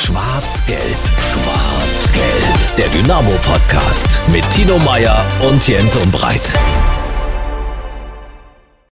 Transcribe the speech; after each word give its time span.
Schwarz-Gelb, 0.00 0.96
Schwarz-Gelb. 1.18 2.76
Der 2.78 2.86
Dynamo-Podcast 2.86 4.22
mit 4.32 4.48
Tino 4.52 4.78
Meyer 4.78 5.24
und 5.50 5.66
Jens 5.66 5.96
Umbreit. 5.96 6.54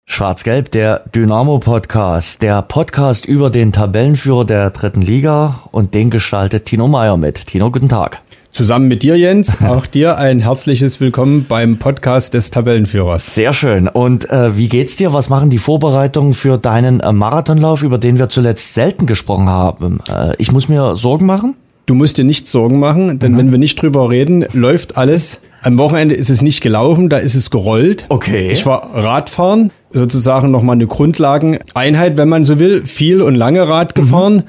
Schwarz-Gelb, 0.07 0.73
der 0.73 1.05
Dynamo-Podcast, 1.15 2.43
der 2.43 2.61
Podcast 2.63 3.25
über 3.25 3.51
den 3.51 3.73
Tabellenführer 3.73 4.45
der 4.45 4.71
dritten 4.71 5.01
Liga 5.01 5.61
und 5.71 5.95
den 5.95 6.11
gestaltet 6.11 6.65
Tino 6.65 6.89
Meyer 6.89 7.17
mit. 7.17 7.47
Tino, 7.47 7.71
guten 7.71 7.89
Tag. 7.89 8.21
Zusammen 8.57 8.89
mit 8.89 9.03
dir, 9.03 9.19
Jens, 9.19 9.59
auch 9.67 9.85
dir 9.85 10.17
ein 10.17 10.41
herzliches 10.41 10.99
Willkommen 10.99 11.45
beim 11.47 11.77
Podcast 11.77 12.33
des 12.33 12.51
Tabellenführers. 12.51 13.35
Sehr 13.35 13.53
schön. 13.53 13.87
Und 13.87 14.31
äh, 14.31 14.57
wie 14.57 14.71
geht's 14.71 14.97
dir? 14.97 15.13
Was 15.13 15.29
machen 15.29 15.51
die 15.51 15.59
Vorbereitungen 15.59 16.33
für 16.33 16.57
deinen 16.57 17.01
äh, 17.01 17.13
Marathonlauf, 17.13 17.83
über 17.83 17.99
den 17.99 18.19
wir 18.19 18.31
zuletzt 18.31 18.73
selten 18.73 19.05
gesprochen 19.05 19.51
haben? 19.51 20.01
Äh, 20.09 20.37
ich 20.39 20.53
muss 20.53 20.71
mir 20.71 20.97
Sorgen 20.97 21.27
machen? 21.27 21.55
Du 21.85 21.95
musst 21.95 22.17
dir 22.17 22.25
nicht 22.25 22.49
Sorgen 22.49 22.79
machen, 22.79 23.19
denn 23.19 23.33
mhm. 23.33 23.37
wenn 23.37 23.53
wir 23.53 23.59
nicht 23.59 23.83
drüber 23.83 24.09
reden, 24.09 24.47
läuft 24.55 24.97
alles. 24.97 25.39
Am 25.61 25.77
Wochenende 25.77 26.15
ist 26.15 26.31
es 26.31 26.41
nicht 26.41 26.63
gelaufen, 26.63 27.11
da 27.11 27.19
ist 27.19 27.35
es 27.35 27.51
gerollt. 27.51 28.07
Okay. 28.09 28.49
Ich 28.51 28.65
war 28.65 28.89
Radfahren, 28.95 29.71
sozusagen 29.91 30.51
nochmal 30.51 30.77
eine 30.77 30.87
Grundlageneinheit, 30.87 32.17
wenn 32.17 32.31
man 32.31 32.47
so 32.47 32.59
will, 32.59 32.87
viel 32.87 33.21
und 33.21 33.35
lange 33.35 33.69
Rad 33.69 33.95
gefahren. 33.95 34.37
Mhm 34.37 34.43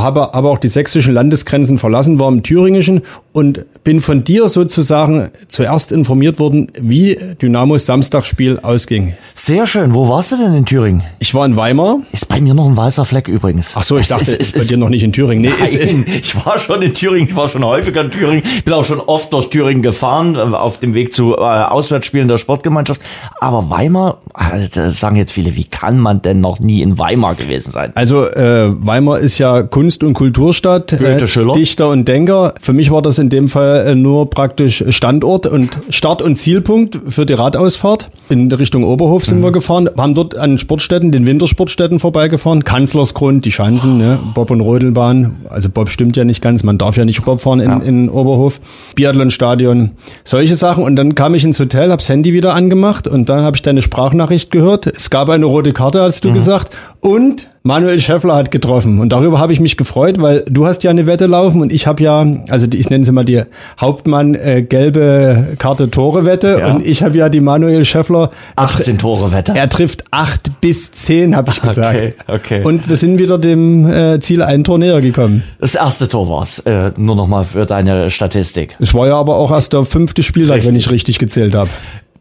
habe 0.00 0.34
aber 0.34 0.50
auch 0.50 0.58
die 0.58 0.68
sächsischen 0.68 1.12
Landesgrenzen 1.12 1.78
verlassen, 1.78 2.18
war 2.18 2.28
im 2.28 2.42
Thüringischen 2.42 3.02
und 3.32 3.64
bin 3.84 4.00
von 4.00 4.24
dir 4.24 4.48
sozusagen 4.48 5.30
zuerst 5.48 5.90
informiert 5.90 6.38
worden, 6.38 6.68
wie 6.78 7.18
Dynamos 7.40 7.86
Samstagsspiel 7.86 8.60
ausging. 8.60 9.14
Sehr 9.34 9.66
schön. 9.66 9.94
Wo 9.94 10.08
warst 10.08 10.32
du 10.32 10.36
denn 10.36 10.54
in 10.54 10.66
Thüringen? 10.66 11.02
Ich 11.18 11.34
war 11.34 11.46
in 11.46 11.56
Weimar. 11.56 11.98
Ist 12.12 12.28
bei 12.28 12.40
mir 12.40 12.54
noch 12.54 12.66
ein 12.66 12.76
weißer 12.76 13.04
Fleck 13.04 13.28
übrigens. 13.28 13.72
Ach 13.74 13.82
so, 13.82 13.96
ich 13.96 14.04
es 14.04 14.08
dachte, 14.10 14.22
ist, 14.22 14.28
ist, 14.34 14.40
ist 14.40 14.58
bei 14.58 14.64
dir 14.64 14.76
noch 14.76 14.90
nicht 14.90 15.02
in 15.02 15.12
Thüringen. 15.12 15.42
Nee, 15.42 15.52
nein, 15.58 15.64
ist, 15.64 15.74
ich 16.34 16.46
war 16.46 16.58
schon 16.58 16.82
in 16.82 16.94
Thüringen, 16.94 17.28
ich 17.28 17.34
war 17.36 17.48
schon 17.48 17.64
häufiger 17.64 18.02
in 18.02 18.10
Thüringen. 18.10 18.42
Ich 18.44 18.64
bin 18.64 18.74
auch 18.74 18.84
schon 18.84 19.00
oft 19.00 19.32
durch 19.32 19.48
Thüringen 19.48 19.82
gefahren, 19.82 20.36
äh, 20.36 20.38
auf 20.38 20.78
dem 20.78 20.94
Weg 20.94 21.14
zu 21.14 21.34
äh, 21.34 21.40
Auswärtsspielen 21.40 22.28
der 22.28 22.36
Sportgemeinschaft. 22.36 23.00
Aber 23.40 23.70
Weimar, 23.70 24.18
äh, 24.38 24.90
sagen 24.90 25.16
jetzt 25.16 25.32
viele, 25.32 25.56
wie 25.56 25.64
kann 25.64 25.98
man 25.98 26.20
denn 26.22 26.40
noch 26.40 26.60
nie 26.60 26.82
in 26.82 26.98
Weimar 26.98 27.34
gewesen 27.34 27.72
sein? 27.72 27.92
Also 27.94 28.28
äh, 28.28 28.68
Weimar 28.78 29.18
ist 29.20 29.38
ja 29.38 29.62
Kunst- 29.62 30.04
und 30.04 30.14
Kulturstadt, 30.14 30.96
Goethe, 30.98 31.26
Schiller. 31.26 31.52
Dichter 31.54 31.88
und 31.88 32.06
Denker. 32.06 32.54
Für 32.60 32.72
mich 32.72 32.90
war 32.90 33.00
das 33.00 33.18
in 33.22 33.30
dem 33.30 33.48
Fall 33.48 33.86
äh, 33.86 33.94
nur 33.94 34.28
praktisch 34.28 34.84
Standort 34.90 35.46
und 35.46 35.70
Start- 35.88 36.20
und 36.20 36.36
Zielpunkt 36.36 36.98
für 37.08 37.24
die 37.24 37.32
Radausfahrt. 37.32 38.10
In 38.28 38.52
Richtung 38.52 38.84
Oberhof 38.84 39.24
sind 39.24 39.38
mhm. 39.38 39.44
wir 39.44 39.52
gefahren, 39.52 39.88
haben 39.96 40.14
dort 40.14 40.36
an 40.36 40.58
Sportstätten, 40.58 41.12
den 41.12 41.24
Wintersportstätten 41.24 42.00
vorbeigefahren. 42.00 42.64
Kanzlersgrund, 42.64 43.44
die 43.44 43.52
Schanzen, 43.52 43.96
ne? 43.96 44.18
Bob- 44.34 44.50
und 44.50 44.60
Rodelbahn. 44.60 45.36
Also 45.48 45.70
Bob 45.70 45.88
stimmt 45.88 46.16
ja 46.16 46.24
nicht 46.24 46.42
ganz, 46.42 46.62
man 46.62 46.76
darf 46.76 46.96
ja 46.96 47.04
nicht 47.04 47.24
Bob 47.24 47.40
fahren 47.40 47.60
in, 47.60 47.70
ja. 47.70 47.78
in 47.78 48.10
Oberhof. 48.10 48.60
Biathlonstadion, 48.96 49.92
solche 50.24 50.56
Sachen. 50.56 50.84
Und 50.84 50.96
dann 50.96 51.14
kam 51.14 51.34
ich 51.34 51.44
ins 51.44 51.58
Hotel, 51.60 51.90
hab's 51.90 52.08
Handy 52.08 52.32
wieder 52.32 52.54
angemacht 52.54 53.06
und 53.06 53.28
dann 53.28 53.44
habe 53.44 53.56
ich 53.56 53.62
deine 53.62 53.80
Sprachnachricht 53.80 54.50
gehört. 54.50 54.86
Es 54.86 55.08
gab 55.08 55.28
eine 55.28 55.46
rote 55.46 55.72
Karte, 55.72 56.02
hast 56.02 56.24
du 56.24 56.30
mhm. 56.30 56.34
gesagt. 56.34 56.74
Und 57.00 57.48
Manuel 57.64 58.00
Schäffler 58.00 58.34
hat 58.34 58.50
getroffen 58.50 58.98
und 58.98 59.12
darüber 59.12 59.38
habe 59.38 59.52
ich 59.52 59.60
mich 59.60 59.76
gefreut, 59.76 60.20
weil 60.20 60.44
du 60.50 60.66
hast 60.66 60.82
ja 60.82 60.90
eine 60.90 61.06
Wette 61.06 61.26
laufen 61.26 61.60
und 61.60 61.70
ich 61.70 61.86
habe 61.86 62.02
ja, 62.02 62.26
also 62.48 62.66
ich 62.72 62.90
nenne 62.90 63.04
sie 63.04 63.12
mal 63.12 63.24
die 63.24 63.42
Hauptmann 63.80 64.34
äh, 64.34 64.62
gelbe 64.62 65.54
Karte 65.58 65.88
Tore 65.88 66.24
Wette 66.24 66.58
ja. 66.58 66.72
und 66.72 66.84
ich 66.84 67.04
habe 67.04 67.16
ja 67.16 67.28
die 67.28 67.40
Manuel 67.40 67.84
Schäffler 67.84 68.30
18 68.56 68.98
Tore 68.98 69.30
Wette. 69.30 69.52
Er 69.54 69.68
trifft 69.68 70.04
acht 70.10 70.60
bis 70.60 70.90
zehn, 70.90 71.36
habe 71.36 71.52
ich 71.52 71.62
gesagt. 71.62 71.96
Okay, 71.96 72.14
okay. 72.26 72.64
Und 72.64 72.88
wir 72.88 72.96
sind 72.96 73.20
wieder 73.20 73.38
dem 73.38 73.88
äh, 73.88 74.18
Ziel 74.18 74.42
ein 74.42 74.64
Tor 74.64 74.78
näher 74.78 75.00
gekommen. 75.00 75.44
Das 75.60 75.76
erste 75.76 76.08
Tor 76.08 76.28
war's, 76.28 76.58
äh, 76.60 76.90
nur 76.96 77.14
noch 77.14 77.28
mal 77.28 77.44
für 77.44 77.64
deine 77.64 78.10
Statistik. 78.10 78.76
Es 78.80 78.92
war 78.92 79.06
ja 79.06 79.16
aber 79.16 79.36
auch 79.36 79.52
erst 79.52 79.72
der 79.72 79.84
fünfte 79.84 80.24
Spieltag, 80.24 80.56
richtig. 80.56 80.68
wenn 80.68 80.76
ich 80.76 80.90
richtig 80.90 81.20
gezählt 81.20 81.54
habe. 81.54 81.70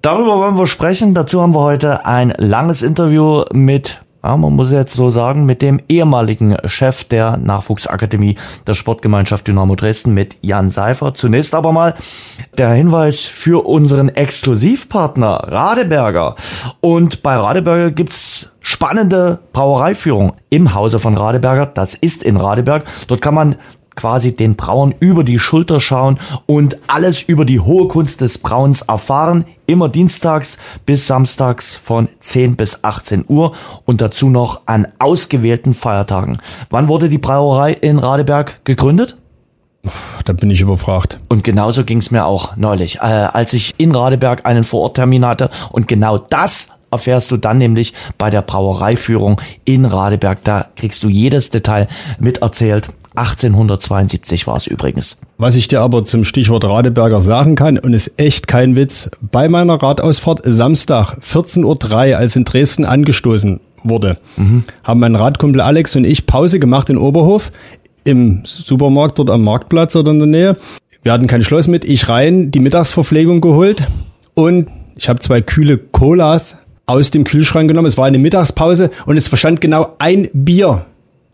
Darüber 0.03 0.38
wollen 0.38 0.58
wir 0.59 0.67
sprechen. 0.67 1.16
Dazu 1.16 1.41
haben 1.41 1.56
wir 1.56 1.62
heute 1.62 2.06
ein 2.06 2.31
langes 2.38 2.84
Interview 2.84 3.44
mit 3.53 4.01
ja, 4.24 4.38
man 4.38 4.54
muss 4.54 4.72
jetzt 4.72 4.94
so 4.94 5.09
sagen, 5.09 5.46
mit 5.46 5.62
dem 5.62 5.82
ehemaligen 5.90 6.56
Chef 6.66 7.04
der 7.04 7.38
Nachwuchsakademie 7.38 8.38
der 8.68 8.74
Sportgemeinschaft 8.76 9.48
Dynamo 9.48 9.76
Dresden 9.76 10.14
mit 10.14 10.38
Jan 10.42 10.70
Seifer. 10.70 11.14
Zunächst 11.14 11.56
aber 11.56 11.72
mal 11.72 11.96
der 12.58 12.70
Hinweis 12.72 13.22
für 13.22 13.66
unseren 13.66 14.10
Exklusivpartner 14.10 15.48
Radeberger. 15.48 16.36
Und 16.81 17.24
bei 17.24 17.36
Radeberger 17.36 17.92
gibt's 17.92 18.52
spannende 18.60 19.40
Brauereiführung 19.54 20.34
im 20.50 20.76
Hause 20.76 21.00
von 21.00 21.18
Radeberger. 21.18 21.66
Das 21.66 21.96
ist 21.96 22.24
in 22.24 22.38
Radeberg. 22.38 22.86
Dort 23.08 23.22
kann 23.22 23.34
man 23.34 23.56
quasi 23.96 24.35
den 24.35 24.56
Brauern 24.56 24.96
über 25.00 25.24
die 25.24 25.40
Schulter 25.40 25.79
schauen 25.79 26.19
und 26.46 26.78
alles 26.88 27.22
über 27.22 27.46
die 27.46 27.59
hohe 27.59 27.88
Kunst 27.88 28.22
des 28.22 28.38
Brauens 28.38 28.81
erfahren. 28.84 29.46
Immer 29.68 29.90
dienstags 29.90 30.57
bis 30.85 31.07
samstags 31.07 31.75
von 31.75 32.09
10 32.19 32.56
bis 32.56 32.84
18 32.84 33.25
Uhr 33.28 33.53
und 33.85 34.01
dazu 34.01 34.30
noch 34.30 34.62
an 34.66 34.88
ausgewählten 35.00 35.74
Feiertagen. 35.74 36.40
Wann 36.69 36.88
wurde 36.88 37.09
die 37.09 37.18
Brauerei 37.18 37.74
in 37.74 38.00
Radeberg 38.00 38.63
gegründet? 38.66 39.18
Da 40.25 40.34
bin 40.34 40.51
ich 40.51 40.62
überfragt. 40.62 41.19
Und 41.30 41.44
genauso 41.44 41.84
ging 41.84 41.97
es 41.97 42.12
mir 42.12 42.25
auch 42.25 42.56
neulich, 42.56 42.97
äh, 42.97 43.01
als 43.01 43.53
ich 43.53 43.74
in 43.78 43.96
Radeberg 43.96 44.46
einen 44.46 44.63
Vororttermin 44.63 45.25
hatte. 45.25 45.50
Und 45.72 45.88
genau 45.88 46.18
das 46.18 46.69
erfährst 46.91 47.31
du 47.31 47.38
dann 47.38 47.57
nämlich 47.57 47.94
bei 48.18 48.30
der 48.30 48.41
Brauereiführung 48.41 49.41
in 49.66 49.85
Radeberg. 49.85 50.44
Da 50.44 50.68
kriegst 50.75 51.03
du 51.03 51.09
jedes 51.09 51.50
Detail 51.50 51.88
miterzählt. 52.19 52.90
1872 53.16 54.48
war 54.48 54.56
es 54.56 54.68
übrigens. 54.68 55.18
Was 55.38 55.56
ich 55.56 55.68
dir 55.68 55.82
aber 55.82 56.06
zum 56.06 56.24
Stichwort 56.24 56.64
Radeberger 56.64 57.20
sagen 57.20 57.56
kann, 57.56 57.78
und 57.78 57.94
ist 57.94 58.14
echt 58.18 58.48
kein 58.48 58.76
Witz, 58.76 59.10
bei 59.20 59.50
meiner 59.50 59.82
Radausfahrt 59.82 60.42
Samstag 60.46 61.18
14.03 61.22 62.12
Uhr, 62.12 62.18
als 62.18 62.36
in 62.36 62.46
Dresden 62.46 62.86
angestoßen 62.86 63.60
wurde, 63.84 64.18
mhm. 64.38 64.64
haben 64.84 65.00
mein 65.00 65.16
Radkumpel 65.16 65.60
Alex 65.60 65.96
und 65.96 66.06
ich 66.06 66.26
Pause 66.26 66.60
gemacht 66.60 66.90
in 66.90 66.98
Oberhof 66.98 67.52
im 68.04 68.42
Supermarkt 68.46 69.20
dort 69.20 69.30
am 69.30 69.44
Marktplatz 69.44 69.96
oder 69.96 70.12
in 70.12 70.20
der 70.20 70.28
Nähe. 70.28 70.56
Wir 71.04 71.12
hatten 71.12 71.28
kein 71.28 71.44
Schloss 71.44 71.68
mit, 71.68 71.86
ich 71.86 72.10
rein, 72.10 72.52
die 72.52 72.60
Mittagsverpflegung 72.60 73.42
geholt 73.42 73.88
und 74.34 74.68
ich 74.96 75.10
habe 75.10 75.20
zwei 75.20 75.42
kühle 75.42 75.78
Colas 75.78 76.58
aus 76.86 77.12
dem 77.12 77.24
Kühlschrank 77.24 77.68
genommen. 77.68 77.88
Es 77.88 77.98
war 77.98 78.06
eine 78.06 78.20
Mittagspause 78.20 78.92
und 79.06 79.18
es 79.18 79.28
verstand 79.28 79.62
genau 79.62 79.96
ein 80.00 80.30
Bier 80.34 80.86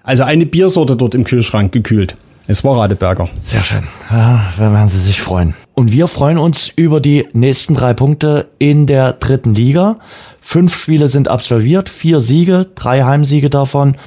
also 0.08 0.24
eine 0.24 0.46
Biersorte 0.46 0.96
dort 0.96 1.14
im 1.14 1.26
Kühlschrank 1.26 1.72
gekühlt. 1.72 2.16
Es 2.48 2.64
war 2.64 2.78
Radeberger. 2.80 3.28
Sehr 3.42 3.62
schön. 3.62 3.84
Ja, 4.10 4.54
da 4.58 4.72
werden 4.72 4.88
Sie 4.88 5.02
sich 5.02 5.22
freuen. 5.22 5.54
Und 5.74 5.92
wir 5.92 6.08
freuen 6.08 6.38
uns 6.38 6.72
über 6.74 7.02
die 7.02 7.28
nächsten 7.34 7.76
drei 7.76 7.94
Punkte 7.94 8.48
in 8.58 8.88
der 8.88 9.12
dritten 9.14 9.54
Liga. 9.54 10.00
Fünf 10.40 10.78
Spiele 10.78 11.10
sind 11.10 11.28
absolviert, 11.28 11.90
vier 11.90 12.22
Siege, 12.22 12.68
drei 12.74 13.04
Heimsiege 13.04 13.50
davon. 13.50 13.98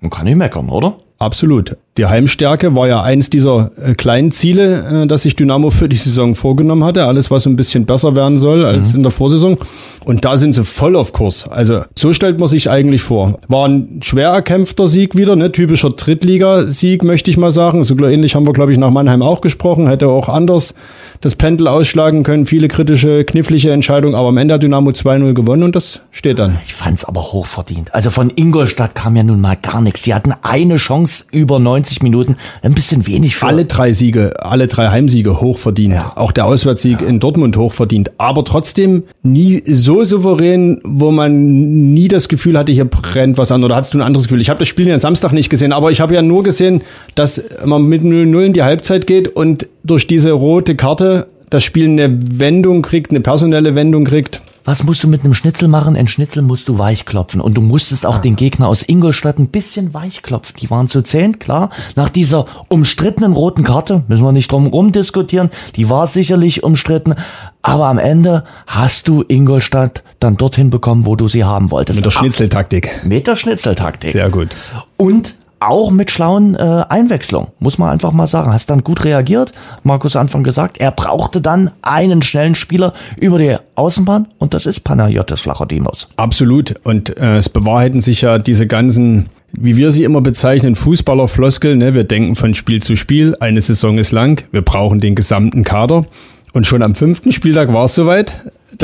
Man 0.00 0.10
kann 0.10 0.24
nicht 0.24 0.36
meckern, 0.36 0.70
oder? 0.70 0.96
Absolut. 1.18 1.76
Die 1.98 2.06
Heimstärke 2.06 2.74
war 2.74 2.88
ja 2.88 3.02
eins 3.02 3.28
dieser 3.28 3.70
äh, 3.76 3.92
kleinen 3.92 4.32
Ziele, 4.32 5.02
äh, 5.02 5.06
das 5.06 5.24
sich 5.24 5.36
Dynamo 5.36 5.68
für 5.68 5.90
die 5.90 5.98
Saison 5.98 6.34
vorgenommen 6.34 6.84
hatte. 6.84 7.04
Alles, 7.04 7.30
was 7.30 7.42
so 7.42 7.50
ein 7.50 7.56
bisschen 7.56 7.84
besser 7.84 8.16
werden 8.16 8.38
soll 8.38 8.64
als 8.64 8.92
mhm. 8.92 8.96
in 8.96 9.02
der 9.02 9.12
Vorsaison. 9.12 9.58
Und 10.02 10.24
da 10.24 10.38
sind 10.38 10.54
sie 10.54 10.64
voll 10.64 10.96
auf 10.96 11.12
Kurs. 11.12 11.46
Also 11.46 11.82
so 11.94 12.14
stellt 12.14 12.40
man 12.40 12.48
sich 12.48 12.70
eigentlich 12.70 13.02
vor. 13.02 13.38
War 13.48 13.68
ein 13.68 14.00
schwer 14.02 14.30
erkämpfter 14.30 14.88
Sieg 14.88 15.16
wieder, 15.18 15.36
ne? 15.36 15.52
typischer 15.52 15.90
Drittligasieg, 15.90 17.04
möchte 17.04 17.30
ich 17.30 17.36
mal 17.36 17.52
sagen. 17.52 17.84
So 17.84 17.94
ähnlich 17.98 18.34
haben 18.36 18.46
wir, 18.46 18.54
glaube 18.54 18.72
ich, 18.72 18.78
nach 18.78 18.90
Mannheim 18.90 19.20
auch 19.20 19.42
gesprochen. 19.42 19.86
Hätte 19.86 20.08
auch 20.08 20.30
anders 20.30 20.74
das 21.20 21.34
Pendel 21.34 21.68
ausschlagen 21.68 22.22
können. 22.22 22.46
Viele 22.46 22.68
kritische, 22.68 23.26
knifflige 23.26 23.70
Entscheidungen. 23.70 24.14
Aber 24.14 24.28
am 24.28 24.38
Ende 24.38 24.54
hat 24.54 24.62
Dynamo 24.62 24.92
2-0 24.92 25.34
gewonnen 25.34 25.64
und 25.64 25.76
das 25.76 26.00
steht 26.10 26.38
dann. 26.38 26.58
Ich 26.64 26.72
fand's 26.72 27.04
aber 27.04 27.20
hochverdient. 27.20 27.94
Also 27.94 28.08
von 28.08 28.32
Ingolstadt 28.34 28.94
kam 28.94 29.14
ja 29.14 29.24
nun 29.24 29.42
mal 29.42 29.58
gar 29.58 29.82
nichts. 29.82 30.04
Sie 30.04 30.14
hatten 30.14 30.32
eine 30.40 30.76
Chance 30.76 31.26
über 31.32 31.58
90 31.58 31.81
Minuten. 32.02 32.36
Ein 32.62 32.74
bisschen 32.74 33.06
wenig 33.06 33.36
für. 33.36 33.46
Alle 33.46 33.64
drei 33.64 33.92
Siege, 33.92 34.34
alle 34.44 34.66
drei 34.66 34.88
Heimsiege 34.88 35.40
hochverdient. 35.40 35.94
Ja. 35.94 36.12
Auch 36.16 36.32
der 36.32 36.46
Auswärtssieg 36.46 37.00
ja. 37.00 37.06
in 37.06 37.20
Dortmund 37.20 37.56
hochverdient. 37.56 38.12
Aber 38.18 38.44
trotzdem 38.44 39.04
nie 39.22 39.62
so 39.66 40.04
souverän, 40.04 40.80
wo 40.84 41.10
man 41.10 41.92
nie 41.94 42.08
das 42.08 42.28
Gefühl 42.28 42.58
hatte, 42.58 42.72
hier 42.72 42.84
brennt 42.84 43.38
was 43.38 43.52
an. 43.52 43.64
Oder 43.64 43.76
hattest 43.76 43.94
du 43.94 43.98
ein 43.98 44.02
anderes 44.02 44.28
Gefühl? 44.28 44.40
Ich 44.40 44.50
habe 44.50 44.58
das 44.58 44.68
Spiel 44.68 44.86
ja 44.86 44.98
Samstag 44.98 45.32
nicht 45.32 45.50
gesehen, 45.50 45.72
aber 45.72 45.90
ich 45.90 46.00
habe 46.00 46.14
ja 46.14 46.22
nur 46.22 46.42
gesehen, 46.42 46.82
dass 47.14 47.42
man 47.64 47.82
mit 47.84 48.02
0-0 48.02 48.44
in 48.44 48.52
die 48.52 48.62
Halbzeit 48.62 49.06
geht 49.06 49.28
und 49.28 49.66
durch 49.84 50.06
diese 50.06 50.32
rote 50.32 50.76
Karte 50.76 51.26
das 51.50 51.64
Spiel 51.64 51.86
eine 51.86 52.18
Wendung 52.32 52.82
kriegt, 52.82 53.10
eine 53.10 53.20
personelle 53.20 53.74
Wendung 53.74 54.04
kriegt. 54.04 54.40
Was 54.64 54.84
musst 54.84 55.02
du 55.02 55.08
mit 55.08 55.24
einem 55.24 55.34
Schnitzel 55.34 55.66
machen? 55.66 55.96
Ein 55.96 56.06
Schnitzel 56.06 56.42
musst 56.42 56.68
du 56.68 56.78
weich 56.78 57.04
klopfen. 57.04 57.40
Und 57.40 57.54
du 57.54 57.60
musstest 57.60 58.06
auch 58.06 58.18
den 58.18 58.36
Gegner 58.36 58.68
aus 58.68 58.82
Ingolstadt 58.82 59.38
ein 59.38 59.48
bisschen 59.48 59.92
weich 59.92 60.22
klopfen. 60.22 60.54
Die 60.60 60.70
waren 60.70 60.86
zu 60.86 61.02
zehn, 61.02 61.40
klar. 61.40 61.70
Nach 61.96 62.08
dieser 62.08 62.46
umstrittenen 62.68 63.32
roten 63.32 63.64
Karte, 63.64 64.04
müssen 64.06 64.24
wir 64.24 64.30
nicht 64.30 64.52
drum 64.52 64.68
rumdiskutieren, 64.68 65.50
die 65.74 65.90
war 65.90 66.06
sicherlich 66.06 66.62
umstritten. 66.62 67.14
Aber 67.62 67.86
am 67.86 67.98
Ende 67.98 68.44
hast 68.66 69.08
du 69.08 69.24
Ingolstadt 69.26 70.04
dann 70.20 70.36
dorthin 70.36 70.70
bekommen, 70.70 71.06
wo 71.06 71.16
du 71.16 71.26
sie 71.26 71.44
haben 71.44 71.70
wolltest. 71.72 71.96
Mit 71.96 72.06
der 72.06 72.10
Schnitzeltaktik. 72.10 73.04
Mit 73.04 73.26
der 73.26 73.36
Schnitzeltaktik. 73.36 74.12
Sehr 74.12 74.30
gut. 74.30 74.54
Und 74.96 75.34
auch 75.68 75.90
mit 75.90 76.10
schlauen 76.10 76.54
äh, 76.54 76.84
Einwechslungen, 76.88 77.48
muss 77.58 77.78
man 77.78 77.90
einfach 77.90 78.12
mal 78.12 78.26
sagen. 78.26 78.52
Hast 78.52 78.70
dann 78.70 78.84
gut 78.84 79.04
reagiert, 79.04 79.52
Markus 79.82 80.16
Anfang 80.16 80.42
gesagt. 80.42 80.78
Er 80.78 80.90
brauchte 80.90 81.40
dann 81.40 81.70
einen 81.82 82.22
schnellen 82.22 82.54
Spieler 82.54 82.92
über 83.18 83.38
die 83.38 83.56
Außenbahn 83.74 84.28
und 84.38 84.54
das 84.54 84.66
ist 84.66 84.80
Panayotis 84.80 85.40
Flachodimos. 85.40 86.08
Absolut. 86.16 86.74
Und 86.84 87.16
äh, 87.16 87.36
es 87.36 87.48
bewahrheiten 87.48 88.00
sich 88.00 88.22
ja 88.22 88.38
diese 88.38 88.66
ganzen, 88.66 89.28
wie 89.52 89.76
wir 89.76 89.92
sie 89.92 90.04
immer 90.04 90.20
bezeichnen, 90.20 90.76
Fußballerfloskel. 90.76 91.76
Ne? 91.76 91.94
Wir 91.94 92.04
denken 92.04 92.36
von 92.36 92.54
Spiel 92.54 92.82
zu 92.82 92.96
Spiel, 92.96 93.36
eine 93.40 93.60
Saison 93.60 93.98
ist 93.98 94.12
lang, 94.12 94.44
wir 94.52 94.62
brauchen 94.62 95.00
den 95.00 95.14
gesamten 95.14 95.64
Kader. 95.64 96.06
Und 96.52 96.66
schon 96.66 96.82
am 96.82 96.94
fünften 96.94 97.32
Spieltag 97.32 97.72
war 97.72 97.84
es 97.84 97.94
soweit. 97.94 98.36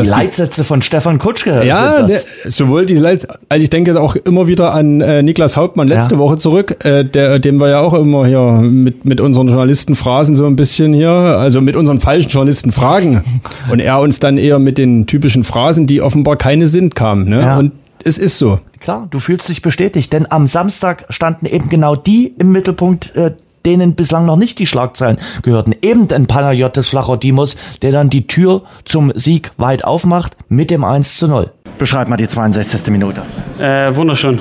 Die 0.03 0.09
Leitsätze 0.09 0.65
von 0.65 0.83
Stefan 0.83 1.19
Kutschke. 1.19 1.65
Ja, 1.65 2.03
ne, 2.03 2.21
sowohl 2.47 2.87
die 2.87 2.95
Leitsätze, 2.95 3.39
also 3.49 3.63
ich 3.63 3.71
denke 3.71 4.01
auch 4.01 4.17
immer 4.17 4.47
wieder 4.47 4.75
an 4.75 5.01
äh, 5.01 5.23
Niklas 5.23 5.57
Hauptmann 5.57 5.89
letzte 5.89 6.15
ja. 6.15 6.21
Woche 6.21 6.37
zurück, 6.37 6.85
äh, 6.85 7.05
der, 7.05 7.39
dem 7.39 7.61
wir 7.61 7.69
ja 7.69 7.81
auch 7.81 7.95
immer 7.95 8.27
hier 8.27 8.61
mit, 8.63 9.05
mit 9.05 9.21
unseren 9.21 9.49
Journalisten 9.49 9.95
Phrasen 9.95 10.37
so 10.37 10.47
ein 10.47 10.57
bisschen 10.57 10.93
hier, 10.93 11.11
also 11.11 11.61
mit 11.61 11.77
unseren 11.77 12.01
falschen 12.01 12.31
Journalisten 12.31 12.73
fragen. 12.73 13.23
Und 13.71 13.81
er 13.81 14.01
uns 14.01 14.19
dann 14.19 14.39
eher 14.39 14.59
mit 14.59 14.79
den 14.79 15.07
typischen 15.07 15.45
Phrasen, 15.45 15.87
die 15.87 16.01
offenbar 16.03 16.37
keine 16.37 16.69
sind, 16.69 16.95
kam. 16.95 17.25
Ne? 17.25 17.41
Ja. 17.41 17.59
Und 17.59 17.73
es 18.05 18.19
ist 18.19 18.39
so. 18.39 18.61
Klar, 18.81 19.09
du 19.11 19.19
fühlst 19.19 19.49
dich 19.49 19.63
bestätigt, 19.63 20.13
denn 20.13 20.31
am 20.31 20.47
Samstag 20.47 21.07
standen 21.11 21.47
eben 21.47 21.69
genau 21.69 21.97
die 21.97 22.33
im 22.39 22.53
Mittelpunkt, 22.53 23.15
äh, 23.17 23.33
denen 23.67 23.95
bislang 23.95 24.27
noch 24.27 24.37
nicht 24.37 24.59
die 24.59 24.67
Schlagzeilen 24.67 25.19
gehörten. 25.43 25.75
Eben 25.83 26.09
ein 26.13 26.27
Panayotis 26.27 26.89
Flachodimos, 26.89 27.57
der 27.83 27.93
dann 27.93 28.11
die 28.11 28.27
Tür 28.27 28.63
zum 28.85 29.13
Sieg 29.15 29.53
weit 29.57 29.85
aufmacht 29.85 30.37
mit 30.49 30.71
dem 30.71 30.85
1 30.85 31.19
zu 31.19 31.29
0. 31.29 31.51
Beschreib 31.79 32.09
mal 32.09 32.17
die 32.17 32.29
62. 32.29 32.91
Minute. 32.91 33.23
Äh, 33.59 33.95
wunderschön. 33.95 34.41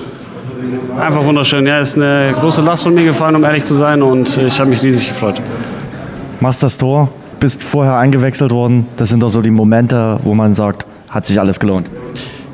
Einfach 0.99 1.23
wunderschön. 1.23 1.67
Ja, 1.67 1.79
ist 1.79 1.95
eine 1.95 2.33
große 2.39 2.61
Last 2.61 2.83
von 2.83 2.93
mir 2.93 3.03
gefallen, 3.03 3.35
um 3.35 3.43
ehrlich 3.43 3.63
zu 3.63 3.75
sein, 3.75 4.01
und 4.01 4.37
ich 4.37 4.59
habe 4.59 4.69
mich 4.69 4.81
riesig 4.81 5.09
gefreut. 5.09 5.41
Machst 6.39 6.63
das 6.63 6.77
Tor, 6.77 7.09
bist 7.39 7.61
vorher 7.61 7.97
eingewechselt 7.97 8.51
worden. 8.51 8.87
Das 8.97 9.09
sind 9.09 9.21
doch 9.21 9.29
so 9.29 9.41
die 9.41 9.51
Momente, 9.51 10.19
wo 10.23 10.33
man 10.33 10.53
sagt, 10.53 10.85
hat 11.09 11.25
sich 11.25 11.39
alles 11.39 11.59
gelohnt. 11.59 11.87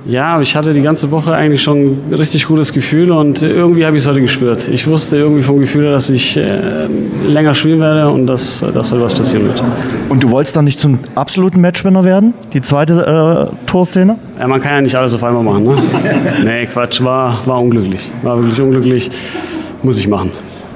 Ja, 0.05 0.41
ich 0.41 0.55
hatte 0.55 0.73
die 0.73 0.81
ganze 0.81 1.11
Woche 1.11 1.33
eigentlich 1.33 1.61
schon 1.61 2.09
ein 2.09 2.13
richtig 2.13 2.45
gutes 2.45 2.73
Gefühl 2.73 3.11
und 3.11 3.41
irgendwie 3.41 3.85
habe 3.85 3.95
ich 3.95 4.03
es 4.03 4.09
heute 4.09 4.19
gespürt. 4.19 4.67
Ich 4.67 4.85
wusste 4.85 5.15
irgendwie 5.15 5.41
vom 5.41 5.59
Gefühl, 5.59 5.91
dass 5.91 6.09
ich 6.09 6.35
äh, 6.35 6.87
länger 7.25 7.55
spielen 7.55 7.79
werde 7.79 8.09
und 8.09 8.27
dass, 8.27 8.59
dass 8.73 8.91
heute 8.91 9.01
was 9.01 9.13
passieren 9.13 9.45
wird. 9.45 9.63
Und 10.09 10.21
du 10.21 10.29
wolltest 10.29 10.57
dann 10.57 10.65
nicht 10.65 10.79
zum 10.79 10.99
absoluten 11.15 11.61
Matchwinner 11.61 12.03
werden? 12.03 12.33
Die 12.51 12.61
zweite 12.61 13.49
äh, 13.49 13.65
Torszene? 13.65 14.17
Ja, 14.39 14.47
man 14.47 14.59
kann 14.59 14.73
ja 14.73 14.81
nicht 14.81 14.95
alles 14.95 15.13
auf 15.13 15.23
einmal 15.23 15.43
machen. 15.43 15.63
Ne? 15.63 15.75
nee, 16.43 16.65
Quatsch, 16.65 17.01
war, 17.01 17.39
war 17.45 17.61
unglücklich. 17.61 18.11
War 18.23 18.37
wirklich 18.37 18.59
unglücklich. 18.59 19.09
Muss 19.83 19.97
ich 19.97 20.07
machen. 20.09 20.31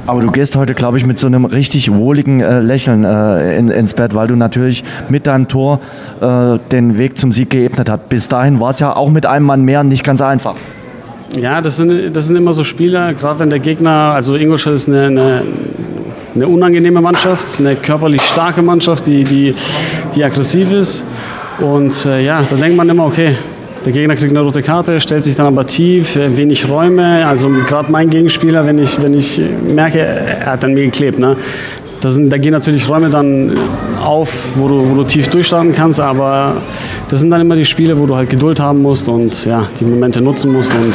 Aber 0.07 0.21
du 0.21 0.31
gehst 0.31 0.55
heute, 0.55 0.73
glaube 0.73 0.97
ich, 0.97 1.05
mit 1.05 1.19
so 1.19 1.27
einem 1.27 1.43
richtig 1.43 1.93
wohligen 1.93 2.39
äh, 2.39 2.61
Lächeln 2.61 3.03
äh, 3.03 3.57
in, 3.57 3.67
ins 3.67 3.93
Bett, 3.93 4.15
weil 4.15 4.29
du 4.29 4.37
natürlich 4.37 4.85
mit 5.09 5.27
deinem 5.27 5.49
Tor 5.49 5.81
äh, 6.21 6.57
den 6.71 6.97
Weg 6.97 7.17
zum 7.17 7.33
Sieg 7.33 7.49
geebnet 7.49 7.89
hast. 7.89 8.07
Bis 8.07 8.29
dahin 8.29 8.61
war 8.61 8.69
es 8.69 8.79
ja 8.79 8.95
auch 8.95 9.09
mit 9.09 9.25
einem 9.25 9.45
Mann 9.45 9.63
mehr 9.63 9.83
nicht 9.83 10.05
ganz 10.05 10.21
einfach. 10.21 10.55
Ja, 11.35 11.59
das 11.59 11.75
sind, 11.75 12.15
das 12.15 12.27
sind 12.27 12.37
immer 12.37 12.53
so 12.53 12.63
Spiele, 12.63 13.13
gerade 13.19 13.39
wenn 13.41 13.49
der 13.49 13.59
Gegner, 13.59 14.13
also 14.13 14.35
Ingolstadt 14.35 14.75
ist 14.75 14.87
eine, 14.87 15.07
eine, 15.07 15.41
eine 16.35 16.47
unangenehme 16.47 17.01
Mannschaft, 17.01 17.59
eine 17.59 17.75
körperlich 17.75 18.21
starke 18.21 18.61
Mannschaft, 18.61 19.07
die, 19.07 19.25
die, 19.25 19.53
die 20.15 20.23
aggressiv 20.23 20.71
ist. 20.71 21.03
Und 21.59 22.05
äh, 22.05 22.23
ja, 22.23 22.43
da 22.49 22.55
denkt 22.55 22.77
man 22.77 22.87
immer, 22.87 23.07
okay, 23.07 23.35
der 23.85 23.93
Gegner 23.93 24.15
kriegt 24.15 24.31
eine 24.31 24.41
rote 24.41 24.61
Karte, 24.61 24.99
stellt 24.99 25.23
sich 25.23 25.35
dann 25.35 25.47
aber 25.47 25.65
tief, 25.65 26.15
wenig 26.15 26.67
Räume. 26.69 27.25
Also 27.25 27.49
gerade 27.49 27.91
mein 27.91 28.09
Gegenspieler, 28.09 28.65
wenn 28.65 28.79
ich, 28.79 29.01
wenn 29.01 29.13
ich 29.13 29.41
merke, 29.65 29.99
er 29.99 30.45
hat 30.45 30.65
an 30.65 30.73
mir 30.73 30.85
geklebt. 30.85 31.19
Ne? 31.19 31.37
Da, 32.01 32.11
sind, 32.11 32.29
da 32.29 32.37
gehen 32.37 32.51
natürlich 32.51 32.87
Räume 32.87 33.09
dann 33.09 33.57
auf, 34.03 34.31
wo 34.55 34.67
du, 34.67 34.89
wo 34.89 34.95
du 34.95 35.03
tief 35.03 35.29
durchstarten 35.29 35.73
kannst, 35.73 35.99
aber 35.99 36.57
das 37.09 37.21
sind 37.21 37.31
dann 37.31 37.41
immer 37.41 37.55
die 37.55 37.65
Spiele, 37.65 37.97
wo 37.97 38.05
du 38.05 38.15
halt 38.15 38.29
Geduld 38.29 38.59
haben 38.59 38.81
musst 38.81 39.07
und 39.07 39.45
ja, 39.45 39.67
die 39.79 39.85
Momente 39.85 40.21
nutzen 40.21 40.51
musst 40.51 40.71
und 40.75 40.93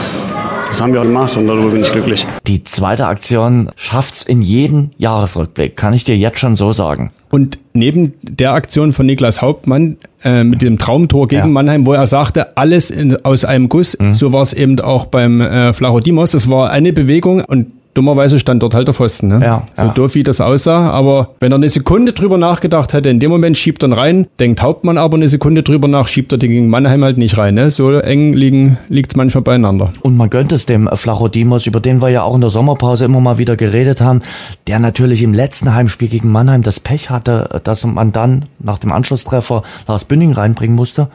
das 0.73 0.81
haben 0.81 0.95
wir 0.95 1.01
auch 1.01 1.05
gemacht 1.05 1.37
und 1.37 1.47
darüber 1.47 1.69
bin 1.69 1.83
ich 1.83 1.93
glücklich. 1.93 2.27
Die 2.47 2.65
zweite 2.65 3.07
Aktion 3.07 3.69
schafft's 3.77 4.23
in 4.23 4.41
jeden 4.41 4.93
Jahresrückblick, 4.97 5.77
kann 5.77 5.93
ich 5.93 6.05
dir 6.05 6.17
jetzt 6.17 6.39
schon 6.39 6.57
so 6.57 6.73
sagen. 6.73 7.11
Und 7.31 7.59
neben 7.75 8.15
der 8.23 8.55
Aktion 8.55 8.95
von 8.95 9.05
Niklas 9.05 9.43
Hauptmann 9.43 9.99
äh, 10.25 10.45
mit 10.45 10.63
dem 10.63 10.79
Traumtor 10.79 11.29
gegen 11.29 11.43
ja. 11.43 11.47
Mannheim, 11.47 11.85
wo 11.85 11.93
er 11.93 12.07
sagte, 12.07 12.57
alles 12.57 12.91
in, 12.91 13.23
aus 13.23 13.45
einem 13.45 13.69
Guss, 13.69 13.99
mhm. 13.99 14.15
so 14.15 14.33
war 14.33 14.41
es 14.41 14.55
eben 14.55 14.81
auch 14.81 15.05
beim 15.05 15.43
äh, 15.43 15.75
Flachodimos. 15.75 16.31
Das 16.31 16.49
war 16.49 16.71
eine 16.71 16.95
Bewegung 16.95 17.45
und 17.45 17.67
dummerweise 17.95 18.39
stand 18.39 18.63
dort 18.63 18.75
halt 18.75 18.89
der 18.89 18.95
Pfosten. 18.95 19.29
Ne? 19.29 19.41
Ja, 19.43 19.67
so 19.77 19.85
ja. 19.85 19.93
doof 19.93 20.15
wie 20.15 20.23
das 20.23 20.41
aussah. 20.41 20.91
Aber 20.91 21.31
wenn 21.41 21.53
er 21.53 21.57
eine 21.57 21.69
Sekunde 21.69 22.13
drüber 22.13 22.39
nachgedacht 22.39 22.93
hätte, 22.93 23.11
in 23.11 23.21
dem 23.21 23.31
Moment 23.31 23.57
schiebt 23.57 23.83
er 23.83 23.97
rein, 23.97 24.27
denkt 24.41 24.63
Hauptmann 24.63 24.99
aber 24.99 25.17
eine 25.17 25.29
Sekunde 25.29 25.63
drüber 25.63 25.89
nach, 25.89 26.09
schiebt 26.09 26.33
er 26.33 26.39
den 26.39 26.51
gegen 26.51 26.69
Mannheim 26.69 27.05
halt 27.05 27.19
nicht 27.19 27.37
rein. 27.39 27.55
Ne? 27.55 27.71
So 27.71 27.93
eng 27.93 28.33
liegen 28.33 28.79
liegt's 28.89 29.17
manchmal 29.17 29.43
beieinander. 29.43 29.93
Und 30.03 30.17
man 30.17 30.31
gönnt 30.31 30.53
es 30.53 30.67
dem 30.67 30.89
Flachodimos, 30.93 31.67
über 31.67 31.81
den 31.81 32.01
wir 32.01 32.09
ja 32.09 32.23
auch 32.23 32.35
in 32.35 32.41
der 32.41 32.51
Sommerpause 32.51 33.05
immer 33.05 33.21
mal 33.21 33.39
wieder 33.39 33.57
geredet 33.57 34.01
haben, 34.01 34.23
der 34.67 34.79
natürlich 34.79 35.23
im 35.23 35.35
letzten 35.35 35.75
Heimspiel 35.75 36.09
gegen 36.09 36.31
Mannheim 36.31 36.63
das 36.63 36.81
Pech 36.81 37.11
hatte, 37.11 37.61
dass 37.65 37.85
man 37.85 38.13
dann 38.13 38.47
nach 38.59 38.79
dem 38.79 38.93
Anschlusstreffer 38.93 39.63
Lars 39.87 40.05
Bünding 40.05 40.33
reinbringen 40.33 40.77
musste. 40.77 41.09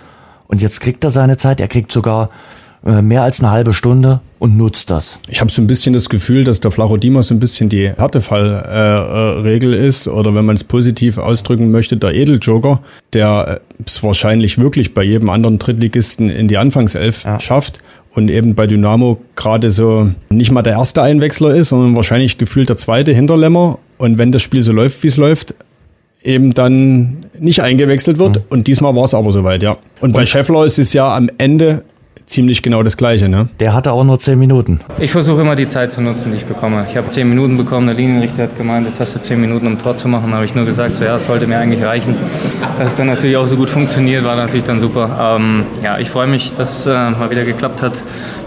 Und 0.48 0.62
jetzt 0.62 0.80
kriegt 0.80 1.04
er 1.04 1.12
seine 1.12 1.38
Zeit. 1.38 1.60
Er 1.60 1.68
kriegt 1.68 1.92
sogar 1.92 2.30
äh, 2.86 3.02
mehr 3.02 3.24
als 3.24 3.42
eine 3.42 3.52
halbe 3.52 3.74
Stunde 3.74 4.22
und 4.40 4.58
nutzt 4.58 4.90
das. 4.90 5.20
Ich 5.28 5.42
habe 5.42 5.52
so 5.52 5.62
ein 5.62 5.68
bisschen 5.68 5.94
das 5.94 6.10
Gefühl, 6.10 6.44
dass 6.44 6.60
der 6.60 6.72
Flachodima 6.72 7.24
so 7.24 7.34
ein 7.34 7.40
bisschen 7.40 7.70
die 7.70 7.90
Härtefallregel 7.90 9.74
äh, 9.74 9.88
ist 9.88 10.08
oder 10.08 10.36
wenn 10.36 10.46
man 10.46 10.56
es 10.56 10.64
positiv 10.64 11.18
ausdrücken 11.18 11.72
möchte, 11.72 11.98
der 11.98 12.14
Edeljoker, 12.14 12.82
der 13.14 13.62
es 13.86 14.04
wahrscheinlich 14.04 14.60
wirklich 14.60 14.94
bei 14.94 15.04
jedem 15.04 15.30
anderen 15.30 15.60
Drittligisten 15.60 16.30
in 16.30 16.48
die 16.48 16.58
Anfangself 16.58 17.24
ja. 17.24 17.40
schafft 17.40 17.80
und 18.12 18.30
eben 18.30 18.56
bei 18.56 18.68
Dynamo 18.68 19.20
gerade 19.36 19.72
so 19.72 20.12
nicht 20.30 20.52
mal 20.52 20.62
der 20.62 20.74
erste 20.74 21.02
Einwechsler 21.02 21.56
ist, 21.56 21.70
sondern 21.70 21.96
wahrscheinlich 21.96 22.38
gefühlt 22.38 22.70
der 22.70 22.78
zweite 22.78 23.14
Hinterlämmer 23.14 23.80
und 23.98 24.18
wenn 24.18 24.32
das 24.32 24.44
Spiel 24.44 24.62
so 24.62 24.72
läuft, 24.72 25.02
wie 25.04 25.08
es 25.08 25.18
läuft, 25.18 25.56
eben 26.24 26.54
dann 26.54 27.26
nicht 27.40 27.62
eingewechselt 27.62 28.18
wird. 28.18 28.38
Mhm. 28.38 28.44
Und 28.50 28.68
diesmal 28.68 28.96
war 28.96 29.06
es 29.06 29.14
aber 29.14 29.32
soweit, 29.32 29.64
ja. 29.64 29.72
Und, 29.72 29.80
und 30.02 30.14
bei 30.14 30.26
Scheffler 30.26 30.66
ist 30.66 30.78
es 30.78 30.94
ja 30.94 31.16
am 31.16 31.30
Ende 31.38 31.84
ziemlich 32.26 32.62
genau 32.62 32.84
das 32.84 32.98
Gleiche. 32.98 33.30
Ne? 33.30 33.50
Der 33.60 33.74
hatte 33.74 33.92
auch 33.92 34.04
nur 34.04 34.20
zehn 34.20 34.40
Minuten. 34.40 34.80
Ich 35.00 35.12
versuche 35.12 35.42
immer 35.42 35.56
die 35.56 35.70
Zeit 35.70 35.92
zu 35.92 36.02
nutzen, 36.02 36.32
die 36.32 36.38
ich 36.38 36.46
bekomme. 36.46 36.86
Ich 36.90 36.98
habe 36.98 37.10
zehn 37.10 37.30
Minuten 37.30 37.58
bekommen, 37.58 37.88
der 37.88 37.96
Linienrichter 37.96 38.44
hat 38.44 38.58
gemeint, 38.58 38.88
jetzt 38.88 39.00
hast 39.00 39.16
du 39.16 39.22
zehn 39.22 39.40
Minuten, 39.40 39.68
um 39.68 39.80
Tor 39.80 39.96
zu 39.98 40.08
machen. 40.08 40.30
Da 40.32 40.38
habe 40.38 40.46
ich 40.46 40.56
nur 40.56 40.66
gesagt, 40.66 40.96
so, 40.96 41.06
ja, 41.06 41.16
es 41.16 41.26
sollte 41.26 41.48
mir 41.48 41.58
eigentlich 41.58 41.84
reichen. 41.84 42.16
Dass 42.78 42.90
es 42.90 42.96
dann 42.96 43.08
natürlich 43.08 43.38
auch 43.38 43.48
so 43.48 43.56
gut 43.56 43.70
funktioniert, 43.70 44.24
war 44.24 44.36
natürlich 44.36 44.66
dann 44.66 44.80
super. 44.80 45.38
Ähm, 45.40 45.66
ja, 45.84 45.98
ich 46.00 46.10
freue 46.10 46.28
mich, 46.28 46.54
dass 46.58 46.80
es 46.80 46.86
äh, 46.86 46.90
mal 47.12 47.30
wieder 47.30 47.46
geklappt 47.46 47.82
hat. 47.82 47.94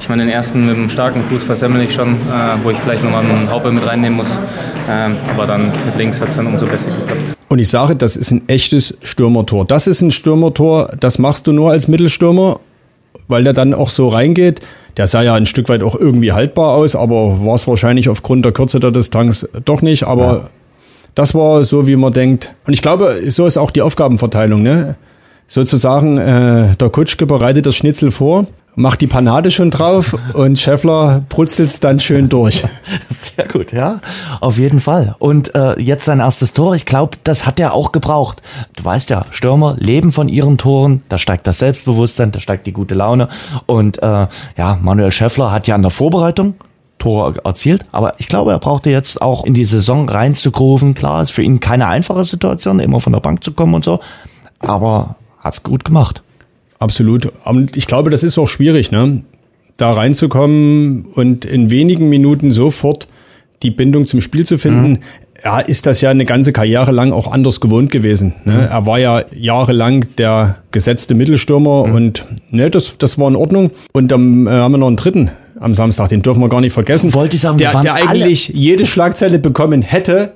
Ich 0.01 0.09
meine, 0.09 0.25
den 0.25 0.33
ersten 0.33 0.67
mit 0.67 0.77
einem 0.77 0.89
starken 0.89 1.23
Fuß 1.25 1.45
versemmel 1.45 1.83
ich 1.83 1.95
schon, 1.95 2.15
äh, 2.15 2.57
wo 2.63 2.71
ich 2.71 2.79
vielleicht 2.79 3.05
nochmal 3.05 3.25
einen 3.25 3.51
Haupel 3.51 3.73
mit 3.73 3.87
reinnehmen 3.87 4.17
muss. 4.17 4.39
Ähm, 4.89 5.17
aber 5.33 5.47
dann 5.47 5.67
mit 5.87 5.97
links 5.97 6.21
hat 6.21 6.29
es 6.29 6.37
dann 6.37 6.47
umso 6.47 6.67
besser 6.67 6.89
geklappt. 6.89 7.37
Und 7.49 7.59
ich 7.59 7.69
sage, 7.69 7.97
das 7.97 8.17
ist 8.17 8.31
ein 8.31 8.49
echtes 8.49 8.97
Stürmertor. 9.03 9.65
Das 9.65 9.89
ist 9.89 10.03
ein 10.03 10.13
Stürmertor, 10.13 10.91
das 11.01 11.19
machst 11.19 11.49
du 11.49 11.53
nur 11.53 11.73
als 11.73 11.89
Mittelstürmer 11.89 12.61
weil 13.31 13.45
der 13.45 13.53
dann 13.53 13.75
auch 13.75 13.91
so 13.91 14.09
reingeht. 14.09 14.61
Der 14.97 15.07
sah 15.07 15.23
ja 15.23 15.35
ein 15.35 15.47
Stück 15.47 15.69
weit 15.69 15.83
auch 15.83 15.95
irgendwie 15.95 16.33
haltbar 16.33 16.75
aus, 16.75 16.95
aber 16.97 17.45
war 17.45 17.55
es 17.55 17.67
wahrscheinlich 17.67 18.09
aufgrund 18.09 18.45
der 18.45 18.53
Kürze 18.53 18.81
der 18.81 18.91
Distanz 18.91 19.49
doch 19.65 19.83
nicht. 19.83 20.05
Aber 20.05 20.25
ja. 20.25 20.51
das 21.15 21.35
war 21.35 21.65
so, 21.65 21.87
wie 21.87 21.97
man 21.97 22.13
denkt. 22.13 22.55
Und 22.67 22.73
ich 22.73 22.83
glaube, 22.83 23.21
so 23.29 23.47
ist 23.47 23.57
auch 23.57 23.71
die 23.71 23.83
Aufgabenverteilung. 23.83 24.63
Ne? 24.63 24.97
Sozusagen, 25.47 26.19
äh, 26.19 26.77
der 26.77 26.91
Kutschke 26.91 27.27
bereitet 27.27 27.67
das 27.67 27.77
Schnitzel 27.77 28.11
vor 28.11 28.47
macht 28.75 29.01
die 29.01 29.07
Panade 29.07 29.51
schon 29.51 29.71
drauf 29.71 30.17
und 30.35 30.59
Scheffler 30.59 31.23
brutzelt 31.29 31.83
dann 31.85 32.01
schön 32.01 32.29
durch. 32.29 32.65
Sehr 33.11 33.47
gut, 33.47 33.73
ja, 33.73 34.01
auf 34.41 34.59
jeden 34.59 34.81
Fall. 34.81 35.17
Und 35.19 35.55
äh, 35.55 35.79
jetzt 35.81 36.05
sein 36.05 36.21
erstes 36.21 36.53
Tor, 36.53 36.75
ich 36.75 36.87
glaube, 36.87 37.19
das 37.25 37.47
hat 37.47 37.61
er 37.61 37.75
auch 37.75 37.93
gebraucht. 37.93 38.43
Du 38.77 38.85
weißt 38.85 39.11
ja, 39.11 39.25
Stürmer 39.31 39.77
leben 39.79 40.13
von 40.13 40.29
ihren 40.29 40.59
Toren, 40.59 41.03
da 41.09 41.19
steigt 41.19 41.47
das 41.47 41.59
Selbstbewusstsein, 41.59 42.33
da 42.33 42.41
steigt 42.41 42.67
die 42.67 42.73
gute 42.73 42.95
Laune. 42.95 43.29
Und 43.67 44.03
äh, 44.03 44.27
ja, 44.57 44.79
Manuel 44.81 45.11
Scheffler 45.11 45.51
hat 45.51 45.67
ja 45.67 45.75
an 45.75 45.83
der 45.83 45.91
Vorbereitung 45.91 46.55
Tore 46.99 47.35
erzielt. 47.45 47.85
Aber 47.91 48.15
ich 48.19 48.29
glaube, 48.29 48.53
er 48.53 48.59
brauchte 48.61 48.91
jetzt 48.91 49.21
auch 49.21 49.45
in 49.45 49.55
die 49.55 49.65
Saison 49.65 50.09
reinzugrooven. 50.09 50.95
Klar, 50.95 51.23
ist 51.23 51.33
für 51.33 51.43
ihn 51.43 51.59
keine 51.59 51.89
einfache 51.89 52.25
Situation, 52.25 52.79
immer 52.79 53.01
von 53.01 53.13
der 53.13 53.21
Bank 53.21 53.43
zu 53.43 53.53
kommen 53.53 53.75
und 53.75 53.85
so. 53.85 53.99
Aber 54.61 55.17
hat's 55.41 55.63
gut 55.65 55.85
gemacht. 55.85 56.23
Absolut. 56.81 57.33
Und 57.45 57.77
ich 57.77 57.87
glaube, 57.87 58.11
das 58.11 58.25
ist 58.25 58.37
auch 58.39 58.49
schwierig, 58.49 58.91
ne? 58.91 59.23
da 59.81 59.93
reinzukommen 59.93 61.07
und 61.15 61.45
in 61.45 61.71
wenigen 61.71 62.09
Minuten 62.09 62.53
sofort 62.53 63.09
die 63.63 63.71
Bindung 63.71 64.07
zum 64.07 64.21
Spiel 64.21 64.45
zu 64.45 64.59
finden. 64.59 64.93
Mhm. 64.93 64.99
Ja, 65.43 65.59
ist 65.59 65.87
das 65.87 66.03
ja 66.03 66.11
eine 66.11 66.27
ganze 66.27 66.53
Karriere 66.53 66.93
lang 66.93 67.13
auch 67.13 67.31
anders 67.31 67.61
gewohnt 67.61 67.91
gewesen. 67.91 68.35
Ne? 68.45 68.53
Mhm. 68.53 68.59
Er 68.61 68.87
war 68.87 68.99
ja 68.99 69.25
jahrelang 69.35 70.07
der 70.19 70.59
gesetzte 70.71 71.15
Mittelstürmer 71.15 71.87
mhm. 71.87 71.95
und 71.95 72.27
ne, 72.51 72.71
das, 72.71 72.97
das 72.99 73.19
war 73.19 73.29
in 73.29 73.37
Ordnung. 73.37 73.71
Und 73.93 74.09
dann 74.09 74.47
äh, 74.47 74.51
haben 74.51 74.73
wir 74.73 74.79
noch 74.79 74.89
einen 74.89 74.97
dritten 74.97 75.31
am 75.59 75.75
Samstag, 75.75 76.09
den 76.11 76.23
dürfen 76.23 76.41
wir 76.41 76.49
gar 76.51 76.61
nicht 76.61 76.73
vergessen. 76.73 77.13
Wollte 77.15 77.37
ich 77.37 77.43
sagen, 77.43 77.59
der, 77.59 77.81
der 77.81 77.95
eigentlich 77.95 78.49
jede 78.49 78.87
Schlagzeile 78.87 79.39
bekommen 79.39 79.83
hätte, 79.83 80.33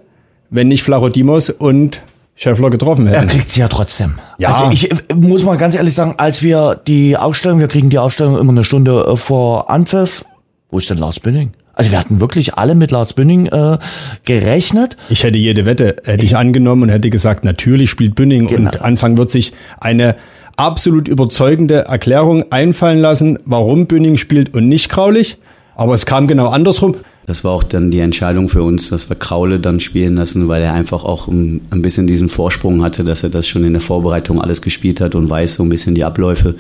wenn 0.48 0.68
nicht 0.68 0.82
Flachodimos 0.82 1.50
und 1.50 2.00
Schäffler 2.36 2.70
getroffen 2.70 3.06
hätten. 3.06 3.28
Er 3.28 3.34
kriegt 3.34 3.50
sie 3.50 3.60
ja 3.60 3.68
trotzdem. 3.68 4.18
Ja. 4.38 4.50
Also 4.54 4.70
ich 4.72 4.88
muss 5.14 5.44
mal 5.44 5.56
ganz 5.56 5.74
ehrlich 5.74 5.94
sagen, 5.94 6.14
als 6.18 6.42
wir 6.42 6.80
die 6.86 7.16
Ausstellung, 7.16 7.60
wir 7.60 7.68
kriegen 7.68 7.90
die 7.90 7.98
Ausstellung 7.98 8.36
immer 8.38 8.52
eine 8.52 8.64
Stunde 8.64 9.06
äh, 9.06 9.16
vor 9.16 9.70
Anpfiff. 9.70 10.24
Wo 10.70 10.78
ist 10.78 10.90
denn 10.90 10.98
Lars 10.98 11.20
Bünning? 11.20 11.52
Also 11.74 11.90
wir 11.90 11.98
hatten 11.98 12.20
wirklich 12.20 12.54
alle 12.54 12.74
mit 12.74 12.90
Lars 12.90 13.12
Bünning 13.14 13.46
äh, 13.46 13.78
gerechnet. 14.24 14.96
Ich 15.08 15.22
hätte 15.24 15.38
jede 15.38 15.66
Wette 15.66 15.96
hätte 16.04 16.24
ich 16.24 16.36
angenommen 16.36 16.84
und 16.84 16.88
hätte 16.88 17.10
gesagt, 17.10 17.44
natürlich 17.44 17.90
spielt 17.90 18.14
Bünning 18.14 18.46
Genau. 18.46 18.70
und 18.70 18.80
Anfang 18.82 19.16
wird 19.16 19.30
sich 19.30 19.52
eine 19.80 20.16
absolut 20.56 21.08
überzeugende 21.08 21.86
Erklärung 21.86 22.50
einfallen 22.52 23.00
lassen, 23.00 23.38
warum 23.44 23.86
Bünning 23.86 24.16
spielt 24.16 24.54
und 24.54 24.68
nicht 24.68 24.88
Kraulich. 24.88 25.38
Aber 25.76 25.94
es 25.94 26.06
kam 26.06 26.28
genau 26.28 26.48
andersrum. 26.48 26.94
Das 27.26 27.42
war 27.42 27.52
auch 27.52 27.62
dann 27.62 27.90
die 27.90 28.00
Entscheidung 28.00 28.48
für 28.48 28.62
uns, 28.62 28.90
dass 28.90 29.08
wir 29.08 29.16
Kraule 29.16 29.58
dann 29.58 29.80
spielen 29.80 30.14
lassen, 30.16 30.48
weil 30.48 30.62
er 30.62 30.74
einfach 30.74 31.04
auch 31.04 31.26
ein, 31.28 31.60
bisschen 31.70 32.06
diesen 32.06 32.28
Vorsprung 32.28 32.82
hatte, 32.82 33.02
dass 33.02 33.22
er 33.22 33.30
das 33.30 33.48
schon 33.48 33.64
in 33.64 33.72
der 33.72 33.80
Vorbereitung 33.80 34.40
alles 34.40 34.60
gespielt 34.60 35.00
hat 35.00 35.14
und 35.14 35.30
weiß 35.30 35.54
so 35.54 35.62
ein 35.62 35.70
bisschen 35.70 35.94
die 35.94 36.04
Abläufe. 36.04 36.54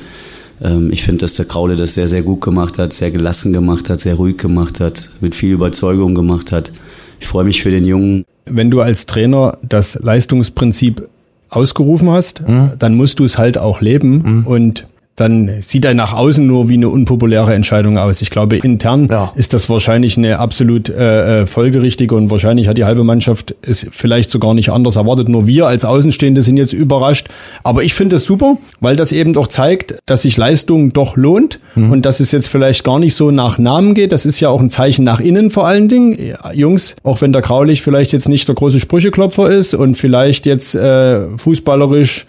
Ähm, 0.62 0.90
ich 0.90 1.02
finde, 1.02 1.18
dass 1.18 1.34
der 1.34 1.44
Kraule 1.44 1.76
das 1.76 1.94
sehr, 1.94 2.08
sehr 2.08 2.22
gut 2.22 2.40
gemacht 2.40 2.78
hat, 2.78 2.92
sehr 2.94 3.10
gelassen 3.10 3.52
gemacht 3.52 3.90
hat, 3.90 4.00
sehr 4.00 4.14
ruhig 4.14 4.38
gemacht 4.38 4.80
hat, 4.80 5.10
mit 5.20 5.34
viel 5.34 5.52
Überzeugung 5.52 6.14
gemacht 6.14 6.50
hat. 6.50 6.72
Ich 7.20 7.26
freue 7.26 7.44
mich 7.44 7.62
für 7.62 7.70
den 7.70 7.84
Jungen. 7.84 8.24
Wenn 8.46 8.70
du 8.70 8.80
als 8.80 9.06
Trainer 9.06 9.58
das 9.62 9.98
Leistungsprinzip 10.00 11.08
ausgerufen 11.50 12.10
hast, 12.10 12.42
dann 12.78 12.94
musst 12.96 13.18
du 13.18 13.24
es 13.24 13.38
halt 13.38 13.58
auch 13.58 13.80
leben 13.80 14.44
und 14.44 14.86
dann 15.16 15.62
sieht 15.62 15.84
er 15.84 15.94
nach 15.94 16.12
außen 16.12 16.44
nur 16.46 16.68
wie 16.68 16.74
eine 16.74 16.88
unpopuläre 16.88 17.54
Entscheidung 17.54 17.98
aus. 17.98 18.20
Ich 18.20 18.30
glaube, 18.30 18.56
intern 18.56 19.06
Ja. 19.10 19.32
ist 19.36 19.52
das 19.54 19.70
wahrscheinlich 19.70 20.16
eine 20.18 20.38
absolut 20.38 20.88
äh, 20.88 21.42
äh, 21.42 21.46
folgerichtige 21.46 22.14
und 22.16 22.30
wahrscheinlich 22.30 22.66
hat 22.68 22.76
die 22.78 22.84
halbe 22.84 23.04
Mannschaft 23.04 23.54
es 23.62 23.86
vielleicht 23.92 24.30
sogar 24.30 24.54
nicht 24.54 24.70
anders 24.70 24.96
erwartet. 24.96 25.28
Nur 25.28 25.46
wir 25.46 25.66
als 25.66 25.84
Außenstehende 25.84 26.42
sind 26.42 26.56
jetzt 26.56 26.72
überrascht. 26.72 27.28
Aber 27.62 27.84
ich 27.84 27.94
finde 27.94 28.16
es 28.16 28.24
super, 28.24 28.56
weil 28.80 28.96
das 28.96 29.12
eben 29.12 29.32
doch 29.34 29.46
zeigt, 29.46 29.94
dass 30.06 30.22
sich 30.22 30.36
Leistung 30.36 30.92
doch 30.92 31.16
lohnt 31.16 31.60
und 31.76 32.04
dass 32.04 32.20
es 32.20 32.32
jetzt 32.32 32.48
vielleicht 32.48 32.82
gar 32.84 32.98
nicht 32.98 33.14
so 33.14 33.30
nach 33.30 33.58
Namen 33.58 33.94
geht. 33.94 34.10
Das 34.12 34.26
ist 34.26 34.40
ja 34.40 34.48
auch 34.48 34.60
ein 34.60 34.70
Zeichen 34.70 35.04
nach 35.04 35.20
innen 35.20 35.50
vor 35.50 35.66
allen 35.66 35.88
Dingen. 35.88 36.18
Jungs, 36.52 36.96
auch 37.04 37.20
wenn 37.20 37.32
der 37.32 37.42
Graulich 37.42 37.82
vielleicht 37.82 38.12
jetzt 38.12 38.28
nicht 38.28 38.48
der 38.48 38.54
große 38.54 38.80
Sprücheklopfer 38.80 39.50
ist 39.50 39.74
und 39.74 39.96
vielleicht 39.96 40.46
jetzt 40.46 40.74
äh, 40.74 41.20
fußballerisch 41.36 42.26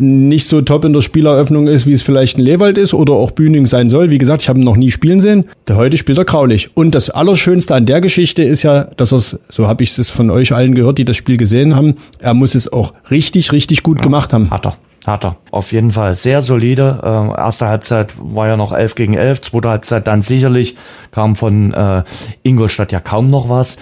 nicht 0.00 0.46
so 0.46 0.60
top 0.60 0.84
in 0.84 0.92
der 0.92 1.02
Spieleröffnung 1.02 1.66
ist, 1.66 1.86
wie 1.86 1.92
es 1.92 2.02
vielleicht 2.02 2.38
ein 2.38 2.42
Lewald 2.42 2.78
ist 2.78 2.94
oder 2.94 3.14
auch 3.14 3.30
Bühning 3.30 3.66
sein 3.66 3.90
soll. 3.90 4.10
Wie 4.10 4.18
gesagt, 4.18 4.42
ich 4.42 4.48
habe 4.48 4.58
ihn 4.58 4.64
noch 4.64 4.76
nie 4.76 4.90
spielen 4.90 5.20
sehen. 5.20 5.44
Der 5.66 5.76
heute 5.76 5.96
spielt 5.96 6.18
er 6.18 6.24
graulich. 6.24 6.70
Und 6.74 6.94
das 6.94 7.10
Allerschönste 7.10 7.74
an 7.74 7.86
der 7.86 8.00
Geschichte 8.00 8.42
ist 8.42 8.62
ja, 8.62 8.84
dass 8.96 9.12
er 9.12 9.18
so 9.20 9.66
habe 9.66 9.82
ich 9.82 9.98
es 9.98 10.10
von 10.10 10.30
euch 10.30 10.54
allen 10.54 10.74
gehört, 10.74 10.98
die 10.98 11.04
das 11.04 11.16
Spiel 11.16 11.36
gesehen 11.36 11.74
haben, 11.74 11.96
er 12.18 12.34
muss 12.34 12.54
es 12.54 12.72
auch 12.72 12.92
richtig, 13.10 13.52
richtig 13.52 13.82
gut 13.82 14.02
gemacht 14.02 14.32
haben. 14.32 14.50
Hat 14.50 14.66
er. 14.66 14.76
Hat 15.06 15.24
er. 15.24 15.36
Auf 15.50 15.72
jeden 15.72 15.90
Fall. 15.90 16.14
Sehr 16.14 16.42
solide. 16.42 17.00
Äh, 17.02 17.40
erste 17.40 17.66
Halbzeit 17.66 18.14
war 18.20 18.46
ja 18.46 18.56
noch 18.56 18.72
11 18.72 18.94
gegen 18.94 19.14
11. 19.14 19.40
Zweite 19.40 19.70
Halbzeit 19.70 20.06
dann 20.06 20.22
sicherlich. 20.22 20.76
Kam 21.12 21.34
von 21.34 21.72
äh, 21.72 22.02
Ingolstadt 22.42 22.92
ja 22.92 23.00
kaum 23.00 23.30
noch 23.30 23.48
was. 23.48 23.78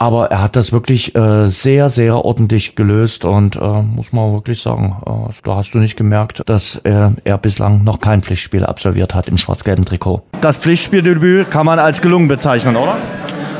Aber 0.00 0.30
er 0.30 0.40
hat 0.40 0.56
das 0.56 0.72
wirklich 0.72 1.14
äh, 1.14 1.48
sehr, 1.48 1.90
sehr 1.90 2.24
ordentlich 2.24 2.74
gelöst 2.74 3.26
und 3.26 3.56
äh, 3.56 3.82
muss 3.82 4.14
man 4.14 4.32
wirklich 4.32 4.62
sagen, 4.62 4.96
äh, 5.04 5.30
da 5.44 5.56
hast 5.56 5.74
du 5.74 5.78
nicht 5.78 5.94
gemerkt, 5.94 6.40
dass 6.46 6.80
er, 6.82 7.12
er 7.24 7.36
bislang 7.36 7.84
noch 7.84 8.00
kein 8.00 8.22
Pflichtspiel 8.22 8.64
absolviert 8.64 9.14
hat 9.14 9.28
im 9.28 9.36
schwarz-gelben 9.36 9.84
Trikot. 9.84 10.22
Das 10.40 10.56
Pflichtspieldebüt 10.56 11.50
kann 11.50 11.66
man 11.66 11.78
als 11.78 12.00
gelungen 12.00 12.28
bezeichnen, 12.28 12.76
oder? 12.76 12.96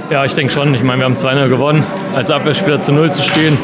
Ja, 0.08 0.24
ich 0.24 0.32
denke 0.32 0.50
schon. 0.50 0.74
Ich 0.74 0.82
meine, 0.82 1.00
wir 1.00 1.04
haben 1.04 1.16
2-0 1.16 1.50
gewonnen. 1.50 1.84
Als 2.14 2.30
Abwehrspieler 2.30 2.80
zu 2.80 2.92
0 2.92 3.12
zu 3.12 3.22
spielen, 3.22 3.58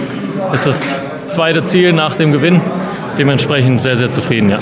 ist 0.53 0.67
das 0.67 0.95
zweite 1.29 1.65
Ziel 1.65 1.95
nach 1.95 2.15
dem 2.17 2.31
Gewinn. 2.31 2.61
Dementsprechend 3.17 3.81
sehr, 3.81 3.97
sehr 3.97 4.11
zufrieden, 4.11 4.51
ja. 4.51 4.59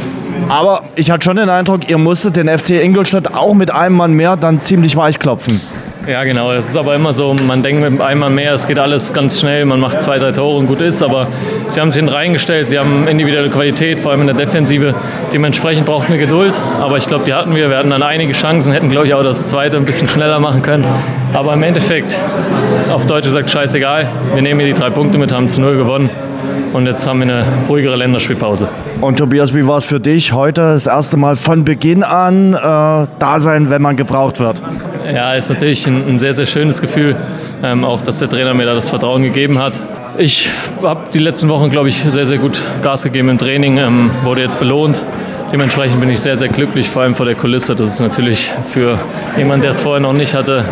Aber 0.49 0.85
ich 0.95 1.11
hatte 1.11 1.25
schon 1.25 1.37
den 1.37 1.49
Eindruck, 1.49 1.91
ihr 1.91 1.99
musstet 1.99 2.37
den 2.37 2.47
FC 2.47 2.81
Ingolstadt 2.81 3.35
auch 3.35 3.55
mit 3.55 3.73
einem 3.73 3.97
Mann 3.97 4.13
mehr 4.13 4.37
dann 4.37 4.61
ziemlich 4.61 4.95
weich 4.95 5.19
klopfen. 5.19 5.61
Ja, 6.07 6.23
genau. 6.25 6.53
Es 6.53 6.69
ist 6.69 6.77
aber 6.77 6.95
immer 6.95 7.15
so, 7.15 7.33
man 7.33 7.63
denkt 7.63 7.81
mit 7.81 7.99
einmal 8.01 8.29
mehr, 8.29 8.53
es 8.53 8.67
geht 8.67 8.79
alles 8.79 9.15
ganz 9.15 9.41
schnell, 9.41 9.65
man 9.65 9.81
macht 9.81 10.03
zwei, 10.03 10.19
drei 10.19 10.33
Tore 10.33 10.59
und 10.59 10.67
gut 10.67 10.83
ist. 10.83 11.03
Aber 11.03 11.29
sie 11.71 11.81
haben 11.81 11.91
sich 11.91 12.01
hinten 12.01 12.15
reingestellt, 12.15 12.69
sie 12.69 12.79
haben 12.79 13.09
individuelle 13.09 13.49
Qualität, 13.49 13.99
vor 13.99 14.11
allem 14.13 14.21
in 14.21 14.27
der 14.27 14.37
Defensive. 14.37 14.95
Dementsprechend 15.33 15.87
brauchten 15.87 16.13
wir 16.13 16.19
Geduld. 16.19 16.53
Aber 16.79 16.99
ich 16.99 17.07
glaube, 17.07 17.25
die 17.25 17.33
hatten 17.33 17.55
wir. 17.55 17.71
Wir 17.71 17.79
hatten 17.79 17.89
dann 17.89 18.03
einige 18.03 18.35
Chancen, 18.35 18.73
hätten, 18.73 18.91
glaube 18.91 19.07
ich, 19.07 19.15
auch 19.15 19.23
das 19.23 19.47
zweite 19.47 19.79
ein 19.79 19.87
bisschen 19.87 20.09
schneller 20.09 20.39
machen 20.41 20.61
können. 20.61 20.85
Aber 21.33 21.55
im 21.55 21.63
Endeffekt, 21.63 22.19
auf 22.93 23.07
Deutsch 23.07 23.25
gesagt, 23.25 23.49
scheißegal. 23.49 24.07
Wir 24.35 24.43
nehmen 24.43 24.61
hier 24.61 24.75
die 24.75 24.79
drei 24.79 24.91
Punkte 24.91 25.17
mit, 25.17 25.33
haben 25.33 25.49
zu 25.49 25.63
null 25.63 25.79
gewonnen. 25.79 26.11
Und 26.75 26.87
jetzt 26.87 27.07
haben 27.07 27.21
wir 27.21 27.33
eine 27.33 27.45
ruhigere 27.69 27.95
Länderspielpause. 27.95 28.67
Und 29.01 29.17
Tobias, 29.17 29.55
wie 29.55 29.65
war 29.65 29.77
es 29.77 29.85
für 29.85 30.01
dich 30.01 30.33
heute 30.33 30.61
das 30.61 30.89
erste 30.89 31.17
Mal 31.17 31.37
von 31.37 31.65
Beginn 31.65 32.03
an 32.03 32.53
äh, 32.53 32.57
da 32.59 33.39
sein, 33.39 33.71
wenn 33.71 33.81
man 33.81 33.97
gebraucht 33.97 34.41
wird? 34.41 34.61
Ja, 35.15 35.35
ist 35.35 35.51
natürlich 35.51 35.87
ein, 35.87 36.05
ein 36.05 36.19
sehr, 36.19 36.35
sehr 36.35 36.47
schönes 36.47 36.81
Gefühl, 36.81 37.15
ähm, 37.63 37.85
auch 37.85 38.01
dass 38.01 38.19
der 38.19 38.29
Trainer 38.29 38.55
mir 38.55 38.67
da 38.67 38.75
das 38.75 38.89
Vertrauen 38.89 39.23
gegeben 39.23 39.61
hat. 39.61 39.79
Ich 40.19 40.51
habe 40.83 41.03
die 41.15 41.21
letzten 41.21 41.49
Wochen, 41.49 41.71
glaube 41.71 41.91
ich, 41.91 42.03
sehr, 42.09 42.27
sehr 42.27 42.39
gut 42.39 42.61
Gas 42.83 43.05
gegeben 43.05 43.29
im 43.29 43.39
Training, 43.39 43.79
ähm, 43.79 44.11
wurde 44.25 44.43
jetzt 44.43 44.59
belohnt. 44.59 45.01
Dementsprechend 45.53 46.01
bin 46.01 46.11
ich 46.11 46.19
sehr, 46.19 46.37
sehr 46.37 46.49
glücklich, 46.49 46.89
vor 46.89 47.03
allem 47.03 47.15
vor 47.15 47.27
der 47.27 47.37
Kulisse. 47.37 47.77
Das 47.77 47.87
ist 47.87 48.01
natürlich 48.01 48.53
für 48.69 48.99
jemanden, 49.37 49.63
der 49.63 49.71
es 49.71 49.81
vorher 49.81 50.01
noch 50.01 50.13
nicht 50.13 50.35
hatte, 50.35 50.65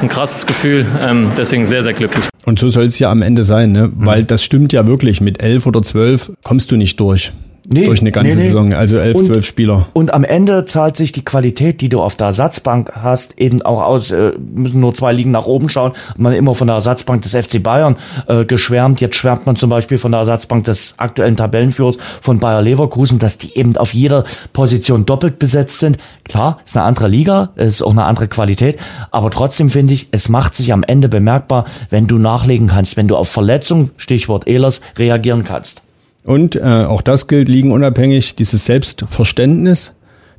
ein 0.00 0.08
krasses 0.08 0.46
Gefühl. 0.46 0.86
Ähm, 1.00 1.32
deswegen 1.36 1.64
sehr, 1.64 1.82
sehr 1.82 1.94
glücklich. 1.94 2.24
Und 2.44 2.58
so 2.58 2.68
soll 2.68 2.84
es 2.84 2.98
ja 2.98 3.10
am 3.10 3.22
Ende 3.22 3.44
sein, 3.44 3.72
ne? 3.72 3.90
Weil 3.94 4.24
das 4.24 4.44
stimmt 4.44 4.72
ja 4.72 4.86
wirklich. 4.86 5.20
Mit 5.20 5.42
elf 5.42 5.66
oder 5.66 5.82
zwölf 5.82 6.32
kommst 6.44 6.70
du 6.70 6.76
nicht 6.76 7.00
durch. 7.00 7.32
Nee, 7.68 7.86
durch 7.86 8.00
eine 8.00 8.12
ganze 8.12 8.36
nee, 8.36 8.42
nee. 8.42 8.46
Saison. 8.48 8.72
Also 8.74 8.96
elf, 8.98 9.16
Und- 9.16 9.24
zwölf 9.24 9.44
Spieler. 9.44 9.86
Und 9.92 10.14
am 10.14 10.24
Ende 10.24 10.64
zahlt 10.66 10.96
sich 10.96 11.12
die 11.12 11.24
Qualität, 11.24 11.80
die 11.80 11.88
du 11.88 12.00
auf 12.00 12.14
der 12.16 12.28
Ersatzbank 12.28 12.92
hast, 12.94 13.38
eben 13.40 13.62
auch 13.62 13.82
aus. 13.82 14.10
Äh, 14.10 14.32
müssen 14.54 14.80
nur 14.80 14.94
zwei 14.94 15.12
Ligen 15.12 15.30
nach 15.32 15.46
oben 15.46 15.68
schauen. 15.68 15.92
Man 16.16 16.32
immer 16.32 16.54
von 16.54 16.68
der 16.68 16.74
Ersatzbank 16.76 17.22
des 17.22 17.32
FC 17.34 17.62
Bayern 17.62 17.96
äh, 18.28 18.44
geschwärmt. 18.44 19.00
Jetzt 19.00 19.16
schwärmt 19.16 19.46
man 19.46 19.56
zum 19.56 19.70
Beispiel 19.70 19.98
von 19.98 20.12
der 20.12 20.20
Ersatzbank 20.20 20.64
des 20.64 20.94
aktuellen 20.98 21.36
Tabellenführers 21.36 21.98
von 22.20 22.38
Bayer 22.38 22.62
Leverkusen, 22.62 23.18
dass 23.18 23.38
die 23.38 23.56
eben 23.58 23.76
auf 23.76 23.94
jeder 23.94 24.24
Position 24.52 25.04
doppelt 25.06 25.38
besetzt 25.38 25.80
sind. 25.80 25.98
Klar, 26.24 26.58
ist 26.64 26.76
eine 26.76 26.84
andere 26.86 27.08
Liga, 27.08 27.50
es 27.56 27.74
ist 27.74 27.82
auch 27.82 27.92
eine 27.92 28.04
andere 28.04 28.28
Qualität, 28.28 28.78
aber 29.10 29.30
trotzdem 29.30 29.68
finde 29.68 29.94
ich, 29.94 30.08
es 30.12 30.28
macht 30.28 30.54
sich 30.54 30.72
am 30.72 30.82
Ende 30.82 31.08
bemerkbar, 31.08 31.64
wenn 31.90 32.06
du 32.06 32.18
nachlegen 32.18 32.68
kannst, 32.68 32.96
wenn 32.96 33.08
du 33.08 33.16
auf 33.16 33.28
Verletzung, 33.28 33.90
Stichwort 33.96 34.46
Ehlers, 34.46 34.80
reagieren 34.96 35.44
kannst. 35.44 35.82
Und 36.26 36.56
äh, 36.56 36.60
auch 36.60 37.02
das 37.02 37.28
gilt 37.28 37.48
ligenunabhängig, 37.48 38.34
dieses 38.34 38.66
Selbstverständnis, 38.66 39.92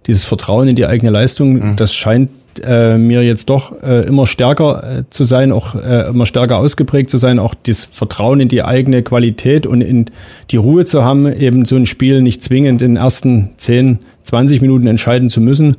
dieses 0.06 0.26
Vertrauen 0.26 0.68
in 0.68 0.76
die 0.76 0.86
eigene 0.86 1.12
Leistung, 1.12 1.76
das 1.76 1.94
scheint 1.94 2.30
äh, 2.64 2.98
mir 2.98 3.24
jetzt 3.24 3.50
doch 3.50 3.82
äh, 3.82 4.06
immer 4.06 4.28
stärker 4.28 5.00
äh, 5.00 5.04
zu 5.10 5.24
sein, 5.24 5.52
auch 5.52 5.76
äh, 5.76 6.10
immer 6.10 6.26
stärker 6.26 6.58
ausgeprägt 6.58 7.10
zu 7.10 7.18
sein, 7.18 7.40
auch 7.40 7.54
das 7.54 7.86
Vertrauen 7.92 8.40
in 8.40 8.48
die 8.48 8.64
eigene 8.64 9.04
Qualität 9.04 9.66
und 9.66 9.82
in 9.82 10.06
die 10.52 10.58
Ruhe 10.58 10.86
zu 10.86 11.04
haben, 11.04 11.32
eben 11.32 11.66
so 11.66 11.76
ein 11.76 11.86
Spiel 11.86 12.22
nicht 12.22 12.42
zwingend 12.42 12.82
in 12.82 12.96
den 12.96 12.98
ersten 12.98 13.52
10, 13.58 14.00
20 14.24 14.62
Minuten 14.62 14.88
entscheiden 14.88 15.30
zu 15.30 15.42
müssen, 15.42 15.78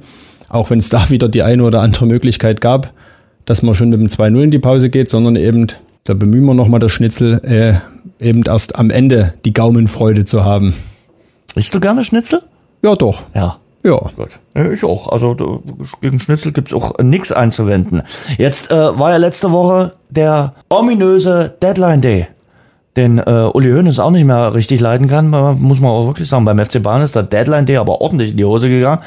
auch 0.48 0.70
wenn 0.70 0.78
es 0.78 0.88
da 0.90 1.10
wieder 1.10 1.28
die 1.28 1.42
eine 1.42 1.64
oder 1.64 1.80
andere 1.80 2.06
Möglichkeit 2.06 2.60
gab, 2.60 2.92
dass 3.44 3.62
man 3.62 3.74
schon 3.74 3.90
mit 3.90 4.00
dem 4.00 4.08
2-0 4.08 4.42
in 4.42 4.50
die 4.50 4.58
Pause 4.58 4.90
geht, 4.90 5.08
sondern 5.08 5.36
eben, 5.36 5.68
da 6.04 6.14
bemühen 6.14 6.44
wir 6.44 6.54
nochmal 6.54 6.80
das 6.80 6.92
Schnitzel, 6.92 7.40
äh, 7.44 7.74
eben 8.20 8.42
erst 8.44 8.76
am 8.76 8.90
Ende 8.90 9.34
die 9.44 9.52
Gaumenfreude 9.52 10.24
zu 10.24 10.44
haben. 10.44 10.74
Isst 11.54 11.74
du 11.74 11.80
gerne 11.80 12.04
Schnitzel? 12.04 12.42
Ja, 12.82 12.94
doch. 12.94 13.22
Ja. 13.34 13.58
Ja. 13.84 13.98
Gut. 14.16 14.30
Ich 14.72 14.84
auch. 14.84 15.08
Also 15.08 15.62
gegen 16.00 16.18
Schnitzel 16.20 16.52
gibt's 16.52 16.72
auch 16.72 16.98
nichts 16.98 17.32
einzuwenden. 17.32 18.02
Jetzt 18.36 18.70
äh, 18.70 18.98
war 18.98 19.10
ja 19.10 19.16
letzte 19.16 19.52
Woche 19.52 19.92
der 20.10 20.54
ominöse 20.68 21.54
Deadline 21.62 22.00
Day. 22.00 22.26
Den 22.96 23.18
äh, 23.18 23.48
Uli 23.52 23.70
Hoeneß 23.70 24.00
auch 24.00 24.10
nicht 24.10 24.24
mehr 24.24 24.54
richtig 24.54 24.80
leiden 24.80 25.06
kann, 25.08 25.32
äh, 25.32 25.52
muss 25.52 25.80
man 25.80 25.90
auch 25.90 26.06
wirklich 26.06 26.28
sagen. 26.28 26.44
Beim 26.44 26.58
FC 26.58 26.82
Bayern 26.82 27.02
ist 27.02 27.14
der 27.14 27.22
Deadline 27.22 27.66
Day 27.66 27.76
aber 27.76 28.00
ordentlich 28.00 28.32
in 28.32 28.36
die 28.36 28.44
Hose 28.44 28.68
gegangen. 28.68 29.02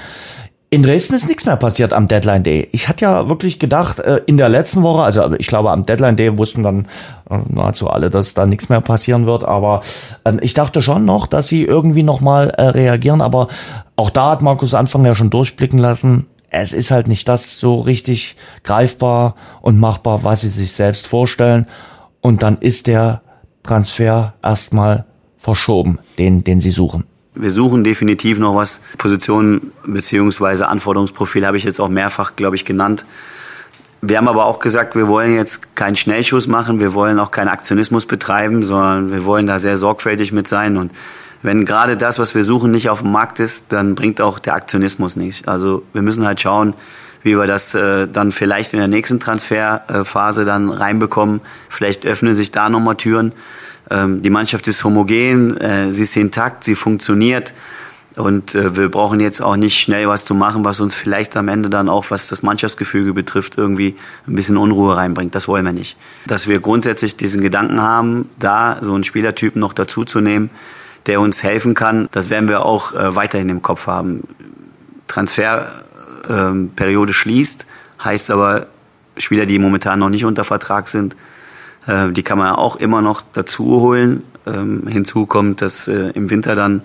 In 0.74 0.84
Dresden 0.84 1.16
ist 1.16 1.28
nichts 1.28 1.46
mehr 1.46 1.58
passiert 1.58 1.92
am 1.92 2.08
Deadline 2.08 2.44
Day. 2.44 2.70
Ich 2.72 2.88
hatte 2.88 3.04
ja 3.04 3.28
wirklich 3.28 3.60
gedacht, 3.60 4.00
äh, 4.00 4.22
in 4.26 4.38
der 4.38 4.48
letzten 4.48 4.84
Woche, 4.84 5.04
also 5.04 5.34
ich 5.34 5.48
glaube 5.48 5.70
am 5.70 5.86
Deadline 5.86 6.16
Day 6.16 6.38
wussten 6.38 6.64
dann 6.64 6.88
äh, 7.30 7.40
nahezu 7.50 7.90
alle, 7.90 8.10
dass 8.10 8.36
da 8.36 8.46
nichts 8.46 8.70
mehr 8.70 8.80
passieren 8.80 9.26
wird, 9.26 9.44
aber 9.44 9.82
ähm, 10.24 10.40
ich 10.42 10.54
dachte 10.54 10.82
schon 10.82 11.04
noch, 11.04 11.28
dass 11.28 11.50
sie 11.50 11.66
irgendwie 11.66 12.04
nochmal 12.04 12.52
äh, 12.52 12.68
reagieren, 12.68 13.20
aber 13.20 13.50
auch 13.98 14.10
da 14.10 14.32
hat 14.32 14.44
Markus 14.44 14.74
Anfang 14.74 15.04
ja 15.04 15.14
schon 15.14 15.30
durchblicken 15.30 15.78
lassen, 15.78 16.28
es 16.50 16.72
ist 16.72 16.90
halt 16.90 17.10
nicht 17.10 17.28
das 17.28 17.60
so 17.60 17.76
richtig 17.76 18.38
greifbar 18.64 19.36
und 19.62 19.78
machbar, 19.78 20.24
was 20.24 20.40
sie 20.40 20.48
sich 20.48 20.72
selbst 20.72 21.06
vorstellen 21.06 21.68
und 22.22 22.44
dann 22.44 22.58
ist 22.60 22.88
der 22.88 23.24
Transfer 23.64 24.36
erstmal 24.42 25.04
verschoben, 25.36 26.00
den, 26.18 26.46
den 26.46 26.62
sie 26.62 26.72
suchen. 26.72 27.11
Wir 27.34 27.50
suchen 27.50 27.84
definitiv 27.84 28.40
noch 28.40 28.56
was. 28.56 28.82
Positionen 28.98 29.72
beziehungsweise 29.86 30.68
Anforderungsprofil 30.68 31.46
habe 31.46 31.58
ich 31.58 31.64
jetzt 31.64 31.80
auch 31.80 31.88
mehrfach, 31.88 32.36
glaube 32.36 32.58
ich, 32.58 32.66
genannt. 32.66 33.06
Wir 34.02 34.18
haben 34.18 34.28
aber 34.28 34.46
auch 34.46 34.60
gesagt, 34.60 34.96
wir 34.96 35.08
wollen 35.08 35.36
jetzt 35.36 35.76
keinen 35.76 35.96
Schnellschuss 35.96 36.48
machen, 36.48 36.80
wir 36.80 36.94
wollen 36.94 37.20
auch 37.20 37.30
keinen 37.30 37.50
Aktionismus 37.50 38.06
betreiben, 38.08 38.64
sondern 38.64 39.12
wir 39.12 39.26
wollen 39.26 39.46
da 39.46 39.60
sehr 39.60 39.78
sorgfältig 39.78 40.32
mit 40.32 40.48
sein. 40.48 40.76
Und 40.76 40.92
wenn 41.44 41.66
gerade 41.66 41.98
das, 41.98 42.20
was 42.20 42.36
wir 42.36 42.44
suchen, 42.44 42.72
nicht 42.72 42.90
auf 42.90 43.02
dem 43.02 43.12
Markt 43.12 43.40
ist, 43.40 43.68
dann 43.70 43.96
bringt 43.96 44.20
auch 44.20 44.40
der 44.40 44.56
Aktionismus 44.56 45.16
nichts. 45.16 45.48
Also 45.48 45.84
wir 45.94 46.02
müssen 46.02 46.26
halt 46.26 46.42
schauen, 46.42 46.74
wie 47.24 47.38
wir 47.38 47.48
das 47.48 47.76
äh, 47.76 48.08
dann 48.08 48.32
vielleicht 48.32 48.74
in 48.74 48.80
der 48.80 48.88
nächsten 48.88 49.20
Transferphase 49.20 50.46
dann 50.46 50.70
reinbekommen. 50.70 51.42
Vielleicht 51.70 52.06
öffnen 52.06 52.34
sich 52.36 52.52
da 52.52 52.70
nochmal 52.70 52.96
Türen. 52.96 53.32
Ähm, 53.90 54.22
die 54.22 54.30
Mannschaft 54.30 54.68
ist 54.68 54.84
homogen, 54.84 55.58
äh, 55.58 55.92
sie 55.92 56.04
ist 56.04 56.16
intakt, 56.16 56.64
sie 56.64 56.76
funktioniert. 56.76 57.54
Und 58.18 58.56
äh, 58.56 58.76
wir 58.76 58.90
brauchen 58.90 59.22
jetzt 59.22 59.42
auch 59.42 59.56
nicht 59.56 59.80
schnell 59.80 60.08
was 60.08 60.26
zu 60.26 60.36
machen, 60.36 60.66
was 60.66 60.82
uns 60.82 60.96
vielleicht 60.96 61.38
am 61.38 61.48
Ende 61.48 61.70
dann 61.70 61.88
auch, 61.88 62.06
was 62.10 62.28
das 62.28 62.44
Mannschaftsgefüge 62.44 63.14
betrifft, 63.14 63.58
irgendwie 63.58 63.96
ein 64.28 64.36
bisschen 64.36 64.58
Unruhe 64.58 64.98
reinbringt. 64.98 65.34
Das 65.34 65.48
wollen 65.48 65.66
wir 65.66 65.72
nicht. 65.72 65.98
Dass 66.28 66.48
wir 66.48 66.60
grundsätzlich 66.60 67.16
diesen 67.16 67.42
Gedanken 67.42 67.82
haben, 67.82 68.30
da 68.38 68.80
so 68.82 68.94
einen 68.94 69.06
Spielertypen 69.06 69.62
noch 69.62 69.74
dazu 69.74 70.04
zu 70.04 70.20
nehmen, 70.20 70.50
der 71.08 71.22
uns 71.22 71.42
helfen 71.42 71.74
kann, 71.74 72.10
das 72.12 72.30
werden 72.30 72.50
wir 72.50 72.66
auch 72.66 72.94
äh, 72.94 73.16
weiterhin 73.16 73.50
im 73.50 73.62
Kopf 73.62 73.88
haben. 73.88 74.28
Transferperiode 75.08 77.10
ähm, 77.10 77.14
schließt, 77.14 77.66
heißt 78.04 78.30
aber, 78.30 78.68
Spieler, 79.18 79.46
die 79.46 79.60
momentan 79.60 80.00
noch 80.00 80.10
nicht 80.10 80.26
unter 80.26 80.44
Vertrag 80.44 80.88
sind, 80.88 81.16
äh, 81.88 82.12
die 82.12 82.24
kann 82.24 82.38
man 82.38 82.56
auch 82.56 82.76
immer 82.76 83.02
noch 83.02 83.22
dazu 83.34 83.82
holen. 83.82 84.24
Ähm, 84.48 84.88
hinzu 84.88 85.26
kommt, 85.28 85.62
dass 85.62 85.88
äh, 85.88 86.12
im 86.16 86.30
Winter 86.30 86.56
dann 86.56 86.84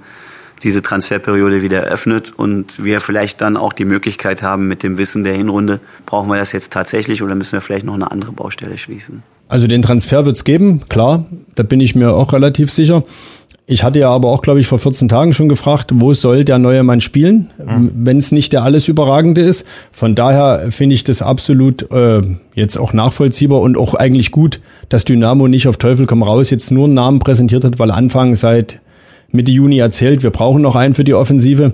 diese 0.62 0.82
Transferperiode 0.82 1.62
wieder 1.62 1.82
eröffnet 1.82 2.32
und 2.36 2.82
wir 2.82 3.00
vielleicht 3.00 3.40
dann 3.40 3.56
auch 3.56 3.72
die 3.72 3.84
Möglichkeit 3.84 4.42
haben, 4.42 4.68
mit 4.68 4.82
dem 4.82 4.98
Wissen 4.98 5.24
der 5.24 5.34
Hinrunde, 5.34 5.80
brauchen 6.06 6.28
wir 6.28 6.36
das 6.36 6.52
jetzt 6.52 6.72
tatsächlich 6.72 7.22
oder 7.22 7.34
müssen 7.34 7.52
wir 7.52 7.60
vielleicht 7.60 7.84
noch 7.84 7.94
eine 7.94 8.10
andere 8.10 8.32
Baustelle 8.32 8.78
schließen? 8.78 9.22
Also 9.48 9.66
den 9.66 9.82
Transfer 9.82 10.24
wird 10.24 10.36
es 10.36 10.44
geben, 10.44 10.82
klar, 10.88 11.26
da 11.54 11.62
bin 11.62 11.80
ich 11.80 11.94
mir 11.94 12.12
auch 12.12 12.32
relativ 12.32 12.72
sicher. 12.72 13.04
Ich 13.68 13.82
hatte 13.82 13.98
ja 13.98 14.10
aber 14.10 14.28
auch, 14.28 14.42
glaube 14.42 14.60
ich, 14.60 14.68
vor 14.68 14.78
14 14.78 15.08
Tagen 15.08 15.32
schon 15.32 15.48
gefragt, 15.48 15.90
wo 15.94 16.14
soll 16.14 16.44
der 16.44 16.58
neue 16.58 16.84
Mann 16.84 17.00
spielen, 17.00 17.50
mhm. 17.58 17.90
wenn 17.96 18.18
es 18.18 18.30
nicht 18.30 18.52
der 18.52 18.62
alles 18.62 18.86
Überragende 18.86 19.40
ist. 19.40 19.66
Von 19.90 20.14
daher 20.14 20.70
finde 20.70 20.94
ich 20.94 21.02
das 21.02 21.20
absolut 21.20 21.90
äh, 21.90 22.22
jetzt 22.54 22.78
auch 22.78 22.92
nachvollziehbar 22.92 23.60
und 23.60 23.76
auch 23.76 23.94
eigentlich 23.94 24.30
gut, 24.30 24.60
dass 24.88 25.04
Dynamo 25.04 25.48
nicht 25.48 25.66
auf 25.66 25.78
Teufel 25.78 26.06
komm 26.06 26.22
raus 26.22 26.50
jetzt 26.50 26.70
nur 26.70 26.84
einen 26.84 26.94
Namen 26.94 27.18
präsentiert 27.18 27.64
hat, 27.64 27.80
weil 27.80 27.90
Anfang 27.90 28.36
seit 28.36 28.80
Mitte 29.32 29.50
Juni 29.50 29.78
erzählt, 29.78 30.22
wir 30.22 30.30
brauchen 30.30 30.62
noch 30.62 30.76
einen 30.76 30.94
für 30.94 31.02
die 31.02 31.14
Offensive. 31.14 31.72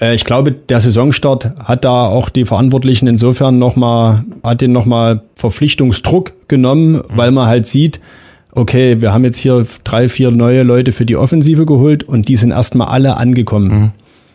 Äh, 0.00 0.14
ich 0.14 0.24
glaube, 0.24 0.52
der 0.52 0.80
Saisonstart 0.80 1.52
hat 1.64 1.84
da 1.84 2.06
auch 2.06 2.30
die 2.30 2.46
Verantwortlichen 2.46 3.08
insofern 3.08 3.58
nochmal, 3.58 4.24
hat 4.42 4.62
den 4.62 4.72
nochmal 4.72 5.20
Verpflichtungsdruck 5.34 6.32
genommen, 6.48 6.92
mhm. 6.92 7.02
weil 7.14 7.30
man 7.30 7.46
halt 7.46 7.66
sieht, 7.66 8.00
okay, 8.54 9.00
wir 9.00 9.12
haben 9.12 9.24
jetzt 9.24 9.38
hier 9.38 9.66
drei, 9.84 10.08
vier 10.08 10.30
neue 10.30 10.62
Leute 10.62 10.92
für 10.92 11.06
die 11.06 11.16
Offensive 11.16 11.66
geholt 11.66 12.02
und 12.02 12.28
die 12.28 12.36
sind 12.36 12.50
erstmal 12.50 12.88
alle 12.88 13.16
angekommen. 13.16 13.68
Mhm. 13.68 13.90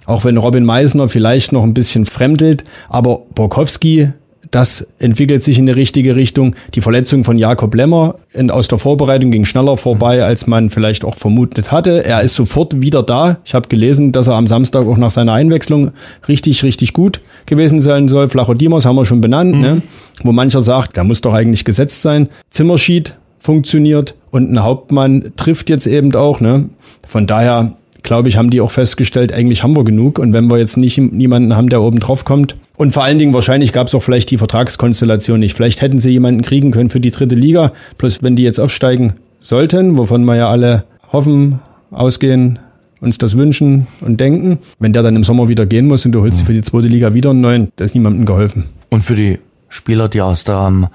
Auch 0.06 0.26
wenn 0.26 0.38
Robin 0.38 0.66
Meisner 0.66 1.08
vielleicht 1.08 1.52
noch 1.52 1.64
ein 1.64 1.74
bisschen 1.74 2.06
fremdelt, 2.06 2.64
aber 2.90 3.22
Borkowski 3.36 4.10
das 4.52 4.88
entwickelt 4.98 5.44
sich 5.44 5.60
in 5.60 5.68
die 5.68 5.72
richtige 5.72 6.16
Richtung. 6.16 6.56
Die 6.74 6.82
Verletzung 6.82 7.24
von 7.24 7.38
Jakob 7.38 7.74
Lemmer 7.76 8.16
aus 8.50 8.68
der 8.68 8.80
Vorbereitung 8.80 9.32
ging 9.32 9.46
schneller 9.46 9.78
vorbei, 9.78 10.24
als 10.24 10.48
man 10.48 10.70
vielleicht 10.70 11.06
auch 11.06 11.16
vermutet 11.16 11.72
hatte. 11.72 12.04
Er 12.04 12.22
ist 12.22 12.36
sofort 12.36 12.82
wieder 12.82 13.04
da. 13.04 13.38
Ich 13.46 13.54
habe 13.54 13.68
gelesen, 13.68 14.12
dass 14.12 14.28
er 14.28 14.36
am 14.36 14.48
Samstag 14.48 14.88
auch 14.88 14.98
nach 14.98 15.12
seiner 15.12 15.34
Einwechslung 15.34 15.92
richtig, 16.28 16.64
richtig 16.64 16.94
gut 16.94 17.22
gewesen 17.46 17.80
sein 17.80 18.08
soll. 18.08 18.30
Flacher 18.30 18.56
Dimos 18.56 18.86
haben 18.86 18.96
wir 18.96 19.06
schon 19.06 19.22
benannt, 19.22 19.56
mhm. 19.56 19.62
ne? 19.62 19.82
wo 20.24 20.32
mancher 20.32 20.62
sagt, 20.62 20.98
der 20.98 21.04
muss 21.04 21.22
doch 21.22 21.34
eigentlich 21.34 21.64
gesetzt 21.64 22.02
sein. 22.02 22.30
Zimmerschied 22.50 23.16
funktioniert 23.40 24.16
und 24.32 24.52
ein 24.52 24.64
Hauptmann 24.64 25.32
trifft 25.38 25.70
jetzt 25.70 25.88
eben 25.88 26.14
auch. 26.16 26.40
Ne? 26.40 26.70
Von 27.08 27.28
daher 27.28 27.74
glaube 28.04 28.30
ich, 28.30 28.38
haben 28.38 28.50
die 28.50 28.62
auch 28.62 28.72
festgestellt, 28.72 29.34
eigentlich 29.34 29.64
haben 29.64 29.76
wir 29.76 29.84
genug. 29.84 30.20
Und 30.20 30.34
wenn 30.34 30.50
wir 30.50 30.58
jetzt 30.58 30.78
nicht 30.78 30.98
niemanden 30.98 31.56
haben, 31.56 31.70
der 31.70 31.82
oben 31.82 32.00
drauf 32.00 32.26
kommt. 32.26 32.56
Und 32.78 32.94
vor 32.94 33.04
allen 33.04 33.20
Dingen, 33.20 33.34
wahrscheinlich 33.34 33.74
gab 33.74 33.88
es 33.88 33.96
auch 33.96 34.02
vielleicht 34.02 34.32
die 34.32 34.38
Vertragskonstellation 34.38 35.40
nicht. 35.40 35.56
Vielleicht 35.56 35.82
hätten 35.82 36.00
sie 36.00 36.12
jemanden 36.12 36.42
kriegen 36.42 36.72
können 36.72 36.90
für 36.90 37.00
die 37.00 37.12
dritte 37.12 37.36
Liga. 37.36 37.74
Plus, 37.98 38.24
wenn 38.24 38.36
die 38.36 38.44
jetzt 38.44 38.60
aufsteigen 38.60 39.14
sollten, 39.40 39.98
wovon 39.98 40.24
wir 40.26 40.36
ja 40.36 40.50
alle 40.50 40.86
hoffen, 41.12 41.60
ausgehen, 41.92 42.60
uns 43.02 43.18
das 43.18 43.38
wünschen 43.38 43.88
und 44.02 44.20
denken. 44.20 44.60
Wenn 44.80 44.94
der 44.94 45.04
dann 45.04 45.16
im 45.16 45.24
Sommer 45.24 45.48
wieder 45.48 45.66
gehen 45.66 45.88
muss 45.88 46.06
und 46.06 46.12
du 46.12 46.22
holst 46.22 46.42
mhm. 46.42 46.46
für 46.46 46.54
die 46.54 46.62
zweite 46.62 46.88
Liga 46.88 47.14
wieder 47.14 47.32
einen 47.32 47.42
neuen, 47.42 47.72
da 47.76 47.86
ist 47.86 47.96
niemandem 47.96 48.26
geholfen. 48.26 48.66
Und 48.90 49.02
für 49.02 49.16
die 49.16 49.40
Spieler, 49.70 50.10
die 50.10 50.22
aus 50.22 50.44
der 50.44 50.66
ähm, 50.68 50.88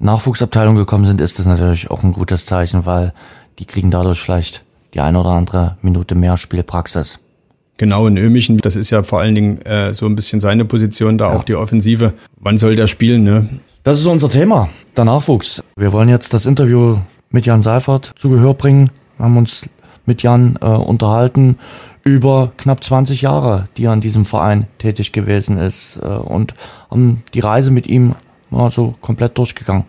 Nachwuchsabteilung 0.00 0.76
gekommen 0.76 1.04
sind, 1.04 1.20
ist 1.20 1.38
das 1.38 1.46
natürlich 1.46 1.90
auch 1.90 2.02
ein 2.02 2.12
gutes 2.12 2.46
Zeichen, 2.46 2.86
weil 2.86 3.12
die 3.58 3.66
kriegen 3.66 3.90
dadurch 3.90 4.20
vielleicht 4.20 4.64
die 4.94 5.00
eine 5.00 5.20
oder 5.20 5.30
andere 5.30 5.76
Minute 5.82 6.14
mehr 6.14 6.36
Spielpraxis. 6.36 7.20
Genau, 7.76 8.06
in 8.06 8.16
Ömichen, 8.16 8.58
das 8.58 8.76
ist 8.76 8.90
ja 8.90 9.02
vor 9.02 9.20
allen 9.20 9.34
Dingen 9.34 9.62
äh, 9.62 9.94
so 9.94 10.06
ein 10.06 10.16
bisschen 10.16 10.40
seine 10.40 10.64
Position, 10.64 11.16
da 11.16 11.30
ja. 11.30 11.36
auch 11.36 11.44
die 11.44 11.54
Offensive. 11.54 12.14
Wann 12.38 12.58
soll 12.58 12.76
der 12.76 12.86
spielen, 12.86 13.22
ne? 13.22 13.48
Das 13.84 13.98
ist 13.98 14.06
unser 14.06 14.28
Thema, 14.28 14.68
der 14.96 15.04
Nachwuchs. 15.04 15.62
Wir 15.76 15.92
wollen 15.92 16.08
jetzt 16.08 16.34
das 16.34 16.44
Interview 16.44 16.98
mit 17.30 17.46
Jan 17.46 17.62
Seifert 17.62 18.12
zu 18.18 18.30
Gehör 18.30 18.54
bringen. 18.54 18.90
Wir 19.16 19.24
haben 19.24 19.36
uns 19.36 19.68
mit 20.04 20.22
Jan 20.22 20.58
äh, 20.60 20.66
unterhalten 20.66 21.58
über 22.04 22.52
knapp 22.56 22.82
20 22.82 23.22
Jahre, 23.22 23.68
die 23.76 23.84
er 23.84 23.92
an 23.92 24.00
diesem 24.00 24.24
Verein 24.24 24.66
tätig 24.78 25.12
gewesen 25.12 25.58
ist 25.58 25.98
äh, 26.02 26.06
und 26.06 26.54
haben 26.90 27.22
die 27.32 27.40
Reise 27.40 27.70
mit 27.70 27.86
ihm 27.86 28.14
mal 28.50 28.70
so 28.70 28.94
komplett 29.00 29.38
durchgegangen. 29.38 29.84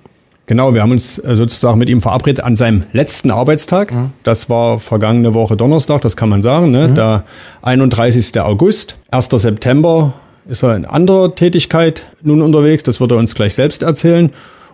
Genau, 0.51 0.73
wir 0.73 0.81
haben 0.81 0.91
uns 0.91 1.17
äh, 1.17 1.37
sozusagen 1.37 1.79
mit 1.79 1.87
ihm 1.87 2.01
verabredet 2.01 2.43
an 2.43 2.57
seinem 2.57 2.83
letzten 2.91 3.31
Arbeitstag. 3.31 3.93
Mhm. 3.93 4.09
Das 4.23 4.49
war 4.49 4.79
vergangene 4.79 5.33
Woche 5.33 5.55
Donnerstag, 5.55 6.01
das 6.01 6.17
kann 6.17 6.27
man 6.27 6.41
sagen, 6.41 6.71
ne? 6.71 6.89
Mhm. 6.89 6.95
der 6.95 7.23
31. 7.61 8.37
August. 8.41 8.97
1. 9.11 9.29
September 9.29 10.11
ist 10.49 10.61
er 10.61 10.75
in 10.75 10.83
anderer 10.83 11.35
Tätigkeit 11.35 12.03
nun 12.21 12.41
unterwegs, 12.41 12.83
das 12.83 12.99
wird 12.99 13.13
er 13.13 13.17
uns 13.17 13.33
gleich 13.33 13.55
selbst 13.55 13.81
erzählen. 13.81 14.29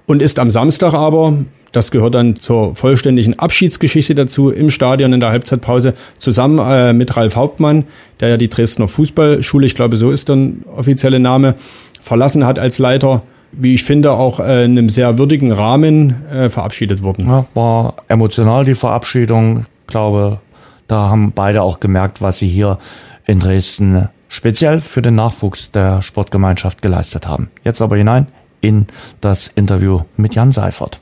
Und 0.07 0.23
ist 0.23 0.39
am 0.39 0.49
Samstag 0.49 0.95
aber, 0.95 1.35
das 1.73 1.91
gehört 1.91 2.15
dann 2.15 2.37
zur 2.37 2.75
vollständigen 2.75 3.37
Abschiedsgeschichte 3.37 4.15
dazu, 4.15 4.49
im 4.49 4.71
Stadion 4.71 5.13
in 5.13 5.19
der 5.19 5.29
Halbzeitpause 5.29 5.93
zusammen 6.17 6.57
äh, 6.57 6.91
mit 6.91 7.15
Ralf 7.15 7.35
Hauptmann, 7.35 7.83
der 8.19 8.29
ja 8.29 8.37
die 8.37 8.49
Dresdner 8.49 8.87
Fußballschule, 8.87 9.67
ich 9.67 9.75
glaube 9.75 9.95
so 9.97 10.09
ist 10.09 10.27
der 10.27 10.39
offizielle 10.75 11.19
Name, 11.19 11.53
verlassen 12.01 12.47
hat 12.47 12.57
als 12.57 12.79
Leiter 12.79 13.21
wie 13.51 13.73
ich 13.73 13.83
finde, 13.83 14.11
auch 14.11 14.39
äh, 14.39 14.65
in 14.65 14.71
einem 14.71 14.89
sehr 14.89 15.17
würdigen 15.17 15.51
Rahmen 15.51 16.27
äh, 16.27 16.49
verabschiedet 16.49 17.03
worden. 17.03 17.27
Ja, 17.27 17.45
war 17.53 17.95
emotional 18.07 18.65
die 18.65 18.75
Verabschiedung. 18.75 19.65
Ich 19.81 19.87
glaube, 19.87 20.39
da 20.87 21.09
haben 21.09 21.31
beide 21.33 21.61
auch 21.61 21.79
gemerkt, 21.79 22.21
was 22.21 22.39
sie 22.39 22.47
hier 22.47 22.77
in 23.25 23.39
Dresden 23.39 24.09
speziell 24.29 24.81
für 24.81 25.01
den 25.01 25.15
Nachwuchs 25.15 25.71
der 25.71 26.01
Sportgemeinschaft 26.01 26.81
geleistet 26.81 27.27
haben. 27.27 27.49
Jetzt 27.63 27.81
aber 27.81 27.97
hinein 27.97 28.27
in 28.61 28.87
das 29.21 29.47
Interview 29.47 30.01
mit 30.17 30.35
Jan 30.35 30.51
Seifert. 30.51 30.99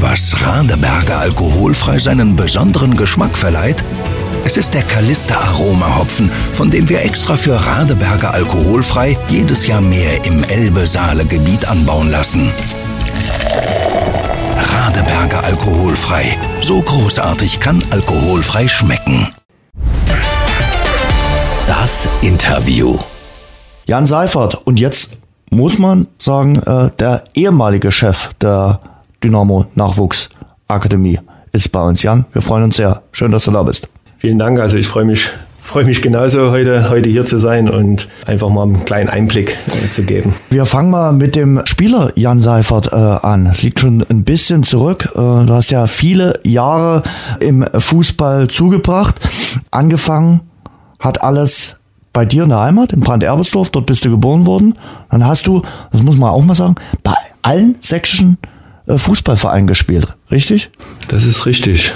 Was 0.00 0.34
Radeberger 0.44 1.18
alkoholfrei 1.20 1.98
seinen 1.98 2.36
besonderen 2.36 2.96
Geschmack 2.96 3.38
verleiht? 3.38 3.82
Es 4.44 4.56
ist 4.56 4.74
der 4.74 4.82
Kalister 4.82 5.40
Aroma 5.42 5.98
Hopfen, 5.98 6.30
von 6.52 6.70
dem 6.70 6.88
wir 6.88 7.02
extra 7.02 7.36
für 7.36 7.54
Radeberger 7.54 8.34
alkoholfrei 8.34 9.16
jedes 9.28 9.66
Jahr 9.66 9.80
mehr 9.80 10.24
im 10.24 10.44
Elbe-Saale-Gebiet 10.44 11.66
anbauen 11.66 12.10
lassen. 12.10 12.50
Radeberger 14.58 15.44
alkoholfrei. 15.44 16.36
So 16.60 16.82
großartig 16.82 17.60
kann 17.60 17.82
alkoholfrei 17.90 18.68
schmecken. 18.68 19.28
Das 21.66 22.08
Interview. 22.20 22.98
Jan 23.86 24.06
Seifert 24.06 24.54
und 24.66 24.78
jetzt 24.78 25.10
muss 25.50 25.78
man 25.78 26.08
sagen, 26.18 26.56
äh, 26.62 26.90
der 26.98 27.24
ehemalige 27.34 27.90
Chef 27.90 28.30
der 28.40 28.80
Dynamo 29.24 29.66
Nachwuchsakademie 29.74 31.18
ist 31.52 31.72
bei 31.72 31.82
uns. 31.82 32.02
Jan, 32.02 32.26
wir 32.32 32.42
freuen 32.42 32.64
uns 32.64 32.76
sehr. 32.76 33.02
Schön, 33.10 33.32
dass 33.32 33.46
du 33.46 33.50
da 33.52 33.62
bist. 33.62 33.88
Vielen 34.18 34.38
Dank. 34.38 34.60
Also 34.60 34.76
ich 34.76 34.86
freue 34.86 35.06
mich, 35.06 35.30
freue 35.62 35.84
mich 35.84 36.02
genauso 36.02 36.50
heute, 36.50 36.90
heute 36.90 37.08
hier 37.08 37.24
zu 37.24 37.38
sein 37.38 37.70
und 37.70 38.06
einfach 38.26 38.50
mal 38.50 38.64
einen 38.64 38.84
kleinen 38.84 39.08
Einblick 39.08 39.56
äh, 39.82 39.88
zu 39.88 40.02
geben. 40.02 40.34
Wir 40.50 40.66
fangen 40.66 40.90
mal 40.90 41.12
mit 41.12 41.36
dem 41.36 41.62
Spieler 41.64 42.12
Jan 42.16 42.38
Seifert 42.38 42.92
äh, 42.92 42.96
an. 42.96 43.46
Es 43.46 43.62
liegt 43.62 43.80
schon 43.80 44.04
ein 44.10 44.24
bisschen 44.24 44.62
zurück. 44.62 45.08
Äh, 45.14 45.16
du 45.16 45.48
hast 45.50 45.70
ja 45.70 45.86
viele 45.86 46.40
Jahre 46.44 47.02
im 47.40 47.64
Fußball 47.72 48.48
zugebracht. 48.48 49.14
Angefangen 49.70 50.40
hat 50.98 51.22
alles 51.22 51.76
bei 52.12 52.26
dir 52.26 52.42
in 52.42 52.50
der 52.50 52.60
Heimat, 52.60 52.92
in 52.92 53.00
Brand-Erbesdorf. 53.00 53.70
Dort 53.70 53.86
bist 53.86 54.04
du 54.04 54.10
geboren 54.10 54.44
worden. 54.44 54.74
Dann 55.10 55.26
hast 55.26 55.46
du, 55.46 55.62
das 55.92 56.02
muss 56.02 56.16
man 56.16 56.30
auch 56.30 56.42
mal 56.42 56.54
sagen, 56.54 56.74
bei 57.02 57.14
allen 57.42 57.76
sächsischen 57.80 58.38
äh, 58.86 58.98
Fußballvereinen 58.98 59.66
gespielt, 59.66 60.16
richtig? 60.30 60.70
Das 61.08 61.24
ist 61.24 61.46
richtig. 61.46 61.92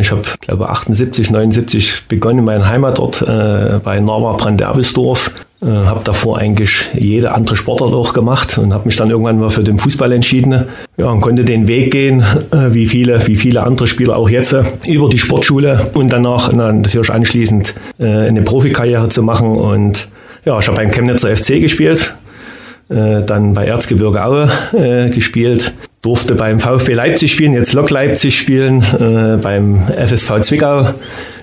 Ich 0.00 0.10
habe, 0.10 0.22
glaube 0.40 0.70
78, 0.70 1.30
79 1.30 2.04
begonnen, 2.08 2.42
meinen 2.42 2.66
Heimatort 2.66 3.20
äh, 3.20 3.80
bei 3.84 4.00
Norma 4.00 4.32
Branderbisdorf. 4.32 5.30
Äh, 5.64 5.66
habe 5.66 6.00
davor 6.04 6.38
eigentlich 6.38 6.90
jede 6.92 7.32
andere 7.32 7.56
Sportart 7.56 7.94
auch 7.94 8.12
gemacht 8.12 8.58
und 8.58 8.74
habe 8.74 8.84
mich 8.84 8.96
dann 8.96 9.08
irgendwann 9.08 9.38
mal 9.38 9.48
für 9.48 9.64
den 9.64 9.78
Fußball 9.78 10.12
entschieden. 10.12 10.66
Ja, 10.98 11.06
und 11.06 11.22
konnte 11.22 11.44
den 11.44 11.68
Weg 11.68 11.90
gehen, 11.90 12.22
äh, 12.50 12.74
wie 12.74 12.86
viele, 12.86 13.26
wie 13.26 13.36
viele 13.36 13.62
andere 13.62 13.86
Spieler 13.86 14.16
auch 14.16 14.28
jetzt, 14.28 14.52
äh, 14.52 14.62
über 14.86 15.08
die 15.08 15.18
Sportschule 15.18 15.90
und 15.94 16.12
danach 16.12 16.52
na, 16.52 16.70
natürlich 16.70 17.10
anschließend 17.10 17.74
äh, 17.98 18.04
eine 18.04 18.42
Profikarriere 18.42 19.08
zu 19.08 19.22
machen. 19.22 19.56
Und 19.56 20.08
ja, 20.44 20.58
ich 20.58 20.66
habe 20.66 20.76
beim 20.76 20.90
Chemnitzer 20.90 21.34
FC 21.34 21.60
gespielt, 21.60 22.14
dann 22.88 23.54
bei 23.54 23.64
Erzgebirge 23.64 24.22
Aue 24.22 24.50
gespielt, 25.10 25.72
durfte 26.04 26.34
beim 26.34 26.60
VfB 26.60 26.92
Leipzig 26.92 27.32
spielen, 27.32 27.54
jetzt 27.54 27.72
Lok 27.72 27.88
Leipzig 27.88 28.38
spielen, 28.38 28.82
äh, 28.82 29.38
beim 29.40 29.88
FSV 29.88 30.40
Zwickau 30.42 30.90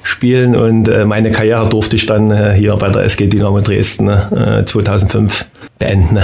spielen 0.04 0.56
und 0.56 0.88
äh, 0.88 1.04
meine 1.04 1.32
Karriere 1.32 1.68
durfte 1.68 1.96
ich 1.96 2.06
dann 2.06 2.30
äh, 2.30 2.54
hier 2.54 2.76
bei 2.76 2.90
der 2.90 3.04
SG 3.04 3.28
Dynamo 3.28 3.60
Dresden 3.62 4.10
äh, 4.10 4.64
2005 4.64 5.46
beenden 5.80 6.20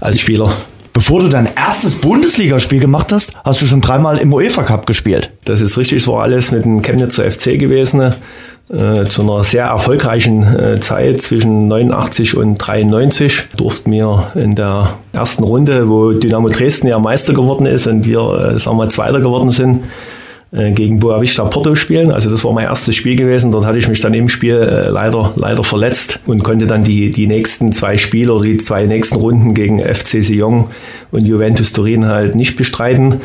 als 0.00 0.20
Spieler. 0.20 0.52
Bevor 0.94 1.20
du 1.20 1.28
dein 1.28 1.48
erstes 1.54 1.96
Bundesligaspiel 1.96 2.80
gemacht 2.80 3.12
hast, 3.12 3.32
hast 3.44 3.60
du 3.60 3.66
schon 3.66 3.82
dreimal 3.82 4.18
im 4.18 4.32
UEFA 4.32 4.62
Cup 4.62 4.86
gespielt. 4.86 5.30
Das 5.44 5.60
ist 5.60 5.76
richtig, 5.76 6.02
es 6.02 6.08
war 6.08 6.22
alles 6.22 6.50
mit 6.50 6.64
dem 6.64 6.80
Chemnitzer 6.80 7.30
FC 7.30 7.58
gewesen 7.58 8.14
äh, 8.72 9.04
zu 9.04 9.22
einer 9.22 9.44
sehr 9.44 9.66
erfolgreichen 9.66 10.42
äh, 10.42 10.80
Zeit 10.80 11.20
zwischen 11.20 11.68
89 11.68 12.36
und 12.36 12.56
93 12.56 13.48
durften 13.56 13.92
wir 13.92 14.32
in 14.34 14.54
der 14.54 14.94
ersten 15.12 15.44
Runde, 15.44 15.88
wo 15.88 16.12
Dynamo 16.12 16.48
Dresden 16.48 16.88
ja 16.88 16.98
Meister 16.98 17.34
geworden 17.34 17.66
ist 17.66 17.86
und 17.86 18.06
wir, 18.06 18.54
äh, 18.54 18.58
sagen 18.58 18.78
wir, 18.78 18.88
Zweiter 18.88 19.20
geworden 19.20 19.50
sind, 19.50 19.84
äh, 20.52 20.72
gegen 20.72 21.00
Boavista 21.00 21.44
Porto 21.44 21.74
spielen. 21.74 22.10
Also 22.12 22.30
das 22.30 22.44
war 22.44 22.52
mein 22.54 22.64
erstes 22.64 22.96
Spiel 22.96 23.16
gewesen. 23.16 23.52
Dort 23.52 23.66
hatte 23.66 23.78
ich 23.78 23.88
mich 23.88 24.00
dann 24.00 24.14
im 24.14 24.30
Spiel 24.30 24.56
äh, 24.56 24.88
leider, 24.88 25.32
leider 25.36 25.64
verletzt 25.64 26.20
und 26.26 26.42
konnte 26.42 26.66
dann 26.66 26.82
die, 26.82 27.10
die 27.10 27.26
nächsten 27.26 27.72
zwei 27.72 27.98
Spiele 27.98 28.32
oder 28.32 28.44
die 28.44 28.56
zwei 28.56 28.86
nächsten 28.86 29.16
Runden 29.16 29.52
gegen 29.52 29.80
FC 29.80 30.24
Sion 30.24 30.68
und 31.10 31.26
Juventus 31.26 31.72
Turin 31.72 32.06
halt 32.06 32.34
nicht 32.34 32.56
bestreiten 32.56 33.20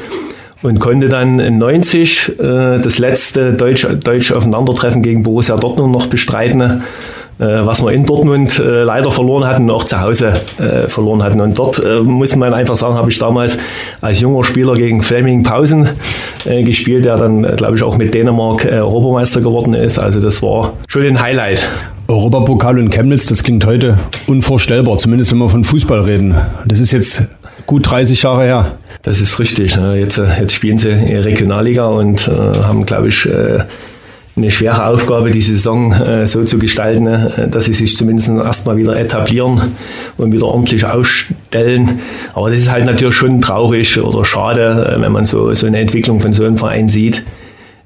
und 0.64 0.80
konnte 0.80 1.10
dann 1.10 1.40
in 1.40 1.58
90 1.58 2.40
äh, 2.40 2.80
das 2.80 3.00
letzte 3.00 3.54
deutsche 3.54 3.96
Deutsch 3.96 4.32
Aufeinandertreffen 4.32 5.02
gegen 5.02 5.22
Borussia 5.22 5.56
Dortmund 5.56 5.92
noch 5.92 6.08
bestreiten, 6.08 6.84
äh, 7.40 7.46
was 7.46 7.84
wir 7.84 7.92
in 7.92 8.06
Dortmund 8.06 8.58
äh, 8.60 8.84
leider 8.84 9.12
verloren 9.12 9.46
hatten 9.46 9.64
und 9.64 9.72
auch 9.72 9.84
zu 9.84 10.02
Hause 10.02 10.34
äh, 10.58 10.88
verloren 10.88 11.24
hatten. 11.24 11.42
Und 11.42 11.58
dort 11.60 11.84
äh, 11.84 12.00
muss 12.00 12.36
man 12.36 12.54
einfach 12.54 12.76
sagen, 12.76 12.96
habe 12.96 13.12
ich 13.12 13.20
damals 13.20 13.60
als 14.02 14.20
junger 14.20 14.44
Spieler 14.44 14.74
gegen 14.74 15.04
Fleming 15.04 15.44
Pausen 15.44 15.90
äh, 16.46 16.64
gespielt, 16.64 17.06
der 17.06 17.18
dann, 17.18 17.44
äh, 17.44 17.54
glaube 17.56 17.76
ich, 17.76 17.84
auch 17.84 17.98
mit 17.98 18.14
Dänemark 18.14 18.66
äh, 18.66 18.80
Europameister 18.80 19.42
geworden 19.42 19.74
ist. 19.74 20.00
Also 20.00 20.20
das 20.20 20.42
war 20.42 20.74
schon 20.88 21.04
ein 21.04 21.22
Highlight. 21.22 21.68
Europapokal 22.08 22.80
in 22.80 22.90
Chemnitz, 22.90 23.26
das 23.26 23.44
klingt 23.44 23.66
heute 23.66 23.98
unvorstellbar, 24.28 24.98
zumindest 24.98 25.32
wenn 25.34 25.40
wir 25.40 25.50
von 25.50 25.66
Fußball 25.66 26.00
reden. 26.02 26.36
Das 26.66 26.80
ist 26.80 26.94
jetzt 26.94 27.28
gut 27.68 27.90
30 27.90 28.24
Jahre 28.24 28.44
her. 28.44 28.78
Das 29.04 29.22
ist 29.22 29.38
richtig. 29.40 29.76
Ne? 29.78 30.00
Jetzt, 30.00 30.18
äh, 30.18 30.28
jetzt 30.40 30.54
spielen 30.54 30.80
sie 30.80 30.90
in 30.90 31.20
Regionalliga 31.20 31.88
und 31.88 32.28
äh, 32.28 32.32
haben, 32.32 32.86
glaube 32.86 33.10
ich, 33.10 33.28
äh, 33.28 33.60
eine 34.38 34.52
schwere 34.52 34.86
Aufgabe, 34.86 35.32
die 35.32 35.42
Saison 35.42 35.92
äh, 35.94 36.28
so 36.28 36.44
zu 36.44 36.60
gestalten, 36.60 37.08
äh, 37.08 37.48
dass 37.50 37.66
sie 37.66 37.74
sich 37.74 37.98
zumindest 37.98 38.30
erstmal 38.30 38.78
wieder 38.78 38.98
etablieren 38.98 39.60
und 40.18 40.32
wieder 40.32 40.46
ordentlich 40.46 40.86
ausstellen. 40.86 42.00
Aber 42.34 42.50
das 42.52 42.60
ist 42.60 42.72
halt 42.72 42.86
natürlich 42.86 43.16
schon 43.16 43.42
traurig 43.42 44.00
oder 44.00 44.24
schade, 44.24 44.96
äh, 44.96 45.02
wenn 45.02 45.12
man 45.12 45.26
so, 45.26 45.54
so 45.54 45.66
eine 45.68 45.80
Entwicklung 45.80 46.22
von 46.22 46.34
so 46.34 46.46
einem 46.46 46.58
Verein 46.58 46.90
sieht 46.90 47.24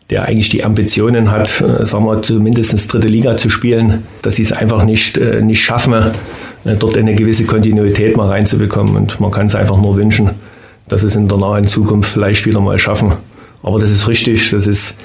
der 0.09 0.25
eigentlich 0.25 0.49
die 0.49 0.65
Ambitionen 0.65 1.31
hat, 1.31 1.47
sagen 1.47 2.03
wir, 2.03 2.21
zumindest 2.21 2.91
dritte 2.91 3.07
Liga 3.07 3.37
zu 3.37 3.49
spielen, 3.49 4.03
dass 4.21 4.35
sie 4.35 4.41
es 4.41 4.51
einfach 4.51 4.83
nicht, 4.83 5.17
nicht 5.17 5.63
schaffen, 5.63 6.03
dort 6.63 6.97
eine 6.97 7.15
gewisse 7.15 7.45
Kontinuität 7.45 8.17
mal 8.17 8.27
reinzubekommen. 8.27 8.95
Und 8.95 9.19
man 9.19 9.31
kann 9.31 9.47
es 9.47 9.55
einfach 9.55 9.77
nur 9.77 9.95
wünschen, 9.97 10.31
dass 10.87 11.03
es 11.03 11.15
in 11.15 11.27
der 11.27 11.37
nahen 11.37 11.67
Zukunft 11.67 12.11
vielleicht 12.11 12.45
wieder 12.45 12.61
mal 12.61 12.79
schaffen. 12.79 13.13
Aber 13.63 13.79
das 13.79 13.91
ist 13.91 14.07
richtig, 14.07 14.49
das 14.51 14.67
ist 14.67 14.97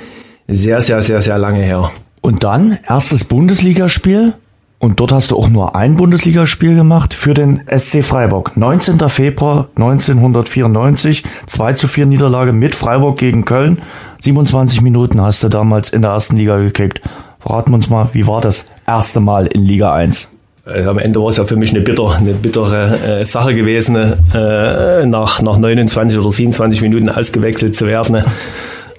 sehr, 0.49 0.81
sehr, 0.81 1.03
sehr, 1.03 1.21
sehr 1.21 1.39
lange 1.39 1.63
her. 1.63 1.91
Und 2.21 2.45
dann 2.45 2.79
erstes 2.89 3.25
Bundesligaspiel 3.25 4.35
und 4.79 5.01
dort 5.01 5.13
hast 5.13 5.31
du 5.31 5.39
auch 5.39 5.49
nur 5.49 5.75
ein 5.75 5.97
Bundesligaspiel 5.97 6.75
gemacht 6.75 7.15
für 7.15 7.33
den 7.33 7.63
SC 7.67 8.05
Freiburg. 8.05 8.57
19. 8.57 8.99
Februar 9.09 9.69
1994, 9.77 11.25
2 11.47 11.73
zu 11.75 11.87
4 11.87 12.07
Niederlage 12.07 12.53
mit 12.53 12.75
Freiburg 12.75 13.19
gegen 13.19 13.45
Köln. 13.45 13.81
27 14.21 14.83
Minuten 14.83 15.21
hast 15.23 15.43
du 15.43 15.49
damals 15.49 15.91
in 15.91 16.03
der 16.03 16.11
ersten 16.11 16.37
Liga 16.37 16.59
gekriegt. 16.59 17.01
Verraten 17.39 17.71
wir 17.71 17.77
uns 17.77 17.89
mal, 17.89 18.13
wie 18.13 18.27
war 18.27 18.41
das 18.41 18.69
erste 18.87 19.21
Mal 19.21 19.47
in 19.47 19.65
Liga 19.65 19.95
1? 19.95 20.36
Äh, 20.67 20.85
am 20.85 20.99
Ende 20.99 21.21
war 21.23 21.29
es 21.29 21.37
ja 21.37 21.45
für 21.45 21.57
mich 21.57 21.71
eine, 21.71 21.81
bitter, 21.81 22.17
eine 22.17 22.33
bittere 22.33 23.21
äh, 23.21 23.25
Sache 23.25 23.55
gewesen, 23.55 23.97
äh, 23.97 25.07
nach, 25.07 25.41
nach 25.41 25.59
29 25.59 26.19
oder 26.19 26.31
27 26.31 26.83
Minuten 26.83 27.09
ausgewechselt 27.09 27.77
zu 27.77 27.87
werden. 27.87 28.25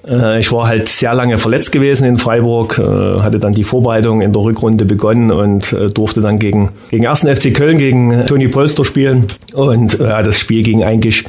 Äh, 0.08 0.40
ich 0.40 0.50
war 0.50 0.66
halt 0.66 0.88
sehr 0.88 1.14
lange 1.14 1.36
verletzt 1.36 1.72
gewesen 1.72 2.04
in 2.04 2.16
Freiburg, 2.16 2.78
äh, 2.78 3.20
hatte 3.20 3.38
dann 3.38 3.52
die 3.52 3.64
Vorbereitung 3.64 4.22
in 4.22 4.32
der 4.32 4.42
Rückrunde 4.42 4.86
begonnen 4.86 5.30
und 5.30 5.72
äh, 5.74 5.88
durfte 5.88 6.22
dann 6.22 6.38
gegen, 6.38 6.70
gegen 6.90 7.06
1. 7.06 7.20
FC 7.20 7.52
Köln, 7.52 7.76
gegen 7.76 8.26
Toni 8.26 8.48
Polster 8.48 8.86
spielen. 8.86 9.26
Und 9.52 9.98
das 10.00 10.38
Spiel 10.38 10.62
ging 10.62 10.84
eigentlich 10.84 11.24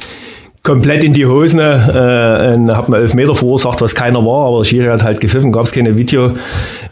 komplett 0.62 1.02
in 1.02 1.14
die 1.14 1.24
Hosen, 1.24 1.58
äh, 1.58 1.62
habe 1.62 2.90
mir 2.90 2.98
elf 2.98 3.14
Meter 3.14 3.34
verursacht, 3.34 3.80
was 3.80 3.94
keiner 3.94 4.24
war, 4.26 4.48
aber 4.48 4.64
Schiri 4.64 4.88
hat 4.88 5.02
halt 5.02 5.18
gepfiffen, 5.18 5.52
gab 5.52 5.64
es 5.64 5.72
keine 5.72 5.96
Video, 5.96 6.32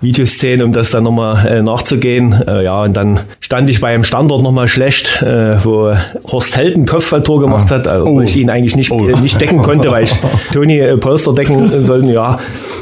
Videoszenen, 0.01 0.63
um 0.63 0.73
das 0.73 0.91
dann 0.91 1.05
nochmal 1.05 1.47
äh, 1.47 1.63
nachzugehen. 1.63 2.35
Äh, 2.47 2.65
ja, 2.65 2.83
und 2.83 2.97
dann 2.97 3.21
stand 3.41 3.69
ich 3.69 3.81
bei 3.81 3.89
einem 3.89 4.05
Standort 4.05 4.43
nochmal 4.43 4.69
schlecht, 4.69 5.23
äh, 5.23 5.63
wo 5.63 5.93
Horst 6.33 6.57
Held 6.57 6.79
ein 6.79 6.87
Kopfballtor 6.87 7.41
gemacht 7.41 7.71
hat, 7.71 7.87
also, 7.87 8.07
oh. 8.07 8.21
ich 8.23 8.37
ihn 8.39 8.49
eigentlich 8.49 8.75
nicht, 8.75 8.91
oh. 8.91 9.03
nicht 9.03 9.39
decken 9.39 9.59
konnte, 9.59 9.91
weil 9.91 10.05
ich 10.05 10.15
Toni 10.53 10.79
äh, 10.79 10.97
Polster 10.97 11.35
decken 11.35 11.85
sollten. 11.85 12.09
Ja, 12.09 12.39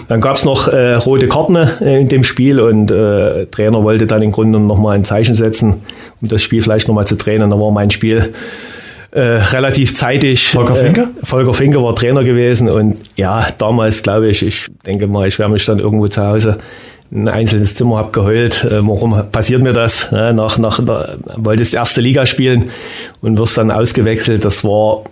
dann 0.07 0.21
gab 0.21 0.37
es 0.37 0.45
noch 0.45 0.69
äh, 0.69 0.95
rote 0.95 1.27
Karten 1.27 1.57
äh, 1.57 2.01
in 2.01 2.09
dem 2.09 2.23
Spiel 2.23 2.61
und 2.61 2.93
äh, 2.93 3.47
Trainer 3.47 3.83
wollte 3.83 4.07
dann 4.07 4.23
im 4.23 4.31
Grunde 4.31 4.61
nochmal 4.61 4.95
ein 4.95 5.03
Zeichen 5.03 5.35
setzen, 5.35 5.83
um 6.23 6.29
das 6.29 6.43
Spiel 6.43 6.63
vielleicht 6.63 6.87
nochmal 6.87 7.09
zu 7.09 7.17
drehen. 7.17 7.43
Und 7.43 7.51
da 7.51 7.59
war 7.59 7.73
mein 7.73 7.91
Spiel 7.91 8.33
äh, 9.17 9.21
relativ 9.21 9.97
zeitig. 9.97 10.51
Volker 10.51 10.77
Finke? 10.77 11.01
Äh, 11.01 11.27
Volker 11.27 11.55
Finke 11.55 11.83
war 11.83 11.95
Trainer 11.95 12.23
gewesen 12.23 12.69
und 12.69 13.01
ja, 13.17 13.47
damals 13.59 14.03
glaube 14.03 14.29
ich, 14.29 14.45
ich 14.45 14.67
denke 14.85 15.07
mal, 15.07 15.27
ich 15.27 15.39
werde 15.39 15.53
mich 15.53 15.65
dann 15.65 15.79
irgendwo 15.79 16.09
zu 16.09 16.23
Hause 16.23 16.59
ein 17.13 17.29
einzelnes 17.29 17.75
Zimmer 17.75 17.99
habe 17.99 18.13
geheult. 18.13 18.65
Äh, 18.65 18.87
warum 18.87 19.31
passiert 19.31 19.63
mir 19.63 19.73
das? 19.73 20.09
Ja, 20.11 20.33
nach, 20.33 20.59
nach, 20.59 20.81
nach, 20.81 21.17
wolltest 21.37 21.75
erste 21.75 22.01
Liga 22.01 22.27
spielen 22.27 22.67
und 23.23 23.39
wirst 23.39 23.57
dann 23.57 23.71
ausgewechselt. 23.71 24.45
Das 24.45 24.65
war 24.65 25.05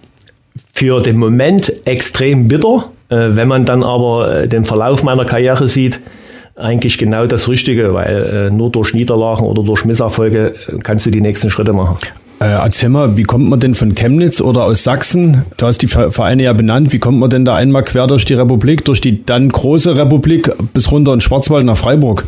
für 0.73 1.01
den 1.01 1.17
Moment 1.17 1.73
extrem 1.87 2.49
bitter. 2.49 2.90
Äh, 3.09 3.29
wenn 3.31 3.49
man 3.49 3.64
dann 3.64 3.83
aber 3.83 4.43
äh, 4.43 4.49
den 4.49 4.64
Verlauf 4.64 5.03
meiner 5.03 5.25
Karriere 5.25 5.69
sieht, 5.69 6.01
eigentlich 6.57 6.99
genau 6.99 7.27
das 7.27 7.49
Richtige, 7.49 7.95
weil 7.95 8.49
äh, 8.49 8.51
nur 8.51 8.71
durch 8.71 8.95
Niederlagen 8.95 9.45
oder 9.47 9.62
durch 9.62 9.85
Misserfolge 9.85 10.55
äh, 10.69 10.79
kannst 10.83 11.07
du 11.07 11.11
die 11.11 11.21
nächsten 11.21 11.51
Schritte 11.51 11.73
machen. 11.73 11.97
Äh, 12.40 12.47
erzähl 12.47 12.88
mal, 12.88 13.16
wie 13.16 13.23
kommt 13.23 13.49
man 13.49 13.61
denn 13.61 13.75
von 13.75 13.94
Chemnitz 13.94 14.40
oder 14.40 14.64
aus 14.64 14.83
Sachsen? 14.83 15.44
Du 15.57 15.66
hast 15.66 15.79
die 15.83 15.87
Vereine 15.87 16.42
ja 16.42 16.53
benannt. 16.53 16.92
Wie 16.92 16.99
kommt 16.99 17.18
man 17.18 17.31
denn 17.31 17.44
da 17.44 17.55
einmal 17.55 17.85
quer 17.85 18.07
durch 18.07 18.25
die 18.25 18.35
Republik, 18.35 18.85
durch 18.85 19.01
die 19.01 19.25
dann 19.25 19.49
große 19.49 19.97
Republik 19.97 20.51
bis 20.73 20.90
runter 20.90 21.14
in 21.14 21.20
Schwarzwald 21.20 21.64
nach 21.64 21.77
Freiburg? 21.77 22.25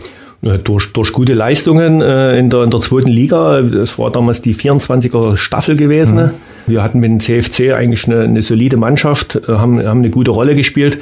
durch, 0.62 0.92
durch 0.92 1.12
gute 1.12 1.34
Leistungen 1.34 2.02
äh, 2.02 2.38
in, 2.38 2.50
der, 2.50 2.62
in 2.62 2.70
der 2.70 2.80
zweiten 2.80 3.08
Liga. 3.08 3.58
Es 3.58 3.98
war 3.98 4.10
damals 4.10 4.42
die 4.42 4.54
24er 4.54 5.36
Staffel 5.36 5.76
gewesen. 5.76 6.16
Mhm. 6.18 6.30
Wir 6.66 6.82
hatten 6.82 7.00
mit 7.00 7.10
dem 7.10 7.20
CFC 7.20 7.72
eigentlich 7.74 8.06
eine, 8.06 8.22
eine 8.22 8.42
solide 8.42 8.76
Mannschaft, 8.76 9.36
äh, 9.36 9.52
haben, 9.52 9.84
haben 9.84 10.00
eine 10.00 10.10
gute 10.10 10.30
Rolle 10.30 10.54
gespielt. 10.54 10.98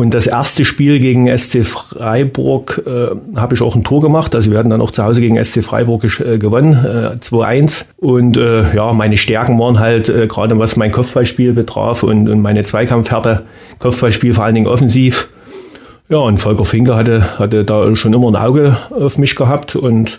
Und 0.00 0.14
das 0.14 0.26
erste 0.26 0.64
Spiel 0.64 0.98
gegen 0.98 1.28
SC 1.36 1.62
Freiburg 1.62 2.82
äh, 2.86 3.38
habe 3.38 3.54
ich 3.54 3.60
auch 3.60 3.76
ein 3.76 3.84
Tor 3.84 4.00
gemacht. 4.00 4.34
Also 4.34 4.50
wir 4.50 4.56
hatten 4.56 4.70
dann 4.70 4.80
auch 4.80 4.92
zu 4.92 5.04
Hause 5.04 5.20
gegen 5.20 5.36
SC 5.44 5.62
Freiburg 5.62 6.04
äh, 6.20 6.38
gewonnen, 6.38 6.72
äh, 6.72 7.16
2-1. 7.18 7.84
Und 7.98 8.38
äh, 8.38 8.74
ja, 8.74 8.94
meine 8.94 9.18
Stärken 9.18 9.58
waren 9.58 9.78
halt 9.78 10.08
äh, 10.08 10.26
gerade 10.26 10.58
was 10.58 10.76
mein 10.76 10.90
Kopfballspiel 10.90 11.52
betraf 11.52 12.02
und, 12.02 12.30
und 12.30 12.40
meine 12.40 12.64
Zweikampfhärte, 12.64 13.42
Kopfballspiel 13.78 14.32
vor 14.32 14.44
allen 14.44 14.54
Dingen 14.54 14.68
offensiv. 14.68 15.28
Ja, 16.08 16.16
und 16.16 16.38
Volker 16.38 16.64
Finke 16.64 16.96
hatte, 16.96 17.38
hatte 17.38 17.66
da 17.66 17.94
schon 17.94 18.14
immer 18.14 18.28
ein 18.28 18.36
Auge 18.36 18.78
auf 18.88 19.18
mich 19.18 19.36
gehabt 19.36 19.76
und 19.76 20.18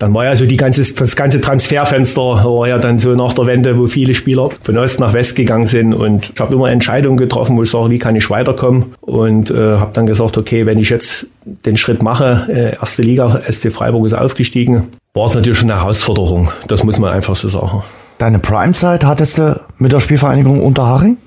dann 0.00 0.14
war 0.14 0.24
ja 0.24 0.34
so 0.34 0.46
die 0.46 0.56
ganze, 0.56 0.82
das 0.94 1.14
ganze 1.14 1.42
Transferfenster 1.42 2.22
war 2.22 2.66
ja 2.66 2.78
dann 2.78 2.98
so 2.98 3.14
nach 3.14 3.34
der 3.34 3.46
Wende, 3.46 3.78
wo 3.78 3.86
viele 3.86 4.14
Spieler 4.14 4.48
von 4.62 4.78
Ost 4.78 4.98
nach 4.98 5.12
West 5.12 5.36
gegangen 5.36 5.66
sind 5.66 5.92
und 5.92 6.30
ich 6.34 6.40
habe 6.40 6.54
immer 6.54 6.70
Entscheidungen 6.70 7.18
getroffen, 7.18 7.54
wo 7.56 7.62
ich 7.62 7.70
sage, 7.70 7.90
wie 7.90 7.98
kann 7.98 8.16
ich 8.16 8.30
weiterkommen 8.30 8.94
und 9.02 9.50
äh, 9.50 9.76
habe 9.76 9.90
dann 9.92 10.06
gesagt, 10.06 10.38
okay, 10.38 10.64
wenn 10.64 10.78
ich 10.78 10.88
jetzt 10.88 11.26
den 11.44 11.76
Schritt 11.76 12.02
mache, 12.02 12.46
äh, 12.48 12.76
erste 12.76 13.02
Liga, 13.02 13.42
SC 13.46 13.70
Freiburg 13.70 14.06
ist 14.06 14.14
aufgestiegen, 14.14 14.88
war 15.12 15.26
es 15.26 15.34
natürlich 15.34 15.58
schon 15.58 15.70
eine 15.70 15.82
Herausforderung. 15.82 16.50
Das 16.66 16.82
muss 16.82 16.98
man 16.98 17.12
einfach 17.12 17.36
so 17.36 17.50
sagen. 17.50 17.82
Deine 18.16 18.38
Primezeit 18.38 19.04
hattest 19.04 19.36
du 19.36 19.60
mit 19.76 19.92
der 19.92 20.00
Spielvereinigung 20.00 20.62
Unterhaching? 20.62 21.18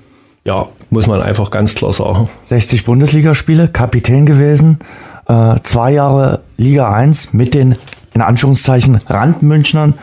Ja, 0.44 0.66
muss 0.90 1.06
man 1.06 1.22
einfach 1.22 1.52
ganz 1.52 1.76
klar 1.76 1.92
sagen. 1.92 2.28
60 2.42 2.84
Bundesligaspiele, 2.84 3.68
Kapitän 3.68 4.26
gewesen, 4.26 4.80
äh, 5.28 5.54
zwei 5.62 5.92
Jahre 5.92 6.40
Liga 6.56 6.92
1 6.92 7.32
mit 7.32 7.54
den 7.54 7.76
in 8.14 8.20
Anführungszeichen 8.20 9.00
Randmünchnern. 9.06 9.94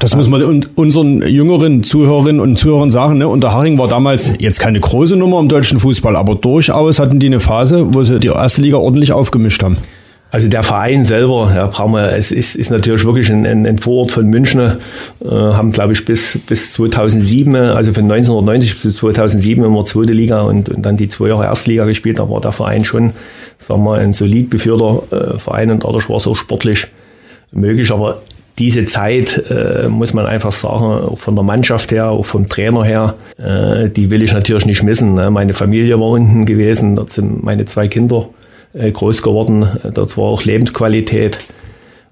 Das 0.00 0.16
muss 0.16 0.28
man 0.28 0.64
unseren 0.74 1.22
jüngeren 1.22 1.84
Zuhörerinnen 1.84 2.40
und 2.40 2.58
Zuhörern 2.58 2.90
sagen. 2.90 3.18
Ne? 3.18 3.28
Unterhaching 3.28 3.78
war 3.78 3.88
damals 3.88 4.32
jetzt 4.38 4.58
keine 4.58 4.80
große 4.80 5.14
Nummer 5.14 5.38
im 5.40 5.48
deutschen 5.48 5.78
Fußball, 5.78 6.16
aber 6.16 6.34
durchaus 6.34 6.98
hatten 6.98 7.20
die 7.20 7.26
eine 7.26 7.40
Phase, 7.40 7.94
wo 7.94 8.02
sie 8.02 8.18
die 8.18 8.28
erste 8.28 8.60
Liga 8.60 8.78
ordentlich 8.78 9.12
aufgemischt 9.12 9.62
haben. 9.62 9.76
Also 10.32 10.48
der 10.48 10.64
Verein 10.64 11.04
selber, 11.04 11.52
ja, 11.54 11.68
brauchen 11.68 11.92
wir, 11.92 12.10
es 12.10 12.32
ist, 12.32 12.56
ist 12.56 12.72
natürlich 12.72 13.04
wirklich 13.04 13.30
ein, 13.30 13.46
ein, 13.46 13.64
ein 13.64 13.78
Vorort 13.78 14.10
von 14.10 14.26
München, 14.26 14.58
äh, 14.58 15.28
haben 15.28 15.70
glaube 15.70 15.92
ich 15.92 16.04
bis, 16.04 16.40
bis 16.44 16.72
2007, 16.72 17.54
also 17.54 17.92
von 17.92 18.10
1990 18.10 18.82
bis 18.82 18.96
2007 18.96 19.64
immer 19.64 19.84
zweite 19.84 20.12
Liga 20.12 20.40
und, 20.42 20.70
und 20.70 20.82
dann 20.82 20.96
die 20.96 21.06
zwei 21.06 21.28
Jahre 21.28 21.44
Erstliga 21.44 21.84
gespielt, 21.84 22.18
da 22.18 22.28
war 22.28 22.40
der 22.40 22.50
Verein 22.50 22.84
schon, 22.84 23.12
sagen 23.58 23.84
wir, 23.84 23.94
ein 23.94 24.12
solid 24.12 24.50
geführter 24.50 25.04
äh, 25.12 25.38
Verein 25.38 25.70
und 25.70 25.84
dadurch 25.84 26.08
war 26.08 26.16
es 26.16 26.26
auch 26.26 26.34
sportlich 26.34 26.88
möglich, 27.54 27.90
aber 27.90 28.18
diese 28.58 28.84
Zeit, 28.84 29.42
äh, 29.50 29.88
muss 29.88 30.14
man 30.14 30.26
einfach 30.26 30.52
sagen, 30.52 30.84
auch 30.84 31.18
von 31.18 31.34
der 31.34 31.42
Mannschaft 31.42 31.90
her, 31.90 32.10
auch 32.10 32.26
vom 32.26 32.46
Trainer 32.46 32.84
her, 32.84 33.14
äh, 33.36 33.88
die 33.90 34.10
will 34.10 34.22
ich 34.22 34.32
natürlich 34.32 34.64
nicht 34.64 34.82
missen. 34.82 35.14
Ne? 35.14 35.30
Meine 35.30 35.54
Familie 35.54 35.98
war 35.98 36.10
unten 36.10 36.46
gewesen, 36.46 36.94
dort 36.94 37.10
sind 37.10 37.42
meine 37.42 37.64
zwei 37.64 37.88
Kinder 37.88 38.28
äh, 38.72 38.92
groß 38.92 39.22
geworden. 39.22 39.66
Dort 39.92 40.16
war 40.16 40.24
auch 40.24 40.44
Lebensqualität. 40.44 41.40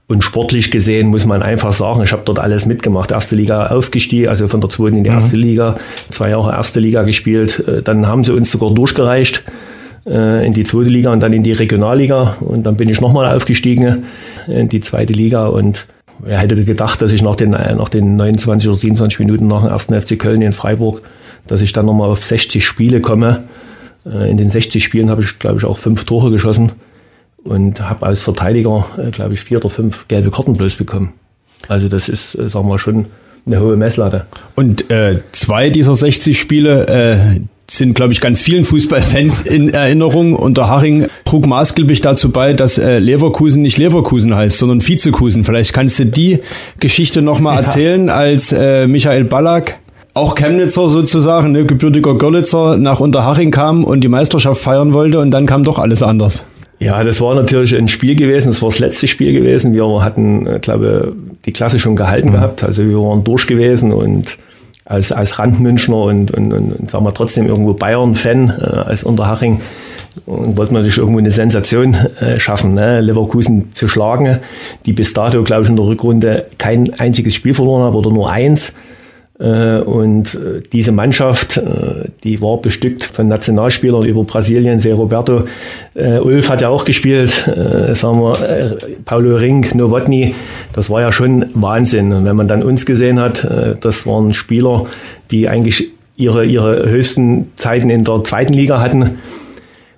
Und 0.08 0.24
sportlich 0.24 0.70
gesehen 0.72 1.08
muss 1.08 1.24
man 1.24 1.42
einfach 1.42 1.72
sagen, 1.72 2.02
ich 2.02 2.12
habe 2.12 2.22
dort 2.24 2.40
alles 2.40 2.66
mitgemacht. 2.66 3.12
Erste 3.12 3.36
Liga 3.36 3.68
aufgestiegen, 3.68 4.28
also 4.28 4.48
von 4.48 4.60
der 4.60 4.68
zweiten 4.68 4.96
in 4.96 5.04
die 5.04 5.10
mhm. 5.10 5.16
erste 5.16 5.36
Liga, 5.36 5.76
zwei 6.10 6.30
Jahre 6.30 6.52
erste 6.52 6.80
Liga 6.80 7.04
gespielt. 7.04 7.62
Äh, 7.68 7.82
dann 7.82 8.08
haben 8.08 8.24
sie 8.24 8.32
uns 8.32 8.50
sogar 8.50 8.74
durchgereicht 8.74 9.44
äh, 10.06 10.46
in 10.46 10.52
die 10.52 10.64
zweite 10.64 10.90
Liga 10.90 11.12
und 11.12 11.20
dann 11.20 11.32
in 11.32 11.42
die 11.42 11.52
Regionalliga. 11.52 12.36
Und 12.40 12.64
dann 12.64 12.76
bin 12.76 12.88
ich 12.88 13.00
nochmal 13.00 13.34
aufgestiegen 13.34 14.04
in 14.48 14.68
die 14.68 14.80
zweite 14.80 15.12
Liga. 15.12 15.46
Und 15.46 15.86
wer 16.18 16.38
hätte 16.38 16.64
gedacht, 16.64 17.02
dass 17.02 17.12
ich 17.12 17.22
nach 17.22 17.36
den, 17.36 17.50
nach 17.50 17.88
den 17.88 18.16
29 18.16 18.68
oder 18.68 18.78
27 18.78 19.18
Minuten 19.20 19.48
nach 19.48 19.62
dem 19.62 19.70
ersten 19.70 20.00
FC 20.00 20.18
Köln 20.18 20.42
in 20.42 20.52
Freiburg, 20.52 21.02
dass 21.46 21.60
ich 21.60 21.72
dann 21.72 21.86
nochmal 21.86 22.08
auf 22.08 22.22
60 22.22 22.64
Spiele 22.64 23.00
komme 23.00 23.44
äh, 24.06 24.30
in 24.30 24.36
den 24.36 24.50
60 24.50 24.82
Spielen 24.82 25.10
habe 25.10 25.22
ich, 25.22 25.38
glaube 25.38 25.58
ich, 25.58 25.64
auch 25.64 25.78
fünf 25.78 26.04
Tore 26.04 26.30
geschossen 26.30 26.72
und 27.44 27.80
habe 27.88 28.06
als 28.06 28.22
Verteidiger, 28.22 28.86
äh, 28.98 29.10
glaube 29.10 29.34
ich, 29.34 29.40
vier 29.40 29.58
oder 29.58 29.70
fünf 29.70 30.08
gelbe 30.08 30.30
Karten 30.30 30.56
bloß 30.56 30.76
bekommen. 30.76 31.12
Also 31.68 31.88
das 31.88 32.08
ist, 32.08 32.34
äh, 32.34 32.48
sagen 32.48 32.68
wir 32.68 32.78
schon, 32.78 33.06
eine 33.44 33.60
hohe 33.60 33.76
Messlatte. 33.76 34.26
Und 34.54 34.90
äh, 34.90 35.20
zwei 35.32 35.70
dieser 35.70 35.94
60 35.94 36.38
Spiele 36.38 36.86
äh, 36.86 37.40
sind, 37.76 37.94
glaube 37.94 38.12
ich, 38.12 38.20
ganz 38.20 38.40
vielen 38.40 38.64
Fußballfans 38.64 39.42
in 39.42 39.70
Erinnerung. 39.70 40.34
Unter 40.34 40.68
Haring 40.68 41.06
trug 41.24 41.46
maßgeblich 41.46 42.00
dazu 42.00 42.30
bei, 42.30 42.52
dass 42.52 42.78
äh, 42.78 42.98
Leverkusen 42.98 43.62
nicht 43.62 43.78
Leverkusen 43.78 44.34
heißt, 44.34 44.58
sondern 44.58 44.86
Vizekusen. 44.86 45.44
Vielleicht 45.44 45.72
kannst 45.72 45.98
du 45.98 46.06
die 46.06 46.40
Geschichte 46.80 47.22
nochmal 47.22 47.56
ja. 47.56 47.62
erzählen, 47.62 48.10
als 48.10 48.52
äh, 48.52 48.86
Michael 48.86 49.24
Ballack 49.24 49.78
auch 50.14 50.34
Chemnitzer 50.34 50.88
sozusagen, 50.88 51.52
ne, 51.52 51.64
gebürtiger 51.64 52.14
Görlitzer, 52.14 52.76
nach 52.76 53.00
Unterhaching 53.00 53.50
kam 53.50 53.84
und 53.84 54.02
die 54.02 54.08
Meisterschaft 54.08 54.60
feiern 54.60 54.92
wollte 54.92 55.18
und 55.20 55.30
dann 55.30 55.46
kam 55.46 55.64
doch 55.64 55.78
alles 55.78 56.02
anders. 56.02 56.44
Ja, 56.78 57.02
das 57.04 57.20
war 57.20 57.34
natürlich 57.34 57.76
ein 57.76 57.88
Spiel 57.88 58.16
gewesen, 58.16 58.48
das 58.48 58.60
war 58.60 58.68
das 58.68 58.80
letzte 58.80 59.06
Spiel 59.06 59.32
gewesen. 59.32 59.72
Wir 59.72 60.04
hatten, 60.04 60.46
äh, 60.46 60.58
glaube 60.60 61.14
die 61.46 61.52
Klasse 61.52 61.78
schon 61.78 61.96
gehalten 61.96 62.28
mhm. 62.28 62.32
gehabt, 62.32 62.64
also 62.64 62.84
wir 62.84 62.98
waren 62.98 63.24
durch 63.24 63.46
gewesen 63.46 63.92
und 63.92 64.36
als, 64.92 65.10
als 65.10 65.38
Randmünchner 65.38 65.96
und, 65.96 66.30
und, 66.32 66.52
und, 66.52 66.72
und 66.72 66.90
sagen 66.90 67.04
wir 67.04 67.14
trotzdem 67.14 67.46
irgendwo 67.46 67.72
Bayern-Fan 67.72 68.50
äh, 68.60 68.62
als 68.62 69.04
Unterhaching 69.04 69.62
und 70.26 70.58
wollten 70.58 70.74
natürlich 70.74 70.98
irgendwo 70.98 71.18
eine 71.18 71.30
Sensation 71.30 71.94
äh, 72.20 72.38
schaffen, 72.38 72.74
ne? 72.74 73.00
Leverkusen 73.00 73.72
zu 73.72 73.88
schlagen, 73.88 74.38
die 74.84 74.92
bis 74.92 75.14
dato, 75.14 75.42
glaube 75.42 75.62
ich, 75.62 75.70
in 75.70 75.76
der 75.76 75.86
Rückrunde 75.86 76.46
kein 76.58 76.92
einziges 76.98 77.34
Spiel 77.34 77.54
verloren 77.54 77.84
haben 77.84 77.96
oder 77.96 78.10
nur 78.10 78.30
eins. 78.30 78.74
Äh, 79.42 79.80
und 79.80 80.34
äh, 80.34 80.62
diese 80.72 80.92
Mannschaft, 80.92 81.56
äh, 81.56 82.08
die 82.22 82.40
war 82.40 82.58
bestückt 82.58 83.02
von 83.02 83.26
Nationalspielern 83.26 84.04
über 84.04 84.22
Brasilien, 84.22 84.78
Se 84.78 84.92
Roberto. 84.92 85.44
Ulf 85.94 86.48
hat 86.48 86.62
ja 86.62 86.70
auch 86.70 86.86
gespielt, 86.86 87.30
sagen 87.92 88.20
wir, 88.22 88.78
Paulo 89.04 89.36
Ring, 89.36 89.66
Novotny. 89.74 90.34
Das 90.72 90.88
war 90.88 91.02
ja 91.02 91.12
schon 91.12 91.46
Wahnsinn. 91.52 92.12
Und 92.12 92.24
wenn 92.24 92.34
man 92.34 92.48
dann 92.48 92.62
uns 92.62 92.86
gesehen 92.86 93.20
hat, 93.20 93.46
das 93.80 94.06
waren 94.06 94.32
Spieler, 94.32 94.86
die 95.30 95.48
eigentlich 95.48 95.90
ihre, 96.16 96.46
ihre 96.46 96.88
höchsten 96.88 97.50
Zeiten 97.56 97.90
in 97.90 98.04
der 98.04 98.24
zweiten 98.24 98.54
Liga 98.54 98.80
hatten 98.80 99.18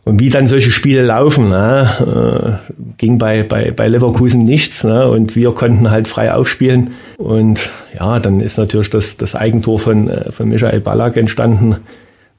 und 0.04 0.20
wie 0.20 0.28
dann 0.28 0.46
solche 0.46 0.70
Spiele 0.70 1.02
laufen, 1.02 1.48
ne, 1.48 2.60
äh, 2.70 2.72
ging 2.98 3.16
bei, 3.16 3.42
bei, 3.42 3.70
bei 3.70 3.88
Leverkusen 3.88 4.44
nichts. 4.44 4.84
Ne, 4.84 5.08
und 5.08 5.34
wir 5.34 5.52
konnten 5.52 5.90
halt 5.90 6.08
frei 6.08 6.32
aufspielen. 6.32 6.90
Und 7.16 7.70
ja, 7.98 8.18
dann 8.18 8.40
ist 8.40 8.58
natürlich 8.58 8.90
das, 8.90 9.16
das 9.16 9.34
Eigentor 9.34 9.78
von, 9.78 10.10
äh, 10.10 10.30
von 10.30 10.50
Michael 10.50 10.80
Ballack 10.80 11.16
entstanden, 11.16 11.76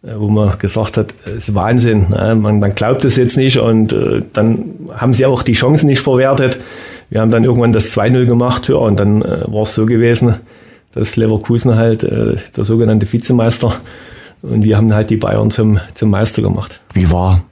äh, 0.04 0.12
wo 0.16 0.28
man 0.28 0.60
gesagt 0.60 0.98
hat, 0.98 1.16
es 1.26 1.50
ist 1.50 1.56
Wahnsinn. 1.56 2.10
Ne, 2.10 2.36
man, 2.36 2.60
man 2.60 2.76
glaubt 2.76 3.04
es 3.04 3.16
jetzt 3.16 3.36
nicht. 3.36 3.58
Und 3.58 3.96
dann 4.34 4.66
haben 4.94 5.16
sie 5.16 5.26
auch 5.26 5.42
die 5.42 5.54
Chancen 5.54 5.88
nicht 5.88 6.02
verwertet. 6.02 6.60
Wir 7.10 7.22
haben 7.22 7.32
dann 7.32 7.44
irgendwann 7.44 7.72
das 7.72 7.98
2-0 7.98 8.28
gemacht. 8.28 8.70
Ja, 8.70 8.76
und 8.76 9.00
dann 9.00 9.22
war 9.22 9.64
es 9.64 9.74
so 9.74 9.88
gewesen, 9.88 10.36
dass 10.94 11.16
Leverkusen 11.16 11.76
halt 11.76 12.04
der 12.04 12.66
sogenannte 12.66 13.12
Vizemeister 13.12 13.74
und 14.42 14.64
wir 14.64 14.78
haben 14.78 14.94
halt 14.94 15.10
die 15.10 15.18
Bayern 15.18 15.50
zum, 15.50 15.80
zum 15.96 16.12
Meister 16.12 16.42
gemacht. 16.42 16.80
Wie 16.94 17.12
war 17.12 17.44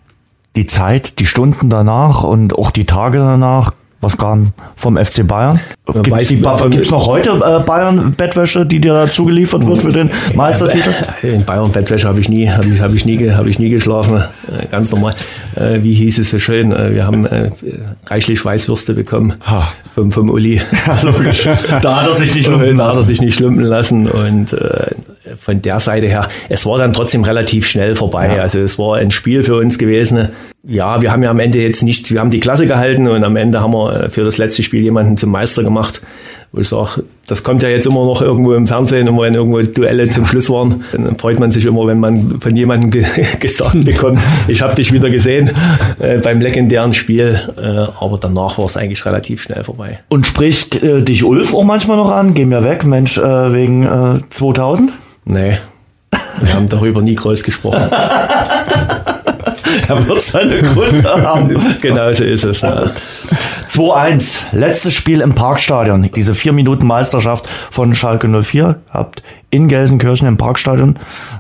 die 0.56 0.68
Zeit, 0.68 1.20
die 1.20 1.26
Stunden 1.26 1.70
danach 1.70 2.24
und 2.24 2.58
auch 2.58 2.72
die 2.72 2.86
Tage 2.86 3.18
danach, 3.18 3.74
was 4.04 4.18
kam 4.18 4.52
vom 4.76 4.98
FC 4.98 5.26
Bayern? 5.26 5.62
Gibt 6.04 6.22
es 6.22 6.92
noch 6.92 7.08
heute 7.08 7.30
äh, 7.30 7.64
Bayern-Bettwäsche, 7.64 8.66
die 8.66 8.82
dir 8.82 8.94
dazu 8.94 9.24
geliefert 9.24 9.66
wird 9.66 9.82
für 9.82 9.94
den 9.94 10.12
Meistertitel? 10.36 10.92
In 11.22 11.46
Bayern-Bettwäsche 11.46 12.08
habe 12.08 12.20
ich 12.20 12.28
nie, 12.28 12.50
habe 12.50 12.68
ich, 12.68 12.82
hab 12.82 12.94
ich 12.94 13.06
nie, 13.06 13.32
habe 13.32 13.50
ich 13.50 13.60
nie 13.60 13.70
geschlafen. 13.70 14.18
Äh, 14.18 14.66
ganz 14.70 14.92
normal. 14.92 15.16
Äh, 15.56 15.82
wie 15.84 15.94
hieß 15.94 16.20
es 16.20 16.32
so 16.32 16.40
schön? 16.40 16.74
Äh, 16.74 16.94
wir 16.94 17.06
haben 17.06 17.26
äh, 17.26 17.50
reichlich 18.08 18.44
Weißwürste 18.44 18.94
bekommen 18.94 19.36
vom, 19.96 20.12
vom 20.12 20.30
Uli. 20.30 20.62
Ja, 20.86 21.00
logisch. 21.02 21.48
da 21.82 22.02
hat 22.02 22.10
er 22.10 22.16
sich 22.16 22.36
nicht 22.36 22.50
lumpen 22.50 22.76
lassen. 22.76 22.78
Da 22.78 22.88
hat 22.90 22.98
er 22.98 23.04
sich 23.04 23.22
nicht 23.22 23.40
lumpen 23.40 23.64
lassen 23.64 24.10
und 24.10 24.52
äh, 24.52 24.88
von 25.38 25.62
der 25.62 25.80
Seite 25.80 26.08
her, 26.08 26.30
es 26.50 26.66
war 26.66 26.78
dann 26.78 26.94
trotzdem 26.94 27.24
relativ 27.24 27.68
schnell 27.68 27.96
vorbei. 27.96 28.34
Ja. 28.36 28.42
Also 28.42 28.60
es 28.60 28.78
war 28.80 28.98
ein 28.98 29.12
Spiel 29.12 29.44
für 29.44 29.58
uns 29.58 29.78
gewesen. 29.78 30.30
Ja, 30.66 31.02
wir 31.02 31.12
haben 31.12 31.22
ja 31.24 31.30
am 31.30 31.40
Ende 31.40 31.62
jetzt 31.62 31.84
nicht, 31.84 32.10
wir 32.14 32.22
haben 32.22 32.30
die 32.30 32.40
Klasse 32.40 32.66
gehalten 32.66 33.10
und 33.10 33.24
am 33.26 33.36
Ende 33.36 33.60
haben 33.60 33.74
wir 33.74 34.04
äh, 34.04 34.10
für 34.10 34.24
das 34.24 34.38
letzte 34.38 34.64
Spiel 34.64 34.82
jemanden 34.82 35.18
zum 35.18 35.30
Meister 35.30 35.62
gemacht. 35.62 36.02
Wo 36.54 36.62
ich 36.62 36.70
sage, 36.70 37.04
das 37.28 37.44
kommt 37.44 37.64
ja 37.64 37.70
jetzt 37.70 37.86
immer 37.86 38.06
noch 38.06 38.22
irgendwo 38.22 38.54
im 38.54 38.68
Fernsehen, 38.68 39.08
immer 39.08 39.24
wenn 39.24 39.34
irgendwo 39.34 39.60
Duelle 39.60 40.08
zum 40.10 40.26
Schluss 40.26 40.50
waren. 40.50 40.86
Dann 40.94 41.18
freut 41.18 41.40
man 41.40 41.52
sich 41.52 41.66
immer, 41.66 41.86
wenn 41.88 42.00
man 42.00 42.40
von 42.40 42.56
jemandem 42.56 42.92
ge 42.92 43.04
gesagt 43.40 43.84
bekommt, 43.84 44.22
ich 44.48 44.62
habe 44.62 44.76
dich 44.76 44.94
wieder 44.94 45.10
gesehen 45.10 45.50
äh, 46.00 46.20
beim 46.20 46.40
legendären 46.40 46.94
Spiel. 46.94 47.42
Äh, 47.58 47.62
aber 48.00 48.18
danach 48.22 48.58
war 48.58 48.66
es 48.66 48.78
eigentlich 48.78 49.06
relativ 49.06 49.42
schnell 49.42 49.66
vorbei. 49.66 50.00
Und 50.08 50.28
spricht 50.28 50.82
äh, 50.82 51.02
dich 51.02 51.26
Ulf 51.26 51.54
auch 51.54 51.64
manchmal 51.64 51.98
noch 51.98 52.12
an? 52.12 52.36
Geh 52.36 52.46
mir 52.46 52.64
weg, 52.64 52.86
Mensch, 52.86 53.18
äh, 53.18 53.54
wegen 53.54 54.24
2000? 54.30 54.94
Nee, 55.26 55.58
wir 56.42 56.54
haben 56.54 56.70
darüber 56.70 57.02
nie 57.02 57.16
groß 57.16 57.44
gesprochen. 57.44 57.90
er 59.88 60.08
wird 60.08 60.22
seine 60.22 60.62
Gründe 60.62 61.10
haben. 61.10 61.56
genau 61.82 62.12
so 62.14 62.24
ist 62.24 62.44
es. 62.44 62.62
Ja. 62.62 62.92
2-1, 63.68 64.44
letztes 64.52 64.94
Spiel 64.94 65.22
im 65.22 65.34
Parkstadion. 65.34 66.10
Diese 66.16 66.34
vier 66.34 66.54
Minuten 66.54 66.86
Meisterschaft 66.86 67.50
von 67.72 67.96
Schalke 67.96 68.28
04. 68.28 68.76
Habt 68.90 69.24
in 69.50 69.68
Gelsenkirchen 69.68 70.28
im 70.28 70.38
Parkstadion 70.38 70.98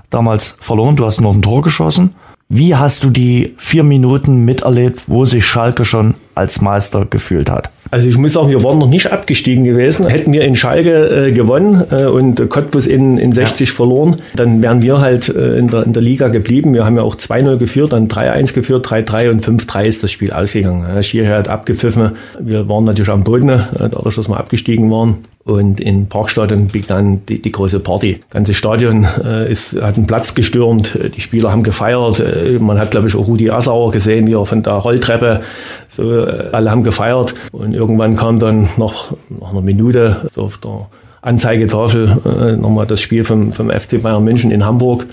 damals 0.09 0.57
verloren. 0.59 0.95
Du 0.95 1.05
hast 1.05 1.21
noch 1.21 1.33
ein 1.33 1.41
Tor 1.41 1.61
geschossen. 1.61 2.15
Wie 2.49 2.75
hast 2.75 3.03
du 3.03 3.09
die 3.09 3.55
vier 3.57 3.83
Minuten 3.83 4.45
miterlebt, 4.45 5.05
wo 5.07 5.25
sich 5.25 5.45
Schalke 5.45 5.85
schon 5.85 6.15
als 6.35 6.61
Meister 6.61 7.05
gefühlt 7.05 7.49
hat? 7.49 7.71
Also 7.93 8.07
ich 8.07 8.17
muss 8.17 8.33
sagen, 8.33 8.49
wir 8.49 8.63
waren 8.63 8.79
noch 8.79 8.89
nicht 8.89 9.11
abgestiegen 9.11 9.65
gewesen. 9.65 10.07
Hätten 10.07 10.33
wir 10.33 10.41
in 10.41 10.55
Schalke 10.55 11.27
äh, 11.27 11.31
gewonnen 11.31 11.83
äh, 11.91 12.05
und 12.05 12.49
Cottbus 12.49 12.87
in, 12.87 13.19
in 13.19 13.31
60 13.33 13.69
ja. 13.69 13.75
verloren, 13.75 14.15
dann 14.35 14.63
wären 14.63 14.81
wir 14.81 14.99
halt 14.99 15.29
äh, 15.29 15.59
in, 15.59 15.67
der, 15.67 15.83
in 15.83 15.93
der 15.93 16.01
Liga 16.01 16.29
geblieben. 16.29 16.73
Wir 16.73 16.85
haben 16.85 16.95
ja 16.95 17.03
auch 17.03 17.15
2-0 17.15 17.57
geführt, 17.57 17.93
dann 17.93 18.07
3-1 18.07 18.55
geführt, 18.55 18.87
3-3 18.87 19.29
und 19.29 19.45
5-3 19.45 19.85
ist 19.85 20.01
das 20.01 20.11
Spiel 20.11 20.33
ausgegangen. 20.33 20.87
Ja, 20.87 21.03
Schierher 21.03 21.37
hat 21.37 21.49
abgepfiffen. 21.49 22.13
Wir 22.39 22.67
waren 22.67 22.85
natürlich 22.85 23.11
am 23.11 23.23
Boden, 23.23 23.49
äh, 23.49 23.59
dadurch, 23.77 24.15
dass 24.15 24.27
wir 24.27 24.37
abgestiegen 24.37 24.89
waren. 24.89 25.19
Und 25.45 25.81
im 25.81 26.07
Parkstadion 26.07 26.67
begann 26.67 27.25
die, 27.25 27.41
die 27.41 27.51
große 27.51 27.81
Party. 27.81 28.19
Das 28.21 28.29
ganze 28.29 28.53
Stadion 28.53 29.05
äh, 29.21 29.51
ist, 29.51 29.79
hat 29.81 29.97
einen 29.97 30.07
Platz 30.07 30.35
gestürmt, 30.35 30.97
die 31.15 31.19
Spieler 31.19 31.51
haben 31.51 31.63
gefeiert. 31.63 32.21
Äh, 32.21 32.59
man 32.59 32.79
hat, 32.79 32.91
glaube 32.91 33.09
ich, 33.09 33.15
auch 33.15 33.27
Rudi 33.27 33.49
Assauer 33.49 33.91
gesehen, 33.91 34.25
wie 34.27 34.35
er 34.35 34.45
von 34.45 34.63
der 34.63 34.73
Rolltreppe, 34.73 35.41
so 35.89 36.25
äh, 36.25 36.49
alle 36.53 36.71
haben 36.71 36.83
gefeiert. 36.83 37.33
Und 37.51 37.73
irgendwann 37.83 38.15
kam 38.15 38.39
dann 38.39 38.69
noch 38.77 39.15
nach 39.29 39.51
einer 39.51 39.61
Minute 39.61 40.29
so 40.33 40.43
auf 40.43 40.57
der 40.57 40.87
Anzeigetafel 41.21 42.17
äh, 42.25 42.57
nochmal 42.57 42.85
das 42.85 43.01
Spiel 43.01 43.23
vom, 43.23 43.51
vom 43.51 43.69
FC 43.69 44.01
Bayern 44.01 44.23
München 44.23 44.51
in 44.51 44.65
Hamburg. 44.65 45.05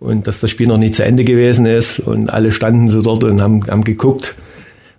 und 0.00 0.26
dass 0.26 0.40
das 0.40 0.50
Spiel 0.50 0.66
noch 0.66 0.76
nicht 0.76 0.94
zu 0.96 1.04
Ende 1.04 1.24
gewesen 1.24 1.66
ist 1.66 2.00
und 2.00 2.28
alle 2.28 2.52
standen 2.52 2.88
so 2.88 3.00
dort 3.00 3.24
und 3.24 3.40
haben, 3.40 3.66
haben 3.68 3.84
geguckt. 3.84 4.34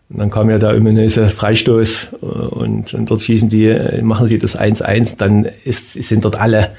Und 0.10 0.20
dann 0.20 0.30
kam 0.30 0.50
ja 0.50 0.58
der 0.58 0.76
ominöse 0.76 1.28
Freistoß 1.28 2.08
äh, 2.22 2.26
und, 2.26 2.94
und 2.94 3.10
dort 3.10 3.22
schießen 3.22 3.50
die, 3.50 3.66
äh, 3.66 4.02
machen 4.02 4.28
sie 4.28 4.40
das 4.40 4.58
1-1, 4.58 5.18
dann 5.18 5.48
ist, 5.64 5.94
sind 5.94 6.24
dort 6.24 6.40
alle 6.40 6.72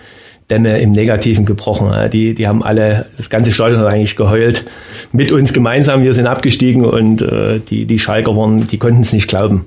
Dämme 0.51 0.79
im 0.79 0.93
Negativen 0.93 1.45
gebrochen. 1.45 1.93
Die, 2.11 2.35
die 2.35 2.47
haben 2.47 2.63
alle, 2.63 3.07
das 3.17 3.31
ganze 3.31 3.51
Stadion 3.53 3.81
hat 3.81 3.89
eigentlich 3.89 4.17
geheult. 4.17 4.65
Mit 5.13 5.33
uns 5.33 5.53
gemeinsam, 5.53 6.05
wir 6.05 6.13
sind 6.13 6.27
abgestiegen 6.27 6.85
und 6.85 7.21
äh, 7.23 7.59
die, 7.59 7.85
die 7.85 7.99
Schalker 7.99 8.37
waren, 8.37 8.67
die 8.67 8.79
konnten 8.79 9.01
es 9.01 9.13
nicht 9.13 9.29
glauben. 9.29 9.65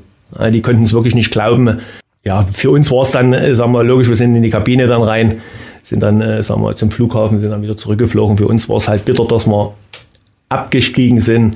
Die 0.51 0.61
konnten 0.61 0.83
es 0.83 0.93
wirklich 0.93 1.15
nicht 1.15 1.31
glauben. 1.31 1.79
Ja, 2.23 2.45
für 2.51 2.69
uns 2.71 2.91
war 2.91 3.03
es 3.03 3.11
dann, 3.11 3.33
äh, 3.33 3.55
sagen 3.55 3.71
wir, 3.71 3.83
logisch, 3.83 4.09
wir 4.09 4.15
sind 4.15 4.35
in 4.35 4.43
die 4.43 4.49
Kabine 4.49 4.87
dann 4.87 5.01
rein, 5.01 5.41
sind 5.81 6.03
dann, 6.03 6.21
äh, 6.21 6.43
sagen 6.43 6.61
wir, 6.61 6.75
zum 6.75 6.91
Flughafen, 6.91 7.39
sind 7.39 7.49
dann 7.49 7.61
wieder 7.61 7.77
zurückgeflogen. 7.77 8.37
Für 8.37 8.47
uns 8.47 8.67
war 8.69 8.77
es 8.77 8.87
halt 8.87 9.05
bitter, 9.05 9.25
dass 9.25 9.47
wir 9.47 9.73
abgestiegen 10.49 11.21
sind 11.21 11.55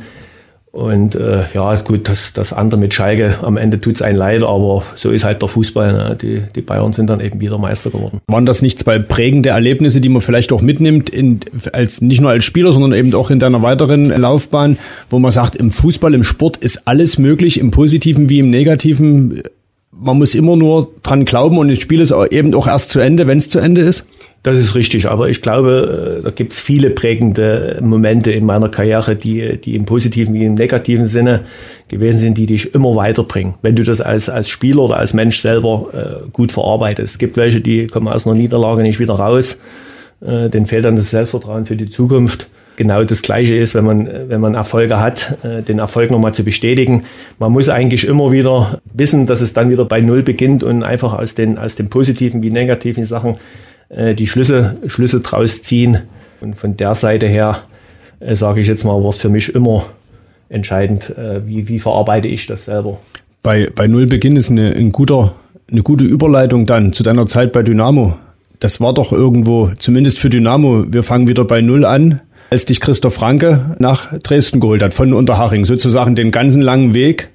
und 0.74 1.14
äh, 1.14 1.44
ja, 1.54 1.76
gut, 1.76 2.10
das, 2.10 2.34
das 2.34 2.52
andere 2.52 2.80
mit 2.80 2.96
Schalke, 2.96 3.38
am 3.44 3.58
Ende 3.58 3.80
tut's 3.80 4.02
einen 4.02 4.18
leid, 4.18 4.42
aber 4.42 4.82
so 4.96 5.12
ist 5.12 5.24
halt 5.24 5.40
der 5.44 5.48
Fußball. 5.48 5.94
Ne? 5.94 6.18
Die, 6.20 6.42
die 6.56 6.62
Bayern 6.62 6.94
sind 6.94 7.12
dann 7.12 7.20
eben 7.20 7.40
wieder 7.40 7.60
Meister 7.60 7.92
geworden. 7.92 8.22
Waren 8.26 8.48
das 8.48 8.64
nicht 8.64 8.80
zwei 8.80 8.98
prägende 8.98 9.50
Erlebnisse, 9.50 10.02
die 10.02 10.10
man 10.10 10.24
vielleicht 10.24 10.52
auch 10.52 10.64
mitnimmt, 10.64 11.12
in, 11.12 11.42
als, 11.74 12.02
nicht 12.02 12.22
nur 12.22 12.32
als 12.32 12.44
Spieler, 12.44 12.74
sondern 12.74 12.94
eben 12.94 13.14
auch 13.14 13.30
in 13.30 13.38
deiner 13.38 13.62
weiteren 13.62 14.06
Laufbahn, 14.06 14.80
wo 15.12 15.20
man 15.20 15.32
sagt, 15.32 15.56
im 15.56 15.70
Fußball, 15.70 16.16
im 16.16 16.24
Sport 16.24 16.58
ist 16.58 16.88
alles 16.88 17.20
möglich, 17.20 17.60
im 17.60 17.70
Positiven 17.70 18.28
wie 18.30 18.40
im 18.40 18.50
Negativen. 18.50 19.44
Man 20.00 20.18
muss 20.18 20.36
immer 20.36 20.56
nur 20.56 20.90
dran 21.04 21.26
glauben 21.26 21.58
und 21.58 21.70
das 21.70 21.80
Spiel 21.80 22.02
ist 22.02 22.14
eben 22.32 22.54
auch 22.56 22.68
erst 22.68 22.90
zu 22.90 23.00
Ende, 23.00 23.28
wenn 23.28 23.38
es 23.38 23.50
zu 23.50 23.60
Ende 23.60 23.82
ist? 23.82 24.06
Das 24.44 24.58
ist 24.58 24.76
richtig, 24.76 25.10
aber 25.10 25.30
ich 25.30 25.42
glaube, 25.42 26.20
äh, 26.20 26.24
da 26.24 26.30
gibt 26.30 26.52
es 26.52 26.60
viele 26.60 26.90
prägende 26.90 27.80
Momente 27.82 28.30
in 28.30 28.46
meiner 28.46 28.68
Karriere, 28.68 29.16
die, 29.16 29.58
die 29.58 29.76
im 29.76 29.86
positiven 29.86 30.34
wie 30.34 30.44
im 30.44 30.56
negativen 30.56 31.08
Sinne 31.08 31.46
gewesen 31.88 32.20
sind, 32.20 32.38
die 32.38 32.46
dich 32.46 32.76
immer 32.76 32.94
weiterbringen, 32.98 33.54
wenn 33.62 33.76
du 33.76 33.84
das 33.86 34.02
als, 34.02 34.28
als 34.28 34.50
Spieler 34.50 34.82
oder 34.82 34.98
als 34.98 35.14
Mensch 35.14 35.40
selber 35.40 35.88
äh, 35.94 36.30
gut 36.34 36.52
verarbeitest. 36.52 37.14
Es 37.14 37.20
gibt 37.20 37.38
welche, 37.38 37.62
die 37.62 37.88
kommen 37.88 38.10
aus 38.10 38.28
einer 38.28 38.36
Niederlage 38.36 38.82
nicht 38.82 39.00
wieder 39.00 39.14
raus, 39.14 39.60
äh, 40.20 40.50
denen 40.50 40.66
fehlt 40.66 40.84
dann 40.84 40.98
das 40.98 41.12
Selbstvertrauen 41.12 41.66
für 41.66 41.78
die 41.78 41.90
Zukunft. 41.90 42.50
Genau 42.76 43.04
das 43.04 43.22
Gleiche 43.22 43.56
ist, 43.56 43.76
wenn 43.76 43.86
man, 43.86 44.10
wenn 44.30 44.42
man 44.42 44.56
Erfolge 44.56 45.00
hat, 45.00 45.38
äh, 45.44 45.62
den 45.62 45.80
Erfolg 45.80 46.10
nochmal 46.10 46.34
zu 46.34 46.44
bestätigen. 46.44 47.04
Man 47.38 47.52
muss 47.52 47.70
eigentlich 47.70 48.08
immer 48.08 48.32
wieder 48.32 48.82
wissen, 48.94 49.28
dass 49.28 49.42
es 49.42 49.54
dann 49.54 49.70
wieder 49.70 49.86
bei 49.86 50.02
Null 50.02 50.24
beginnt 50.24 50.64
und 50.64 50.84
einfach 50.84 51.14
aus 51.14 51.36
den, 51.36 51.60
aus 51.60 51.76
den 51.76 51.90
positiven 51.90 52.42
wie 52.42 52.50
negativen 52.50 53.06
Sachen 53.06 53.36
äh, 53.90 54.16
die 54.16 54.26
Schlüsse, 54.26 54.78
Schlüsse 54.88 55.20
draus 55.20 55.62
ziehen. 55.62 56.00
Und 56.42 56.56
von 56.56 56.76
der 56.76 56.96
Seite 56.96 57.28
her, 57.28 57.60
äh, 58.20 58.36
sage 58.36 58.62
ich 58.62 58.68
jetzt 58.68 58.84
mal, 58.86 59.02
war 59.04 59.10
es 59.10 59.18
für 59.18 59.30
mich 59.30 59.54
immer 59.54 59.86
entscheidend, 60.50 61.12
wie, 61.48 61.68
wie 61.68 61.80
verarbeite 61.80 62.28
ich 62.28 62.46
das 62.46 62.66
selber. 62.66 63.00
Bei, 63.42 63.72
bei 63.74 63.88
Nullbeginn 63.88 64.36
ist 64.36 64.52
eine, 64.52 64.72
ein 64.72 64.92
guter, 64.92 65.34
eine 65.72 65.82
gute 65.82 66.04
Überleitung 66.04 66.68
dann 66.68 66.94
zu 66.94 67.02
deiner 67.02 67.26
Zeit 67.26 67.52
bei 67.54 67.64
Dynamo. 67.64 68.16
Das 68.60 68.80
war 68.80 68.94
doch 68.94 69.12
irgendwo, 69.12 69.72
zumindest 69.80 70.20
für 70.20 70.30
Dynamo, 70.30 70.86
wir 70.88 71.02
fangen 71.02 71.28
wieder 71.28 71.44
bei 71.44 71.62
Null 71.62 71.86
an, 71.86 72.22
als 72.54 72.66
dich 72.66 72.80
Christoph 72.80 73.16
Franke 73.16 73.76
nach 73.80 74.14
Dresden 74.20 74.60
geholt 74.60 74.84
hat, 74.84 74.94
von 74.94 75.12
Unterhaching, 75.12 75.66
sozusagen 75.66 76.14
den 76.14 76.30
ganzen 76.30 76.62
langen 76.62 76.94
Weg 76.94 77.30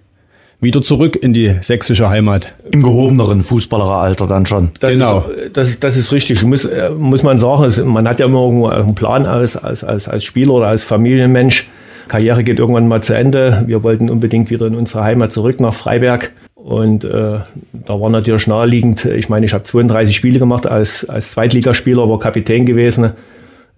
wieder 0.61 0.81
zurück 0.81 1.16
in 1.20 1.33
die 1.33 1.57
sächsische 1.61 2.09
Heimat. 2.09 2.52
Im 2.70 2.85
gehobeneren 2.85 3.42
Fußballeralter 3.42 4.28
dann 4.28 4.46
schon. 4.46 4.70
Das 4.78 4.92
genau. 4.92 5.22
Ist, 5.22 5.57
das, 5.57 5.68
ist, 5.70 5.83
das 5.83 5.96
ist 5.96 6.12
richtig. 6.12 6.44
Muss, 6.44 6.64
äh, 6.64 6.90
muss 6.90 7.24
man 7.24 7.37
sagen, 7.37 7.72
man 7.88 8.07
hat 8.07 8.20
ja 8.20 8.26
immer 8.26 8.42
irgendwo 8.42 8.68
einen 8.68 8.94
Plan 8.94 9.26
als, 9.26 9.57
als, 9.57 9.83
als, 9.83 10.07
als 10.07 10.22
Spieler 10.22 10.52
oder 10.52 10.68
als 10.68 10.85
Familienmensch. 10.85 11.68
Karriere 12.07 12.44
geht 12.44 12.61
irgendwann 12.61 12.87
mal 12.87 13.02
zu 13.02 13.14
Ende. 13.14 13.64
Wir 13.66 13.83
wollten 13.83 14.11
unbedingt 14.11 14.50
wieder 14.50 14.68
in 14.68 14.76
unsere 14.76 15.02
Heimat 15.02 15.33
zurück 15.33 15.59
nach 15.59 15.74
Freiberg. 15.74 16.31
Und 16.54 17.02
äh, 17.02 17.09
da 17.09 18.00
war 18.00 18.11
natürlich 18.11 18.46
naheliegend, 18.46 19.04
ich 19.04 19.28
meine, 19.28 19.46
ich 19.46 19.52
habe 19.52 19.64
32 19.64 20.14
Spiele 20.14 20.38
gemacht 20.38 20.68
als, 20.68 21.09
als 21.09 21.33
Zweitligaspieler, 21.33 22.09
war 22.09 22.20
Kapitän 22.20 22.66
gewesen. 22.66 23.14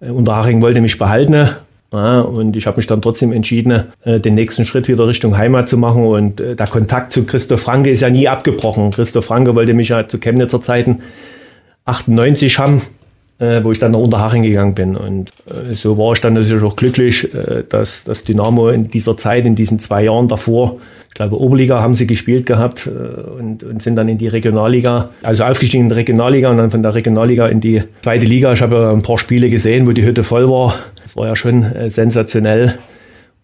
Äh, 0.01 0.09
Unterhaching 0.09 0.61
wollte 0.61 0.81
mich 0.81 0.97
behalten 0.97 1.49
ja, 1.93 2.21
und 2.21 2.55
ich 2.55 2.67
habe 2.67 2.77
mich 2.77 2.87
dann 2.87 3.01
trotzdem 3.01 3.33
entschieden, 3.33 3.83
äh, 4.05 4.19
den 4.19 4.33
nächsten 4.33 4.65
Schritt 4.65 4.87
wieder 4.87 5.07
Richtung 5.07 5.37
Heimat 5.37 5.67
zu 5.67 5.77
machen. 5.77 6.05
Und 6.05 6.39
äh, 6.39 6.55
der 6.55 6.67
Kontakt 6.67 7.13
zu 7.13 7.25
Christoph 7.25 7.61
Franke 7.61 7.89
ist 7.91 8.01
ja 8.01 8.09
nie 8.09 8.27
abgebrochen. 8.27 8.91
Christoph 8.91 9.25
Franke 9.25 9.55
wollte 9.55 9.73
mich 9.73 9.89
ja 9.89 10.07
zu 10.07 10.17
Chemnitzer 10.17 10.61
Zeiten 10.61 10.99
98 11.85 12.59
haben, 12.59 12.83
wo 13.39 13.71
ich 13.71 13.79
dann 13.79 13.93
nach 13.93 13.99
Unterhaching 13.99 14.43
gegangen 14.43 14.75
bin. 14.75 14.95
Und 14.95 15.31
so 15.71 15.97
war 15.97 16.13
ich 16.13 16.21
dann 16.21 16.35
natürlich 16.35 16.61
auch 16.61 16.75
glücklich, 16.75 17.27
dass 17.69 18.03
das 18.03 18.23
Dynamo 18.23 18.69
in 18.69 18.91
dieser 18.91 19.17
Zeit, 19.17 19.47
in 19.47 19.55
diesen 19.55 19.79
zwei 19.79 20.03
Jahren 20.03 20.27
davor, 20.27 20.77
ich 21.11 21.15
glaube, 21.15 21.37
Oberliga 21.41 21.81
haben 21.81 21.93
sie 21.93 22.07
gespielt 22.07 22.45
gehabt 22.45 22.87
und, 22.87 23.65
und 23.65 23.81
sind 23.81 23.97
dann 23.97 24.07
in 24.07 24.17
die 24.17 24.29
Regionalliga, 24.29 25.09
also 25.23 25.43
aufgestiegen 25.43 25.83
in 25.83 25.89
die 25.89 25.95
Regionalliga 25.95 26.49
und 26.49 26.55
dann 26.55 26.69
von 26.69 26.81
der 26.81 26.95
Regionalliga 26.95 27.47
in 27.47 27.59
die 27.59 27.83
zweite 28.01 28.25
Liga. 28.25 28.53
Ich 28.53 28.61
habe 28.61 28.89
ein 28.95 29.01
paar 29.01 29.17
Spiele 29.17 29.49
gesehen, 29.49 29.85
wo 29.85 29.91
die 29.91 30.05
Hütte 30.05 30.23
voll 30.23 30.49
war. 30.49 30.75
Das 31.03 31.17
war 31.17 31.27
ja 31.27 31.35
schon 31.35 31.63
äh, 31.63 31.89
sensationell. 31.89 32.75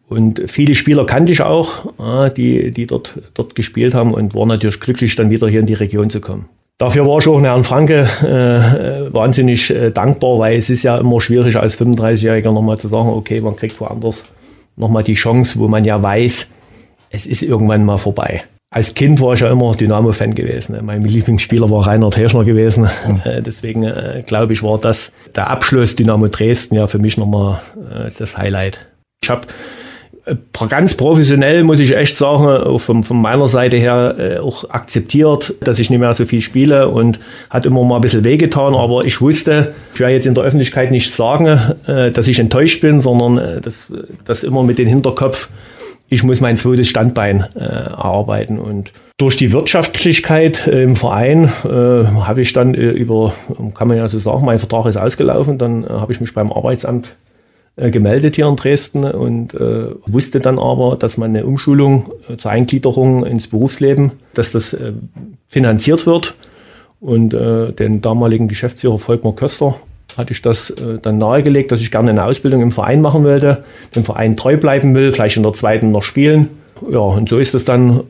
Und 0.07 0.43
viele 0.47 0.75
Spieler 0.75 1.05
kannte 1.05 1.33
ich 1.33 1.41
auch, 1.41 1.91
die, 2.37 2.71
die 2.71 2.87
dort, 2.87 3.15
dort 3.33 3.55
gespielt 3.55 3.93
haben 3.93 4.13
und 4.13 4.33
war 4.33 4.45
natürlich 4.45 4.79
glücklich, 4.79 5.17
dann 5.17 5.29
wieder 5.29 5.49
hier 5.49 5.59
in 5.59 5.65
die 5.65 5.73
Region 5.73 6.09
zu 6.09 6.21
kommen. 6.21 6.45
Dafür 6.77 7.05
war 7.05 7.19
ich 7.19 7.27
auch 7.27 7.41
Herrn 7.41 7.65
Franke 7.65 8.07
äh, 8.21 9.13
wahnsinnig 9.13 9.69
äh, 9.69 9.91
dankbar, 9.91 10.39
weil 10.39 10.57
es 10.57 10.69
ist 10.69 10.83
ja 10.83 10.97
immer 10.97 11.19
schwierig 11.19 11.57
als 11.57 11.77
35-Jähriger 11.77 12.53
nochmal 12.53 12.77
zu 12.77 12.87
sagen, 12.87 13.09
okay, 13.09 13.41
man 13.41 13.57
kriegt 13.57 13.77
woanders 13.81 14.23
nochmal 14.77 15.03
die 15.03 15.15
Chance, 15.15 15.59
wo 15.59 15.67
man 15.67 15.83
ja 15.83 16.01
weiß, 16.01 16.51
es 17.09 17.25
ist 17.25 17.43
irgendwann 17.43 17.85
mal 17.85 17.97
vorbei 17.97 18.43
als 18.69 18.93
Kind 18.93 19.21
war 19.21 19.33
ich 19.33 19.39
ja 19.39 19.49
immer 19.49 19.75
Dynamo-Fan 19.75 20.35
gewesen. 20.35 20.77
Mein 20.83 21.03
Lieblingsspieler 21.03 21.69
war 21.69 21.87
Reinhard 21.87 22.17
Herschner 22.17 22.43
gewesen. 22.43 22.89
Mhm. 23.07 23.43
Deswegen 23.43 23.83
äh, 23.83 24.23
glaube 24.25 24.53
ich, 24.53 24.61
war 24.61 24.77
das 24.77 25.13
der 25.35 25.49
Abschluss 25.49 25.95
Dynamo 25.95 26.27
Dresden 26.27 26.75
ja 26.75 26.87
für 26.87 26.99
mich 26.99 27.17
nochmal 27.17 27.61
äh, 27.75 28.09
das 28.17 28.37
Highlight. 28.37 28.87
Ich 29.23 29.29
habe 29.29 29.47
äh, 30.25 30.35
ganz 30.67 30.95
professionell, 30.95 31.63
muss 31.63 31.79
ich 31.79 31.95
echt 31.95 32.17
sagen, 32.17 32.77
von, 32.77 33.03
von 33.03 33.21
meiner 33.21 33.47
Seite 33.47 33.77
her 33.77 34.15
äh, 34.19 34.37
auch 34.39 34.69
akzeptiert, 34.69 35.53
dass 35.61 35.79
ich 35.79 35.89
nicht 35.89 35.99
mehr 35.99 36.13
so 36.13 36.25
viel 36.25 36.41
spiele 36.41 36.89
und 36.89 37.21
hat 37.49 37.65
immer 37.65 37.85
mal 37.85 37.95
ein 37.95 38.01
bisschen 38.01 38.25
wehgetan, 38.25 38.75
aber 38.75 39.05
ich 39.05 39.21
wusste, 39.21 39.73
ich 39.93 40.01
werde 40.01 40.13
jetzt 40.13 40.27
in 40.27 40.35
der 40.35 40.43
Öffentlichkeit 40.43 40.91
nicht 40.91 41.13
sagen, 41.13 41.57
äh, 41.87 42.11
dass 42.11 42.27
ich 42.27 42.37
enttäuscht 42.39 42.81
bin, 42.81 42.99
sondern 42.99 43.37
äh, 43.37 43.61
dass 43.61 43.93
das 44.25 44.43
immer 44.43 44.63
mit 44.63 44.77
dem 44.77 44.87
Hinterkopf 44.89 45.47
ich 46.09 46.23
muss 46.23 46.39
mein 46.39 46.57
zweites 46.57 46.87
Standbein 46.87 47.45
äh, 47.55 47.59
erarbeiten. 47.59 48.59
Und 48.59 48.93
durch 49.17 49.35
die 49.35 49.51
Wirtschaftlichkeit 49.51 50.67
äh, 50.67 50.83
im 50.83 50.95
Verein 50.95 51.45
äh, 51.65 51.67
habe 51.67 52.41
ich 52.41 52.53
dann 52.53 52.73
äh, 52.75 52.89
über, 52.91 53.33
kann 53.73 53.87
man 53.87 53.97
ja 53.97 54.07
so 54.07 54.19
sagen, 54.19 54.45
mein 54.45 54.59
Vertrag 54.59 54.85
ist 54.85 54.97
ausgelaufen, 54.97 55.57
dann 55.57 55.83
äh, 55.83 55.87
habe 55.89 56.13
ich 56.13 56.21
mich 56.21 56.33
beim 56.33 56.51
Arbeitsamt 56.51 57.15
äh, 57.75 57.91
gemeldet 57.91 58.35
hier 58.35 58.47
in 58.47 58.55
Dresden 58.55 59.03
und 59.03 59.53
äh, 59.53 59.87
wusste 60.05 60.39
dann 60.39 60.59
aber, 60.59 60.95
dass 60.95 61.17
man 61.17 61.31
eine 61.31 61.45
Umschulung 61.45 62.11
äh, 62.29 62.37
zur 62.37 62.51
Eingliederung 62.51 63.25
ins 63.25 63.47
Berufsleben, 63.47 64.13
dass 64.33 64.51
das 64.51 64.73
äh, 64.73 64.93
finanziert 65.47 66.05
wird. 66.05 66.35
Und 66.99 67.33
äh, 67.35 67.73
den 67.73 68.01
damaligen 68.01 68.47
Geschäftsführer 68.47 68.97
Volkmar 68.97 69.35
Köster 69.35 69.75
hatte 70.17 70.33
ich 70.33 70.41
das 70.41 70.71
äh, 70.71 70.99
dann 71.01 71.17
nahegelegt, 71.17 71.71
dass 71.71 71.81
ich 71.81 71.91
gerne 71.91 72.09
eine 72.09 72.25
Ausbildung 72.25 72.61
im 72.61 72.71
Verein 72.71 73.01
machen 73.01 73.23
wollte, 73.23 73.63
dem 73.95 74.03
Verein 74.03 74.35
treu 74.35 74.57
bleiben 74.57 74.93
will, 74.95 75.11
vielleicht 75.11 75.37
in 75.37 75.43
der 75.43 75.53
zweiten 75.53 75.91
noch 75.91 76.03
spielen. 76.03 76.49
Ja, 76.89 76.99
und 76.99 77.29
so 77.29 77.37
ist 77.37 77.55
es 77.55 77.65
dann 77.65 78.03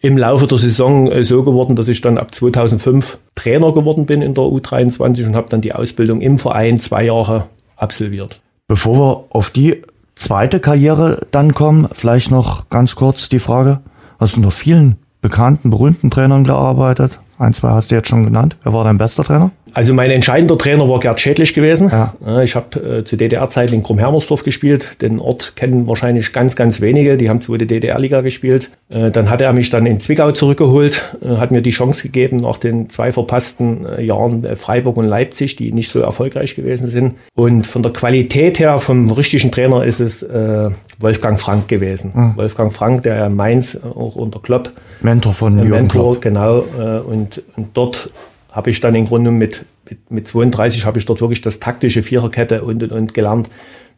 im 0.00 0.16
Laufe 0.16 0.46
der 0.46 0.58
Saison 0.58 1.10
äh, 1.10 1.24
so 1.24 1.42
geworden, 1.42 1.76
dass 1.76 1.88
ich 1.88 2.00
dann 2.00 2.18
ab 2.18 2.34
2005 2.34 3.18
Trainer 3.34 3.72
geworden 3.72 4.06
bin 4.06 4.22
in 4.22 4.34
der 4.34 4.44
U23 4.44 5.26
und 5.26 5.36
habe 5.36 5.48
dann 5.50 5.60
die 5.60 5.74
Ausbildung 5.74 6.20
im 6.20 6.38
Verein 6.38 6.80
zwei 6.80 7.04
Jahre 7.04 7.46
absolviert. 7.76 8.40
Bevor 8.66 8.98
wir 8.98 9.24
auf 9.30 9.50
die 9.50 9.82
zweite 10.14 10.60
Karriere 10.60 11.26
dann 11.30 11.54
kommen, 11.54 11.88
vielleicht 11.92 12.30
noch 12.30 12.68
ganz 12.68 12.94
kurz 12.96 13.28
die 13.28 13.38
Frage, 13.38 13.80
hast 14.18 14.36
du 14.36 14.40
noch 14.40 14.52
vielen 14.52 14.96
bekannten, 15.20 15.70
berühmten 15.70 16.10
Trainern 16.10 16.44
gearbeitet? 16.44 17.18
Ein, 17.38 17.52
zwei 17.52 17.70
hast 17.70 17.90
du 17.90 17.94
jetzt 17.94 18.08
schon 18.08 18.24
genannt. 18.24 18.56
Wer 18.62 18.72
war 18.72 18.84
dein 18.84 18.98
bester 18.98 19.24
Trainer? 19.24 19.50
Also 19.74 19.94
mein 19.94 20.10
entscheidender 20.10 20.58
Trainer 20.58 20.88
war 20.88 21.00
Gerd 21.00 21.20
Schädlich 21.20 21.54
gewesen. 21.54 21.90
Ja. 21.90 22.42
Ich 22.42 22.54
habe 22.54 22.98
äh, 22.98 23.04
zu 23.04 23.16
DDR-Zeiten 23.16 23.74
in 23.74 23.82
Krumm-Hermersdorf 23.82 24.44
gespielt. 24.44 25.00
Den 25.00 25.18
Ort 25.18 25.54
kennen 25.56 25.86
wahrscheinlich 25.86 26.32
ganz, 26.32 26.56
ganz 26.56 26.80
wenige. 26.80 27.16
Die 27.16 27.28
haben 27.28 27.40
zweite 27.40 27.66
DDR-Liga 27.66 28.20
gespielt. 28.20 28.70
Äh, 28.90 29.10
dann 29.10 29.30
hat 29.30 29.40
er 29.40 29.52
mich 29.52 29.70
dann 29.70 29.86
in 29.86 30.00
Zwickau 30.00 30.32
zurückgeholt, 30.32 31.16
äh, 31.22 31.36
hat 31.36 31.52
mir 31.52 31.62
die 31.62 31.70
Chance 31.70 32.02
gegeben 32.02 32.38
nach 32.38 32.58
den 32.58 32.90
zwei 32.90 33.12
verpassten 33.12 33.86
äh, 33.86 34.02
Jahren 34.02 34.44
äh, 34.44 34.56
Freiburg 34.56 34.96
und 34.96 35.04
Leipzig, 35.04 35.56
die 35.56 35.72
nicht 35.72 35.90
so 35.90 36.00
erfolgreich 36.00 36.56
gewesen 36.56 36.88
sind. 36.88 37.14
Und 37.34 37.66
von 37.66 37.82
der 37.82 37.92
Qualität 37.92 38.58
her, 38.58 38.78
vom 38.78 39.10
richtigen 39.10 39.52
Trainer 39.52 39.84
ist 39.84 40.00
es 40.00 40.22
äh, 40.22 40.70
Wolfgang 40.98 41.40
Frank 41.40 41.68
gewesen. 41.68 42.12
Mhm. 42.14 42.36
Wolfgang 42.36 42.72
Frank, 42.72 43.04
der 43.04 43.30
Mainz 43.30 43.80
auch 43.82 44.16
unter 44.16 44.40
Klopp. 44.40 44.72
Mentor 45.00 45.32
von 45.32 45.56
Jürgen 45.56 45.70
Mentor, 45.70 46.12
Klopp. 46.12 46.22
genau. 46.22 46.64
und, 47.06 47.42
und 47.56 47.68
dort 47.72 48.10
habe 48.50 48.70
ich 48.70 48.80
dann 48.80 48.94
im 48.94 49.06
Grunde 49.06 49.30
mit 49.30 49.64
mit, 49.90 50.10
mit 50.10 50.28
32 50.28 50.86
habe 50.86 50.98
ich 50.98 51.04
dort 51.04 51.20
wirklich 51.20 51.40
das 51.40 51.60
taktische 51.60 52.02
Viererkette 52.02 52.62
und, 52.62 52.82
und, 52.82 52.92
und 52.92 53.14
gelernt. 53.14 53.50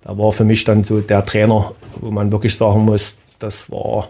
Da 0.02 0.18
war 0.18 0.32
für 0.32 0.44
mich 0.44 0.64
dann 0.64 0.82
so 0.82 1.00
der 1.00 1.24
Trainer, 1.24 1.72
wo 2.00 2.10
man 2.10 2.32
wirklich 2.32 2.56
sagen 2.56 2.84
muss, 2.84 3.14
das 3.38 3.70
war 3.70 4.08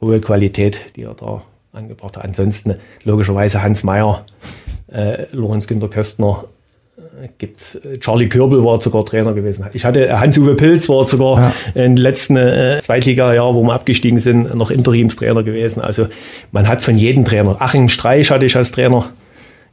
hohe 0.00 0.20
Qualität, 0.20 0.78
die 0.96 1.02
er 1.02 1.14
da 1.14 1.42
angebracht 1.72 2.16
hat. 2.16 2.24
Ansonsten 2.24 2.76
logischerweise 3.04 3.62
Hans 3.62 3.82
Meyer, 3.82 4.24
äh, 4.92 5.26
Lorenz 5.32 5.66
Günter 5.66 5.88
Köstner, 5.88 6.44
äh, 6.98 7.28
gibt's 7.38 7.74
äh, 7.76 7.98
Charlie 7.98 8.28
Körbel 8.28 8.64
war 8.64 8.80
sogar 8.80 9.04
Trainer 9.04 9.32
gewesen. 9.32 9.66
Ich 9.72 9.84
hatte 9.84 10.18
Hans-Uwe 10.18 10.54
Pilz 10.54 10.88
war 10.88 11.06
sogar 11.06 11.40
ja. 11.40 11.52
den 11.74 11.96
letzten 11.96 12.36
äh, 12.36 12.80
Zweitliga-Jahr, 12.82 13.54
wo 13.54 13.62
wir 13.62 13.72
abgestiegen 13.72 14.20
sind, 14.20 14.54
noch 14.54 14.70
Interimstrainer 14.70 15.42
gewesen. 15.42 15.80
Also 15.80 16.06
man 16.52 16.68
hat 16.68 16.82
von 16.82 16.96
jedem 16.96 17.24
Trainer. 17.24 17.56
Achim 17.60 17.88
Streich 17.88 18.30
hatte 18.30 18.46
ich 18.46 18.56
als 18.56 18.70
Trainer 18.70 19.10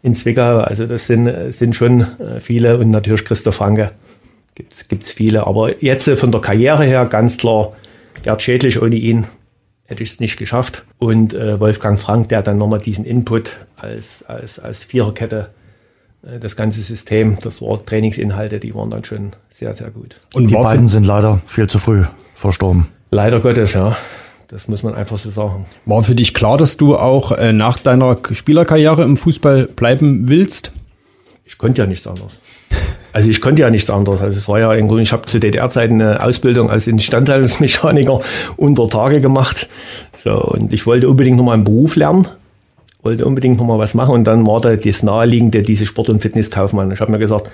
in 0.01 0.15
Zwickau. 0.15 0.59
Also 0.59 0.85
das 0.85 1.07
sind, 1.07 1.53
sind 1.53 1.75
schon 1.75 2.05
viele 2.39 2.77
und 2.77 2.91
natürlich 2.91 3.25
Christoph 3.25 3.55
Franke 3.55 3.91
gibt's 4.55 4.87
gibt's 4.87 5.11
viele. 5.11 5.45
Aber 5.47 5.83
jetzt 5.83 6.09
von 6.09 6.31
der 6.31 6.41
Karriere 6.41 6.83
her 6.83 7.05
ganz 7.05 7.37
klar 7.37 7.73
Gerd 8.23 8.41
Schädlich 8.41 8.81
ohne 8.81 8.95
ihn 8.95 9.27
hätte 9.85 10.03
ich 10.03 10.11
es 10.11 10.19
nicht 10.19 10.37
geschafft. 10.37 10.83
Und 10.99 11.33
äh, 11.33 11.59
Wolfgang 11.59 11.97
Frank, 11.99 12.29
der 12.29 12.41
dann 12.41 12.57
nochmal 12.57 12.79
diesen 12.79 13.05
Input 13.05 13.57
als, 13.77 14.23
als, 14.23 14.59
als 14.59 14.83
Viererkette, 14.83 15.49
äh, 16.23 16.39
das 16.39 16.55
ganze 16.55 16.81
System, 16.81 17.37
das 17.41 17.61
war 17.61 17.83
Trainingsinhalte, 17.83 18.59
die 18.59 18.75
waren 18.75 18.89
dann 18.89 19.03
schon 19.03 19.31
sehr, 19.49 19.73
sehr 19.73 19.89
gut. 19.89 20.19
Und 20.33 20.49
die 20.49 20.55
beiden 20.55 20.87
sind 20.87 21.05
leider 21.05 21.41
viel 21.45 21.67
zu 21.67 21.79
früh 21.79 22.03
verstorben. 22.35 22.89
Leider 23.11 23.39
Gottes, 23.39 23.73
ja. 23.73 23.95
Das 24.49 24.69
muss 24.69 24.81
man 24.81 24.95
einfach 24.95 25.17
so 25.17 25.29
sagen. 25.29 25.65
War 25.85 26.03
für 26.03 26.15
dich 26.15 26.33
klar, 26.33 26.57
dass 26.57 26.77
du 26.77 26.95
auch 26.95 27.33
äh, 27.33 27.51
nach 27.51 27.79
deiner 27.79 28.17
Spielerkarriere 28.31 29.03
im 29.03 29.17
Fußball 29.17 29.67
bleiben 29.67 30.29
willst? 30.29 30.71
Ich 31.43 31.57
konnte 31.57 31.81
ja 31.81 31.87
nichts 31.87 32.07
anderes. 32.07 32.33
Also 33.11 33.29
ich 33.29 33.41
konnte 33.41 33.63
ja 33.63 33.69
nichts 33.69 33.89
anderes. 33.89 34.21
Also 34.21 34.37
es 34.37 34.47
war 34.47 34.59
ja 34.59 34.73
im 34.73 34.87
Grunde, 34.87 35.03
ich 35.03 35.11
habe 35.11 35.25
zu 35.25 35.39
DDR-Zeiten 35.39 36.01
eine 36.01 36.23
Ausbildung 36.23 36.69
als 36.69 36.87
Instandhaltungsmechaniker 36.87 38.21
unter 38.57 38.87
Tage 38.87 39.19
gemacht. 39.19 39.67
So, 40.13 40.41
und 40.41 40.71
ich 40.71 40.85
wollte 40.85 41.09
unbedingt 41.09 41.35
nochmal 41.35 41.55
einen 41.55 41.65
Beruf 41.65 41.97
lernen, 41.97 42.27
wollte 43.01 43.25
unbedingt 43.25 43.57
nochmal 43.57 43.79
was 43.79 43.95
machen 43.95 44.13
und 44.13 44.23
dann 44.25 44.47
war 44.47 44.61
da 44.61 44.77
das 44.77 45.03
naheliegende, 45.03 45.61
diese 45.61 45.85
Sport- 45.85 46.09
und 46.09 46.19
Fitnesskaufmann. 46.19 46.91
Ich 46.91 47.01
habe 47.01 47.11
mir 47.11 47.19
gesagt, 47.19 47.49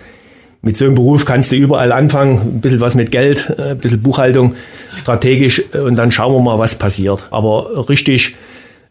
mit 0.64 0.78
so 0.78 0.86
einem 0.86 0.96
Beruf 0.96 1.26
kannst 1.26 1.52
du 1.52 1.58
überall 1.58 1.92
anfangen, 1.92 2.56
ein 2.56 2.62
bisschen 2.62 2.80
was 2.80 2.96
mit 2.96 3.12
Geld, 3.12 3.54
äh, 3.58 3.72
ein 3.72 3.78
bisschen 3.78 4.02
Buchhaltung, 4.02 4.56
strategisch 5.02 5.64
und 5.74 5.96
dann 5.98 6.10
schauen 6.10 6.34
wir 6.34 6.42
mal, 6.42 6.58
was 6.58 6.76
passiert. 6.76 7.28
Aber 7.30 7.90
richtig, 7.90 8.36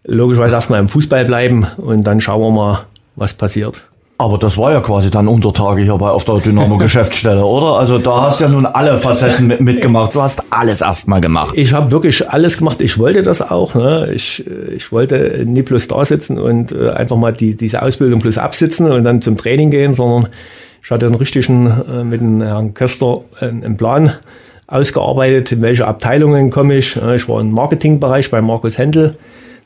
logischerweise 0.05 0.55
erstmal 0.55 0.81
im 0.81 0.89
Fußball 0.89 1.25
bleiben 1.25 1.67
und 1.79 2.05
dann 2.05 2.21
schauen 2.21 2.43
wir 2.43 2.51
mal, 2.51 2.85
was 3.17 3.33
passiert. 3.33 3.83
Aber 4.19 4.39
das 4.39 4.57
war 4.57 4.71
ja 4.71 4.81
quasi 4.81 5.11
dann 5.11 5.27
Untertage 5.27 5.83
hier 5.83 5.97
bei 5.97 6.11
auf 6.11 6.25
der 6.25 6.39
Dynamo 6.39 6.77
Geschäftsstelle, 6.79 7.45
oder? 7.45 7.79
Also 7.79 7.99
da 7.99 8.23
hast 8.23 8.39
du 8.39 8.45
ja 8.45 8.51
nun 8.51 8.67
alle 8.67 8.99
Facetten 8.99 9.47
mit, 9.49 9.61
mitgemacht. 9.61 10.15
Du 10.15 10.23
hast 10.23 10.43
alles 10.51 10.83
erstmal 10.83 11.21
gemacht. 11.21 11.55
Ich 11.57 11.73
habe 11.73 11.91
wirklich 11.91 12.29
alles 12.31 12.59
gemacht. 12.59 12.83
Ich 12.83 12.99
wollte 12.99 13.23
das 13.23 13.41
auch. 13.43 13.75
Ne? 13.75 14.13
Ich, 14.15 14.45
ich 14.77 14.93
wollte 14.93 15.43
nie 15.45 15.63
bloß 15.63 15.89
da 15.89 16.05
sitzen 16.05 16.39
und 16.39 16.71
äh, 16.71 16.91
einfach 16.91 17.17
mal 17.17 17.33
die, 17.33 17.57
diese 17.57 17.83
Ausbildung 17.83 18.21
bloß 18.21 18.39
absitzen 18.39 18.93
und 18.93 19.03
dann 19.03 19.23
zum 19.23 19.37
Training 19.37 19.71
gehen, 19.71 19.93
sondern 19.93 20.29
ich 20.83 20.91
hatte 20.91 21.07
einen 21.07 21.15
richtigen 21.15 21.67
äh, 21.67 22.05
mit 22.05 22.21
dem 22.21 22.43
Herrn 22.43 22.75
Köster 22.75 23.23
einen 23.41 23.77
Plan 23.77 24.13
ausgearbeitet, 24.67 25.53
in 25.53 25.63
welche 25.63 25.87
Abteilungen 25.87 26.51
komme 26.51 26.77
ich. 26.77 26.97
Ich 26.97 27.29
war 27.29 27.41
im 27.41 27.53
Marketingbereich 27.53 28.31
bei 28.31 28.41
Markus 28.41 28.79
Händel 28.79 29.17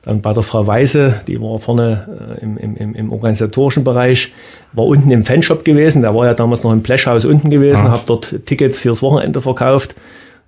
dann 0.07 0.21
bei 0.21 0.33
der 0.33 0.45
Frau 0.45 0.69
Weise, 0.69 1.21
die 1.27 1.43
war 1.43 1.59
vorne 1.59 2.37
äh, 2.39 2.41
im, 2.41 2.57
im, 2.57 2.95
im 2.95 3.13
organisatorischen 3.13 3.83
Bereich, 3.83 4.33
war 4.73 4.87
unten 4.87 5.11
im 5.11 5.25
Fanshop 5.25 5.65
gewesen. 5.65 6.03
Der 6.03 6.15
war 6.15 6.27
ja 6.27 6.35
damals 6.35 6.63
noch 6.63 6.73
im 6.73 6.81
Blechhaus 6.81 7.25
unten 7.25 7.51
gewesen, 7.51 7.87
ja. 7.87 7.91
habe 7.91 8.03
dort 8.07 8.47
Tickets 8.47 8.79
fürs 8.81 9.03
Wochenende 9.03 9.41
verkauft 9.41 9.97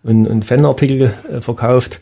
und, 0.05 0.29
und 0.29 0.45
Fanartikel 0.45 1.13
äh, 1.29 1.41
verkauft. 1.41 1.99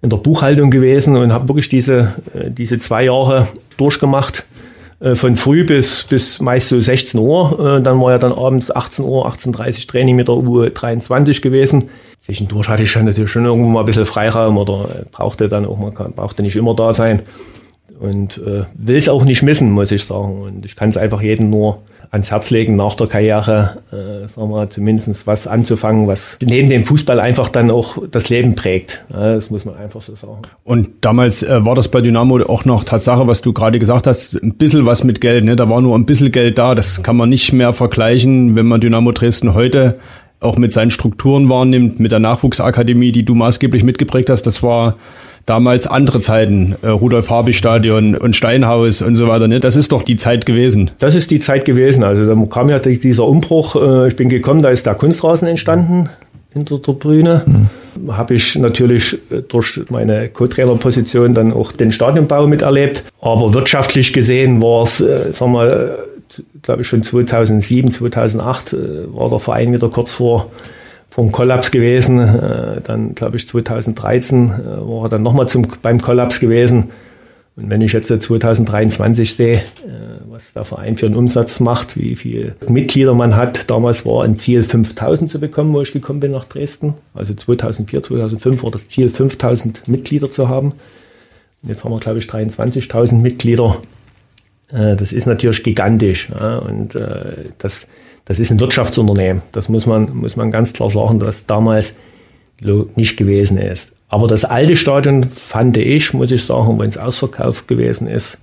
In 0.00 0.08
der 0.08 0.16
Buchhaltung 0.16 0.70
gewesen 0.70 1.16
und 1.16 1.30
habe 1.30 1.48
wirklich 1.48 1.68
diese, 1.68 2.14
äh, 2.32 2.50
diese 2.50 2.78
zwei 2.78 3.04
Jahre 3.04 3.48
durchgemacht 3.76 4.44
äh, 5.00 5.14
von 5.14 5.36
früh 5.36 5.64
bis, 5.64 6.04
bis 6.04 6.40
meist 6.40 6.68
so 6.68 6.80
16 6.80 7.20
Uhr. 7.20 7.78
Äh, 7.78 7.82
dann 7.82 8.00
war 8.00 8.12
ja 8.12 8.18
dann 8.18 8.32
abends 8.32 8.74
18 8.74 9.04
Uhr, 9.04 9.28
18.30 9.28 9.82
Uhr 9.82 9.86
Training 9.86 10.16
mit 10.16 10.28
der 10.28 10.34
U23 10.34 11.40
gewesen. 11.40 11.90
Zwischendurch 12.18 12.68
hatte 12.68 12.82
ich 12.82 12.90
schon 12.90 13.04
natürlich 13.04 13.30
schon 13.30 13.44
irgendwo 13.44 13.68
mal 13.68 13.80
ein 13.80 13.86
bisschen 13.86 14.06
Freiraum 14.06 14.58
oder 14.58 15.00
äh, 15.00 15.04
brauchte 15.10 15.48
dann 15.48 15.64
auch 15.64 15.78
mal, 15.78 15.90
brauchte 15.90 16.42
nicht 16.42 16.56
immer 16.56 16.74
da 16.74 16.92
sein. 16.92 17.22
Und 18.00 18.38
äh, 18.38 18.64
will 18.74 18.96
es 18.96 19.08
auch 19.08 19.24
nicht 19.24 19.42
missen, 19.42 19.70
muss 19.70 19.90
ich 19.90 20.04
sagen. 20.04 20.42
Und 20.42 20.64
ich 20.64 20.76
kann 20.76 20.88
es 20.88 20.96
einfach 20.96 21.20
jedem 21.20 21.50
nur 21.50 21.82
ans 22.10 22.30
Herz 22.30 22.50
legen, 22.50 22.76
nach 22.76 22.94
der 22.94 23.06
Karriere, 23.06 23.78
äh, 23.92 24.28
sagen 24.28 24.50
wir, 24.50 24.70
zumindest 24.70 25.26
was 25.26 25.46
anzufangen, 25.46 26.06
was 26.06 26.38
neben 26.42 26.70
dem 26.70 26.84
Fußball 26.84 27.20
einfach 27.20 27.48
dann 27.48 27.70
auch 27.70 27.98
das 28.10 28.28
Leben 28.28 28.54
prägt. 28.54 29.04
Ja, 29.10 29.34
das 29.34 29.50
muss 29.50 29.64
man 29.64 29.76
einfach 29.76 30.00
so 30.00 30.14
sagen. 30.14 30.42
Und 30.64 30.88
damals 31.02 31.42
äh, 31.42 31.64
war 31.64 31.74
das 31.74 31.88
bei 31.88 32.00
Dynamo 32.00 32.40
auch 32.48 32.64
noch 32.64 32.84
Tatsache, 32.84 33.26
was 33.26 33.42
du 33.42 33.52
gerade 33.52 33.78
gesagt 33.78 34.06
hast, 34.06 34.42
ein 34.42 34.54
bisschen 34.54 34.86
was 34.86 35.04
mit 35.04 35.20
Geld. 35.20 35.44
Ne? 35.44 35.56
Da 35.56 35.68
war 35.68 35.80
nur 35.80 35.96
ein 35.96 36.06
bisschen 36.06 36.32
Geld 36.32 36.58
da. 36.58 36.74
Das 36.74 37.02
kann 37.02 37.16
man 37.16 37.28
nicht 37.28 37.52
mehr 37.52 37.72
vergleichen, 37.72 38.56
wenn 38.56 38.66
man 38.66 38.80
Dynamo 38.80 39.12
Dresden 39.12 39.54
heute 39.54 39.98
auch 40.40 40.56
mit 40.56 40.72
seinen 40.72 40.90
Strukturen 40.90 41.48
wahrnimmt, 41.48 41.98
mit 41.98 42.12
der 42.12 42.20
Nachwuchsakademie, 42.20 43.12
die 43.12 43.24
du 43.24 43.34
maßgeblich 43.34 43.82
mitgeprägt 43.82 44.30
hast. 44.30 44.42
Das 44.42 44.62
war 44.62 44.96
damals 45.48 45.86
andere 45.86 46.20
Zeiten, 46.20 46.76
äh, 46.82 46.88
Rudolf 46.88 47.30
Habig 47.30 47.56
Stadion 47.56 48.14
und 48.14 48.36
Steinhaus 48.36 49.00
und 49.00 49.16
so 49.16 49.28
weiter. 49.28 49.48
Ne? 49.48 49.60
Das 49.60 49.76
ist 49.76 49.92
doch 49.92 50.02
die 50.02 50.16
Zeit 50.16 50.44
gewesen. 50.44 50.90
Das 50.98 51.14
ist 51.14 51.30
die 51.30 51.40
Zeit 51.40 51.64
gewesen. 51.64 52.04
Also 52.04 52.24
da 52.24 52.44
kam 52.50 52.68
ja 52.68 52.78
dieser 52.78 53.26
Umbruch. 53.26 53.74
Äh, 53.76 54.08
ich 54.08 54.16
bin 54.16 54.28
gekommen, 54.28 54.62
da 54.62 54.68
ist 54.68 54.84
der 54.84 54.94
Kunstrasen 54.94 55.48
entstanden 55.48 56.10
hinter 56.52 56.78
der 56.78 56.92
Bühne. 56.92 57.42
Mhm. 57.46 58.12
Habe 58.12 58.34
ich 58.34 58.56
natürlich 58.56 59.18
äh, 59.30 59.40
durch 59.40 59.80
meine 59.88 60.28
Co-Trainer-Position 60.28 61.32
dann 61.32 61.52
auch 61.54 61.72
den 61.72 61.92
Stadionbau 61.92 62.46
miterlebt. 62.46 63.04
Aber 63.22 63.54
wirtschaftlich 63.54 64.12
gesehen 64.12 64.60
war 64.60 64.82
es, 64.82 65.00
äh, 65.00 65.32
sagen 65.32 65.52
wir, 65.52 65.98
glaube 66.60 66.82
ich 66.82 66.88
schon 66.88 67.02
2007, 67.02 67.90
2008 67.90 68.72
äh, 68.74 68.76
war 69.14 69.30
der 69.30 69.38
Verein 69.38 69.72
wieder 69.72 69.88
kurz 69.88 70.12
vor 70.12 70.50
vom 71.10 71.32
Kollaps 71.32 71.70
gewesen. 71.70 72.20
Äh, 72.20 72.80
dann, 72.82 73.14
glaube 73.14 73.36
ich, 73.36 73.48
2013 73.48 74.50
äh, 74.50 74.52
war 74.86 75.04
er 75.04 75.08
dann 75.08 75.22
nochmal 75.22 75.46
beim 75.82 76.00
Kollaps 76.00 76.40
gewesen. 76.40 76.90
Und 77.56 77.70
wenn 77.70 77.80
ich 77.80 77.92
jetzt 77.92 78.08
2023 78.08 79.34
sehe, 79.34 79.56
äh, 79.56 79.60
was 80.28 80.52
der 80.52 80.64
Verein 80.64 80.96
für 80.96 81.06
einen 81.06 81.16
Umsatz 81.16 81.60
macht, 81.60 81.96
wie 81.96 82.14
viele 82.14 82.54
Mitglieder 82.68 83.14
man 83.14 83.34
hat, 83.34 83.68
damals 83.70 84.06
war 84.06 84.22
ein 84.22 84.38
Ziel 84.38 84.62
5000 84.62 85.30
zu 85.30 85.40
bekommen, 85.40 85.72
wo 85.72 85.80
ich 85.80 85.92
gekommen 85.92 86.20
bin 86.20 86.32
nach 86.32 86.44
Dresden. 86.44 86.94
Also 87.14 87.34
2004, 87.34 88.02
2005 88.02 88.62
war 88.62 88.70
das 88.70 88.88
Ziel 88.88 89.10
5000 89.10 89.88
Mitglieder 89.88 90.30
zu 90.30 90.48
haben. 90.48 90.72
Und 91.62 91.68
jetzt 91.70 91.82
haben 91.82 91.92
wir, 91.92 91.98
glaube 91.98 92.18
ich, 92.18 92.26
23.000 92.26 93.16
Mitglieder. 93.16 93.82
Das 94.70 95.12
ist 95.12 95.26
natürlich 95.26 95.64
gigantisch. 95.64 96.30
Und 96.30 96.96
das 97.58 97.88
das 98.28 98.38
ist 98.38 98.50
ein 98.50 98.60
Wirtschaftsunternehmen. 98.60 99.40
Das 99.52 99.70
muss 99.70 99.86
man, 99.86 100.14
muss 100.14 100.36
man 100.36 100.50
ganz 100.50 100.74
klar 100.74 100.90
sagen, 100.90 101.18
dass 101.18 101.46
damals 101.46 101.96
nicht 102.60 103.16
gewesen 103.16 103.56
ist. 103.56 103.92
Aber 104.08 104.28
das 104.28 104.44
alte 104.44 104.76
Stadion 104.76 105.24
fand 105.24 105.78
ich, 105.78 106.12
muss 106.12 106.30
ich 106.30 106.44
sagen, 106.44 106.78
wenn 106.78 106.88
es 106.88 106.98
ausverkauft 106.98 107.68
gewesen 107.68 108.06
ist, 108.06 108.38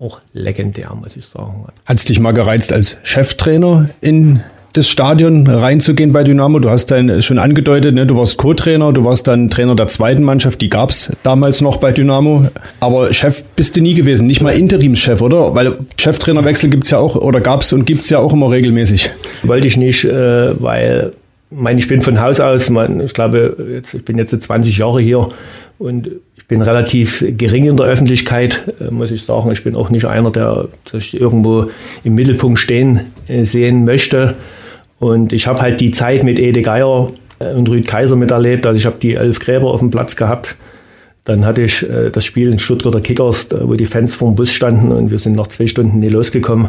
auch 0.00 0.20
legendär, 0.32 0.94
muss 0.94 1.16
ich 1.16 1.26
sagen. 1.26 1.66
Hat 1.84 1.98
es 1.98 2.06
dich 2.06 2.18
mal 2.18 2.32
gereizt 2.32 2.72
als 2.72 2.96
Cheftrainer 3.02 3.90
in 4.00 4.40
das 4.74 4.88
Stadion 4.88 5.46
reinzugehen 5.46 6.12
bei 6.12 6.24
Dynamo? 6.24 6.58
Du 6.58 6.68
hast 6.68 6.86
dann 6.86 7.22
schon 7.22 7.38
angedeutet, 7.38 7.94
ne, 7.94 8.06
du 8.06 8.16
warst 8.16 8.36
Co-Trainer, 8.36 8.92
du 8.92 9.04
warst 9.04 9.26
dann 9.26 9.48
Trainer 9.48 9.74
der 9.74 9.88
zweiten 9.88 10.22
Mannschaft, 10.22 10.60
die 10.60 10.68
gab's 10.68 11.10
damals 11.22 11.60
noch 11.60 11.78
bei 11.78 11.92
Dynamo. 11.92 12.48
Aber 12.80 13.12
Chef 13.14 13.44
bist 13.56 13.76
du 13.76 13.80
nie 13.80 13.94
gewesen, 13.94 14.26
nicht 14.26 14.42
mal 14.42 14.50
Interimschef, 14.50 15.22
oder? 15.22 15.54
Weil 15.54 15.78
Cheftrainerwechsel 15.96 16.70
gibt's 16.70 16.90
ja 16.90 16.98
auch 16.98 17.16
oder 17.16 17.40
gab's 17.40 17.72
und 17.72 17.86
gibt's 17.86 18.10
ja 18.10 18.18
auch 18.18 18.32
immer 18.32 18.50
regelmäßig. 18.50 19.10
Wollte 19.44 19.66
ich 19.66 19.76
nicht, 19.76 20.04
äh, 20.04 20.60
weil 20.60 21.12
meine, 21.50 21.78
ich 21.78 21.88
bin 21.88 22.00
von 22.00 22.20
Haus 22.20 22.40
aus, 22.40 22.68
ich 22.68 23.14
glaube, 23.14 23.56
jetzt, 23.72 23.94
ich 23.94 24.04
bin 24.04 24.18
jetzt 24.18 24.40
20 24.40 24.76
Jahre 24.78 25.00
hier 25.00 25.28
und 25.78 26.10
ich 26.36 26.46
bin 26.46 26.62
relativ 26.62 27.24
gering 27.38 27.64
in 27.64 27.76
der 27.76 27.86
Öffentlichkeit, 27.86 28.74
äh, 28.80 28.90
muss 28.90 29.10
ich 29.10 29.22
sagen. 29.22 29.50
Ich 29.52 29.64
bin 29.64 29.76
auch 29.76 29.90
nicht 29.90 30.04
einer, 30.04 30.30
der 30.30 30.68
sich 30.90 31.18
irgendwo 31.18 31.70
im 32.02 32.14
Mittelpunkt 32.14 32.58
stehen 32.58 33.00
äh, 33.28 33.44
sehen 33.44 33.84
möchte. 33.84 34.34
Und 35.04 35.32
ich 35.32 35.46
habe 35.46 35.60
halt 35.60 35.80
die 35.80 35.90
Zeit 35.90 36.24
mit 36.24 36.38
Ede 36.38 36.62
Geier 36.62 37.08
äh, 37.38 37.52
und 37.52 37.68
Rüd 37.68 37.86
Kaiser 37.86 38.16
miterlebt. 38.16 38.66
Also 38.66 38.76
ich 38.76 38.86
habe 38.86 38.96
die 39.00 39.14
elf 39.14 39.38
Gräber 39.38 39.72
auf 39.72 39.80
dem 39.80 39.90
Platz 39.90 40.16
gehabt. 40.16 40.56
Dann 41.24 41.44
hatte 41.44 41.62
ich 41.62 41.88
äh, 41.88 42.10
das 42.10 42.24
Spiel 42.24 42.50
in 42.50 42.58
Stuttgarter 42.58 43.00
Kickers, 43.00 43.48
wo 43.52 43.74
die 43.74 43.86
Fans 43.86 44.14
vor 44.14 44.30
dem 44.30 44.36
Bus 44.36 44.52
standen 44.52 44.92
und 44.92 45.10
wir 45.10 45.18
sind 45.18 45.36
nach 45.36 45.46
zwei 45.46 45.66
Stunden 45.66 45.98
nie 46.00 46.08
losgekommen. 46.08 46.68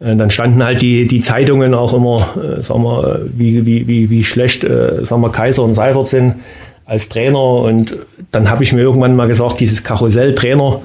Und 0.00 0.18
dann 0.18 0.30
standen 0.30 0.62
halt 0.62 0.82
die, 0.82 1.06
die 1.06 1.20
Zeitungen 1.20 1.72
auch 1.72 1.94
immer, 1.94 2.34
äh, 2.36 2.62
sagen 2.62 2.82
wir, 2.82 3.22
wie, 3.32 3.64
wie, 3.64 3.86
wie, 3.86 4.10
wie 4.10 4.24
schlecht 4.24 4.64
äh, 4.64 5.04
sagen 5.04 5.22
wir, 5.22 5.30
Kaiser 5.30 5.62
und 5.62 5.74
Seifert 5.74 6.08
sind 6.08 6.36
als 6.84 7.08
Trainer. 7.08 7.42
Und 7.42 7.96
dann 8.32 8.50
habe 8.50 8.64
ich 8.64 8.72
mir 8.72 8.80
irgendwann 8.80 9.16
mal 9.16 9.28
gesagt, 9.28 9.60
dieses 9.60 9.84
Karussell-Trainer, 9.84 10.80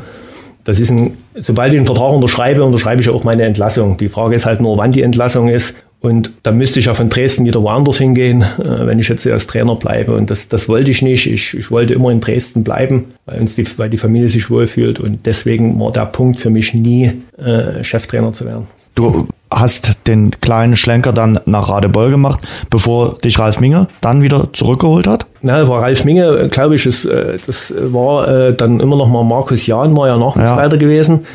das 0.63 0.79
ist 0.79 0.91
ein 0.91 1.17
sobald 1.41 1.73
ich 1.73 1.79
einen 1.79 1.85
Vertrag 1.85 2.13
unterschreibe, 2.13 2.63
unterschreibe 2.63 3.01
ich 3.01 3.09
auch 3.09 3.23
meine 3.23 3.43
Entlassung. 3.43 3.97
Die 3.97 4.09
Frage 4.09 4.35
ist 4.35 4.45
halt 4.45 4.61
nur, 4.61 4.77
wann 4.77 4.91
die 4.91 5.01
Entlassung 5.01 5.47
ist. 5.47 5.75
Und 6.01 6.31
da 6.43 6.51
müsste 6.51 6.79
ich 6.79 6.85
ja 6.85 6.93
von 6.93 7.09
Dresden 7.09 7.45
wieder 7.45 7.61
woanders 7.61 7.97
hingehen, 7.97 8.41
äh, 8.41 8.87
wenn 8.87 8.99
ich 8.99 9.09
jetzt 9.09 9.27
als 9.27 9.47
Trainer 9.47 9.75
bleibe. 9.75 10.15
Und 10.15 10.29
das, 10.29 10.47
das 10.47 10.69
wollte 10.69 10.91
ich 10.91 11.01
nicht. 11.01 11.27
Ich, 11.27 11.57
ich 11.57 11.71
wollte 11.71 11.93
immer 11.93 12.09
in 12.09 12.21
Dresden 12.21 12.63
bleiben, 12.63 13.13
weil, 13.25 13.41
uns 13.41 13.55
die, 13.55 13.65
weil 13.77 13.89
die 13.89 13.97
Familie 13.97 14.29
sich 14.29 14.49
wohlfühlt. 14.49 14.99
Und 14.99 15.25
deswegen 15.25 15.77
war 15.79 15.91
der 15.91 16.05
Punkt 16.05 16.39
für 16.39 16.49
mich 16.49 16.73
nie, 16.73 17.11
äh, 17.37 17.83
Cheftrainer 17.83 18.31
zu 18.31 18.45
werden. 18.45 18.67
Du 18.95 19.27
hast 19.51 19.93
den 20.07 20.31
kleinen 20.41 20.75
Schlenker 20.75 21.11
dann 21.11 21.39
nach 21.45 21.69
Radebeul 21.69 22.11
gemacht, 22.11 22.39
bevor 22.69 23.17
dich 23.19 23.39
Ralf 23.39 23.59
Minge 23.59 23.87
dann 24.01 24.21
wieder 24.21 24.49
zurückgeholt 24.53 25.07
hat? 25.07 25.25
Na, 25.41 25.67
war 25.67 25.81
Ralf 25.81 26.05
Minge, 26.05 26.49
glaube 26.49 26.75
ich, 26.75 26.85
ist, 26.85 27.05
äh, 27.05 27.37
das 27.45 27.73
war 27.77 28.27
äh, 28.27 28.53
dann 28.53 28.79
immer 28.79 28.95
noch 28.95 29.07
mal 29.07 29.23
Markus 29.23 29.67
Jahn, 29.67 29.97
war 29.97 30.07
ja 30.07 30.17
Nachwuchsleiter 30.17 30.75
ja. 30.75 30.79
gewesen. 30.79 31.25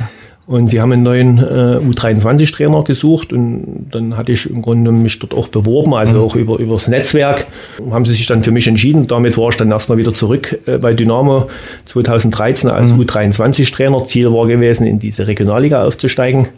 Und 0.47 0.67
sie 0.69 0.81
haben 0.81 0.93
einen 0.93 1.03
neuen 1.03 1.39
äh, 1.39 1.79
U23-Trainer 1.79 2.85
gesucht 2.85 3.33
und 3.33 3.87
dann 3.91 4.17
hatte 4.19 4.33
ich 4.33 4.49
im 4.49 4.61
Grunde 4.61 4.93
mich 4.93 5.19
dort 5.19 5.33
auch 5.33 5.49
beworben, 5.49 5.95
also 5.95 6.17
mhm. 6.17 6.23
auch 6.23 6.37
über, 6.37 6.59
über 6.59 6.75
das 6.75 6.87
Netzwerk. 6.87 7.47
Haben 7.91 8.05
sie 8.05 8.13
sich 8.13 8.27
dann 8.27 8.43
für 8.43 8.51
mich 8.51 8.69
entschieden. 8.69 9.07
Damit 9.07 9.39
war 9.39 9.49
ich 9.49 9.57
dann 9.57 9.71
erstmal 9.71 9.97
wieder 9.97 10.13
zurück 10.13 10.59
äh, 10.67 10.77
bei 10.77 10.93
Dynamo 10.93 11.49
2013 11.87 12.69
als 12.69 12.91
mhm. 12.91 13.01
U23-Trainer. 13.01 14.05
Ziel 14.05 14.31
war 14.33 14.47
gewesen, 14.47 14.87
in 14.87 14.99
diese 14.99 15.27
Regionalliga 15.27 15.87
aufzusteigen. 15.87 16.49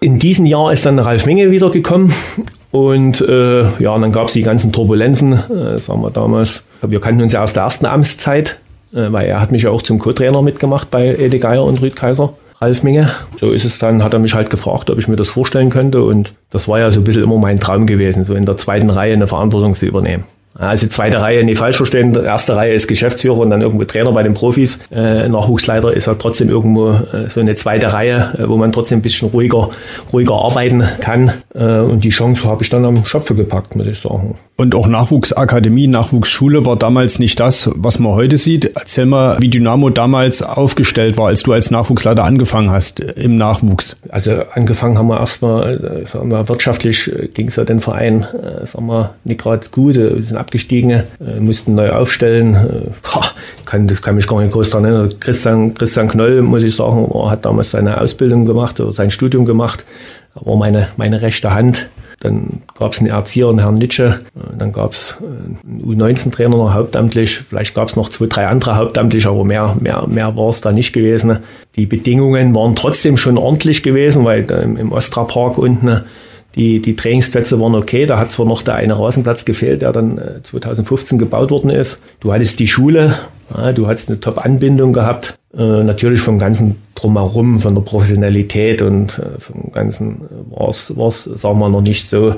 In 0.00 0.18
diesem 0.18 0.46
Jahr 0.46 0.72
ist 0.72 0.86
dann 0.86 0.98
Ralf 0.98 1.26
Menge 1.26 1.50
wieder 1.50 1.70
gekommen 1.70 2.12
und 2.72 3.20
äh, 3.20 3.60
ja, 3.78 3.94
und 3.94 4.00
dann 4.00 4.10
gab 4.10 4.28
es 4.28 4.32
die 4.32 4.42
ganzen 4.42 4.72
Turbulenzen, 4.72 5.34
äh, 5.34 5.78
sagen 5.78 6.00
wir 6.00 6.10
damals. 6.10 6.62
Wir 6.80 7.00
kannten 7.00 7.20
uns 7.22 7.34
ja 7.34 7.42
aus 7.42 7.52
der 7.52 7.64
ersten 7.64 7.86
Amtszeit, 7.86 8.58
äh, 8.94 9.12
weil 9.12 9.26
er 9.26 9.40
hat 9.40 9.52
mich 9.52 9.62
ja 9.62 9.70
auch 9.70 9.82
zum 9.82 9.98
Co-Trainer 9.98 10.42
mitgemacht 10.42 10.90
bei 10.90 11.14
Ede 11.14 11.38
Geier 11.38 11.62
und 11.62 11.82
Rüd 11.82 11.94
Kaiser. 11.94 12.32
Ralf 12.62 12.84
Minge. 12.84 13.10
So 13.40 13.50
ist 13.50 13.64
es 13.64 13.80
dann, 13.80 14.04
hat 14.04 14.12
er 14.12 14.20
mich 14.20 14.34
halt 14.34 14.48
gefragt, 14.48 14.88
ob 14.88 14.96
ich 14.96 15.08
mir 15.08 15.16
das 15.16 15.28
vorstellen 15.28 15.68
könnte. 15.68 16.02
Und 16.02 16.32
das 16.50 16.68
war 16.68 16.78
ja 16.78 16.92
so 16.92 17.00
ein 17.00 17.04
bisschen 17.04 17.24
immer 17.24 17.36
mein 17.36 17.58
Traum 17.58 17.86
gewesen, 17.86 18.24
so 18.24 18.34
in 18.34 18.46
der 18.46 18.56
zweiten 18.56 18.88
Reihe 18.88 19.12
eine 19.12 19.26
Verantwortung 19.26 19.74
zu 19.74 19.84
übernehmen. 19.84 20.24
Also 20.54 20.86
zweite 20.86 21.20
Reihe 21.20 21.44
nicht 21.44 21.58
falsch 21.58 21.76
verstehen. 21.76 22.14
Erste 22.14 22.56
Reihe 22.56 22.74
ist 22.74 22.86
Geschäftsführer 22.86 23.38
und 23.38 23.50
dann 23.50 23.62
irgendwo 23.62 23.84
Trainer 23.84 24.12
bei 24.12 24.22
den 24.22 24.34
Profis. 24.34 24.78
Äh, 24.90 25.28
Nachwuchsleiter 25.28 25.92
ist 25.92 26.06
ja 26.06 26.14
trotzdem 26.14 26.50
irgendwo 26.50 26.90
äh, 26.90 27.28
so 27.28 27.40
eine 27.40 27.54
zweite 27.54 27.92
Reihe, 27.92 28.34
äh, 28.38 28.48
wo 28.48 28.56
man 28.56 28.72
trotzdem 28.72 28.98
ein 28.98 29.02
bisschen 29.02 29.30
ruhiger, 29.30 29.70
ruhiger 30.12 30.34
arbeiten 30.34 30.84
kann. 31.00 31.32
Und 31.54 32.04
die 32.04 32.10
Chance 32.10 32.44
habe 32.44 32.62
ich 32.62 32.70
dann 32.70 32.84
am 32.84 33.04
Schopfe 33.04 33.34
gepackt, 33.34 33.76
muss 33.76 33.86
ich 33.86 33.98
sagen. 33.98 34.36
Und 34.56 34.74
auch 34.74 34.86
Nachwuchsakademie, 34.86 35.86
Nachwuchsschule 35.86 36.64
war 36.64 36.76
damals 36.76 37.18
nicht 37.18 37.38
das, 37.40 37.70
was 37.74 37.98
man 37.98 38.12
heute 38.12 38.36
sieht. 38.36 38.76
Erzähl 38.76 39.06
mal, 39.06 39.38
wie 39.40 39.48
Dynamo 39.48 39.90
damals 39.90 40.42
aufgestellt 40.42 41.16
war, 41.16 41.28
als 41.28 41.42
du 41.42 41.52
als 41.52 41.70
Nachwuchsleiter 41.70 42.24
angefangen 42.24 42.70
hast 42.70 43.00
im 43.00 43.36
Nachwuchs. 43.36 43.96
Also 44.08 44.42
angefangen 44.54 44.98
haben 44.98 45.08
wir 45.08 45.20
erstmal, 45.20 46.06
sagen 46.10 46.30
wir, 46.30 46.48
wirtschaftlich 46.48 47.10
ging 47.34 47.48
es 47.48 47.56
ja 47.56 47.64
den 47.64 47.80
Verein, 47.80 48.26
sagen 48.64 48.86
wir, 48.86 49.14
nicht 49.24 49.40
gerade 49.40 49.66
gut. 49.70 49.96
Wir 50.42 50.44
sind 50.44 50.46
abgestiegen, 50.46 51.02
mussten 51.40 51.74
neu 51.74 51.90
aufstellen. 51.90 52.92
Kann, 53.64 53.86
das 53.86 54.02
kann 54.02 54.16
mich 54.16 54.26
gar 54.26 54.40
nicht 54.40 54.52
groß 54.52 54.70
daran 54.70 54.84
erinnern. 54.84 55.10
Christian, 55.20 55.74
Christian 55.74 56.08
Knoll, 56.08 56.42
muss 56.42 56.62
ich 56.62 56.74
sagen, 56.74 57.08
hat 57.30 57.44
damals 57.44 57.70
seine 57.70 58.00
Ausbildung 58.00 58.44
gemacht 58.44 58.80
oder 58.80 58.92
sein 58.92 59.10
Studium 59.10 59.44
gemacht. 59.44 59.84
Er 60.34 60.46
war 60.46 60.56
meine, 60.56 60.88
meine 60.96 61.22
rechte 61.22 61.54
Hand. 61.54 61.88
Dann 62.20 62.60
gab 62.78 62.92
es 62.92 63.00
einen 63.00 63.10
Erzieher, 63.10 63.48
einen 63.48 63.60
Herrn 63.60 63.74
Nitsche. 63.76 64.20
Dann 64.56 64.72
gab 64.72 64.92
es 64.92 65.16
einen 65.20 65.82
U19-Trainer 65.84 66.56
noch 66.56 66.72
hauptamtlich. 66.72 67.38
Vielleicht 67.38 67.74
gab 67.74 67.88
es 67.88 67.96
noch 67.96 68.08
zwei, 68.10 68.26
drei 68.26 68.46
andere 68.46 68.76
hauptamtlich, 68.76 69.26
aber 69.26 69.44
mehr, 69.44 69.76
mehr, 69.80 70.06
mehr 70.06 70.36
war 70.36 70.50
es 70.50 70.60
da 70.60 70.72
nicht 70.72 70.92
gewesen. 70.92 71.38
Die 71.76 71.86
Bedingungen 71.86 72.54
waren 72.54 72.76
trotzdem 72.76 73.16
schon 73.16 73.38
ordentlich 73.38 73.82
gewesen, 73.82 74.24
weil 74.24 74.48
im 74.50 74.92
Ostra 74.92 75.24
Park 75.24 75.58
unten 75.58 76.02
die, 76.54 76.80
die 76.80 76.96
Trainingsplätze 76.96 77.60
waren 77.60 77.74
okay. 77.74 78.06
Da 78.06 78.18
hat 78.18 78.32
zwar 78.32 78.46
noch 78.46 78.62
der 78.62 78.74
eine 78.74 78.98
Rasenplatz 78.98 79.44
gefehlt, 79.44 79.82
der 79.82 79.92
dann 79.92 80.20
2015 80.42 81.16
äh, 81.16 81.18
gebaut 81.18 81.50
worden 81.50 81.70
ist. 81.70 82.02
Du 82.20 82.32
hattest 82.32 82.58
die 82.60 82.68
Schule, 82.68 83.16
ja, 83.54 83.72
du 83.72 83.86
hattest 83.86 84.08
eine 84.08 84.20
Top-Anbindung 84.20 84.92
gehabt. 84.92 85.38
Äh, 85.56 85.82
natürlich 85.84 86.20
vom 86.20 86.38
ganzen 86.38 86.76
Drumherum, 86.94 87.58
von 87.58 87.74
der 87.74 87.82
Professionalität 87.82 88.82
und 88.82 89.18
äh, 89.18 89.38
vom 89.38 89.72
Ganzen 89.72 90.22
war 90.50 90.68
es, 90.68 90.86
sagen 91.24 91.58
wir, 91.58 91.68
noch 91.68 91.82
nicht 91.82 92.08
so, 92.08 92.36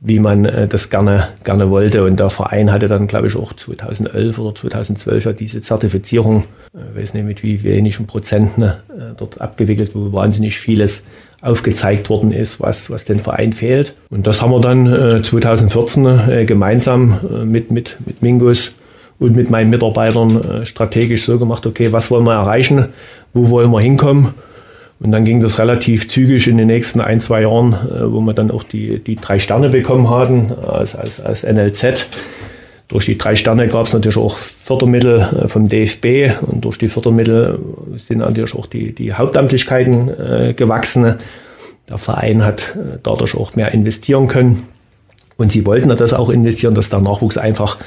wie 0.00 0.18
man 0.18 0.44
äh, 0.44 0.66
das 0.66 0.90
gerne, 0.90 1.28
gerne 1.44 1.70
wollte. 1.70 2.04
Und 2.04 2.20
der 2.20 2.30
Verein 2.30 2.70
hatte 2.70 2.88
dann, 2.88 3.06
glaube 3.06 3.26
ich, 3.28 3.36
auch 3.36 3.52
2011 3.52 4.38
oder 4.38 4.54
2012 4.54 5.24
ja 5.24 5.32
diese 5.32 5.60
Zertifizierung, 5.60 6.44
äh, 6.74 6.98
weiß 7.00 7.14
nicht 7.14 7.24
mit 7.24 7.42
wie 7.42 7.62
wenigen 7.62 8.06
Prozenten 8.06 8.62
äh, 8.62 8.74
dort 9.16 9.40
abgewickelt, 9.40 9.94
wo 9.94 10.12
wahnsinnig 10.12 10.58
vieles 10.58 11.06
aufgezeigt 11.40 12.10
worden 12.10 12.32
ist, 12.32 12.60
was, 12.60 12.90
was 12.90 13.04
den 13.04 13.20
Verein 13.20 13.52
fehlt. 13.52 13.94
Und 14.10 14.26
das 14.26 14.42
haben 14.42 14.50
wir 14.50 14.60
dann 14.60 14.86
äh, 14.86 15.22
2014 15.22 16.06
äh, 16.06 16.44
gemeinsam 16.44 17.18
äh, 17.30 17.44
mit, 17.44 17.70
mit, 17.70 17.98
mit 18.04 18.22
Mingus 18.22 18.72
und 19.18 19.36
mit 19.36 19.50
meinen 19.50 19.70
Mitarbeitern 19.70 20.42
äh, 20.42 20.66
strategisch 20.66 21.24
so 21.24 21.38
gemacht, 21.38 21.66
okay, 21.66 21.92
was 21.92 22.10
wollen 22.10 22.24
wir 22.24 22.34
erreichen, 22.34 22.88
wo 23.32 23.50
wollen 23.50 23.70
wir 23.70 23.80
hinkommen. 23.80 24.34
Und 24.98 25.12
dann 25.12 25.24
ging 25.24 25.40
das 25.40 25.58
relativ 25.58 26.08
zügig 26.08 26.48
in 26.48 26.56
den 26.56 26.68
nächsten 26.68 27.00
ein, 27.00 27.20
zwei 27.20 27.42
Jahren, 27.42 27.74
äh, 27.74 28.10
wo 28.12 28.20
wir 28.20 28.32
dann 28.32 28.50
auch 28.50 28.62
die, 28.62 28.98
die 28.98 29.16
drei 29.16 29.38
Sterne 29.38 29.68
bekommen 29.68 30.08
hatten 30.08 30.52
als, 30.52 30.94
als, 30.94 31.20
als 31.20 31.42
NLZ. 31.42 32.08
Durch 32.88 33.04
die 33.04 33.18
drei 33.18 33.34
Sterne 33.34 33.68
gab 33.68 33.86
es 33.86 33.92
natürlich 33.92 34.16
auch 34.16 34.36
Fördermittel 34.38 35.20
äh, 35.20 35.48
vom 35.48 35.68
DFB 35.68 36.42
und 36.46 36.64
durch 36.64 36.78
die 36.78 36.88
Fördermittel 36.88 37.58
sind 37.96 38.18
natürlich 38.18 38.54
auch 38.54 38.66
die, 38.66 38.94
die 38.94 39.12
Hauptamtlichkeiten 39.12 40.08
äh, 40.08 40.54
gewachsen. 40.54 41.16
Der 41.88 41.98
Verein 41.98 42.44
hat 42.44 42.76
dadurch 43.02 43.36
auch 43.36 43.54
mehr 43.54 43.72
investieren 43.72 44.26
können. 44.26 44.64
Und 45.36 45.52
sie 45.52 45.66
wollten 45.66 45.94
das 45.94 46.14
auch 46.14 46.30
investieren, 46.30 46.74
dass 46.74 46.88
der 46.88 47.00
Nachwuchs 47.00 47.36
einfach 47.36 47.78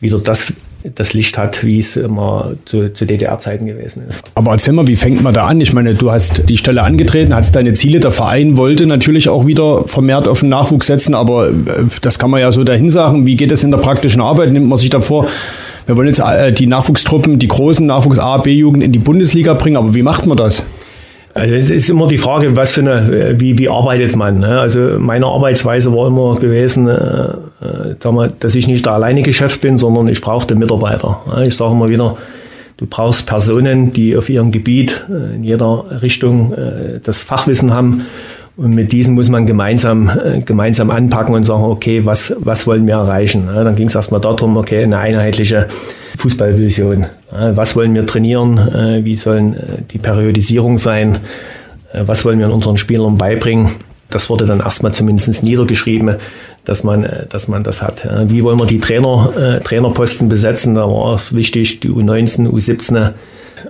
wieder 0.00 0.18
das 0.18 0.52
das 0.94 1.14
Licht 1.14 1.38
hat, 1.38 1.64
wie 1.64 1.78
es 1.78 1.96
immer 1.96 2.52
zu, 2.64 2.92
zu 2.92 3.06
DDR-Zeiten 3.06 3.66
gewesen 3.66 4.04
ist. 4.08 4.22
Aber 4.34 4.52
erzähl 4.52 4.74
mal, 4.74 4.86
wie 4.86 4.96
fängt 4.96 5.22
man 5.22 5.34
da 5.34 5.46
an? 5.46 5.60
Ich 5.60 5.72
meine, 5.72 5.94
du 5.94 6.10
hast 6.10 6.48
die 6.48 6.56
Stelle 6.56 6.82
angetreten, 6.82 7.34
hast 7.34 7.54
deine 7.56 7.74
Ziele. 7.74 8.00
Der 8.00 8.10
Verein 8.10 8.56
wollte 8.56 8.86
natürlich 8.86 9.28
auch 9.28 9.46
wieder 9.46 9.84
vermehrt 9.86 10.28
auf 10.28 10.40
den 10.40 10.48
Nachwuchs 10.48 10.86
setzen, 10.86 11.14
aber 11.14 11.48
äh, 11.48 11.52
das 12.02 12.18
kann 12.18 12.30
man 12.30 12.40
ja 12.40 12.52
so 12.52 12.64
dahin 12.64 12.90
sagen. 12.90 13.26
Wie 13.26 13.36
geht 13.36 13.52
es 13.52 13.64
in 13.64 13.70
der 13.70 13.78
praktischen 13.78 14.20
Arbeit? 14.20 14.52
Nimmt 14.52 14.68
man 14.68 14.78
sich 14.78 14.90
davor, 14.90 15.26
wir 15.86 15.96
wollen 15.96 16.08
jetzt 16.08 16.20
äh, 16.20 16.52
die 16.52 16.66
Nachwuchstruppen, 16.66 17.38
die 17.38 17.48
großen 17.48 17.86
Nachwuchs 17.86 18.18
A, 18.18 18.38
B-Jugend 18.38 18.82
in 18.82 18.92
die 18.92 18.98
Bundesliga 18.98 19.54
bringen, 19.54 19.76
aber 19.76 19.94
wie 19.94 20.02
macht 20.02 20.26
man 20.26 20.36
das? 20.36 20.64
Also 21.34 21.54
es 21.54 21.70
ist 21.70 21.88
immer 21.88 22.08
die 22.08 22.18
Frage, 22.18 22.56
was 22.56 22.72
für 22.72 22.80
eine, 22.80 23.38
wie, 23.38 23.58
wie 23.58 23.68
arbeitet 23.68 24.16
man. 24.16 24.40
Ne? 24.40 24.58
Also 24.58 24.98
meine 24.98 25.26
Arbeitsweise 25.26 25.92
war 25.92 26.08
immer 26.08 26.34
gewesen, 26.36 26.88
äh, 27.60 27.92
äh 27.92 28.28
dass 28.38 28.54
ich 28.54 28.68
nicht 28.68 28.86
der 28.86 28.94
alleinige 28.94 29.32
Chef 29.32 29.60
bin, 29.60 29.76
sondern 29.76 30.08
ich 30.08 30.20
brauchte 30.20 30.54
Mitarbeiter. 30.54 31.20
Ich 31.44 31.56
sage 31.56 31.72
immer 31.72 31.88
wieder, 31.88 32.16
du 32.76 32.86
brauchst 32.86 33.26
Personen, 33.26 33.92
die 33.92 34.16
auf 34.16 34.28
ihrem 34.28 34.50
Gebiet 34.52 35.04
äh, 35.08 35.34
in 35.36 35.44
jeder 35.44 36.02
Richtung 36.02 36.52
äh, 36.52 37.00
das 37.02 37.22
Fachwissen 37.22 37.72
haben. 37.72 38.06
Und 38.56 38.74
mit 38.74 38.90
diesen 38.90 39.14
muss 39.14 39.28
man 39.28 39.46
gemeinsam, 39.46 40.10
gemeinsam 40.44 40.90
anpacken 40.90 41.32
und 41.32 41.44
sagen, 41.44 41.62
okay, 41.62 42.04
was, 42.04 42.34
was 42.40 42.66
wollen 42.66 42.88
wir 42.88 42.94
erreichen? 42.94 43.46
Dann 43.46 43.76
ging 43.76 43.86
es 43.86 43.94
erstmal 43.94 44.20
darum, 44.20 44.56
okay, 44.56 44.82
eine 44.82 44.98
einheitliche 44.98 45.68
Fußballvision. 46.16 47.06
Was 47.30 47.76
wollen 47.76 47.94
wir 47.94 48.04
trainieren? 48.04 48.58
Wie 49.04 49.14
sollen 49.14 49.54
die 49.92 49.98
Periodisierung 49.98 50.76
sein? 50.76 51.18
Was 51.92 52.24
wollen 52.24 52.40
wir 52.40 52.52
unseren 52.52 52.78
Spielern 52.78 53.16
beibringen? 53.16 53.70
Das 54.10 54.30
wurde 54.30 54.46
dann 54.46 54.60
erstmal 54.60 54.92
zumindest 54.92 55.42
niedergeschrieben, 55.42 56.16
dass 56.68 56.84
man, 56.84 57.08
dass 57.30 57.48
man 57.48 57.64
das 57.64 57.82
hat. 57.82 58.06
Wie 58.26 58.44
wollen 58.44 58.58
wir 58.60 58.66
die 58.66 58.78
Trainer, 58.78 59.60
Trainerposten 59.64 60.28
besetzen? 60.28 60.74
Da 60.74 60.82
war 60.82 61.16
es 61.16 61.34
wichtig, 61.34 61.80
die 61.80 61.90
U19, 61.90 62.48
U17 62.48 63.12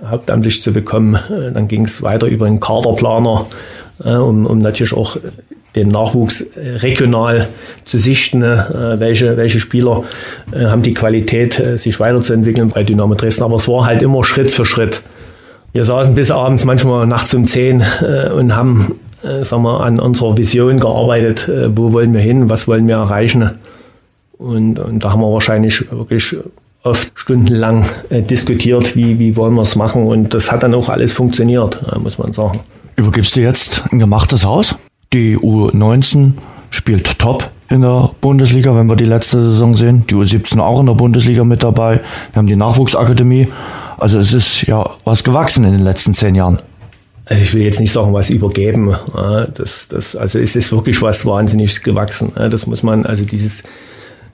hauptamtlich 0.05 0.61
zu 0.61 0.73
bekommen. 0.73 1.17
Dann 1.53 1.67
ging 1.67 1.85
es 1.85 2.01
weiter 2.01 2.27
über 2.27 2.45
einen 2.45 2.59
Kaderplaner, 2.59 3.47
um, 4.03 4.45
um 4.45 4.59
natürlich 4.59 4.93
auch 4.93 5.17
den 5.75 5.89
Nachwuchs 5.89 6.41
äh, 6.41 6.77
regional 6.77 7.47
zu 7.85 7.99
sichten, 7.99 8.41
äh, 8.41 8.99
welche, 8.99 9.37
welche 9.37 9.59
Spieler 9.59 10.03
äh, 10.51 10.65
haben 10.65 10.81
die 10.81 10.93
Qualität, 10.93 11.61
sich 11.75 11.99
weiterzuentwickeln 11.99 12.69
bei 12.69 12.83
Dynamo 12.83 13.15
Dresden. 13.15 13.43
Aber 13.43 13.55
es 13.55 13.67
war 13.67 13.85
halt 13.85 14.01
immer 14.01 14.23
Schritt 14.23 14.49
für 14.49 14.65
Schritt. 14.65 15.01
Wir 15.71 15.85
saßen 15.85 16.15
bis 16.15 16.31
abends, 16.31 16.65
manchmal 16.65 17.05
nachts 17.05 17.33
um 17.35 17.45
zehn 17.45 17.83
und 18.35 18.55
haben 18.55 18.95
sagen 19.41 19.63
wir, 19.63 19.81
an 19.81 19.99
unserer 19.99 20.37
Vision 20.37 20.79
gearbeitet. 20.79 21.49
Wo 21.75 21.91
wollen 21.93 22.13
wir 22.13 22.21
hin? 22.21 22.49
Was 22.49 22.67
wollen 22.67 22.87
wir 22.87 22.95
erreichen? 22.95 23.51
Und, 24.37 24.79
und 24.79 25.03
da 25.03 25.11
haben 25.11 25.21
wir 25.21 25.31
wahrscheinlich 25.31 25.91
wirklich 25.91 26.37
oft 26.83 27.11
stundenlang 27.15 27.85
diskutiert, 28.09 28.95
wie, 28.95 29.19
wie 29.19 29.35
wollen 29.35 29.53
wir 29.55 29.63
es 29.63 29.75
machen. 29.75 30.07
Und 30.07 30.33
das 30.33 30.51
hat 30.51 30.63
dann 30.63 30.73
auch 30.73 30.89
alles 30.89 31.13
funktioniert, 31.13 31.77
muss 32.01 32.17
man 32.17 32.31
sagen. 32.31 32.61
Übergibst 32.95 33.35
du 33.35 33.41
jetzt 33.41 33.83
ein 33.91 33.99
gemachtes 33.99 34.45
Haus? 34.45 34.75
Die 35.13 35.37
U19 35.37 36.33
spielt 36.69 37.19
top 37.19 37.49
in 37.69 37.81
der 37.81 38.11
Bundesliga, 38.21 38.75
wenn 38.75 38.87
wir 38.87 38.95
die 38.95 39.05
letzte 39.05 39.39
Saison 39.39 39.73
sehen. 39.73 40.05
Die 40.09 40.15
U17 40.15 40.59
auch 40.59 40.79
in 40.79 40.85
der 40.85 40.93
Bundesliga 40.93 41.43
mit 41.43 41.63
dabei. 41.63 42.01
Wir 42.31 42.37
haben 42.37 42.47
die 42.47 42.55
Nachwuchsakademie. 42.55 43.47
Also 43.97 44.19
es 44.19 44.33
ist 44.33 44.63
ja 44.63 44.89
was 45.05 45.23
gewachsen 45.23 45.65
in 45.65 45.73
den 45.73 45.83
letzten 45.83 46.13
zehn 46.13 46.35
Jahren. 46.35 46.59
Also 47.29 47.43
ich 47.43 47.53
will 47.53 47.61
jetzt 47.61 47.79
nicht 47.79 47.91
sagen, 47.91 48.11
was 48.11 48.31
übergeben. 48.31 48.95
Das, 49.53 49.87
das, 49.87 50.15
also 50.15 50.39
es 50.39 50.55
ist 50.55 50.71
wirklich 50.71 50.99
was 51.03 51.27
wahnsinnig 51.27 51.83
gewachsen. 51.83 52.31
Das 52.35 52.65
muss 52.65 52.81
man, 52.81 53.05
also 53.05 53.23
dieses 53.23 53.61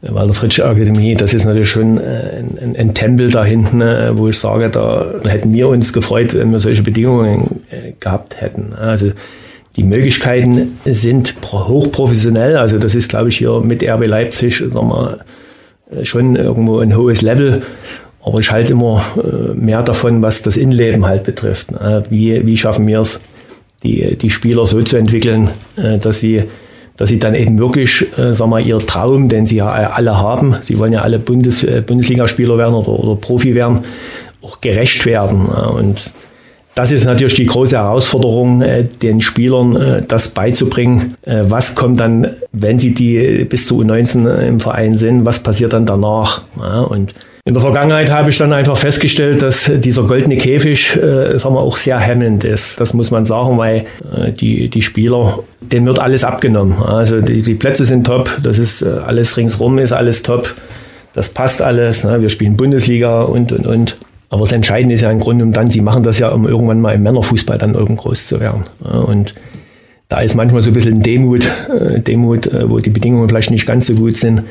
Walter 0.02 0.34
Fritsch 0.34 0.62
Akademie, 0.62 1.14
das 1.16 1.34
ist 1.34 1.44
natürlich 1.44 1.70
schon 1.70 1.98
äh, 1.98 2.44
ein, 2.62 2.76
ein, 2.78 2.94
Tempel 2.94 3.30
da 3.30 3.44
hinten, 3.44 3.82
äh, 3.82 4.18
wo 4.18 4.30
ich 4.30 4.40
sage, 4.40 4.70
da 4.70 5.14
hätten 5.28 5.52
wir 5.54 5.68
uns 5.68 5.92
gefreut, 5.92 6.34
wenn 6.36 6.52
wir 6.52 6.60
solche 6.62 6.84
Bedingungen 6.84 7.62
äh, 7.70 7.94
gehabt 8.00 8.40
hätten. 8.40 8.74
Also 8.74 9.12
die 9.76 9.84
Möglichkeiten 9.84 10.80
sind 10.86 11.36
hochprofessionell. 11.44 12.56
Also 12.56 12.78
das 12.80 12.96
ist, 12.96 13.10
glaube 13.10 13.30
ich, 13.30 13.38
hier 13.38 13.60
mit 13.60 13.84
RB 13.84 14.08
Leipzig, 14.08 14.64
sagen 14.68 14.90
wir, 14.90 15.18
schon 16.04 16.36
irgendwo 16.36 16.80
ein 16.80 16.96
hohes 16.96 17.22
Level. 17.22 17.64
Aber 18.26 18.40
ich 18.40 18.52
halte 18.52 18.74
immer 18.74 19.06
mehr 19.54 19.84
davon, 19.84 20.22
was 20.24 20.42
das 20.42 20.58
Innenleben 20.58 21.06
halt 21.06 21.24
betrifft. 21.24 21.68
Wie, 22.10 22.44
wie 22.44 22.58
schaffen 22.58 22.88
wir 22.88 23.02
es, 23.02 23.22
die, 23.84 24.18
die 24.18 24.32
Spieler 24.32 24.66
so 24.66 24.82
zu 24.82 24.98
entwickeln, 24.98 25.52
dass 26.02 26.22
sie 26.22 26.46
dass 26.98 27.10
sie 27.10 27.20
dann 27.20 27.36
eben 27.36 27.60
wirklich, 27.60 28.06
äh, 28.18 28.34
sag 28.34 28.48
mal, 28.48 28.66
ihr 28.66 28.80
Traum, 28.80 29.28
den 29.28 29.46
sie 29.46 29.58
ja 29.58 29.70
alle 29.70 30.18
haben, 30.18 30.56
sie 30.62 30.78
wollen 30.78 30.94
ja 30.94 31.02
alle 31.02 31.20
Bundes, 31.20 31.64
äh, 31.64 31.84
Bundesligaspieler 31.86 32.58
werden 32.58 32.74
oder, 32.74 32.90
oder 32.90 33.16
Profi 33.16 33.54
werden, 33.54 33.82
auch 34.42 34.62
gerecht 34.62 35.06
werden. 35.06 35.50
Äh, 35.50 35.68
und 35.68 36.12
das 36.74 36.92
ist 36.92 37.06
natürlich 37.06 37.36
die 37.36 37.46
große 37.46 37.78
Herausforderung, 37.78 38.62
äh, 38.62 38.84
den 38.84 39.22
Spielern 39.22 39.76
äh, 39.76 40.02
das 40.08 40.30
beizubringen. 40.30 41.16
Äh, 41.24 41.44
was 41.44 41.76
kommt 41.76 42.00
dann, 42.00 42.28
wenn 42.54 42.80
sie 42.80 42.94
die 42.94 43.46
bis 43.46 43.66
zu 43.66 43.82
U19 43.82 44.48
im 44.48 44.60
Verein 44.60 44.96
sind, 44.96 45.26
was 45.26 45.40
passiert 45.40 45.74
dann 45.74 45.86
danach? 45.86 46.44
Ja, 46.60 46.82
und 46.82 47.14
in 47.48 47.54
der 47.54 47.62
Vergangenheit 47.62 48.10
habe 48.10 48.32
ich 48.32 48.38
dann 48.40 48.52
einfach 48.54 48.76
festgestellt, 48.76 49.44
dass 49.44 49.72
dieser 49.76 50.02
goldene 50.02 50.36
Käfig 50.36 50.96
äh, 50.96 51.38
sagen 51.38 51.54
wir, 51.54 51.60
auch 51.60 51.78
sehr 51.78 52.00
hemmend 52.00 52.44
ist. 52.44 52.82
Das 52.82 52.96
muss 52.96 53.12
man 53.12 53.24
sagen, 53.24 53.60
weil 53.60 53.86
äh, 54.18 54.32
die, 54.32 54.68
die 54.68 54.82
Spieler, 54.82 55.44
denen 55.62 55.86
wird 55.86 56.00
alles 56.00 56.24
abgenommen. 56.24 56.82
Also 56.82 57.22
die, 57.22 57.44
die 57.44 57.54
Plätze 57.54 57.86
sind 57.86 58.08
top, 58.08 58.32
das 58.42 58.58
ist 58.58 58.82
äh, 58.82 58.88
alles 58.88 59.38
ringsrum 59.38 59.78
ist 59.78 59.92
alles 59.92 60.24
top. 60.24 60.56
Das 61.14 61.30
passt 61.30 61.62
alles. 61.62 62.04
Ne? 62.04 62.20
Wir 62.20 62.30
spielen 62.30 62.58
Bundesliga 62.58 63.22
und 63.22 63.52
und 63.52 63.68
und. 63.68 63.98
Aber 64.30 64.42
das 64.42 64.52
Entscheidende 64.52 64.96
ist 64.96 65.02
ja 65.02 65.12
im 65.12 65.20
Grunde 65.20 65.46
um 65.46 65.52
dann, 65.52 65.70
sie 65.70 65.82
machen 65.82 66.02
das 66.02 66.18
ja, 66.18 66.30
um 66.30 66.48
irgendwann 66.48 66.82
mal 66.82 66.96
im 66.96 67.04
Männerfußball 67.04 67.60
dann 67.60 67.76
irgend 67.76 68.00
groß 68.00 68.26
zu 68.26 68.40
werden. 68.40 68.64
Ja? 68.84 68.98
Und 69.02 69.36
da 70.10 70.20
ist 70.20 70.34
manchmal 70.34 70.64
so 70.64 70.72
ein 70.72 70.74
bisschen 70.74 71.04
Demut, 71.04 71.48
äh, 71.70 72.00
Demut, 72.00 72.48
äh, 72.48 72.68
wo 72.68 72.80
die 72.80 72.90
Bedingungen 72.90 73.30
vielleicht 73.30 73.52
nicht 73.52 73.68
ganz 73.68 73.86
so 73.86 73.94
gut 73.94 74.18
sind. 74.18 74.42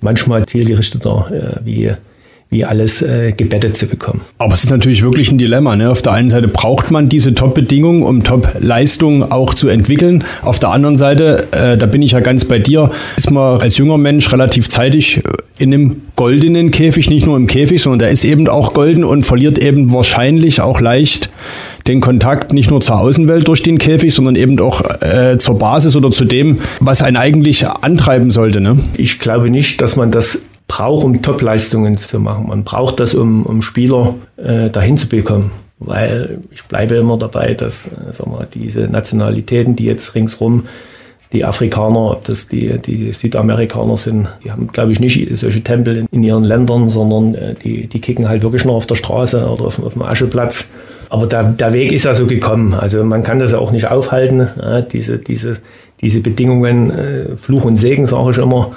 Manchmal 0.00 0.44
zielgerichteter 0.44 1.60
äh, 1.62 1.64
wie 1.64 1.92
wie 2.52 2.66
alles 2.66 3.00
äh, 3.00 3.32
gebettet 3.32 3.78
zu 3.78 3.86
bekommen. 3.86 4.20
Aber 4.36 4.52
es 4.52 4.62
ist 4.62 4.70
natürlich 4.70 5.02
wirklich 5.02 5.32
ein 5.32 5.38
Dilemma. 5.38 5.74
Ne? 5.74 5.90
Auf 5.90 6.02
der 6.02 6.12
einen 6.12 6.28
Seite 6.28 6.48
braucht 6.48 6.90
man 6.90 7.08
diese 7.08 7.34
Top-Bedingungen, 7.34 8.02
um 8.02 8.22
Top-Leistungen 8.24 9.32
auch 9.32 9.54
zu 9.54 9.68
entwickeln. 9.68 10.22
Auf 10.42 10.58
der 10.58 10.68
anderen 10.68 10.98
Seite, 10.98 11.48
äh, 11.52 11.78
da 11.78 11.86
bin 11.86 12.02
ich 12.02 12.12
ja 12.12 12.20
ganz 12.20 12.44
bei 12.44 12.58
dir, 12.58 12.90
ist 13.16 13.30
man 13.30 13.58
als 13.58 13.78
junger 13.78 13.96
Mensch 13.96 14.30
relativ 14.30 14.68
zeitig 14.68 15.22
in 15.56 15.72
einem 15.72 16.02
goldenen 16.14 16.70
Käfig, 16.70 17.08
nicht 17.08 17.24
nur 17.24 17.38
im 17.38 17.46
Käfig, 17.46 17.80
sondern 17.80 18.00
der 18.00 18.10
ist 18.10 18.24
eben 18.24 18.46
auch 18.48 18.74
golden 18.74 19.04
und 19.04 19.24
verliert 19.24 19.58
eben 19.58 19.90
wahrscheinlich 19.90 20.60
auch 20.60 20.80
leicht 20.80 21.30
den 21.86 22.02
Kontakt 22.02 22.52
nicht 22.52 22.70
nur 22.70 22.82
zur 22.82 23.00
Außenwelt 23.00 23.48
durch 23.48 23.62
den 23.62 23.78
Käfig, 23.78 24.14
sondern 24.14 24.34
eben 24.36 24.60
auch 24.60 24.82
äh, 25.00 25.38
zur 25.38 25.58
Basis 25.58 25.96
oder 25.96 26.10
zu 26.10 26.26
dem, 26.26 26.58
was 26.80 27.00
einen 27.00 27.16
eigentlich 27.16 27.66
antreiben 27.66 28.30
sollte. 28.30 28.60
Ne? 28.60 28.78
Ich 28.94 29.18
glaube 29.18 29.48
nicht, 29.48 29.80
dass 29.80 29.96
man 29.96 30.10
das 30.10 30.38
braucht, 30.72 31.04
um 31.04 31.20
Top-Leistungen 31.20 31.98
zu 31.98 32.18
machen. 32.18 32.48
Man 32.48 32.64
braucht 32.64 32.98
das, 32.98 33.14
um, 33.14 33.44
um 33.44 33.60
Spieler 33.60 34.14
äh, 34.38 34.70
dahin 34.70 34.96
zu 34.96 35.06
bekommen. 35.06 35.50
Weil 35.78 36.38
ich 36.50 36.64
bleibe 36.64 36.94
immer 36.94 37.18
dabei, 37.18 37.52
dass 37.52 37.88
äh, 37.88 38.12
sag 38.12 38.26
mal, 38.26 38.46
diese 38.52 38.82
Nationalitäten, 38.82 39.76
die 39.76 39.84
jetzt 39.84 40.14
ringsrum, 40.14 40.64
die 41.32 41.44
Afrikaner, 41.44 42.12
ob 42.12 42.24
das 42.24 42.48
die, 42.48 42.78
die 42.78 43.12
Südamerikaner 43.12 43.96
sind, 43.98 44.28
die 44.44 44.50
haben, 44.50 44.68
glaube 44.68 44.92
ich, 44.92 45.00
nicht 45.00 45.36
solche 45.36 45.62
Tempel 45.62 45.96
in, 45.98 46.06
in 46.10 46.22
ihren 46.22 46.44
Ländern, 46.44 46.88
sondern 46.88 47.34
äh, 47.34 47.54
die, 47.54 47.86
die 47.86 48.00
kicken 48.00 48.28
halt 48.28 48.42
wirklich 48.42 48.64
nur 48.64 48.74
auf 48.74 48.86
der 48.86 48.94
Straße 48.94 49.46
oder 49.46 49.66
auf, 49.66 49.82
auf 49.82 49.92
dem 49.92 50.02
Ascheplatz. 50.02 50.70
Aber 51.10 51.26
der, 51.26 51.44
der 51.44 51.74
Weg 51.74 51.92
ist 51.92 52.04
ja 52.06 52.14
so 52.14 52.26
gekommen. 52.26 52.72
Also 52.72 53.04
man 53.04 53.22
kann 53.22 53.38
das 53.38 53.52
ja 53.52 53.58
auch 53.58 53.72
nicht 53.72 53.90
aufhalten. 53.90 54.48
Ja, 54.58 54.80
diese, 54.80 55.18
diese, 55.18 55.58
diese 56.00 56.20
Bedingungen, 56.20 56.90
äh, 56.90 57.36
Fluch 57.36 57.66
und 57.66 57.76
Segen, 57.76 58.06
sage 58.06 58.30
ich 58.30 58.38
immer, 58.38 58.72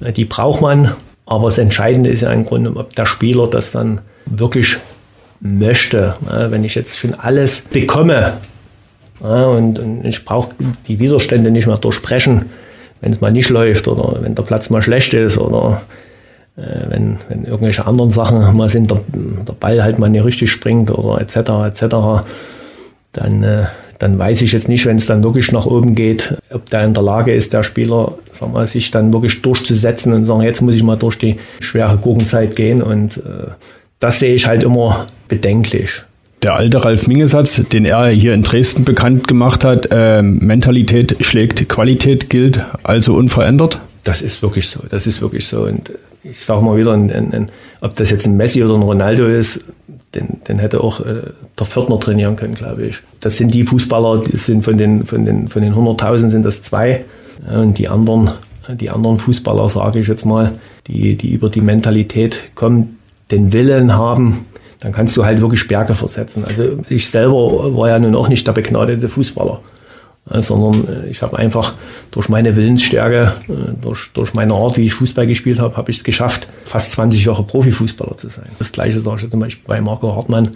äh, 0.00 0.12
die 0.12 0.26
braucht 0.26 0.60
man. 0.60 0.92
Aber 1.28 1.44
das 1.44 1.58
Entscheidende 1.58 2.08
ist 2.08 2.22
ja 2.22 2.32
im 2.32 2.44
Grunde, 2.44 2.74
ob 2.74 2.96
der 2.96 3.04
Spieler 3.04 3.48
das 3.48 3.70
dann 3.70 4.00
wirklich 4.24 4.78
möchte. 5.40 6.16
Wenn 6.22 6.64
ich 6.64 6.74
jetzt 6.74 6.96
schon 6.96 7.14
alles 7.14 7.60
bekomme 7.60 8.38
und, 9.20 9.78
ich 10.04 10.24
brauche 10.24 10.50
die 10.86 10.98
Widerstände 10.98 11.50
nicht 11.50 11.66
mehr 11.66 11.76
durchbrechen, 11.76 12.46
wenn 13.02 13.12
es 13.12 13.20
mal 13.20 13.30
nicht 13.30 13.50
läuft 13.50 13.88
oder 13.88 14.22
wenn 14.22 14.34
der 14.34 14.42
Platz 14.42 14.70
mal 14.70 14.82
schlecht 14.82 15.12
ist 15.12 15.38
oder 15.38 15.82
äh, 16.56 16.88
wenn, 16.88 17.18
wenn 17.28 17.44
irgendwelche 17.44 17.86
anderen 17.86 18.10
Sachen 18.10 18.56
mal 18.56 18.68
sind, 18.68 18.90
der, 18.90 19.00
der 19.14 19.52
Ball 19.52 19.82
halt 19.82 19.98
mal 19.98 20.08
nicht 20.08 20.24
richtig 20.24 20.50
springt 20.50 20.90
oder 20.90 21.20
etc. 21.20 21.36
etc. 21.66 22.24
Dann 23.12 23.42
äh, 23.44 23.66
dann 23.98 24.18
weiß 24.18 24.42
ich 24.42 24.52
jetzt 24.52 24.68
nicht, 24.68 24.86
wenn 24.86 24.96
es 24.96 25.06
dann 25.06 25.24
wirklich 25.24 25.50
nach 25.52 25.66
oben 25.66 25.94
geht, 25.94 26.36
ob 26.50 26.70
der 26.70 26.84
in 26.84 26.94
der 26.94 27.02
Lage 27.02 27.32
ist, 27.32 27.52
der 27.52 27.64
Spieler, 27.64 28.14
sagen 28.32 28.54
wir, 28.54 28.66
sich 28.66 28.90
dann 28.90 29.12
wirklich 29.12 29.42
durchzusetzen 29.42 30.12
und 30.12 30.24
sagen, 30.24 30.42
jetzt 30.42 30.60
muss 30.60 30.76
ich 30.76 30.82
mal 30.82 30.96
durch 30.96 31.18
die 31.18 31.36
schwere 31.60 31.96
Gurkenzeit 31.96 32.54
gehen. 32.54 32.80
Und 32.80 33.18
äh, 33.18 33.50
das 33.98 34.20
sehe 34.20 34.34
ich 34.34 34.46
halt 34.46 34.62
immer 34.62 35.06
bedenklich. 35.26 36.02
Der 36.44 36.54
alte 36.54 36.84
Ralf 36.84 37.08
Mingesatz, 37.08 37.60
den 37.72 37.84
er 37.84 38.06
hier 38.08 38.32
in 38.32 38.44
Dresden 38.44 38.84
bekannt 38.84 39.26
gemacht 39.26 39.64
hat, 39.64 39.88
äh, 39.90 40.22
Mentalität 40.22 41.16
schlägt 41.20 41.68
Qualität, 41.68 42.30
gilt 42.30 42.64
also 42.84 43.14
unverändert? 43.14 43.80
Das 44.04 44.22
ist 44.22 44.42
wirklich 44.42 44.68
so, 44.68 44.80
das 44.88 45.06
ist 45.06 45.20
wirklich 45.20 45.46
so. 45.46 45.62
Und 45.62 45.90
ich 46.22 46.40
sage 46.40 46.64
mal 46.64 46.76
wieder, 46.76 46.92
ein, 46.92 47.10
ein, 47.10 47.32
ein, 47.32 47.50
ob 47.80 47.96
das 47.96 48.10
jetzt 48.10 48.26
ein 48.26 48.36
Messi 48.36 48.62
oder 48.62 48.74
ein 48.74 48.82
Ronaldo 48.82 49.26
ist, 49.26 49.60
den, 50.14 50.40
den 50.46 50.58
hätte 50.58 50.82
auch 50.82 51.00
äh, 51.00 51.22
der 51.58 51.66
Viertner 51.66 52.00
trainieren 52.00 52.36
können, 52.36 52.54
glaube 52.54 52.86
ich. 52.86 53.00
Das 53.20 53.36
sind 53.36 53.52
die 53.52 53.64
Fußballer, 53.64 54.22
die 54.22 54.36
sind 54.36 54.64
von 54.64 54.78
den, 54.78 55.04
von 55.04 55.24
den, 55.24 55.48
von 55.48 55.62
den 55.62 55.74
100.000 55.74 56.30
sind 56.30 56.44
das 56.44 56.62
zwei. 56.62 57.04
Und 57.52 57.78
die 57.78 57.88
anderen, 57.88 58.32
die 58.68 58.90
anderen 58.90 59.18
Fußballer, 59.18 59.68
sage 59.68 60.00
ich 60.00 60.08
jetzt 60.08 60.24
mal, 60.24 60.52
die, 60.86 61.16
die 61.16 61.32
über 61.32 61.50
die 61.50 61.60
Mentalität 61.60 62.54
kommen, 62.54 62.98
den 63.30 63.52
Willen 63.52 63.94
haben, 63.94 64.46
dann 64.80 64.92
kannst 64.92 65.16
du 65.16 65.24
halt 65.24 65.40
wirklich 65.40 65.68
Berge 65.68 65.94
versetzen. 65.94 66.44
Also 66.44 66.78
ich 66.88 67.08
selber 67.10 67.76
war 67.76 67.88
ja 67.88 67.98
nun 67.98 68.14
auch 68.14 68.28
nicht 68.28 68.46
der 68.46 68.52
begnadete 68.52 69.08
Fußballer 69.08 69.60
sondern 70.30 71.04
äh, 71.04 71.08
ich 71.08 71.22
habe 71.22 71.38
einfach 71.38 71.74
durch 72.10 72.28
meine 72.28 72.56
Willensstärke, 72.56 73.34
äh, 73.48 73.52
durch, 73.80 74.10
durch 74.12 74.34
meine 74.34 74.54
Art, 74.54 74.76
wie 74.76 74.82
ich 74.82 74.94
Fußball 74.94 75.26
gespielt 75.26 75.58
habe, 75.58 75.76
habe 75.76 75.90
ich 75.90 75.98
es 75.98 76.04
geschafft, 76.04 76.48
fast 76.64 76.92
20 76.92 77.24
Jahre 77.24 77.42
Profifußballer 77.44 78.16
zu 78.16 78.28
sein. 78.28 78.46
Das 78.58 78.72
gleiche 78.72 79.00
sage 79.00 79.22
ich 79.24 79.30
zum 79.30 79.40
Beispiel 79.40 79.64
bei 79.66 79.80
Marco 79.80 80.14
Hartmann, 80.14 80.50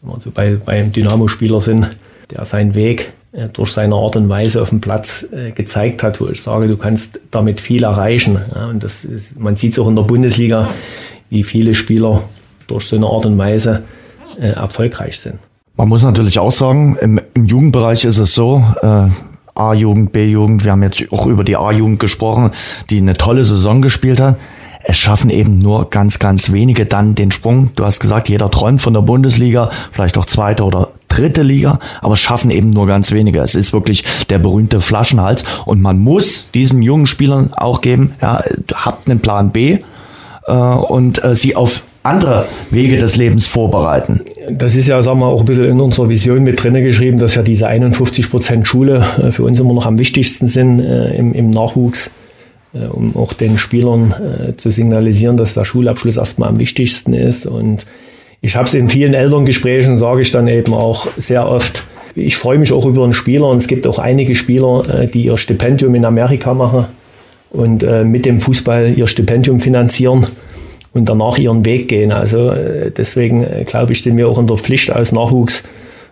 wenn 0.00 0.12
wir 0.12 0.20
so 0.20 0.30
bei, 0.30 0.58
einem 0.66 0.92
Dynamo-Spieler 0.92 1.60
sind, 1.60 1.90
der 2.30 2.44
seinen 2.44 2.74
Weg 2.74 3.12
äh, 3.32 3.48
durch 3.48 3.72
seine 3.72 3.94
Art 3.94 4.16
und 4.16 4.28
Weise 4.28 4.62
auf 4.62 4.70
dem 4.70 4.80
Platz 4.80 5.26
gezeigt 5.54 6.02
hat, 6.02 6.20
wo 6.20 6.28
ich 6.28 6.42
sage, 6.42 6.68
du 6.68 6.76
kannst 6.76 7.20
damit 7.30 7.60
viel 7.60 7.84
erreichen. 7.84 8.38
Und 8.70 8.82
das 8.82 9.04
ist, 9.04 9.38
man 9.38 9.56
sieht 9.56 9.72
es 9.72 9.78
auch 9.78 9.88
in 9.88 9.96
der 9.96 10.02
Bundesliga, 10.02 10.70
wie 11.30 11.42
viele 11.42 11.74
Spieler 11.74 12.24
durch 12.66 12.86
so 12.86 12.96
eine 12.96 13.06
Art 13.06 13.26
und 13.26 13.38
Weise 13.38 13.82
erfolgreich 14.38 15.18
sind. 15.18 15.38
Man 15.76 15.88
muss 15.88 16.02
natürlich 16.02 16.38
auch 16.38 16.52
sagen, 16.52 16.96
im, 17.00 17.20
im 17.34 17.44
Jugendbereich 17.46 18.04
ist 18.04 18.18
es 18.18 18.34
so, 18.34 18.64
äh, 18.82 19.08
A-Jugend, 19.54 20.12
B-Jugend, 20.12 20.64
wir 20.64 20.72
haben 20.72 20.82
jetzt 20.82 21.04
auch 21.12 21.26
über 21.26 21.44
die 21.44 21.56
A-Jugend 21.56 22.00
gesprochen, 22.00 22.50
die 22.90 22.98
eine 22.98 23.16
tolle 23.16 23.44
Saison 23.44 23.82
gespielt 23.82 24.20
hat. 24.20 24.36
Es 24.84 24.96
schaffen 24.96 25.30
eben 25.30 25.58
nur 25.58 25.90
ganz, 25.90 26.18
ganz 26.18 26.50
wenige 26.50 26.86
dann 26.86 27.14
den 27.14 27.30
Sprung. 27.30 27.70
Du 27.76 27.84
hast 27.84 28.00
gesagt, 28.00 28.28
jeder 28.28 28.50
träumt 28.50 28.82
von 28.82 28.94
der 28.94 29.02
Bundesliga, 29.02 29.70
vielleicht 29.92 30.18
auch 30.18 30.26
zweite 30.26 30.64
oder 30.64 30.88
dritte 31.06 31.42
Liga, 31.42 31.78
aber 32.00 32.14
es 32.14 32.20
schaffen 32.20 32.50
eben 32.50 32.70
nur 32.70 32.86
ganz 32.86 33.12
wenige. 33.12 33.40
Es 33.40 33.54
ist 33.54 33.72
wirklich 33.72 34.04
der 34.30 34.38
berühmte 34.38 34.80
Flaschenhals 34.80 35.44
und 35.66 35.80
man 35.80 35.98
muss 35.98 36.50
diesen 36.50 36.82
jungen 36.82 37.06
Spielern 37.06 37.52
auch 37.54 37.80
geben, 37.80 38.14
ja, 38.20 38.42
habt 38.74 39.08
einen 39.08 39.20
Plan 39.20 39.50
B 39.50 39.78
äh, 40.46 40.52
und 40.52 41.22
äh, 41.22 41.36
sie 41.36 41.54
auf 41.54 41.82
andere 42.02 42.46
Wege 42.70 42.98
des 42.98 43.16
Lebens 43.16 43.46
vorbereiten. 43.46 44.22
Das 44.50 44.74
ist 44.74 44.88
ja, 44.88 45.00
sagen 45.02 45.20
wir, 45.20 45.26
auch 45.26 45.40
ein 45.40 45.46
bisschen 45.46 45.64
in 45.64 45.80
unserer 45.80 46.08
Vision 46.08 46.42
mit 46.42 46.62
drinne 46.62 46.82
geschrieben, 46.82 47.18
dass 47.18 47.36
ja 47.36 47.42
diese 47.42 47.68
51 47.68 48.28
Prozent 48.28 48.66
Schule 48.66 49.04
äh, 49.18 49.30
für 49.30 49.44
uns 49.44 49.60
immer 49.60 49.72
noch 49.72 49.86
am 49.86 49.98
wichtigsten 49.98 50.46
sind 50.46 50.80
äh, 50.80 51.14
im, 51.14 51.32
im, 51.32 51.50
Nachwuchs, 51.50 52.10
äh, 52.74 52.86
um 52.86 53.16
auch 53.16 53.32
den 53.32 53.56
Spielern 53.56 54.12
äh, 54.12 54.56
zu 54.56 54.70
signalisieren, 54.70 55.36
dass 55.36 55.54
der 55.54 55.64
Schulabschluss 55.64 56.16
erstmal 56.16 56.48
am 56.48 56.58
wichtigsten 56.58 57.12
ist. 57.12 57.46
Und 57.46 57.86
ich 58.40 58.56
habe 58.56 58.64
es 58.64 58.74
in 58.74 58.88
vielen 58.88 59.14
Elterngesprächen, 59.14 59.96
sage 59.96 60.22
ich 60.22 60.32
dann 60.32 60.48
eben 60.48 60.74
auch 60.74 61.06
sehr 61.16 61.48
oft, 61.48 61.84
ich 62.16 62.36
freue 62.36 62.58
mich 62.58 62.72
auch 62.72 62.84
über 62.84 63.04
einen 63.04 63.14
Spieler 63.14 63.46
und 63.46 63.58
es 63.58 63.68
gibt 63.68 63.86
auch 63.86 64.00
einige 64.00 64.34
Spieler, 64.34 65.02
äh, 65.02 65.06
die 65.06 65.26
ihr 65.26 65.36
Stipendium 65.36 65.94
in 65.94 66.04
Amerika 66.04 66.52
machen 66.52 66.86
und 67.50 67.84
äh, 67.84 68.02
mit 68.02 68.26
dem 68.26 68.40
Fußball 68.40 68.98
ihr 68.98 69.06
Stipendium 69.06 69.60
finanzieren 69.60 70.26
und 70.94 71.08
danach 71.08 71.38
ihren 71.38 71.64
Weg 71.64 71.88
gehen. 71.88 72.12
Also 72.12 72.50
äh, 72.50 72.90
deswegen 72.90 73.44
äh, 73.44 73.64
glaube 73.64 73.92
ich, 73.92 74.02
sind 74.02 74.16
wir 74.16 74.28
auch 74.28 74.38
in 74.38 74.46
der 74.46 74.58
Pflicht 74.58 74.90
als 74.90 75.12
Nachwuchs 75.12 75.62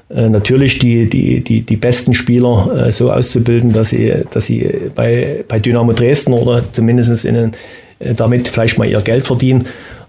äh, 0.09 0.29
natürlich 0.29 0.79
die, 0.79 1.09
die, 1.09 1.43
die, 1.43 1.61
die 1.63 1.77
besten 1.77 2.15
Spieler 2.15 2.91
so 2.93 3.13
auszubilden, 3.13 3.73
dass 3.73 3.91
sie, 3.91 4.13
dass 4.31 4.47
sie 4.47 4.69
bei, 4.95 5.45
bei 5.47 5.59
Dynamo 5.59 5.93
Dresden 5.93 6.33
oder 6.33 6.65
zumindest 6.73 7.25
in, 7.25 7.53
äh, 7.99 8.15
damit 8.15 8.49
vielleicht 8.49 8.79
mal 8.79 8.89
ihr 8.89 9.01
Geld 9.01 9.25
verdienen. 9.25 9.67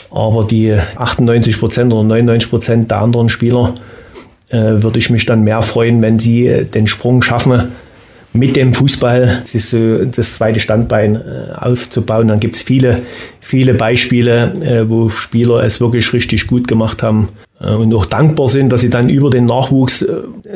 Aber 0.09 0.43
die 0.43 0.75
98 0.95 1.57
Prozent 1.59 1.93
oder 1.93 2.03
99 2.03 2.49
Prozent 2.49 2.91
der 2.91 2.99
anderen 2.99 3.29
Spieler 3.29 3.75
würde 4.53 4.99
ich 4.99 5.09
mich 5.09 5.25
dann 5.25 5.45
mehr 5.45 5.61
freuen, 5.61 6.01
wenn 6.01 6.19
sie 6.19 6.65
den 6.73 6.85
Sprung 6.85 7.21
schaffen, 7.21 7.71
mit 8.33 8.55
dem 8.55 8.73
Fußball 8.73 9.41
sich 9.45 9.65
so 9.65 10.05
das 10.05 10.35
zweite 10.35 10.59
Standbein 10.59 11.15
äh, 11.15 11.53
aufzubauen. 11.53 12.29
Dann 12.29 12.39
gibt's 12.39 12.61
viele, 12.61 13.01
viele 13.41 13.73
Beispiele, 13.73 14.53
äh, 14.63 14.89
wo 14.89 15.09
Spieler 15.09 15.63
es 15.63 15.81
wirklich 15.81 16.13
richtig 16.13 16.47
gut 16.47 16.67
gemacht 16.67 17.03
haben 17.03 17.27
äh, 17.59 17.71
und 17.73 17.93
auch 17.93 18.05
dankbar 18.05 18.47
sind, 18.47 18.71
dass 18.71 18.81
sie 18.81 18.89
dann 18.89 19.09
über 19.09 19.29
den 19.29 19.45
Nachwuchs 19.45 20.05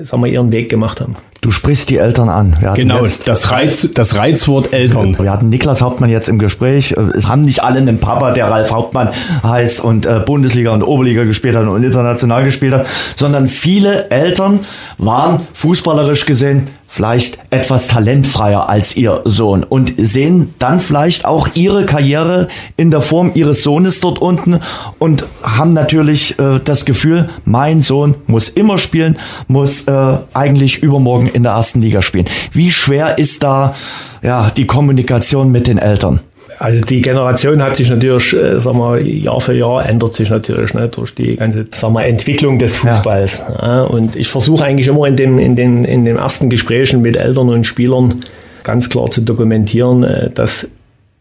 sagen 0.04 0.24
wir, 0.24 0.32
ihren 0.32 0.52
Weg 0.52 0.70
gemacht 0.70 1.02
haben. 1.02 1.16
Du 1.42 1.52
sprichst 1.52 1.90
die 1.90 1.98
Eltern 1.98 2.28
an. 2.28 2.56
genau, 2.74 3.06
das, 3.26 3.52
Reiz, 3.52 3.88
das 3.94 4.16
Reizwort 4.16 4.74
Eltern. 4.74 5.16
Wir 5.20 5.32
hatten 5.32 5.50
Niklas 5.50 5.82
Hauptmann 5.82 6.10
jetzt 6.10 6.28
im 6.28 6.40
Gespräch. 6.40 6.96
Es 7.16 7.28
haben 7.28 7.42
nicht 7.42 7.64
alle 7.64 7.78
einen 7.78 8.00
Papa, 8.00 8.32
der 8.32 8.50
Ralf 8.50 8.72
Hauptmann 8.72 9.10
heißt 9.44 9.84
und 9.84 10.08
Bundesliga 10.26 10.72
und 10.72 10.82
Oberliga 10.82 11.24
gespielt 11.24 11.56
hat 11.56 11.68
und 11.68 11.84
international 11.84 12.44
gespielt 12.44 12.74
hat, 12.74 12.88
sondern 13.16 13.48
viele 13.48 14.10
Eltern 14.10 14.62
waren 14.98 15.42
fußballerisch 15.54 16.26
gesehen 16.26 16.68
vielleicht 16.96 17.40
etwas 17.50 17.88
talentfreier 17.88 18.70
als 18.70 18.96
ihr 18.96 19.22
Sohn 19.26 19.66
und 19.66 19.94
sehen 19.98 20.54
dann 20.60 20.80
vielleicht 20.80 21.26
auch 21.26 21.50
ihre 21.54 21.86
Karriere 21.86 22.48
in 22.78 22.90
der 22.90 23.02
Form 23.02 23.32
ihres 23.34 23.64
Sohnes 23.64 24.00
dort 24.00 24.20
unten 24.20 24.62
und 24.98 25.26
haben 25.44 25.74
natürlich 25.74 26.40
äh, 26.40 26.62
das 26.64 26.86
Gefühl, 26.86 27.30
mein 27.44 27.82
Sohn 27.82 28.16
muss 28.28 28.48
immer 28.48 28.78
spielen, 28.78 29.18
muss 29.50 29.90
äh, 29.90 30.18
eigentlich 30.34 30.82
übermorgen 30.84 31.28
in 31.28 31.44
der 31.44 31.52
ersten 31.52 31.82
Liga 31.82 32.02
spielen. 32.02 32.28
Wie 32.54 32.72
schwer 32.72 33.18
ist 33.18 33.44
da 33.44 33.76
ja 34.22 34.50
die 34.50 34.66
Kommunikation 34.66 35.52
mit 35.52 35.68
den 35.68 35.78
Eltern? 35.78 36.22
Also 36.58 36.86
die 36.86 37.02
Generation 37.02 37.62
hat 37.62 37.76
sich 37.76 37.90
natürlich, 37.90 38.34
äh, 38.34 38.60
sagen 38.60 38.78
wir, 38.80 39.04
Jahr 39.04 39.42
für 39.42 39.54
Jahr 39.54 39.86
ändert 39.86 40.14
sich 40.14 40.30
natürlich 40.30 40.74
ne, 40.74 40.88
durch 40.88 41.14
die 41.14 41.36
ganze 41.36 41.68
sagen 41.74 41.94
wir, 41.94 42.06
Entwicklung 42.06 42.60
des 42.60 42.78
Fußballs. 42.78 43.44
Ja. 43.62 43.84
Und 43.84 44.16
ich 44.16 44.30
versuche 44.30 44.64
eigentlich 44.64 44.88
immer 44.88 45.06
in, 45.06 45.18
dem, 45.18 45.38
in, 45.38 45.56
den, 45.56 45.84
in 45.84 46.06
den 46.06 46.18
ersten 46.18 46.50
Gesprächen 46.50 47.02
mit 47.02 47.18
Eltern 47.18 47.50
und 47.50 47.66
Spielern 47.66 48.22
ganz 48.64 48.90
klar 48.90 49.12
zu 49.12 49.22
dokumentieren, 49.22 50.04
äh, 50.04 50.30
dass, 50.32 50.70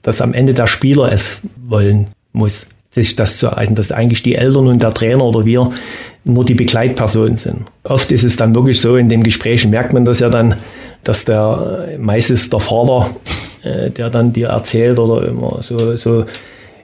dass 0.02 0.20
am 0.20 0.34
Ende 0.34 0.54
der 0.54 0.66
Spieler 0.66 1.10
es 1.12 1.38
wollen 1.66 2.08
muss, 2.32 2.66
sich 2.92 3.16
das 3.16 3.36
zu 3.38 3.46
erreichen, 3.46 3.74
dass 3.74 3.90
eigentlich 3.90 4.22
die 4.22 4.36
Eltern 4.36 4.68
und 4.68 4.82
der 4.82 4.94
Trainer 4.94 5.24
oder 5.24 5.44
wir 5.44 5.70
nur 6.24 6.44
die 6.44 6.54
Begleitpersonen 6.54 7.36
sind. 7.36 7.64
Oft 7.82 8.12
ist 8.12 8.22
es 8.22 8.36
dann 8.36 8.54
wirklich 8.54 8.80
so, 8.80 8.96
in 8.96 9.08
den 9.08 9.22
Gesprächen 9.22 9.70
merkt 9.70 9.92
man 9.92 10.04
das 10.04 10.20
ja 10.20 10.28
dann, 10.30 10.56
dass 11.02 11.24
der 11.24 11.96
meistens 11.98 12.48
der 12.50 12.60
Vater 12.60 13.10
äh, 13.64 13.90
der 13.90 14.10
dann 14.10 14.32
dir 14.32 14.48
erzählt 14.48 14.98
oder 14.98 15.26
immer 15.26 15.58
so, 15.62 15.96
so 15.96 16.24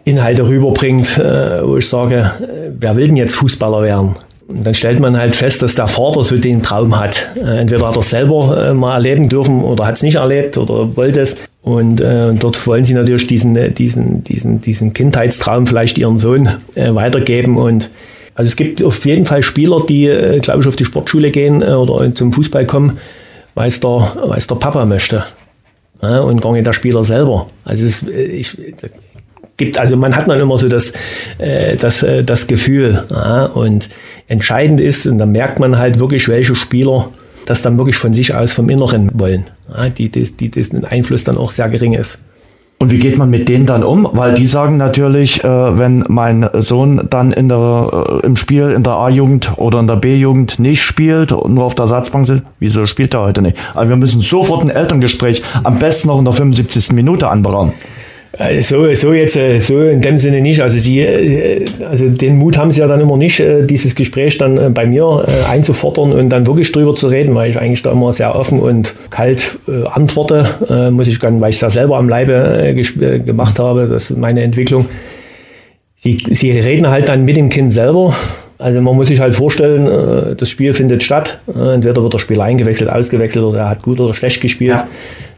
Inhalte 0.05 0.49
rüberbringt, 0.49 1.18
äh, 1.18 1.66
wo 1.66 1.76
ich 1.76 1.89
sage, 1.89 2.31
äh, 2.41 2.70
wer 2.78 2.97
will 2.97 3.07
denn 3.07 3.16
jetzt 3.16 3.37
Fußballer 3.37 3.83
werden? 3.83 4.16
Und 4.49 4.66
dann 4.66 4.74
stellt 4.74 4.99
man 4.99 5.16
halt 5.16 5.37
fest, 5.37 5.62
dass 5.62 5.76
der 5.76 5.87
Vater 5.87 6.24
so 6.24 6.37
den 6.37 6.61
Traum 6.61 6.99
hat. 6.99 7.28
Entweder 7.37 7.87
hat 7.87 7.97
er 7.97 8.01
es 8.01 8.11
selber 8.11 8.74
mal 8.74 8.95
erleben 8.95 9.28
dürfen 9.28 9.62
oder 9.62 9.87
hat 9.87 9.95
es 9.95 10.03
nicht 10.03 10.16
erlebt 10.16 10.59
oder 10.59 10.97
wollte 10.97 11.20
es. 11.20 11.37
Und 11.62 12.01
äh, 12.01 12.33
dort 12.35 12.66
wollen 12.66 12.85
sie 12.85 12.95
natürlich 12.95 13.28
diesen, 13.28 13.74
diesen, 13.74 14.24
diesen, 14.24 14.61
diesen 14.61 14.93
Kindheitstraum 14.93 15.68
vielleicht 15.68 15.99
ihren 15.99 16.18
Sohn 16.18 16.49
äh, 16.74 16.93
weitergeben. 16.93 17.59
Und 17.59 17.93
also 18.35 18.49
es 18.49 18.57
gibt 18.57 18.83
auf 18.83 19.05
jeden 19.05 19.24
Fall 19.24 19.45
Spieler, 19.45 19.85
die, 19.89 20.07
äh, 20.07 20.41
glaube 20.41 20.62
ich, 20.62 20.66
auf 20.66 20.74
die 20.74 20.85
Sportschule 20.85 21.31
gehen 21.31 21.62
äh, 21.62 21.66
oder 21.66 22.12
zum 22.14 22.33
Fußball 22.33 22.66
kommen, 22.66 22.99
weil 23.55 23.68
es 23.68 23.78
der, 23.78 24.12
weil 24.24 24.39
es 24.39 24.49
der 24.49 24.57
Papa 24.57 24.85
möchte 24.85 25.24
ja, 26.03 26.20
und 26.20 26.40
gar 26.40 26.53
nicht 26.53 26.66
der 26.66 26.72
Spieler 26.72 27.05
selber. 27.05 27.46
Also 27.64 27.84
es, 27.84 28.03
ich, 28.03 28.57
gibt, 29.57 29.78
also 29.78 29.96
man 29.96 30.16
hat 30.16 30.28
dann 30.28 30.40
immer 30.40 30.59
so 30.59 30.68
das, 30.68 30.92
äh, 31.38 31.76
das, 31.76 32.03
äh, 32.03 32.24
das 32.24 32.46
Gefühl. 32.46 33.05
Ja, 33.11 33.44
und 33.46 33.88
entscheidend 34.26 34.80
ist, 34.80 35.07
und 35.07 35.18
dann 35.18 35.32
merkt 35.32 35.61
man 35.61 35.78
halt 35.78 36.01
wirklich, 36.01 36.28
welche 36.28 36.57
Spieler 36.57 37.11
das 37.46 37.62
dann 37.62 37.78
wirklich 37.78 37.96
von 37.96 38.12
sich 38.12 38.34
aus 38.34 38.53
vom 38.53 38.68
Inneren 38.68 39.11
wollen, 39.14 39.44
ja, 39.74 39.88
die, 39.88 40.09
die, 40.09 40.24
die 40.24 40.51
dessen 40.51 40.84
Einfluss 40.84 41.24
dann 41.24 41.36
auch 41.36 41.51
sehr 41.51 41.68
gering 41.68 41.94
ist. 41.94 42.18
Und 42.83 42.91
wie 42.91 42.99
geht 42.99 43.18
man 43.18 43.28
mit 43.28 43.51
denen 43.51 43.66
dann 43.66 43.85
um? 43.85 44.09
Weil 44.11 44.33
die 44.33 44.47
sagen 44.47 44.78
natürlich, 44.78 45.45
äh, 45.45 45.78
wenn 45.78 46.03
mein 46.09 46.49
Sohn 46.55 47.07
dann 47.11 47.31
in 47.31 47.51
der, 47.51 48.20
äh, 48.22 48.26
im 48.26 48.37
Spiel 48.37 48.70
in 48.70 48.83
der 48.83 48.95
A-Jugend 48.95 49.53
oder 49.57 49.81
in 49.81 49.87
der 49.87 49.97
B-Jugend 49.97 50.59
nicht 50.59 50.81
spielt 50.81 51.31
und 51.31 51.53
nur 51.53 51.64
auf 51.64 51.74
der 51.74 51.83
Ersatzbank 51.83 52.26
sitzt, 52.26 52.45
wieso 52.59 52.87
spielt 52.87 53.12
er 53.12 53.20
heute 53.20 53.43
nicht? 53.43 53.59
Also 53.74 53.91
wir 53.91 53.97
müssen 53.97 54.22
sofort 54.22 54.62
ein 54.62 54.70
Elterngespräch 54.70 55.43
am 55.62 55.78
besten 55.78 56.09
noch 56.09 56.18
in 56.18 56.24
der 56.24 56.33
75. 56.33 56.93
Minute 56.93 57.28
anberaumen. 57.28 57.74
Äh, 58.39 58.61
so, 58.61 58.93
so 58.95 59.12
jetzt, 59.12 59.37
äh, 59.37 59.59
so 59.59 59.83
in 59.83 60.01
dem 60.01 60.18
Sinne 60.18 60.41
nicht. 60.41 60.61
Also 60.61 60.78
sie, 60.78 61.01
äh, 61.01 61.64
also 61.89 62.09
den 62.09 62.37
Mut 62.39 62.57
haben 62.57 62.70
sie 62.70 62.81
ja 62.81 62.87
dann 62.87 63.01
immer 63.01 63.16
nicht, 63.16 63.43
dieses 63.64 63.95
Gespräch 63.95 64.39
dann 64.39 64.72
bei 64.72 64.87
mir 64.87 65.24
einzufordern 65.49 66.12
und 66.12 66.28
dann 66.31 66.47
wirklich 66.47 66.70
drüber 66.72 66.95
zu 66.95 67.09
reden, 67.09 67.35
weil 67.35 67.51
ich 67.51 67.59
eigentlich 67.59 67.83
da 67.83 67.91
immer 67.93 68.12
sehr 68.12 68.35
offen 68.37 68.61
und 68.61 68.95
kalt 69.11 69.59
antworte, 69.87 70.91
muss 70.91 71.09
ich 71.09 71.18
dann, 71.18 71.41
weil 71.41 71.51
ich 71.51 71.57
es 71.57 71.62
ja 71.62 71.70
selber 71.70 71.97
am 71.97 72.09
Leibe 72.09 72.74
gemacht 73.24 73.59
habe, 73.59 73.87
das 73.87 74.11
ist 74.11 74.18
meine 74.18 74.43
Entwicklung. 74.43 74.87
Sie, 75.97 76.18
sie 76.31 76.51
reden 76.53 76.89
halt 76.89 77.09
dann 77.09 77.24
mit 77.24 77.37
dem 77.37 77.51
Kind 77.51 77.72
selber. 77.72 78.14
Also 78.59 78.81
man 78.81 78.95
muss 78.97 79.09
sich 79.09 79.20
halt 79.20 79.35
vorstellen, 79.35 80.37
das 80.37 80.49
Spiel 80.49 80.74
findet 80.74 81.03
statt. 81.03 81.41
Entweder 81.47 82.03
wird 82.03 82.14
der 82.14 82.18
Spieler 82.18 82.45
eingewechselt, 82.45 82.91
ausgewechselt 82.91 83.45
oder 83.45 83.61
er 83.61 83.68
hat 83.70 83.83
gut 83.83 84.01
oder 84.01 84.14
schlecht 84.14 84.41
gespielt. 84.41 84.76
Ja. 84.76 84.89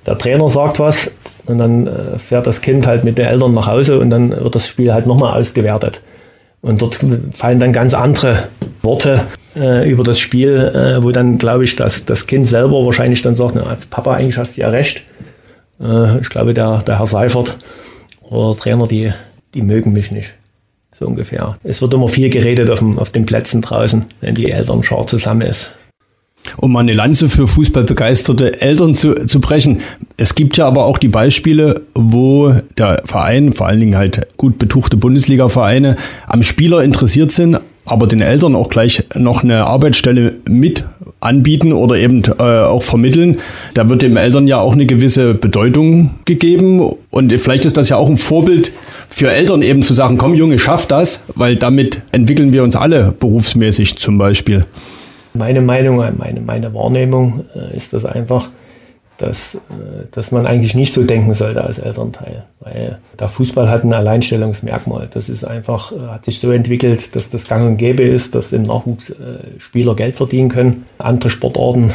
Der 0.06 0.18
Trainer 0.18 0.50
sagt 0.50 0.80
was, 0.80 1.10
und 1.46 1.58
dann 1.58 1.86
äh, 1.86 2.18
fährt 2.18 2.46
das 2.46 2.60
Kind 2.60 2.86
halt 2.86 3.04
mit 3.04 3.18
den 3.18 3.26
Eltern 3.26 3.54
nach 3.54 3.66
Hause 3.66 3.98
und 3.98 4.10
dann 4.10 4.30
wird 4.30 4.54
das 4.54 4.68
Spiel 4.68 4.92
halt 4.92 5.06
nochmal 5.06 5.38
ausgewertet. 5.38 6.02
Und 6.60 6.80
dort 6.80 7.00
fallen 7.32 7.58
dann 7.58 7.72
ganz 7.72 7.92
andere 7.92 8.44
Worte 8.82 9.22
äh, 9.56 9.88
über 9.90 10.04
das 10.04 10.20
Spiel, 10.20 10.56
äh, 10.56 11.02
wo 11.02 11.10
dann, 11.10 11.38
glaube 11.38 11.64
ich, 11.64 11.74
dass 11.74 12.04
das 12.04 12.26
Kind 12.28 12.46
selber 12.46 12.84
wahrscheinlich 12.84 13.22
dann 13.22 13.34
sagt, 13.34 13.56
na, 13.56 13.76
Papa, 13.90 14.14
eigentlich 14.14 14.38
hast 14.38 14.56
du 14.56 14.60
ja 14.60 14.68
recht. 14.68 15.02
Äh, 15.80 16.20
ich 16.20 16.30
glaube, 16.30 16.54
der, 16.54 16.78
der 16.78 17.00
Herr 17.00 17.06
Seifert 17.06 17.58
oder 18.20 18.52
der 18.52 18.60
Trainer, 18.60 18.86
die, 18.86 19.12
die 19.54 19.62
mögen 19.62 19.92
mich 19.92 20.12
nicht. 20.12 20.34
So 20.92 21.06
ungefähr. 21.06 21.54
Es 21.64 21.82
wird 21.82 21.94
immer 21.94 22.08
viel 22.08 22.30
geredet 22.30 22.70
auf, 22.70 22.78
dem, 22.78 22.96
auf 22.98 23.10
den 23.10 23.26
Plätzen 23.26 23.62
draußen, 23.62 24.04
wenn 24.20 24.34
die 24.36 24.52
Elternschar 24.52 25.06
zusammen 25.06 25.40
ist 25.40 25.72
um 26.56 26.76
eine 26.76 26.92
Lanze 26.92 27.28
für 27.28 27.46
fußballbegeisterte 27.46 28.60
Eltern 28.60 28.94
zu, 28.94 29.14
zu 29.26 29.40
brechen. 29.40 29.78
Es 30.16 30.34
gibt 30.34 30.56
ja 30.56 30.66
aber 30.66 30.84
auch 30.84 30.98
die 30.98 31.08
Beispiele, 31.08 31.82
wo 31.94 32.54
der 32.76 33.02
Verein, 33.04 33.52
vor 33.52 33.66
allen 33.66 33.80
Dingen 33.80 33.96
halt 33.96 34.28
gut 34.36 34.58
betuchte 34.58 34.96
Bundesliga-Vereine, 34.96 35.96
am 36.26 36.42
Spieler 36.42 36.82
interessiert 36.82 37.32
sind, 37.32 37.58
aber 37.84 38.06
den 38.06 38.20
Eltern 38.20 38.54
auch 38.54 38.68
gleich 38.68 39.04
noch 39.16 39.42
eine 39.42 39.64
Arbeitsstelle 39.64 40.34
mit 40.48 40.84
anbieten 41.20 41.72
oder 41.72 41.96
eben 41.96 42.22
äh, 42.38 42.42
auch 42.42 42.82
vermitteln. 42.82 43.38
Da 43.74 43.88
wird 43.88 44.02
dem 44.02 44.16
Eltern 44.16 44.46
ja 44.46 44.58
auch 44.60 44.72
eine 44.72 44.86
gewisse 44.86 45.34
Bedeutung 45.34 46.10
gegeben 46.24 46.80
und 47.10 47.32
vielleicht 47.32 47.64
ist 47.64 47.76
das 47.76 47.88
ja 47.88 47.96
auch 47.96 48.08
ein 48.08 48.16
Vorbild 48.16 48.72
für 49.08 49.30
Eltern 49.30 49.62
eben 49.62 49.82
zu 49.82 49.94
sagen, 49.94 50.18
komm 50.18 50.34
Junge, 50.34 50.58
schaff 50.58 50.86
das, 50.86 51.24
weil 51.34 51.56
damit 51.56 52.02
entwickeln 52.12 52.52
wir 52.52 52.62
uns 52.62 52.76
alle 52.76 53.12
berufsmäßig 53.18 53.98
zum 53.98 54.18
Beispiel. 54.18 54.66
Meine 55.34 55.62
Meinung, 55.62 55.96
meine, 55.96 56.40
meine 56.40 56.74
Wahrnehmung 56.74 57.44
äh, 57.54 57.74
ist 57.74 57.94
das 57.94 58.04
einfach, 58.04 58.50
dass, 59.16 59.54
äh, 59.54 59.58
dass 60.10 60.30
man 60.30 60.46
eigentlich 60.46 60.74
nicht 60.74 60.92
so 60.92 61.04
denken 61.04 61.32
sollte 61.32 61.64
als 61.64 61.78
Elternteil. 61.78 62.44
Weil 62.60 62.98
der 63.18 63.28
Fußball 63.28 63.70
hat 63.70 63.84
ein 63.84 63.94
Alleinstellungsmerkmal. 63.94 65.08
Das 65.12 65.30
ist 65.30 65.44
einfach, 65.44 65.92
äh, 65.92 65.96
hat 66.10 66.26
sich 66.26 66.38
so 66.38 66.50
entwickelt, 66.50 67.16
dass 67.16 67.30
das 67.30 67.48
gang 67.48 67.66
und 67.66 67.76
gäbe 67.78 68.02
ist, 68.02 68.34
dass 68.34 68.52
im 68.52 68.62
Nachwuchs 68.62 69.14
Spieler 69.56 69.96
Geld 69.96 70.16
verdienen 70.16 70.50
können. 70.50 70.84
Andere 70.98 71.30
Sportarten, 71.30 71.92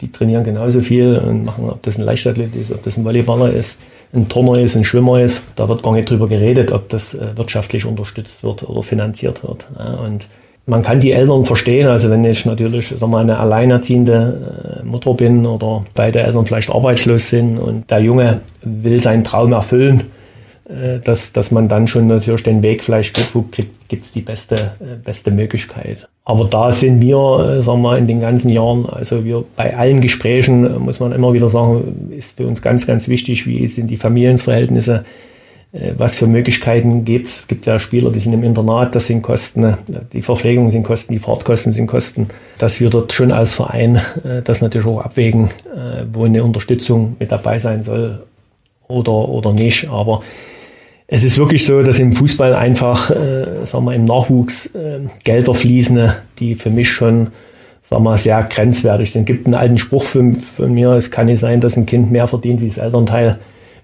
die 0.00 0.10
trainieren 0.10 0.42
genauso 0.42 0.80
viel 0.80 1.18
und 1.18 1.44
machen, 1.44 1.70
ob 1.70 1.82
das 1.82 1.98
ein 1.98 2.04
Leichtathlet 2.04 2.54
ist, 2.56 2.72
ob 2.72 2.82
das 2.82 2.96
ein 2.96 3.04
Volleyballer 3.04 3.52
ist, 3.52 3.78
ein 4.12 4.28
Turner 4.28 4.60
ist, 4.60 4.76
ein 4.76 4.84
Schwimmer 4.84 5.20
ist. 5.20 5.44
Da 5.54 5.68
wird 5.68 5.82
gar 5.82 5.92
nicht 5.92 6.10
drüber 6.10 6.26
geredet, 6.26 6.72
ob 6.72 6.88
das 6.88 7.16
wirtschaftlich 7.36 7.86
unterstützt 7.86 8.42
wird 8.42 8.68
oder 8.68 8.82
finanziert 8.82 9.42
wird. 9.44 9.66
Und 10.04 10.26
man 10.66 10.82
kann 10.82 11.00
die 11.00 11.12
Eltern 11.12 11.44
verstehen. 11.44 11.88
Also 11.88 12.10
wenn 12.10 12.24
ich 12.24 12.46
natürlich 12.46 12.94
sag 12.96 13.08
mal, 13.08 13.20
eine 13.20 13.38
alleinerziehende 13.38 14.80
äh, 14.80 14.84
Mutter 14.84 15.14
bin 15.14 15.46
oder 15.46 15.84
beide 15.94 16.20
Eltern 16.20 16.46
vielleicht 16.46 16.70
arbeitslos 16.70 17.30
sind 17.30 17.58
und 17.58 17.90
der 17.90 18.00
Junge 18.00 18.40
will 18.62 19.00
seinen 19.00 19.24
Traum 19.24 19.52
erfüllen, 19.52 20.04
äh, 20.68 21.00
dass, 21.00 21.32
dass 21.32 21.50
man 21.50 21.68
dann 21.68 21.88
schon 21.88 22.06
natürlich 22.06 22.44
den 22.44 22.62
Weg 22.62 22.84
vielleicht 22.84 23.14
geht, 23.14 23.34
wo 23.34 23.44
gibt 23.50 24.04
es 24.04 24.12
die 24.12 24.20
beste, 24.20 24.54
äh, 24.54 24.96
beste 25.02 25.32
Möglichkeit. 25.32 26.08
Aber 26.24 26.44
da 26.44 26.70
sind 26.70 27.00
wir, 27.00 27.62
sagen 27.62 27.82
wir, 27.82 27.98
in 27.98 28.06
den 28.06 28.20
ganzen 28.20 28.48
Jahren, 28.48 28.86
also 28.86 29.24
wir 29.24 29.44
bei 29.56 29.76
allen 29.76 30.00
Gesprächen 30.00 30.78
muss 30.80 31.00
man 31.00 31.10
immer 31.10 31.32
wieder 31.32 31.48
sagen, 31.48 32.12
ist 32.16 32.36
für 32.36 32.46
uns 32.46 32.62
ganz, 32.62 32.86
ganz 32.86 33.08
wichtig, 33.08 33.44
wie 33.48 33.66
sind 33.66 33.90
die 33.90 33.96
Familienverhältnisse 33.96 35.02
was 35.72 36.16
für 36.16 36.26
Möglichkeiten 36.26 37.04
gibt 37.06 37.26
es. 37.26 37.40
Es 37.40 37.48
gibt 37.48 37.64
ja 37.64 37.78
Spieler, 37.78 38.10
die 38.10 38.18
sind 38.18 38.34
im 38.34 38.44
Internat, 38.44 38.94
das 38.94 39.06
sind 39.06 39.22
Kosten, 39.22 39.78
die 40.12 40.20
Verpflegung 40.20 40.70
sind 40.70 40.82
Kosten, 40.82 41.14
die 41.14 41.18
Fahrtkosten 41.18 41.72
sind 41.72 41.86
Kosten, 41.86 42.28
dass 42.58 42.78
wir 42.80 42.90
dort 42.90 43.12
schon 43.12 43.32
als 43.32 43.54
Verein 43.54 43.96
äh, 44.22 44.42
das 44.42 44.60
natürlich 44.60 44.86
auch 44.86 45.00
abwägen, 45.00 45.46
äh, 45.74 46.04
wo 46.12 46.24
eine 46.24 46.44
Unterstützung 46.44 47.16
mit 47.18 47.32
dabei 47.32 47.58
sein 47.58 47.82
soll 47.82 48.22
oder, 48.86 49.12
oder 49.12 49.52
nicht. 49.52 49.88
Aber 49.88 50.22
es 51.06 51.24
ist 51.24 51.38
wirklich 51.38 51.64
so, 51.64 51.82
dass 51.82 51.98
im 51.98 52.14
Fußball 52.14 52.54
einfach, 52.54 53.10
äh, 53.10 53.64
sagen 53.64 53.86
wir, 53.86 53.94
im 53.94 54.04
Nachwuchs 54.04 54.74
äh, 54.74 55.00
Gelder 55.24 55.54
fließen, 55.54 56.12
die 56.38 56.54
für 56.54 56.70
mich 56.70 56.90
schon 56.90 57.28
sagen 57.82 58.04
wir, 58.04 58.16
sehr 58.16 58.42
grenzwertig 58.42 59.10
sind. 59.10 59.22
Es 59.22 59.26
gibt 59.26 59.46
einen 59.46 59.54
alten 59.54 59.78
Spruch 59.78 60.04
von, 60.04 60.34
von 60.34 60.72
mir, 60.72 60.92
es 60.92 61.10
kann 61.10 61.26
nicht 61.26 61.40
sein, 61.40 61.60
dass 61.60 61.76
ein 61.76 61.86
Kind 61.86 62.10
mehr 62.10 62.26
verdient 62.26 62.60
wie 62.60 62.68
das 62.68 62.78
Elternteil 62.78 63.38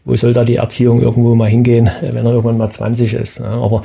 wo 0.09 0.17
soll 0.17 0.33
da 0.33 0.43
die 0.43 0.57
Erziehung 0.57 1.03
irgendwo 1.03 1.35
mal 1.35 1.49
hingehen, 1.49 1.91
wenn 2.01 2.25
er 2.25 2.33
irgendwann 2.33 2.57
mal 2.57 2.71
20 2.71 3.13
ist. 3.13 3.43
Aber 3.43 3.83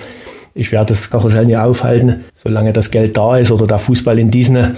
ich 0.55 0.71
werde 0.71 0.93
das 0.93 1.09
Karussell 1.09 1.45
nicht 1.45 1.57
aufhalten. 1.57 2.23
Solange 2.33 2.71
das 2.71 2.91
Geld 2.91 3.17
da 3.17 3.37
ist 3.37 3.51
oder 3.51 3.67
der 3.67 3.77
Fußball 3.77 4.17
in 4.17 4.31
diesem, 4.31 4.75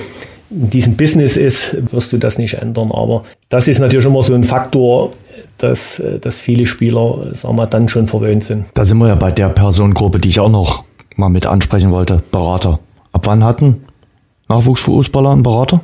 in 0.50 0.70
diesem 0.72 0.98
Business 0.98 1.38
ist, 1.38 1.78
wirst 1.94 2.12
du 2.12 2.18
das 2.18 2.40
nicht 2.40 2.56
ändern. 2.56 2.92
Aber 2.92 3.24
das 3.50 3.68
ist 3.68 3.80
natürlich 3.80 4.06
immer 4.06 4.24
so 4.24 4.34
ein 4.34 4.44
Faktor, 4.44 5.14
dass, 5.60 6.02
dass 6.20 6.42
viele 6.42 6.66
Spieler 6.66 7.28
sagen 7.34 7.56
wir, 7.58 7.68
dann 7.68 7.88
schon 7.90 8.08
verwöhnt 8.08 8.44
sind. 8.44 8.66
Da 8.74 8.84
sind 8.84 8.98
wir 8.98 9.10
ja 9.10 9.16
bei 9.16 9.32
der 9.32 9.50
Personengruppe, 9.50 10.20
die 10.20 10.30
ich 10.30 10.40
auch 10.40 10.50
noch 10.50 10.84
mal 11.16 11.30
mit 11.30 11.46
ansprechen 11.46 11.92
wollte, 11.92 12.24
Berater. 12.32 12.80
Ab 13.12 13.28
wann 13.28 13.44
hatten 13.44 13.84
Nachwuchsfußballer 14.50 15.30
einen 15.30 15.44
Berater? 15.44 15.82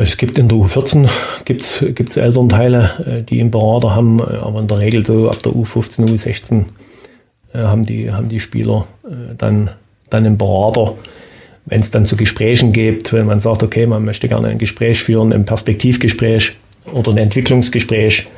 Es 0.00 0.16
gibt 0.16 0.38
in 0.38 0.48
der 0.48 0.56
U14 0.56 1.10
gibt's, 1.44 1.84
gibt's 1.94 2.16
Elternteile, 2.16 2.90
äh, 3.06 3.22
die 3.22 3.38
einen 3.38 3.50
Berater 3.50 3.94
haben, 3.94 4.18
äh, 4.18 4.36
aber 4.36 4.60
in 4.60 4.68
der 4.68 4.78
Regel 4.78 5.04
so 5.04 5.28
ab 5.28 5.42
der 5.42 5.52
U15, 5.52 6.08
U16 6.08 6.64
äh, 7.52 7.58
haben 7.58 7.84
die, 7.84 8.10
haben 8.10 8.28
die 8.30 8.40
Spieler 8.40 8.86
dann, 9.36 9.70
dann 10.08 10.24
einen 10.24 10.38
Berater. 10.38 10.94
Wenn 11.66 11.80
es 11.80 11.90
dann 11.90 12.06
zu 12.06 12.16
Gesprächen 12.16 12.72
gibt, 12.72 13.12
wenn 13.12 13.26
man 13.26 13.40
sagt, 13.40 13.62
okay, 13.62 13.86
man 13.86 14.04
möchte 14.04 14.28
gerne 14.28 14.48
ein 14.48 14.58
Gespräch 14.58 15.02
führen, 15.02 15.32
ein 15.32 15.44
Perspektivgespräch 15.44 16.56
oder 16.92 17.10
ein 17.10 17.18
Entwicklungsgespräch, 17.18 18.28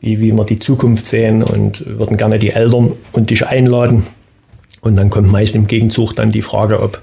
wie, 0.00 0.20
wie 0.20 0.32
wir 0.32 0.44
die 0.44 0.58
Zukunft 0.58 1.06
sehen 1.06 1.42
und 1.42 1.84
würden 1.86 2.16
gerne 2.16 2.38
die 2.38 2.50
Eltern 2.50 2.92
und 3.12 3.30
dich 3.30 3.46
einladen. 3.46 4.06
Und 4.80 4.96
dann 4.96 5.10
kommt 5.10 5.30
meist 5.30 5.54
im 5.54 5.66
Gegenzug 5.66 6.16
dann 6.16 6.32
die 6.32 6.42
Frage, 6.42 6.80
ob 6.80 7.02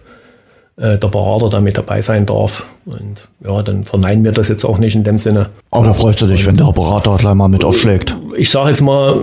der 0.78 0.98
Berater 0.98 1.50
da 1.50 1.62
mit 1.62 1.78
dabei 1.78 2.02
sein 2.02 2.26
darf. 2.26 2.66
Und 2.86 3.28
ja, 3.46 3.62
dann 3.62 3.84
verneinen 3.84 4.24
wir 4.24 4.32
das 4.32 4.50
jetzt 4.50 4.66
auch 4.66 4.80
nicht 4.80 4.96
in 4.96 5.04
dem 5.04 5.20
Sinne. 5.20 5.50
Aber 5.70 5.86
da 5.86 5.94
freust 5.94 6.22
du 6.22 6.28
dich, 6.28 6.46
wenn 6.48 6.56
der 6.56 6.72
Berater 6.72 7.18
gleich 7.18 7.36
mal 7.36 7.48
mit 7.48 7.64
aufschlägt. 7.64 8.18
Ich 8.36 8.50
sage 8.50 8.70
jetzt 8.70 8.82
mal, 8.82 9.16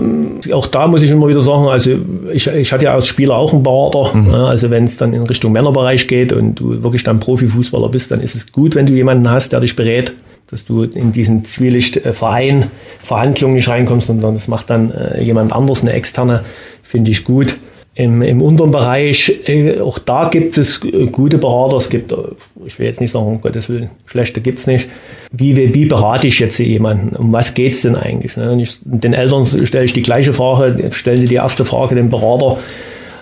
auch 0.53 0.67
da 0.67 0.87
muss 0.87 1.03
ich 1.03 1.11
immer 1.11 1.27
wieder 1.27 1.41
sagen, 1.41 1.67
also 1.67 1.91
ich, 2.33 2.47
ich 2.47 2.73
hatte 2.73 2.85
ja 2.85 2.95
als 2.95 3.09
Spieler 3.09 3.37
auch 3.37 3.53
einen 3.53 3.63
Berater. 3.63 4.15
Mhm. 4.15 4.35
Also 4.35 4.71
wenn 4.71 4.85
es 4.85 4.99
dann 4.99 5.13
in 5.15 5.23
Richtung 5.23 5.53
Männerbereich 5.53 6.07
geht 6.07 6.33
und 6.33 6.57
du 6.57 6.83
wirklich 6.83 7.03
dann 7.03 7.19
Profifußballer 7.19 7.89
bist, 7.89 8.11
dann 8.11 8.21
ist 8.21 8.35
es 8.35 8.53
gut, 8.53 8.75
wenn 8.75 8.87
du 8.87 8.93
jemanden 8.93 9.29
hast, 9.29 9.53
der 9.53 9.61
dich 9.61 9.75
berät 9.75 10.15
dass 10.51 10.65
du 10.65 10.85
in 10.85 11.13
diesen 11.13 11.45
Zwielichtverein 11.45 12.71
Verhandlungen 13.03 13.55
nicht 13.55 13.69
reinkommst, 13.69 14.07
sondern 14.07 14.35
das 14.35 14.49
macht 14.49 14.71
dann 14.71 14.91
äh, 14.91 15.23
jemand 15.23 15.53
anders, 15.53 15.83
eine 15.83 15.93
externe, 15.93 16.43
finde 16.83 17.11
ich 17.11 17.25
gut. 17.25 17.57
Im, 17.99 18.23
im 18.23 18.41
unteren 18.41 18.71
Bereich, 18.71 19.41
äh, 19.47 19.81
auch 19.81 19.99
da 19.99 20.29
gibt 20.29 20.57
es 20.57 20.81
äh, 20.85 21.07
gute 21.07 21.37
Berater. 21.37 21.79
Es 21.79 21.91
gibt, 21.91 22.13
äh, 22.13 22.17
ich 22.65 22.79
will 22.79 22.87
jetzt 22.87 23.01
nicht 23.01 23.11
sagen, 23.11 23.27
um 23.27 23.41
Gottes 23.41 23.69
Willen, 23.69 23.91
schlechte 24.07 24.41
gibt 24.41 24.61
es 24.61 24.69
nicht. 24.69 24.89
Wie, 25.33 25.57
wie, 25.57 25.75
wie 25.75 25.85
berate 25.85 26.29
ich 26.29 26.39
jetzt 26.39 26.57
jemanden? 26.59 27.17
Um 27.17 27.33
was 27.33 27.55
geht 27.55 27.73
es 27.73 27.83
denn 27.83 27.97
eigentlich? 27.97 28.37
Ne? 28.37 28.57
Ich, 28.63 28.77
den 28.85 29.15
Eltern 29.15 29.45
stelle 29.45 29.85
ich 29.85 29.95
die 29.95 30.03
gleiche 30.03 30.33
Frage, 30.33 30.93
stellen 30.93 31.21
sie 31.21 31.27
die 31.27 31.35
erste 31.35 31.65
Frage 31.65 31.97
dem 31.97 32.09
Berater, 32.09 32.59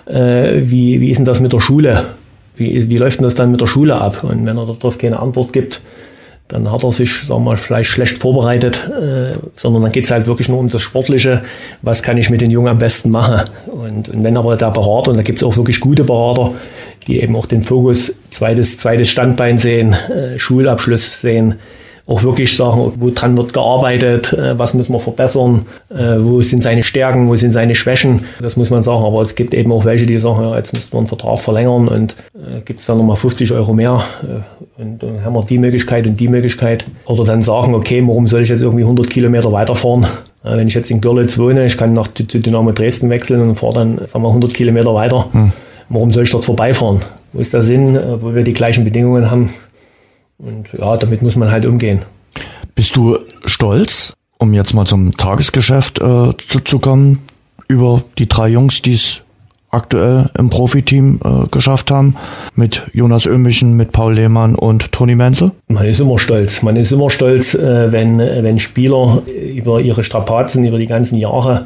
äh, 0.05 0.61
wie, 0.61 1.01
wie 1.01 1.09
ist 1.09 1.17
denn 1.17 1.25
das 1.25 1.39
mit 1.39 1.53
der 1.53 1.59
Schule? 1.59 2.05
Wie, 2.55 2.87
wie 2.87 2.97
läuft 2.97 3.17
denn 3.17 3.23
das 3.23 3.33
dann 3.33 3.49
mit 3.49 3.59
der 3.59 3.65
Schule 3.65 3.99
ab? 3.99 4.23
Und 4.23 4.45
wenn 4.45 4.59
er 4.59 4.67
darauf 4.67 4.99
keine 4.99 5.17
Antwort 5.17 5.53
gibt, 5.53 5.81
dann 6.47 6.71
hat 6.71 6.83
er 6.83 6.91
sich, 6.91 7.13
sagen 7.13 7.41
wir 7.41 7.51
mal, 7.51 7.57
vielleicht 7.57 7.89
schlecht 7.89 8.19
vorbereitet, 8.19 8.89
äh, 8.89 9.37
sondern 9.55 9.83
dann 9.83 9.91
geht 9.91 10.05
es 10.05 10.11
halt 10.11 10.27
wirklich 10.27 10.47
nur 10.47 10.59
um 10.59 10.69
das 10.69 10.81
Sportliche, 10.81 11.41
was 11.81 12.03
kann 12.03 12.17
ich 12.17 12.29
mit 12.29 12.41
den 12.41 12.51
Jungen 12.51 12.69
am 12.69 12.79
besten 12.79 13.09
machen. 13.11 13.49
Und, 13.67 14.09
und 14.09 14.23
wenn 14.23 14.37
aber 14.37 14.55
der 14.55 14.71
Berater, 14.71 15.11
und 15.11 15.17
da 15.17 15.23
gibt 15.23 15.39
es 15.39 15.43
auch 15.43 15.57
wirklich 15.57 15.79
gute 15.79 16.03
Berater, 16.03 16.53
die 17.07 17.19
eben 17.19 17.35
auch 17.35 17.45
den 17.47 17.63
Fokus 17.63 18.13
zweites, 18.29 18.77
zweites 18.77 19.09
Standbein 19.09 19.57
sehen, 19.57 19.93
äh, 19.93 20.39
Schulabschluss 20.39 21.21
sehen, 21.21 21.55
auch 22.07 22.23
wirklich 22.23 22.55
sagen, 22.55 22.93
woran 22.97 23.37
wird 23.37 23.53
gearbeitet, 23.53 24.31
äh, 24.33 24.57
was 24.57 24.73
muss 24.73 24.87
man 24.87 25.01
verbessern, 25.01 25.65
äh, 25.89 26.15
wo 26.19 26.41
sind 26.41 26.63
seine 26.63 26.83
Stärken, 26.83 27.27
wo 27.27 27.35
sind 27.35 27.51
seine 27.51 27.75
Schwächen. 27.75 28.21
Das 28.41 28.55
muss 28.55 28.69
man 28.69 28.81
sagen. 28.81 29.03
Aber 29.03 29.21
es 29.21 29.35
gibt 29.35 29.53
eben 29.53 29.71
auch 29.73 29.83
welche, 29.83 30.05
die 30.05 30.17
sagen, 30.17 30.41
ja, 30.41 30.55
jetzt 30.55 30.73
müsste 30.73 30.95
man 30.95 31.01
einen 31.01 31.07
Vertrag 31.07 31.39
verlängern 31.39 31.89
und 31.89 32.15
äh, 32.33 32.61
gibt 32.61 32.79
es 32.79 32.85
dann 32.85 32.97
nochmal 32.97 33.17
50 33.17 33.51
Euro 33.51 33.73
mehr. 33.73 34.01
Und 34.77 35.03
dann 35.03 35.23
haben 35.25 35.33
wir 35.33 35.43
die 35.43 35.57
Möglichkeit 35.57 36.07
und 36.07 36.17
die 36.17 36.29
Möglichkeit. 36.29 36.85
Oder 37.05 37.25
dann 37.25 37.41
sagen, 37.41 37.75
okay, 37.75 38.01
warum 38.05 38.27
soll 38.27 38.41
ich 38.41 38.49
jetzt 38.49 38.61
irgendwie 38.61 38.83
100 38.83 39.09
Kilometer 39.09 39.51
weiterfahren? 39.51 40.07
Wenn 40.43 40.67
ich 40.67 40.75
jetzt 40.75 40.89
in 40.91 41.01
Görlitz 41.01 41.37
wohne, 41.37 41.65
ich 41.65 41.77
kann 41.77 41.91
nach 41.91 42.07
zu 42.13 42.23
Dynamo 42.23 42.71
Dresden 42.71 43.09
wechseln 43.09 43.41
und 43.41 43.55
fahre 43.55 43.73
dann 43.73 43.97
sagen 44.05 44.23
wir, 44.23 44.29
100 44.29 44.53
Kilometer 44.53 44.93
weiter. 44.93 45.25
Hm. 45.33 45.51
Warum 45.89 46.11
soll 46.11 46.23
ich 46.23 46.31
dort 46.31 46.45
vorbeifahren? 46.45 47.01
Wo 47.33 47.41
ist 47.41 47.53
der 47.53 47.63
Sinn, 47.63 47.99
wo 48.21 48.33
wir 48.33 48.43
die 48.43 48.53
gleichen 48.53 48.85
Bedingungen 48.85 49.29
haben? 49.29 49.49
Und 50.37 50.67
ja, 50.77 50.97
damit 50.97 51.21
muss 51.21 51.35
man 51.35 51.51
halt 51.51 51.65
umgehen. 51.65 52.03
Bist 52.75 52.95
du 52.95 53.17
stolz, 53.45 54.13
um 54.37 54.53
jetzt 54.53 54.73
mal 54.73 54.85
zum 54.85 55.17
Tagesgeschäft 55.17 55.99
äh, 55.99 56.33
zu, 56.37 56.59
zu 56.63 56.79
kommen, 56.79 57.19
über 57.67 58.03
die 58.17 58.29
drei 58.29 58.49
Jungs, 58.49 58.81
die 58.81 58.93
es 58.93 59.23
aktuell 59.69 60.29
im 60.37 60.49
Profiteam 60.49 61.19
äh, 61.23 61.47
geschafft 61.47 61.91
haben, 61.91 62.15
mit 62.55 62.83
Jonas 62.93 63.25
Ömichen, 63.25 63.73
mit 63.73 63.91
Paul 63.91 64.13
Lehmann 64.13 64.55
und 64.55 64.91
Toni 64.91 65.15
Menzel? 65.15 65.51
Man 65.67 65.85
ist 65.85 65.99
immer 65.99 66.19
stolz. 66.19 66.61
Man 66.61 66.75
ist 66.75 66.91
immer 66.91 67.09
stolz, 67.09 67.53
äh, 67.55 67.91
wenn, 67.91 68.19
wenn 68.19 68.59
Spieler 68.59 69.23
über 69.25 69.81
ihre 69.81 70.03
Strapazen, 70.03 70.65
über 70.65 70.77
die 70.77 70.87
ganzen 70.87 71.17
Jahre, 71.17 71.65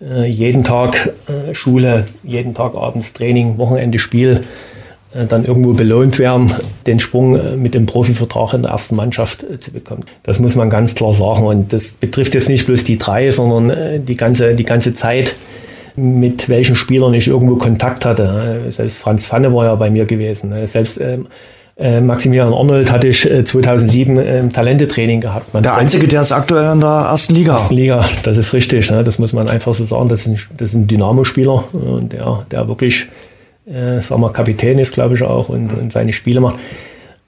äh, 0.00 0.26
jeden 0.26 0.64
Tag 0.64 1.12
äh, 1.28 1.54
Schule, 1.54 2.06
jeden 2.24 2.54
Tag 2.54 2.74
abends 2.74 3.12
Training, 3.12 3.58
Wochenende 3.58 3.98
Spiel, 3.98 4.42
äh, 4.42 4.75
dann 5.12 5.44
irgendwo 5.44 5.72
belohnt 5.72 6.18
werden, 6.18 6.52
den 6.86 7.00
Sprung 7.00 7.36
äh, 7.36 7.56
mit 7.56 7.74
dem 7.74 7.86
Profivertrag 7.86 8.54
in 8.54 8.62
der 8.62 8.72
ersten 8.72 8.96
Mannschaft 8.96 9.44
äh, 9.44 9.58
zu 9.58 9.70
bekommen. 9.70 10.04
Das 10.24 10.38
muss 10.40 10.54
man 10.54 10.68
ganz 10.68 10.94
klar 10.94 11.14
sagen. 11.14 11.46
Und 11.46 11.72
das 11.72 11.92
betrifft 11.92 12.34
jetzt 12.34 12.48
nicht 12.48 12.66
bloß 12.66 12.84
die 12.84 12.98
drei, 12.98 13.30
sondern 13.30 14.04
die 14.04 14.16
ganze, 14.16 14.54
die 14.54 14.64
ganze 14.64 14.94
Zeit, 14.94 15.34
mit 15.96 16.48
welchen 16.48 16.76
Spielern 16.76 17.14
ich 17.14 17.28
irgendwo 17.28 17.56
Kontakt 17.56 18.04
hatte. 18.04 18.64
Selbst 18.68 18.98
Franz 18.98 19.26
Pfanne 19.26 19.54
war 19.54 19.64
ja 19.64 19.74
bei 19.76 19.88
mir 19.88 20.04
gewesen. 20.04 20.52
Selbst 20.66 21.00
ähm, 21.00 21.26
Maximilian 22.06 22.52
Arnold 22.52 22.90
hatte 22.90 23.08
ich 23.08 23.22
2007 23.22 24.18
im 24.18 24.52
Talentetraining 24.52 25.20
gehabt. 25.20 25.54
Man 25.54 25.62
der 25.62 25.74
Einzige, 25.74 26.06
der 26.08 26.22
ist 26.22 26.32
aktuell 26.32 26.72
in 26.72 26.80
der 26.80 27.06
ersten 27.08 27.34
Liga. 27.34 27.52
Ersten 27.52 27.74
Liga, 27.74 28.04
das 28.24 28.36
ist 28.36 28.52
richtig. 28.52 28.90
Ne? 28.90 29.04
Das 29.04 29.18
muss 29.18 29.32
man 29.32 29.48
einfach 29.48 29.72
so 29.72 29.86
sagen. 29.86 30.08
Das 30.08 30.20
ist 30.20 30.26
ein, 30.26 30.38
das 30.56 30.70
ist 30.70 30.74
ein 30.74 30.86
Dynamo-Spieler, 30.86 31.64
der, 32.12 32.46
der 32.50 32.68
wirklich 32.68 33.08
äh, 33.66 34.00
sagen 34.00 34.20
wir, 34.20 34.32
Kapitän 34.32 34.78
ist, 34.78 34.94
glaube 34.94 35.14
ich, 35.14 35.22
auch 35.22 35.48
und, 35.48 35.72
und, 35.72 35.92
seine 35.92 36.12
Spiele 36.12 36.40
macht. 36.40 36.56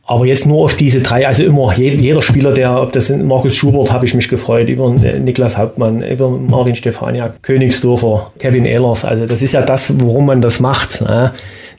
Aber 0.04 0.24
jetzt 0.24 0.46
nur 0.46 0.64
auf 0.64 0.74
diese 0.74 1.02
drei, 1.02 1.26
also 1.26 1.42
immer 1.42 1.74
jeder 1.76 2.22
Spieler, 2.22 2.52
der, 2.52 2.80
ob 2.80 2.92
das 2.92 3.08
sind 3.08 3.26
Markus 3.26 3.54
Schubert, 3.54 3.92
habe 3.92 4.06
ich 4.06 4.14
mich 4.14 4.28
gefreut, 4.28 4.68
über 4.70 4.94
äh, 5.02 5.18
Niklas 5.18 5.58
Hauptmann, 5.58 6.02
über 6.02 6.30
Marvin 6.30 6.76
Stefania, 6.76 7.34
Königsdorfer, 7.42 8.32
Kevin 8.38 8.64
Ehlers. 8.64 9.04
Also 9.04 9.26
das 9.26 9.42
ist 9.42 9.52
ja 9.52 9.62
das, 9.62 10.00
worum 10.00 10.26
man 10.26 10.40
das 10.40 10.60
macht. 10.60 11.02
Ne? 11.02 11.32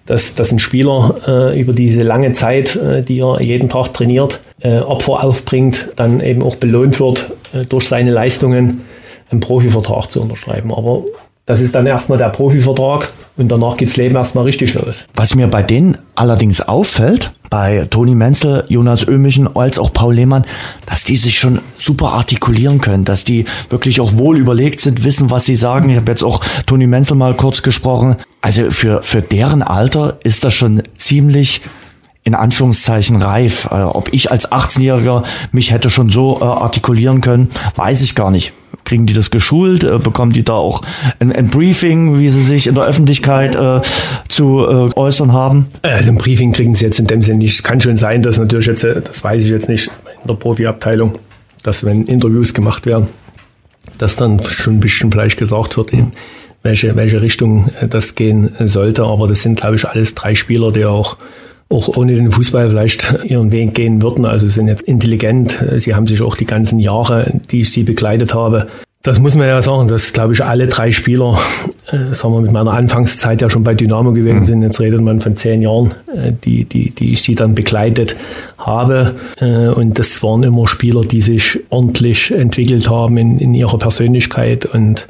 Dass, 0.05 0.35
dass 0.35 0.51
ein 0.51 0.59
Spieler 0.59 1.15
äh, 1.27 1.59
über 1.59 1.73
diese 1.73 2.01
lange 2.01 2.33
Zeit, 2.33 2.75
äh, 2.75 3.01
die 3.01 3.19
er 3.19 3.41
jeden 3.41 3.69
Tag 3.69 3.93
trainiert, 3.93 4.41
Opfer 4.61 5.23
aufbringt, 5.23 5.87
dann 5.95 6.19
eben 6.19 6.43
auch 6.43 6.57
belohnt 6.57 6.99
wird, 6.99 7.31
durch 7.69 7.87
seine 7.87 8.11
Leistungen 8.11 8.81
einen 9.31 9.39
Profivertrag 9.39 10.11
zu 10.11 10.21
unterschreiben. 10.21 10.73
Aber 10.73 11.05
das 11.49 11.61
ist 11.61 11.73
dann 11.73 11.87
erstmal 11.87 12.19
der 12.19 12.29
Profivertrag 12.29 13.09
und 13.35 13.51
danach 13.51 13.75
geht's 13.75 13.97
Leben 13.97 14.15
erstmal 14.15 14.43
richtig 14.43 14.75
los. 14.75 15.05
Was 15.15 15.33
mir 15.33 15.47
bei 15.47 15.63
denen 15.63 15.97
allerdings 16.13 16.61
auffällt, 16.61 17.31
bei 17.49 17.87
Toni 17.89 18.13
Menzel, 18.13 18.65
Jonas 18.67 19.07
Ömichen 19.07 19.55
als 19.55 19.79
auch 19.79 19.91
Paul 19.91 20.13
Lehmann, 20.13 20.45
dass 20.85 21.05
die 21.05 21.17
sich 21.17 21.39
schon 21.39 21.59
super 21.79 22.09
artikulieren 22.09 22.81
können, 22.81 23.03
dass 23.03 23.23
die 23.23 23.45
wirklich 23.71 23.99
auch 23.99 24.15
wohl 24.15 24.37
überlegt 24.37 24.79
sind, 24.79 25.03
wissen, 25.03 25.31
was 25.31 25.45
sie 25.45 25.55
sagen. 25.55 25.89
Ich 25.89 25.95
habe 25.95 26.11
jetzt 26.11 26.23
auch 26.23 26.41
Toni 26.67 26.85
Menzel 26.85 27.17
mal 27.17 27.33
kurz 27.33 27.63
gesprochen. 27.63 28.17
Also 28.41 28.69
für, 28.69 29.01
für 29.01 29.23
deren 29.23 29.63
Alter 29.63 30.19
ist 30.23 30.43
das 30.43 30.53
schon 30.53 30.83
ziemlich 30.99 31.61
in 32.23 32.35
Anführungszeichen 32.35 33.23
reif. 33.23 33.67
Äh, 33.71 33.81
ob 33.81 34.13
ich 34.13 34.29
als 34.29 34.51
18-Jähriger 34.51 35.23
mich 35.51 35.71
hätte 35.71 35.89
schon 35.89 36.11
so 36.11 36.41
äh, 36.41 36.43
artikulieren 36.43 37.21
können, 37.21 37.49
weiß 37.75 38.03
ich 38.03 38.13
gar 38.13 38.29
nicht. 38.29 38.53
Kriegen 38.89 39.05
die 39.05 39.13
das 39.13 39.29
geschult? 39.29 39.83
Äh, 39.83 39.99
bekommen 39.99 40.31
die 40.31 40.41
da 40.41 40.53
auch 40.53 40.81
ein, 41.19 41.31
ein, 41.31 41.49
Briefing, 41.49 42.17
wie 42.17 42.27
sie 42.27 42.41
sich 42.41 42.65
in 42.65 42.73
der 42.73 42.85
Öffentlichkeit 42.85 43.55
äh, 43.55 43.81
zu 44.27 44.65
äh, 44.65 44.89
äußern 44.95 45.31
haben? 45.31 45.67
Also 45.83 46.09
ein 46.09 46.17
Briefing 46.17 46.53
kriegen 46.53 46.73
sie 46.73 46.85
jetzt 46.85 46.99
in 46.99 47.05
dem 47.05 47.21
Sinne 47.21 47.37
nicht. 47.37 47.53
Es 47.53 47.61
kann 47.61 47.79
schon 47.79 47.97
sein, 47.97 48.23
dass 48.23 48.39
natürlich 48.39 48.65
jetzt, 48.65 48.83
äh, 48.83 48.99
das 48.99 49.23
weiß 49.23 49.43
ich 49.43 49.51
jetzt 49.51 49.69
nicht, 49.69 49.91
in 50.23 50.27
der 50.27 50.33
Profiabteilung, 50.33 51.19
dass 51.61 51.85
wenn 51.85 52.05
Interviews 52.05 52.55
gemacht 52.55 52.87
werden, 52.87 53.05
dass 53.99 54.15
dann 54.15 54.41
schon 54.41 54.77
ein 54.77 54.79
bisschen 54.79 55.11
Fleisch 55.11 55.35
gesagt 55.35 55.77
wird, 55.77 55.93
eben, 55.93 56.11
welche, 56.63 56.95
welche 56.95 57.21
Richtung 57.21 57.69
das 57.87 58.15
gehen 58.15 58.49
sollte. 58.59 59.03
Aber 59.03 59.27
das 59.27 59.43
sind, 59.43 59.59
glaube 59.59 59.75
ich, 59.75 59.87
alles 59.87 60.15
drei 60.15 60.33
Spieler, 60.33 60.71
die 60.71 60.85
auch 60.85 61.17
auch 61.69 61.95
ohne 61.95 62.15
den 62.15 62.31
Fußball 62.31 62.69
vielleicht 62.69 63.23
ihren 63.25 63.51
Weg 63.51 63.75
gehen 63.75 64.01
würden. 64.01 64.25
Also 64.25 64.47
sind 64.47 64.67
jetzt 64.67 64.81
intelligent. 64.83 65.63
Sie 65.77 65.95
haben 65.95 66.07
sich 66.07 66.21
auch 66.21 66.35
die 66.35 66.45
ganzen 66.45 66.79
Jahre, 66.79 67.31
die 67.51 67.61
ich 67.61 67.71
sie 67.71 67.83
begleitet 67.83 68.33
habe, 68.33 68.67
das 69.01 69.17
muss 69.17 69.35
man 69.35 69.47
ja 69.47 69.61
sagen, 69.61 69.87
dass, 69.87 70.11
glaube 70.11 70.33
ich, 70.33 70.43
alle 70.43 70.67
drei 70.67 70.91
Spieler, 70.91 71.39
äh, 71.87 72.13
sagen 72.13 72.33
wir, 72.33 72.41
mit 72.41 72.51
meiner 72.51 72.73
Anfangszeit 72.73 73.41
ja 73.41 73.49
schon 73.49 73.63
bei 73.63 73.73
Dynamo 73.73 74.11
gewesen 74.11 74.39
mhm. 74.39 74.43
sind. 74.43 74.61
Jetzt 74.61 74.81
redet 74.81 74.99
man 74.99 75.21
von 75.21 75.37
zehn 75.37 75.61
Jahren, 75.61 75.93
äh, 76.13 76.33
die, 76.43 76.65
die, 76.65 76.89
die 76.91 77.13
ich 77.13 77.21
sie 77.21 77.33
dann 77.33 77.55
begleitet 77.55 78.17
habe. 78.57 79.15
Äh, 79.39 79.69
und 79.69 79.97
das 79.97 80.21
waren 80.21 80.43
immer 80.43 80.67
Spieler, 80.67 81.05
die 81.05 81.21
sich 81.21 81.61
ordentlich 81.69 82.31
entwickelt 82.31 82.89
haben 82.89 83.15
in, 83.15 83.39
in 83.39 83.53
ihrer 83.53 83.77
Persönlichkeit 83.77 84.65
und 84.65 85.07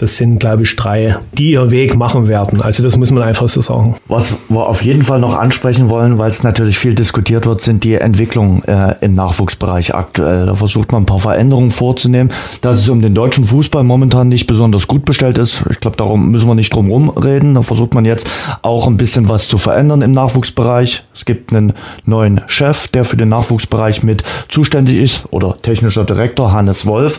das 0.00 0.16
sind, 0.16 0.38
glaube 0.38 0.62
ich, 0.62 0.76
drei, 0.76 1.18
die 1.36 1.50
ihr 1.50 1.70
Weg 1.70 1.94
machen 1.94 2.26
werden. 2.26 2.62
Also 2.62 2.82
das 2.82 2.96
muss 2.96 3.10
man 3.10 3.22
einfach 3.22 3.50
so 3.50 3.60
sagen. 3.60 3.96
Was 4.08 4.34
wir 4.48 4.66
auf 4.66 4.82
jeden 4.82 5.02
Fall 5.02 5.20
noch 5.20 5.38
ansprechen 5.38 5.90
wollen, 5.90 6.16
weil 6.16 6.28
es 6.28 6.42
natürlich 6.42 6.78
viel 6.78 6.94
diskutiert 6.94 7.44
wird, 7.44 7.60
sind 7.60 7.84
die 7.84 7.96
Entwicklungen 7.96 8.64
äh, 8.64 8.94
im 9.02 9.12
Nachwuchsbereich 9.12 9.94
aktuell. 9.94 10.46
Da 10.46 10.54
versucht 10.54 10.90
man 10.90 11.02
ein 11.02 11.06
paar 11.06 11.18
Veränderungen 11.18 11.70
vorzunehmen, 11.70 12.32
dass 12.62 12.78
es 12.78 12.88
um 12.88 13.02
den 13.02 13.14
deutschen 13.14 13.44
Fußball 13.44 13.84
momentan 13.84 14.28
nicht 14.28 14.46
besonders 14.46 14.88
gut 14.88 15.04
bestellt 15.04 15.36
ist. 15.36 15.64
Ich 15.68 15.80
glaube, 15.80 15.98
darum 15.98 16.30
müssen 16.30 16.48
wir 16.48 16.54
nicht 16.54 16.74
drum 16.74 16.86
herum 16.86 17.10
reden. 17.10 17.54
Da 17.54 17.60
versucht 17.60 17.92
man 17.92 18.06
jetzt 18.06 18.26
auch 18.62 18.86
ein 18.86 18.96
bisschen 18.96 19.28
was 19.28 19.48
zu 19.48 19.58
verändern 19.58 20.00
im 20.00 20.12
Nachwuchsbereich. 20.12 21.04
Es 21.14 21.26
gibt 21.26 21.52
einen 21.52 21.74
neuen 22.06 22.40
Chef, 22.46 22.88
der 22.88 23.04
für 23.04 23.18
den 23.18 23.28
Nachwuchsbereich 23.28 24.02
mit 24.02 24.22
zuständig 24.48 24.96
ist 24.96 25.26
oder 25.30 25.60
technischer 25.60 26.04
Direktor 26.04 26.52
Hannes 26.52 26.86
Wolf. 26.86 27.18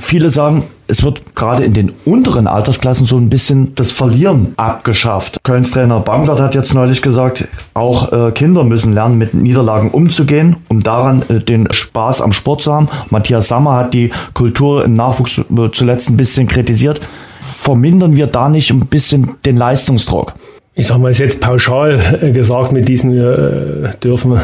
Viele 0.00 0.30
sagen, 0.30 0.62
es 0.88 1.02
wird 1.02 1.34
gerade 1.34 1.64
in 1.64 1.72
den 1.72 1.92
unteren 2.04 2.46
Altersklassen 2.46 3.06
so 3.06 3.16
ein 3.16 3.28
bisschen 3.28 3.74
das 3.74 3.90
Verlieren 3.90 4.54
abgeschafft. 4.56 5.38
Kölns 5.42 5.70
Trainer 5.72 6.00
Baumgart 6.00 6.40
hat 6.40 6.54
jetzt 6.54 6.74
neulich 6.74 7.02
gesagt, 7.02 7.46
auch 7.74 8.12
äh, 8.12 8.32
Kinder 8.32 8.64
müssen 8.64 8.92
lernen, 8.92 9.18
mit 9.18 9.34
Niederlagen 9.34 9.90
umzugehen, 9.90 10.56
um 10.68 10.82
daran 10.82 11.22
äh, 11.28 11.40
den 11.40 11.72
Spaß 11.72 12.22
am 12.22 12.32
Sport 12.32 12.62
zu 12.62 12.72
haben. 12.72 12.88
Matthias 13.10 13.48
Sammer 13.48 13.76
hat 13.76 13.94
die 13.94 14.10
Kultur 14.34 14.84
im 14.84 14.94
Nachwuchs 14.94 15.38
äh, 15.38 15.70
zuletzt 15.72 16.08
ein 16.10 16.16
bisschen 16.16 16.46
kritisiert. 16.46 17.00
Vermindern 17.40 18.16
wir 18.16 18.26
da 18.26 18.48
nicht 18.48 18.70
ein 18.70 18.86
bisschen 18.86 19.34
den 19.44 19.56
Leistungsdruck? 19.56 20.34
ich 20.78 20.86
sage 20.86 21.00
mal, 21.00 21.10
ist 21.10 21.20
jetzt 21.20 21.40
pauschal 21.40 21.98
äh, 22.20 22.32
gesagt, 22.32 22.70
mit 22.70 22.86
diesen 22.86 23.14
wir 23.14 23.92
äh, 23.94 23.96
dürfen 23.96 24.36
äh, 24.36 24.40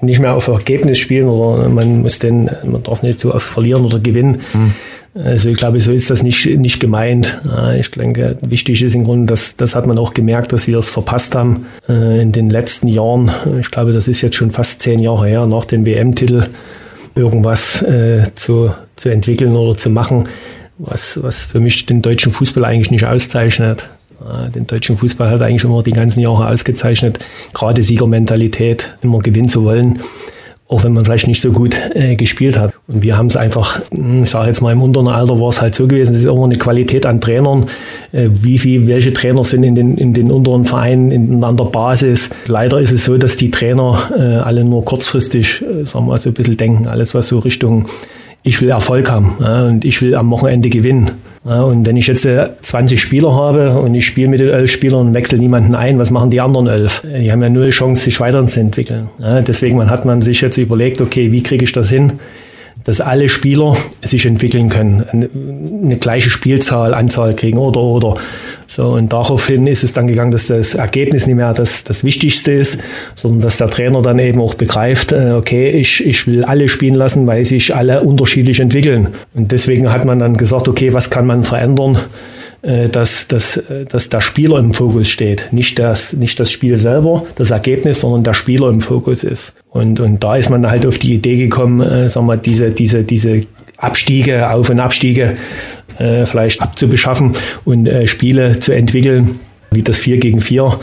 nicht 0.00 0.20
mehr 0.20 0.34
auf 0.34 0.46
Ergebnis 0.46 0.98
spielen 0.98 1.28
oder 1.28 1.68
man 1.68 2.02
muss 2.02 2.20
den, 2.20 2.48
man 2.64 2.82
darf 2.84 3.02
nicht 3.02 3.18
so 3.18 3.34
oft 3.34 3.46
verlieren 3.46 3.84
oder 3.84 3.98
gewinnen. 3.98 4.40
Mhm. 4.54 4.72
Also 5.12 5.48
ich 5.48 5.58
glaube, 5.58 5.80
so 5.80 5.90
ist 5.90 6.08
das 6.10 6.22
nicht, 6.22 6.46
nicht 6.58 6.78
gemeint. 6.78 7.40
Ich 7.78 7.90
denke, 7.90 8.38
wichtig 8.42 8.80
ist 8.82 8.94
im 8.94 9.04
Grunde, 9.04 9.26
dass 9.26 9.56
das 9.56 9.74
hat 9.74 9.86
man 9.86 9.98
auch 9.98 10.14
gemerkt, 10.14 10.52
dass 10.52 10.68
wir 10.68 10.78
es 10.78 10.88
verpasst 10.88 11.34
haben 11.34 11.66
in 11.88 12.30
den 12.30 12.48
letzten 12.48 12.86
Jahren. 12.86 13.30
Ich 13.60 13.70
glaube, 13.70 13.92
das 13.92 14.06
ist 14.06 14.20
jetzt 14.20 14.36
schon 14.36 14.52
fast 14.52 14.82
zehn 14.82 15.00
Jahre 15.00 15.26
her, 15.26 15.46
nach 15.46 15.64
dem 15.64 15.84
WM-Titel 15.84 16.44
irgendwas 17.16 17.84
zu, 18.36 18.72
zu 18.94 19.08
entwickeln 19.08 19.56
oder 19.56 19.76
zu 19.76 19.90
machen, 19.90 20.28
was, 20.78 21.20
was 21.22 21.40
für 21.40 21.58
mich 21.58 21.86
den 21.86 22.02
deutschen 22.02 22.32
Fußball 22.32 22.64
eigentlich 22.64 22.92
nicht 22.92 23.04
auszeichnet. 23.04 23.88
Den 24.54 24.66
deutschen 24.66 24.96
Fußball 24.96 25.28
hat 25.30 25.42
eigentlich 25.42 25.64
immer 25.64 25.82
die 25.82 25.92
ganzen 25.92 26.20
Jahre 26.20 26.46
ausgezeichnet, 26.48 27.18
gerade 27.52 27.82
Siegermentalität, 27.82 28.96
immer 29.02 29.18
gewinnen 29.18 29.48
zu 29.48 29.64
wollen, 29.64 30.00
auch 30.70 30.84
wenn 30.84 30.92
man 30.92 31.04
vielleicht 31.04 31.26
nicht 31.26 31.40
so 31.40 31.50
gut 31.50 31.74
äh, 31.94 32.14
gespielt 32.14 32.56
hat. 32.56 32.72
Und 32.86 33.02
wir 33.02 33.16
haben 33.16 33.26
es 33.26 33.36
einfach, 33.36 33.80
hm, 33.92 34.22
ich 34.22 34.30
sage 34.30 34.46
jetzt 34.46 34.60
mal 34.60 34.72
im 34.72 34.80
unteren 34.80 35.08
Alter 35.08 35.40
war 35.40 35.48
es 35.48 35.60
halt 35.60 35.74
so 35.74 35.88
gewesen, 35.88 36.14
es 36.14 36.20
ist 36.20 36.26
immer 36.26 36.44
eine 36.44 36.58
Qualität 36.58 37.06
an 37.06 37.20
Trainern, 37.20 37.66
äh, 38.12 38.28
wie 38.30 38.56
viel, 38.56 38.86
welche 38.86 39.12
Trainer 39.12 39.42
sind 39.42 39.64
in 39.64 39.74
den, 39.74 39.98
in 39.98 40.14
den 40.14 40.30
unteren 40.30 40.64
Vereinen 40.64 41.10
in, 41.10 41.42
an 41.42 41.56
der 41.56 41.64
Basis. 41.64 42.30
Leider 42.46 42.80
ist 42.80 42.92
es 42.92 43.04
so, 43.04 43.18
dass 43.18 43.36
die 43.36 43.50
Trainer 43.50 44.10
äh, 44.16 44.20
alle 44.20 44.64
nur 44.64 44.84
kurzfristig, 44.84 45.60
äh, 45.60 45.84
sagen 45.86 46.06
wir 46.06 46.12
mal 46.12 46.18
so 46.18 46.30
ein 46.30 46.34
bisschen 46.34 46.56
denken, 46.56 46.86
alles 46.86 47.14
was 47.14 47.26
so 47.26 47.40
Richtung 47.40 47.86
ich 48.42 48.60
will 48.62 48.70
Erfolg 48.70 49.10
haben 49.10 49.36
ja, 49.40 49.66
und 49.66 49.84
ich 49.84 50.00
will 50.00 50.14
am 50.14 50.30
Wochenende 50.30 50.70
gewinnen. 50.70 51.10
Ja, 51.44 51.62
und 51.62 51.86
wenn 51.86 51.96
ich 51.96 52.06
jetzt 52.06 52.26
äh, 52.26 52.50
20 52.60 53.00
Spieler 53.00 53.34
habe 53.34 53.80
und 53.80 53.94
ich 53.94 54.04
spiele 54.04 54.28
mit 54.28 54.40
den 54.40 54.50
elf 54.50 54.70
Spielern 54.70 55.08
und 55.08 55.14
wechsle 55.14 55.38
niemanden 55.38 55.74
ein, 55.74 55.98
was 55.98 56.10
machen 56.10 56.30
die 56.30 56.40
anderen 56.40 56.66
elf? 56.66 57.02
Die 57.02 57.32
haben 57.32 57.42
ja 57.42 57.48
null 57.48 57.70
Chance, 57.70 58.04
sich 58.04 58.20
weiterzuentwickeln. 58.20 59.08
Ja, 59.18 59.40
deswegen 59.40 59.88
hat 59.88 60.04
man 60.04 60.20
sich 60.20 60.42
jetzt 60.42 60.58
überlegt, 60.58 61.00
okay, 61.00 61.32
wie 61.32 61.42
kriege 61.42 61.64
ich 61.64 61.72
das 61.72 61.88
hin? 61.88 62.20
Dass 62.84 63.00
alle 63.00 63.28
Spieler 63.28 63.76
sich 64.02 64.26
entwickeln 64.26 64.68
können, 64.68 65.04
eine, 65.10 65.28
eine, 65.82 65.96
gleiche 65.96 66.30
Spielzahl, 66.30 66.94
Anzahl 66.94 67.34
kriegen 67.34 67.58
oder 67.58 67.80
oder. 67.80 68.14
So, 68.68 68.90
und 68.90 69.12
daraufhin 69.12 69.66
ist 69.66 69.82
es 69.82 69.92
dann 69.92 70.06
gegangen, 70.06 70.30
dass 70.30 70.46
das 70.46 70.74
Ergebnis 70.74 71.26
nicht 71.26 71.36
mehr 71.36 71.52
das, 71.52 71.84
das 71.84 72.04
Wichtigste 72.04 72.52
ist, 72.52 72.78
sondern 73.16 73.40
dass 73.40 73.58
der 73.58 73.68
Trainer 73.68 74.00
dann 74.00 74.18
eben 74.18 74.40
auch 74.40 74.54
begreift, 74.54 75.12
äh, 75.12 75.32
okay, 75.32 75.70
ich, 75.70 76.06
ich 76.06 76.26
will 76.26 76.44
alle 76.44 76.68
spielen 76.68 76.94
lassen, 76.94 77.26
weil 77.26 77.44
sich 77.44 77.74
alle 77.74 78.02
unterschiedlich 78.02 78.60
entwickeln. 78.60 79.08
Und 79.34 79.50
deswegen 79.50 79.92
hat 79.92 80.04
man 80.04 80.18
dann 80.18 80.36
gesagt, 80.36 80.68
okay, 80.68 80.94
was 80.94 81.10
kann 81.10 81.26
man 81.26 81.42
verändern? 81.42 81.98
Äh, 82.62 82.90
dass, 82.90 83.26
dass, 83.26 83.56
äh, 83.56 83.86
dass 83.86 84.10
der 84.10 84.20
Spieler 84.20 84.58
im 84.58 84.74
Fokus 84.74 85.08
steht. 85.08 85.48
Nicht 85.50 85.78
das, 85.78 86.12
nicht 86.12 86.38
das 86.38 86.50
Spiel 86.50 86.76
selber, 86.76 87.24
das 87.36 87.52
Ergebnis, 87.52 88.00
sondern 88.00 88.22
der 88.22 88.34
Spieler 88.34 88.68
im 88.68 88.82
Fokus 88.82 89.24
ist. 89.24 89.54
Und, 89.70 89.98
und 89.98 90.22
da 90.22 90.36
ist 90.36 90.50
man 90.50 90.68
halt 90.68 90.84
auf 90.84 90.98
die 90.98 91.14
Idee 91.14 91.36
gekommen, 91.36 91.80
äh, 91.80 92.10
sagen 92.10 92.26
wir, 92.26 92.36
diese, 92.36 92.70
diese, 92.70 93.02
diese 93.02 93.44
Abstiege, 93.78 94.50
Auf- 94.50 94.68
und 94.68 94.78
Abstiege 94.78 95.36
äh, 95.98 96.26
vielleicht 96.26 96.60
abzubeschaffen 96.60 97.32
und 97.64 97.86
äh, 97.86 98.06
Spiele 98.06 98.58
zu 98.60 98.72
entwickeln, 98.72 99.40
wie 99.70 99.80
das 99.80 99.98
4 100.00 100.18
gegen 100.18 100.42
4, 100.42 100.78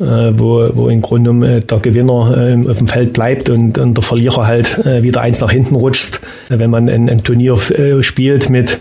äh, 0.00 0.04
wo, 0.32 0.68
wo 0.74 0.88
im 0.88 1.00
Grunde 1.00 1.58
äh, 1.58 1.60
der 1.60 1.78
Gewinner 1.78 2.36
äh, 2.36 2.68
auf 2.68 2.78
dem 2.78 2.88
Feld 2.88 3.12
bleibt 3.12 3.50
und, 3.50 3.78
und 3.78 3.94
der 3.94 4.02
Verlierer 4.02 4.48
halt 4.48 4.84
äh, 4.84 5.04
wieder 5.04 5.20
eins 5.20 5.40
nach 5.40 5.52
hinten 5.52 5.76
rutscht. 5.76 6.20
Wenn 6.48 6.70
man 6.70 6.88
ein, 6.88 7.08
ein 7.08 7.22
Turnier 7.22 7.56
äh, 7.70 8.02
spielt 8.02 8.50
mit 8.50 8.80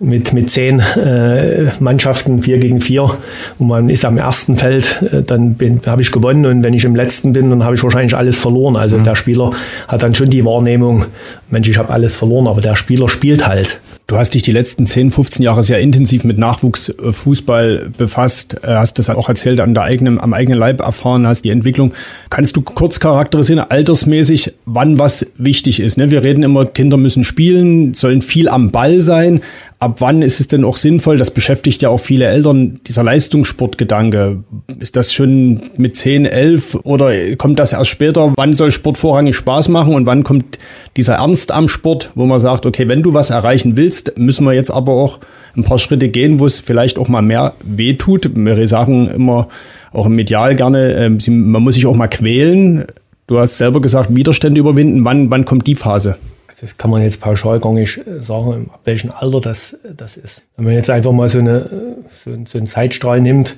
mit, 0.00 0.32
mit 0.32 0.50
zehn 0.50 0.80
äh, 0.80 1.70
Mannschaften, 1.78 2.42
vier 2.42 2.58
gegen 2.58 2.80
vier. 2.80 3.16
Und 3.58 3.68
man 3.68 3.90
ist 3.90 4.04
am 4.04 4.16
ersten 4.16 4.56
Feld, 4.56 5.02
äh, 5.02 5.22
dann 5.22 5.56
habe 5.86 6.02
ich 6.02 6.10
gewonnen 6.10 6.46
und 6.46 6.64
wenn 6.64 6.72
ich 6.72 6.84
im 6.84 6.96
letzten 6.96 7.34
bin, 7.34 7.50
dann 7.50 7.62
habe 7.62 7.74
ich 7.74 7.84
wahrscheinlich 7.84 8.16
alles 8.16 8.38
verloren. 8.40 8.76
Also 8.76 8.96
mhm. 8.96 9.04
der 9.04 9.14
Spieler 9.14 9.50
hat 9.86 10.02
dann 10.02 10.14
schon 10.14 10.30
die 10.30 10.44
Wahrnehmung, 10.44 11.04
Mensch, 11.50 11.68
ich 11.68 11.76
habe 11.76 11.92
alles 11.92 12.16
verloren, 12.16 12.46
aber 12.46 12.62
der 12.62 12.76
Spieler 12.76 13.08
spielt 13.08 13.46
halt. 13.46 13.78
Du 14.10 14.16
hast 14.16 14.34
dich 14.34 14.42
die 14.42 14.50
letzten 14.50 14.88
10, 14.88 15.12
15 15.12 15.44
Jahre 15.44 15.62
sehr 15.62 15.78
intensiv 15.78 16.24
mit 16.24 16.36
Nachwuchsfußball 16.36 17.92
befasst, 17.96 18.56
äh, 18.64 18.66
hast 18.66 18.98
das 18.98 19.08
auch 19.08 19.28
erzählt, 19.28 19.60
an 19.60 19.72
der 19.72 19.84
eigenen, 19.84 20.18
am 20.18 20.32
eigenen 20.32 20.58
Leib 20.58 20.80
erfahren 20.80 21.28
hast, 21.28 21.42
die 21.42 21.50
Entwicklung. 21.50 21.92
Kannst 22.28 22.56
du 22.56 22.62
kurz 22.62 22.98
charakterisieren, 22.98 23.60
altersmäßig, 23.60 24.54
wann 24.64 24.98
was 24.98 25.26
wichtig 25.36 25.78
ist? 25.78 25.96
Ne? 25.96 26.10
Wir 26.10 26.24
reden 26.24 26.42
immer, 26.42 26.66
Kinder 26.66 26.96
müssen 26.96 27.22
spielen, 27.22 27.94
sollen 27.94 28.20
viel 28.20 28.48
am 28.48 28.72
Ball 28.72 29.00
sein. 29.00 29.42
Ab 29.82 30.02
wann 30.02 30.20
ist 30.20 30.40
es 30.40 30.48
denn 30.48 30.62
auch 30.62 30.76
sinnvoll? 30.76 31.16
Das 31.16 31.30
beschäftigt 31.30 31.80
ja 31.80 31.88
auch 31.88 32.00
viele 32.00 32.26
Eltern, 32.26 32.80
dieser 32.86 33.02
Leistungssportgedanke. 33.02 34.44
Ist 34.78 34.94
das 34.94 35.10
schon 35.10 35.58
mit 35.78 35.96
10, 35.96 36.26
11 36.26 36.74
oder 36.82 37.12
kommt 37.36 37.58
das 37.58 37.72
erst 37.72 37.88
später? 37.88 38.34
Wann 38.36 38.52
soll 38.52 38.72
Sport 38.72 38.98
vorrangig 38.98 39.36
Spaß 39.36 39.70
machen 39.70 39.94
und 39.94 40.04
wann 40.04 40.22
kommt 40.22 40.58
dieser 40.98 41.14
Ernst 41.14 41.50
am 41.50 41.66
Sport, 41.66 42.10
wo 42.14 42.26
man 42.26 42.40
sagt, 42.40 42.66
okay, 42.66 42.88
wenn 42.88 43.02
du 43.02 43.14
was 43.14 43.30
erreichen 43.30 43.78
willst, 43.78 44.18
müssen 44.18 44.44
wir 44.44 44.52
jetzt 44.52 44.70
aber 44.70 44.92
auch 44.92 45.18
ein 45.56 45.64
paar 45.64 45.78
Schritte 45.78 46.10
gehen, 46.10 46.40
wo 46.40 46.46
es 46.46 46.60
vielleicht 46.60 46.98
auch 46.98 47.08
mal 47.08 47.22
mehr 47.22 47.54
wehtut. 47.64 48.30
Wir 48.34 48.68
sagen 48.68 49.08
immer, 49.08 49.48
auch 49.94 50.04
im 50.04 50.14
Medial 50.14 50.56
gerne, 50.56 50.92
ähm, 50.92 51.18
man 51.26 51.62
muss 51.62 51.76
sich 51.76 51.86
auch 51.86 51.96
mal 51.96 52.08
quälen. 52.08 52.84
Du 53.26 53.38
hast 53.38 53.56
selber 53.56 53.80
gesagt, 53.80 54.14
Widerstände 54.14 54.60
überwinden. 54.60 55.06
Wann, 55.06 55.30
wann 55.30 55.46
kommt 55.46 55.66
die 55.66 55.74
Phase? 55.74 56.16
Das 56.60 56.76
kann 56.76 56.90
man 56.90 57.02
jetzt 57.02 57.20
pauschal 57.20 57.58
gar 57.58 57.72
nicht 57.72 58.00
sagen, 58.20 58.70
ab 58.72 58.80
welchem 58.84 59.10
Alter 59.12 59.40
das, 59.40 59.76
das 59.96 60.16
ist. 60.16 60.42
Wenn 60.56 60.66
man 60.66 60.74
jetzt 60.74 60.90
einfach 60.90 61.12
mal 61.12 61.28
so, 61.28 61.38
eine, 61.38 61.96
so, 62.24 62.32
so 62.46 62.58
einen 62.58 62.66
Zeitstrahl 62.66 63.20
nimmt, 63.20 63.56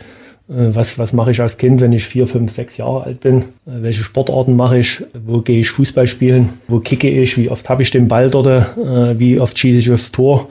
äh, 0.49 0.75
was, 0.75 0.99
was 0.99 1.13
mache 1.13 1.33
ich 1.33 1.41
als 1.41 1.59
Kind, 1.59 1.81
wenn 1.81 1.93
ich 1.93 2.05
vier, 2.05 2.27
fünf, 2.27 2.53
sechs 2.53 2.77
Jahre 2.77 3.05
alt 3.05 3.21
bin? 3.21 3.39
Äh, 3.67 3.83
welche 3.83 4.05
Sportarten 4.05 4.55
mache 4.57 4.79
ich? 4.79 5.05
Wo 5.15 5.41
gehe 5.41 5.61
ich 5.61 5.71
Fußball 5.71 6.07
spielen? 6.07 6.51
Wo 6.69 6.81
kicke 6.81 7.09
ich? 7.09 7.37
Wie 7.37 7.49
oft 7.49 7.69
habe 7.69 7.83
ich 7.83 7.91
den 7.91 8.09
Ball 8.09 8.31
dort? 8.31 8.47
Äh, 8.47 9.19
wie 9.19 9.41
oft 9.41 9.59
schieße 9.59 9.79
ich 9.79 9.91
aufs 9.91 10.13
Tor? 10.13 10.49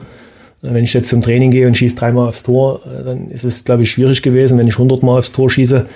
Wenn 0.60 0.84
ich 0.84 0.94
jetzt 0.94 1.08
zum 1.08 1.22
Training 1.22 1.50
gehe 1.50 1.66
und 1.66 1.76
schieße 1.76 1.96
dreimal 1.96 2.28
aufs 2.28 2.44
Tor, 2.44 2.82
dann 3.04 3.30
ist 3.30 3.42
es, 3.42 3.64
glaube 3.64 3.82
ich, 3.82 3.90
schwierig 3.90 4.22
gewesen. 4.22 4.58
Wenn 4.58 4.68
ich 4.68 4.78
hundertmal 4.78 5.18
aufs 5.18 5.32
Tor 5.32 5.50
schieße, 5.50 5.86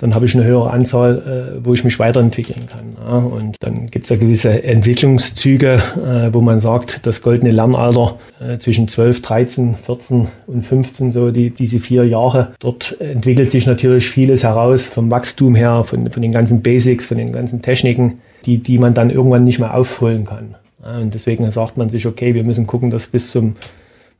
dann 0.00 0.14
habe 0.14 0.24
ich 0.24 0.34
eine 0.34 0.44
höhere 0.44 0.70
Anzahl, 0.70 1.58
äh, 1.58 1.64
wo 1.64 1.74
ich 1.74 1.84
mich 1.84 1.98
weiterentwickeln 1.98 2.66
kann. 2.66 2.96
Ja. 3.04 3.18
Und 3.18 3.56
dann 3.60 3.86
gibt 3.86 4.06
es 4.06 4.10
ja 4.10 4.16
gewisse 4.16 4.62
Entwicklungszüge, 4.62 5.74
äh, 5.74 6.32
wo 6.32 6.40
man 6.40 6.58
sagt, 6.58 7.06
das 7.06 7.20
goldene 7.20 7.50
Lernalter 7.52 8.18
äh, 8.40 8.58
zwischen 8.58 8.88
12, 8.88 9.20
13, 9.20 9.74
14 9.74 10.28
und 10.46 10.62
15, 10.62 11.12
so 11.12 11.30
die, 11.30 11.50
diese 11.50 11.78
vier 11.78 12.06
Jahre, 12.06 12.52
dort 12.60 12.98
entwickelt 13.00 13.50
sich 13.50 13.66
natürlich 13.66 14.08
vieles 14.08 14.42
heraus 14.42 14.86
vom 14.86 15.10
Wachstum 15.10 15.54
her, 15.54 15.84
von, 15.84 16.10
von 16.10 16.22
den 16.22 16.32
ganzen 16.32 16.62
Basics, 16.62 17.06
von 17.06 17.18
den 17.18 17.32
ganzen 17.32 17.60
Techniken, 17.60 18.20
die, 18.46 18.58
die 18.58 18.78
man 18.78 18.94
dann 18.94 19.10
irgendwann 19.10 19.42
nicht 19.42 19.58
mehr 19.58 19.74
aufholen 19.74 20.24
kann. 20.24 20.54
Ja. 20.82 20.96
Und 20.96 21.12
deswegen 21.12 21.50
sagt 21.50 21.76
man 21.76 21.90
sich, 21.90 22.06
okay, 22.06 22.34
wir 22.34 22.44
müssen 22.44 22.66
gucken, 22.66 22.90
dass 22.90 23.06
bis 23.06 23.30
zum 23.30 23.56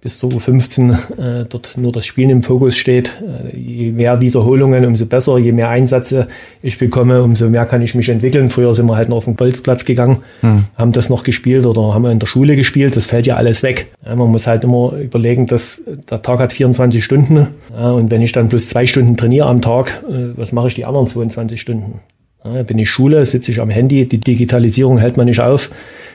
bis 0.00 0.18
zur 0.18 0.30
U15 0.30 0.92
äh, 0.92 1.44
dort 1.46 1.76
nur 1.76 1.92
das 1.92 2.06
Spielen 2.06 2.30
im 2.30 2.42
Fokus 2.42 2.76
steht. 2.76 3.20
Äh, 3.20 3.56
je 3.56 3.92
mehr 3.92 4.20
Wiederholungen, 4.20 4.86
umso 4.86 5.04
besser. 5.04 5.36
Je 5.38 5.52
mehr 5.52 5.68
Einsätze 5.68 6.28
ich 6.62 6.78
bekomme, 6.78 7.22
umso 7.22 7.48
mehr 7.50 7.66
kann 7.66 7.82
ich 7.82 7.94
mich 7.94 8.08
entwickeln. 8.08 8.48
Früher 8.48 8.74
sind 8.74 8.86
wir 8.86 8.96
halt 8.96 9.10
noch 9.10 9.18
auf 9.18 9.26
den 9.26 9.36
Bolzplatz 9.36 9.84
gegangen, 9.84 10.18
hm. 10.40 10.64
haben 10.76 10.92
das 10.92 11.10
noch 11.10 11.22
gespielt 11.22 11.66
oder 11.66 11.92
haben 11.92 12.02
wir 12.02 12.10
in 12.10 12.18
der 12.18 12.26
Schule 12.26 12.56
gespielt. 12.56 12.96
Das 12.96 13.06
fällt 13.06 13.26
ja 13.26 13.36
alles 13.36 13.62
weg. 13.62 13.88
Ja, 14.04 14.16
man 14.16 14.28
muss 14.28 14.46
halt 14.46 14.64
immer 14.64 14.94
überlegen, 14.94 15.46
dass 15.46 15.82
der 16.10 16.22
Tag 16.22 16.40
hat 16.40 16.52
24 16.54 17.04
Stunden. 17.04 17.48
Ja, 17.70 17.90
und 17.92 18.10
wenn 18.10 18.22
ich 18.22 18.32
dann 18.32 18.48
plus 18.48 18.68
zwei 18.68 18.86
Stunden 18.86 19.18
trainiere 19.18 19.46
am 19.46 19.60
Tag, 19.60 20.02
äh, 20.08 20.36
was 20.36 20.52
mache 20.52 20.68
ich 20.68 20.74
die 20.74 20.86
anderen 20.86 21.06
22 21.06 21.60
Stunden? 21.60 22.00
Ja, 22.42 22.62
bin 22.62 22.78
ich 22.78 22.88
Schule, 22.88 23.26
sitze 23.26 23.50
ich 23.50 23.60
am 23.60 23.68
Handy, 23.68 24.08
die 24.08 24.18
Digitalisierung 24.18 24.96
hält 24.96 25.18
man 25.18 25.26
nicht 25.26 25.40
auf. 25.40 25.70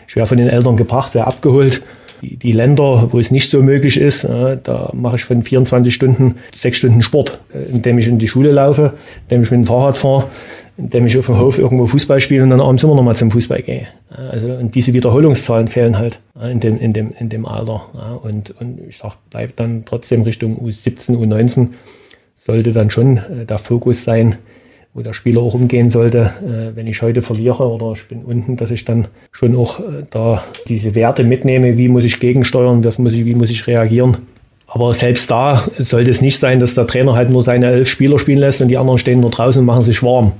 Ich 0.07 0.15
werde 0.15 0.27
von 0.27 0.39
den 0.39 0.47
Eltern 0.49 0.75
gebracht, 0.75 1.13
werde 1.13 1.27
abgeholt 1.27 1.81
die, 2.21 2.51
Länder, 2.51 3.09
wo 3.11 3.19
es 3.19 3.31
nicht 3.31 3.49
so 3.49 3.61
möglich 3.61 3.99
ist, 3.99 4.23
da 4.23 4.91
mache 4.93 5.17
ich 5.17 5.23
von 5.23 5.43
24 5.43 5.93
Stunden 5.93 6.35
sechs 6.53 6.77
Stunden 6.77 7.01
Sport, 7.01 7.39
äh, 7.53 7.71
indem 7.71 7.97
ich 7.97 8.07
in 8.07 8.19
die 8.19 8.27
Schule 8.27 8.51
laufe, 8.51 8.93
indem 9.23 9.43
ich 9.43 9.51
mit 9.51 9.59
dem 9.61 9.65
Fahrrad 9.65 9.97
fahre, 9.97 10.25
indem 10.77 11.05
ich 11.05 11.17
auf 11.17 11.27
dem 11.27 11.39
Hof 11.39 11.57
irgendwo 11.57 11.85
Fußball 11.85 12.19
spiele 12.19 12.43
und 12.43 12.49
dann 12.49 12.61
abends 12.61 12.83
immer 12.83 12.95
noch 12.95 13.03
mal 13.03 13.15
zum 13.15 13.31
Fußball 13.31 13.61
gehe. 13.61 13.87
Also 14.09 14.53
und 14.53 14.75
diese 14.75 14.93
Wiederholungszahlen 14.93 15.67
fehlen 15.67 15.97
halt 15.97 16.19
in 16.41 16.59
dem, 16.59 16.79
in 16.79 16.93
dem, 16.93 17.13
in 17.19 17.29
dem 17.29 17.45
Alter. 17.45 18.19
Und, 18.23 18.53
und 18.59 18.79
ich 18.89 18.97
sag, 18.97 19.17
bleibt 19.29 19.59
dann 19.59 19.83
trotzdem 19.85 20.23
Richtung 20.23 20.59
U17, 20.59 21.15
U19 21.17 21.69
sollte 22.35 22.73
dann 22.73 22.89
schon 22.89 23.17
äh, 23.17 23.45
der 23.47 23.57
Fokus 23.57 24.03
sein, 24.03 24.37
wo 24.95 25.01
der 25.01 25.13
Spieler 25.13 25.41
auch 25.41 25.53
umgehen 25.53 25.89
sollte, 25.89 26.31
äh, 26.41 26.75
wenn 26.75 26.87
ich 26.87 27.01
heute 27.01 27.21
verliere 27.21 27.67
oder 27.69 27.91
ich 27.91 28.07
bin 28.07 28.23
unten, 28.23 28.55
dass 28.55 28.71
ich 28.71 28.85
dann 28.85 29.09
schon 29.33 29.53
auch 29.55 29.81
äh, 29.81 30.03
da 30.09 30.41
diese 30.69 30.95
Werte 30.95 31.25
mitnehme, 31.25 31.77
wie 31.77 31.89
muss 31.89 32.05
ich 32.05 32.21
gegensteuern, 32.21 32.81
was 32.83 32.97
muss 32.97 33.13
ich, 33.13 33.25
wie 33.25 33.35
muss 33.35 33.49
ich 33.49 33.67
reagieren. 33.67 34.17
Aber 34.67 34.93
selbst 34.93 35.29
da 35.29 35.65
sollte 35.77 36.09
es 36.09 36.21
nicht 36.21 36.39
sein, 36.39 36.61
dass 36.61 36.75
der 36.75 36.87
Trainer 36.87 37.13
halt 37.13 37.29
nur 37.29 37.43
seine 37.43 37.67
elf 37.67 37.89
Spieler 37.89 38.17
spielen 38.19 38.39
lässt 38.39 38.61
und 38.61 38.69
die 38.69 38.77
anderen 38.77 38.97
stehen 38.97 39.19
nur 39.19 39.31
draußen 39.31 39.59
und 39.59 39.65
machen 39.65 39.83
sich 39.83 40.01
warm. 40.01 40.31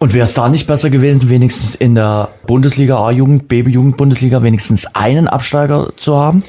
Und 0.00 0.14
wäre 0.14 0.26
es 0.26 0.34
da 0.34 0.48
nicht 0.48 0.66
besser 0.68 0.90
gewesen, 0.90 1.28
wenigstens 1.28 1.74
in 1.74 1.96
der 1.96 2.28
Bundesliga 2.46 3.04
A-Jugend, 3.04 3.48
Baby-Jugend-Bundesliga 3.48 4.42
wenigstens 4.44 4.86
einen 4.94 5.26
Absteiger 5.26 5.88
zu 5.96 6.16
haben? 6.16 6.42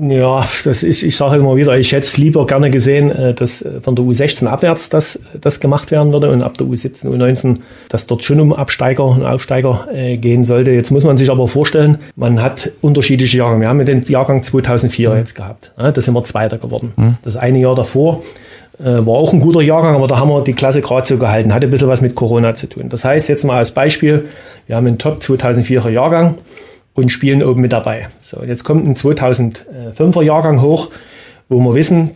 Ja, 0.00 0.44
das 0.64 0.82
ist, 0.82 1.02
ich 1.02 1.14
sage 1.14 1.36
immer 1.36 1.54
wieder, 1.54 1.76
ich 1.78 1.92
hätte 1.92 2.06
es 2.06 2.16
lieber 2.16 2.46
gerne 2.46 2.70
gesehen, 2.70 3.10
äh, 3.10 3.34
dass 3.34 3.60
äh, 3.62 3.80
von 3.80 3.94
der 3.94 4.04
U16 4.04 4.46
abwärts 4.46 4.88
das, 4.88 5.20
das 5.38 5.60
gemacht 5.60 5.90
werden 5.90 6.12
würde 6.12 6.30
und 6.30 6.42
ab 6.42 6.56
der 6.56 6.66
U17, 6.66 7.06
U19, 7.06 7.58
dass 7.90 8.06
dort 8.06 8.24
schon 8.24 8.40
um 8.40 8.52
Absteiger 8.52 9.04
und 9.04 9.24
Aufsteiger 9.24 9.86
äh, 9.92 10.16
gehen 10.16 10.42
sollte. 10.42 10.70
Jetzt 10.70 10.90
muss 10.90 11.04
man 11.04 11.18
sich 11.18 11.30
aber 11.30 11.46
vorstellen, 11.48 11.98
man 12.16 12.42
hat 12.42 12.70
unterschiedliche 12.80 13.38
Jahre. 13.38 13.60
Wir 13.60 13.68
haben 13.68 13.84
den 13.84 14.02
Jahrgang 14.04 14.42
2004 14.42 15.10
mhm. 15.10 15.16
jetzt 15.18 15.34
gehabt. 15.34 15.72
Ja, 15.78 15.92
da 15.92 16.00
sind 16.00 16.14
wir 16.14 16.24
Zweiter 16.24 16.56
geworden. 16.56 16.94
Mhm. 16.96 17.16
Das 17.22 17.36
eine 17.36 17.60
Jahr 17.60 17.74
davor 17.74 18.22
äh, 18.22 18.24
war 18.78 19.14
auch 19.14 19.32
ein 19.32 19.40
guter 19.40 19.60
Jahrgang, 19.60 19.96
aber 19.96 20.06
da 20.06 20.18
haben 20.18 20.28
wir 20.28 20.42
die 20.42 20.52
Klasse 20.52 20.80
gerade 20.80 21.06
so 21.06 21.18
gehalten. 21.18 21.52
Hatte 21.52 21.66
ein 21.66 21.70
bisschen 21.70 21.88
was 21.88 22.00
mit 22.00 22.14
Corona 22.14 22.54
zu 22.54 22.68
tun. 22.68 22.88
Das 22.88 23.04
heißt, 23.04 23.28
jetzt 23.28 23.44
mal 23.44 23.58
als 23.58 23.72
Beispiel, 23.72 24.28
wir 24.66 24.76
haben 24.76 24.86
einen 24.86 24.98
Top 24.98 25.18
2004er 25.18 25.90
Jahrgang 25.90 26.36
und 26.94 27.10
spielen 27.10 27.42
oben 27.42 27.60
mit 27.60 27.72
dabei. 27.72 28.08
So, 28.22 28.42
jetzt 28.44 28.64
kommt 28.64 28.86
ein 28.86 28.94
2005er 28.94 30.22
Jahrgang 30.22 30.62
hoch, 30.62 30.90
wo 31.48 31.58
wir 31.60 31.74
wissen, 31.74 32.10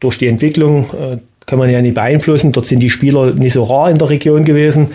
durch 0.00 0.18
die 0.18 0.26
Entwicklung 0.26 0.84
äh, 0.92 1.16
kann 1.46 1.58
man 1.58 1.70
ja 1.70 1.80
nicht 1.80 1.94
beeinflussen. 1.94 2.52
Dort 2.52 2.66
sind 2.66 2.80
die 2.80 2.90
Spieler 2.90 3.32
nicht 3.34 3.54
so 3.54 3.64
rar 3.64 3.90
in 3.90 3.98
der 3.98 4.10
Region 4.10 4.44
gewesen. 4.44 4.88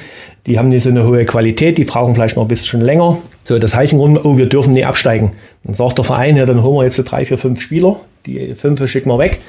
Die 0.46 0.60
haben 0.60 0.70
nicht 0.70 0.84
so 0.84 0.90
eine 0.90 1.06
hohe 1.06 1.26
Qualität, 1.26 1.78
die 1.78 1.86
brauchen 1.86 2.14
vielleicht 2.14 2.36
noch 2.36 2.44
ein 2.44 2.50
bisschen 2.50 2.82
länger. 2.82 3.18
So, 3.44 3.58
das 3.58 3.74
heißt 3.74 3.94
im 3.94 4.00
Grunde, 4.00 4.26
oh, 4.26 4.38
wir 4.38 4.48
dürfen 4.48 4.74
nicht 4.74 4.86
absteigen. 4.86 5.32
Dann 5.64 5.74
sagt 5.74 5.98
der 5.98 6.06
Verein, 6.06 6.38
ja, 6.38 6.46
dann 6.46 6.62
holen 6.62 6.76
wir 6.76 6.84
jetzt 6.84 6.98
drei, 6.98 7.26
vier, 7.26 7.38
fünf 7.38 7.62
Spieler. 7.62 8.00
Die 8.26 8.54
fünf 8.54 8.86
schicken 8.88 9.10
wir 9.10 9.18
weg. 9.18 9.40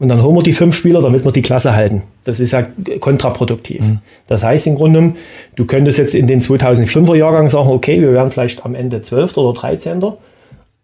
Und 0.00 0.08
dann 0.08 0.22
holen 0.22 0.36
wir 0.36 0.42
die 0.42 0.52
fünf 0.52 0.76
Spieler, 0.76 1.00
damit 1.00 1.24
wir 1.24 1.32
die 1.32 1.42
Klasse 1.42 1.74
halten. 1.74 2.02
Das 2.24 2.38
ist 2.38 2.52
ja 2.52 2.66
kontraproduktiv. 3.00 3.80
Mhm. 3.80 3.98
Das 4.28 4.44
heißt 4.44 4.66
im 4.68 4.76
Grunde, 4.76 5.14
du 5.56 5.64
könntest 5.64 5.98
jetzt 5.98 6.14
in 6.14 6.26
den 6.26 6.40
2005er 6.40 7.16
Jahrgang 7.16 7.48
sagen, 7.48 7.68
okay, 7.68 8.00
wir 8.00 8.12
werden 8.12 8.30
vielleicht 8.30 8.64
am 8.64 8.74
Ende 8.74 9.02
12. 9.02 9.36
oder 9.36 9.58
13. 9.58 10.04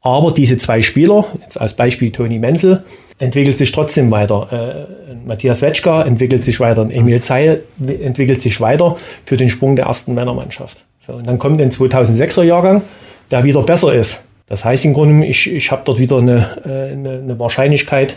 Aber 0.00 0.32
diese 0.32 0.58
zwei 0.58 0.82
Spieler, 0.82 1.24
jetzt 1.40 1.60
als 1.60 1.74
Beispiel 1.74 2.10
Toni 2.10 2.38
Menzel, 2.38 2.82
entwickelt 3.18 3.56
sich 3.56 3.72
trotzdem 3.72 4.10
weiter. 4.10 4.86
Äh, 5.08 5.14
Matthias 5.26 5.62
Wetschka 5.62 6.02
entwickelt 6.02 6.44
sich 6.44 6.60
weiter. 6.60 6.86
Emil 6.90 7.20
Zeil 7.20 7.62
entwickelt 8.02 8.42
sich 8.42 8.60
weiter 8.60 8.96
für 9.24 9.36
den 9.36 9.48
Sprung 9.48 9.76
der 9.76 9.86
ersten 9.86 10.14
Männermannschaft. 10.14 10.84
So, 11.06 11.14
und 11.14 11.26
dann 11.26 11.38
kommt 11.38 11.60
ein 11.60 11.70
2006er 11.70 12.42
Jahrgang, 12.42 12.82
der 13.30 13.44
wieder 13.44 13.62
besser 13.62 13.94
ist. 13.94 14.22
Das 14.46 14.64
heißt 14.64 14.84
im 14.84 14.92
Grunde, 14.92 15.26
ich, 15.26 15.50
ich 15.50 15.70
habe 15.70 15.82
dort 15.84 15.98
wieder 15.98 16.18
eine, 16.18 16.48
äh, 16.66 16.92
eine, 16.92 17.18
eine 17.20 17.40
Wahrscheinlichkeit, 17.40 18.16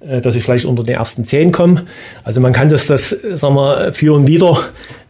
dass 0.00 0.34
ich 0.34 0.42
vielleicht 0.42 0.64
unter 0.64 0.82
den 0.82 0.94
ersten 0.94 1.24
zehn 1.24 1.52
komme. 1.52 1.84
Also 2.24 2.40
man 2.40 2.52
kann 2.52 2.68
das, 2.68 2.86
das 2.86 3.10
sagen 3.10 3.54
wir, 3.54 3.92
für 3.92 4.14
und 4.14 4.26
wieder 4.26 4.58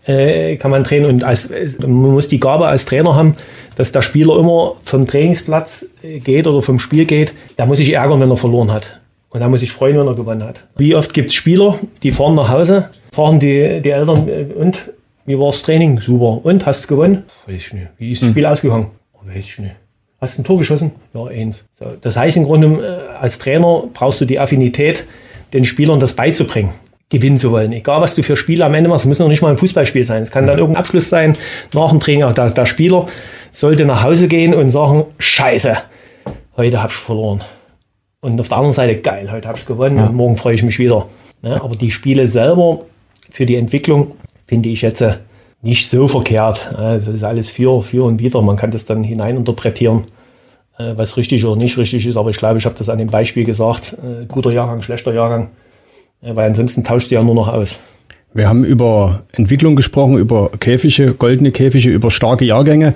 äh, 0.07 0.57
kann 0.57 0.71
man 0.71 0.85
drehen 0.85 1.05
und 1.05 1.25
als, 1.25 1.51
man 1.81 1.91
muss 1.91 2.29
die 2.29 2.41
Gabe 2.41 2.67
als 2.67 2.85
Trainer 2.85 3.15
haben, 3.15 3.37
dass 3.75 3.93
der 3.93 4.03
Spieler 4.03 4.39
immer 4.39 4.77
vom 4.85 5.07
Trainingsplatz 5.07 5.87
äh, 6.03 6.21
geht 6.21 6.47
oder 6.47 6.63
vom 6.63 6.79
Spiel 6.79 7.05
geht. 7.05 7.35
Da 7.57 7.67
muss 7.67 7.81
ich 7.81 7.93
ärgern, 7.93 8.21
wenn 8.21 8.31
er 8.31 8.37
verloren 8.37 8.73
hat. 8.73 9.01
Und 9.31 9.41
da 9.41 9.49
muss 9.49 9.63
ich 9.63 9.73
freuen, 9.73 9.99
wenn 9.99 10.07
er 10.07 10.15
gewonnen 10.15 10.45
hat. 10.45 10.65
Wie 10.79 10.95
oft 10.95 11.13
gibt 11.13 11.31
es 11.31 11.35
Spieler, 11.35 11.79
die 12.03 12.13
fahren 12.13 12.37
nach 12.37 12.49
Hause, 12.49 12.91
fragen 13.13 13.41
die, 13.41 13.83
die 13.83 13.91
Eltern, 13.91 14.29
und 14.57 14.91
wie 15.27 15.39
war 15.39 15.47
das 15.47 15.63
Training? 15.63 16.01
Super. 16.01 16.45
Und 16.45 16.65
hast 16.65 16.85
du 16.85 16.95
gewonnen? 16.95 17.25
Weiß 17.47 17.57
ich 17.57 17.73
nicht. 17.73 17.89
Wie 17.99 18.13
ist 18.13 18.23
das. 18.23 18.31
Spiel 18.31 18.45
hm. 18.45 18.53
ausgegangen? 18.53 18.87
Weiß 19.25 19.45
ich 19.45 19.59
nicht. 19.59 19.75
Hast 20.21 20.39
du 20.39 20.43
ein 20.43 20.45
Tor 20.45 20.59
geschossen? 20.59 20.93
Ja, 21.13 21.27
eins. 21.27 21.67
So, 21.73 21.87
das 22.01 22.17
heißt 22.17 22.37
im 22.39 22.45
Grunde, 22.45 22.67
äh, 23.13 23.17
als 23.17 23.39
Trainer 23.39 23.85
brauchst 23.93 24.21
du 24.21 24.25
die 24.25 24.41
Affinität, 24.41 25.05
den 25.53 25.65
Spielern 25.65 26.01
das 26.01 26.15
beizubringen, 26.15 26.71
gewinnen 27.11 27.37
zu 27.37 27.51
wollen. 27.51 27.73
Egal, 27.73 28.01
was 28.01 28.15
du 28.15 28.23
für 28.23 28.37
Spiele 28.37 28.65
am 28.65 28.75
Ende 28.75 28.89
machst, 28.89 29.05
es 29.05 29.09
muss 29.09 29.19
noch 29.19 29.29
nicht 29.29 29.43
mal 29.43 29.51
ein 29.51 29.59
Fußballspiel 29.59 30.05
sein. 30.05 30.23
Es 30.23 30.31
kann 30.31 30.47
dann 30.47 30.59
irgendein 30.59 30.81
Abschluss 30.81 31.09
sein, 31.11 31.37
nach 31.75 31.91
dem 31.91 32.01
Training. 32.01 32.35
Der, 32.35 32.51
der 32.51 32.67
Spieler 32.67 33.07
sollte 33.51 33.85
nach 33.85 34.03
Hause 34.03 34.27
gehen 34.27 34.55
und 34.55 34.71
sagen, 34.71 35.05
scheiße, 35.19 35.77
heute 36.57 36.83
hab 36.83 36.91
ich 36.91 36.97
verloren. 36.97 37.43
Und 38.21 38.41
auf 38.41 38.49
der 38.49 38.57
anderen 38.57 38.75
Seite, 38.75 38.97
geil, 38.97 39.31
heute 39.31 39.47
hab 39.47 39.59
ich 39.59 39.67
gewonnen 39.67 39.99
ja. 39.99 40.07
und 40.07 40.17
morgen 40.17 40.37
freue 40.37 40.55
ich 40.55 40.63
mich 40.63 40.79
wieder. 40.79 41.07
Ja, 41.43 41.63
aber 41.63 41.77
die 41.77 41.91
Spiele 41.91 42.27
selber 42.27 42.81
für 43.31 43.45
die 43.45 43.57
Entwicklung 43.57 44.13
finde 44.47 44.71
ich 44.71 44.81
jetzt 44.81 45.03
äh, 45.03 45.19
nicht 45.63 45.89
so 45.89 46.09
verkehrt. 46.09 46.71
Das 46.73 47.07
ist 47.07 47.25
alles 47.25 47.51
für, 47.51 47.83
für 47.83 48.05
und 48.05 48.21
wieder. 48.21 48.43
Man 48.43 48.57
kann 48.57 48.71
das 48.71 48.85
dann 48.85 49.03
hineininterpretieren, 49.03 50.03
äh, 50.79 50.93
was 50.97 51.17
richtig 51.17 51.45
oder 51.45 51.57
nicht 51.57 51.77
richtig 51.79 52.07
ist. 52.07 52.17
Aber 52.17 52.31
ich 52.31 52.37
glaube, 52.37 52.59
ich 52.59 52.65
habe 52.65 52.77
das 52.79 52.89
an 52.89 52.99
dem 52.99 53.09
Beispiel 53.09 53.45
gesagt. 53.45 53.95
Äh, 53.95 54.27
guter 54.27 54.53
Jahrgang, 54.53 54.83
schlechter 54.83 55.13
Jahrgang. 55.13 55.51
Äh, 56.23 56.37
weil 56.37 56.49
ansonsten 56.49 56.85
tauscht 56.85 57.09
sie 57.09 57.15
ja 57.15 57.23
nur 57.23 57.35
noch 57.35 57.49
aus. 57.49 57.79
Wir 58.35 58.49
haben 58.49 58.65
über 58.65 59.23
Entwicklung 59.33 59.77
gesprochen, 59.77 60.19
über 60.19 60.51
Käfige, 60.61 61.15
goldene 61.15 61.53
Käfige, 61.53 61.91
über 61.91 62.11
starke 62.11 62.45
Jahrgänge. 62.45 62.95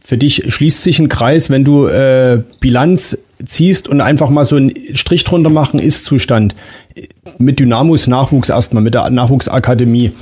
Für 0.00 0.18
dich 0.18 0.52
schließt 0.52 0.82
sich 0.82 0.98
ein 0.98 1.08
Kreis, 1.08 1.50
wenn 1.50 1.64
du 1.64 1.86
äh, 1.86 2.42
Bilanz 2.58 3.16
ziehst 3.44 3.88
und 3.88 4.00
einfach 4.00 4.28
mal 4.28 4.44
so 4.44 4.56
einen 4.56 4.72
Strich 4.94 5.24
drunter 5.24 5.50
machen, 5.50 5.78
Ist-Zustand. 5.78 6.56
Mit 7.38 7.60
Dynamos 7.60 8.08
Nachwuchs 8.08 8.48
erstmal, 8.48 8.82
mit 8.82 8.94
der 8.94 9.08
Nachwuchsakademie. 9.08 10.12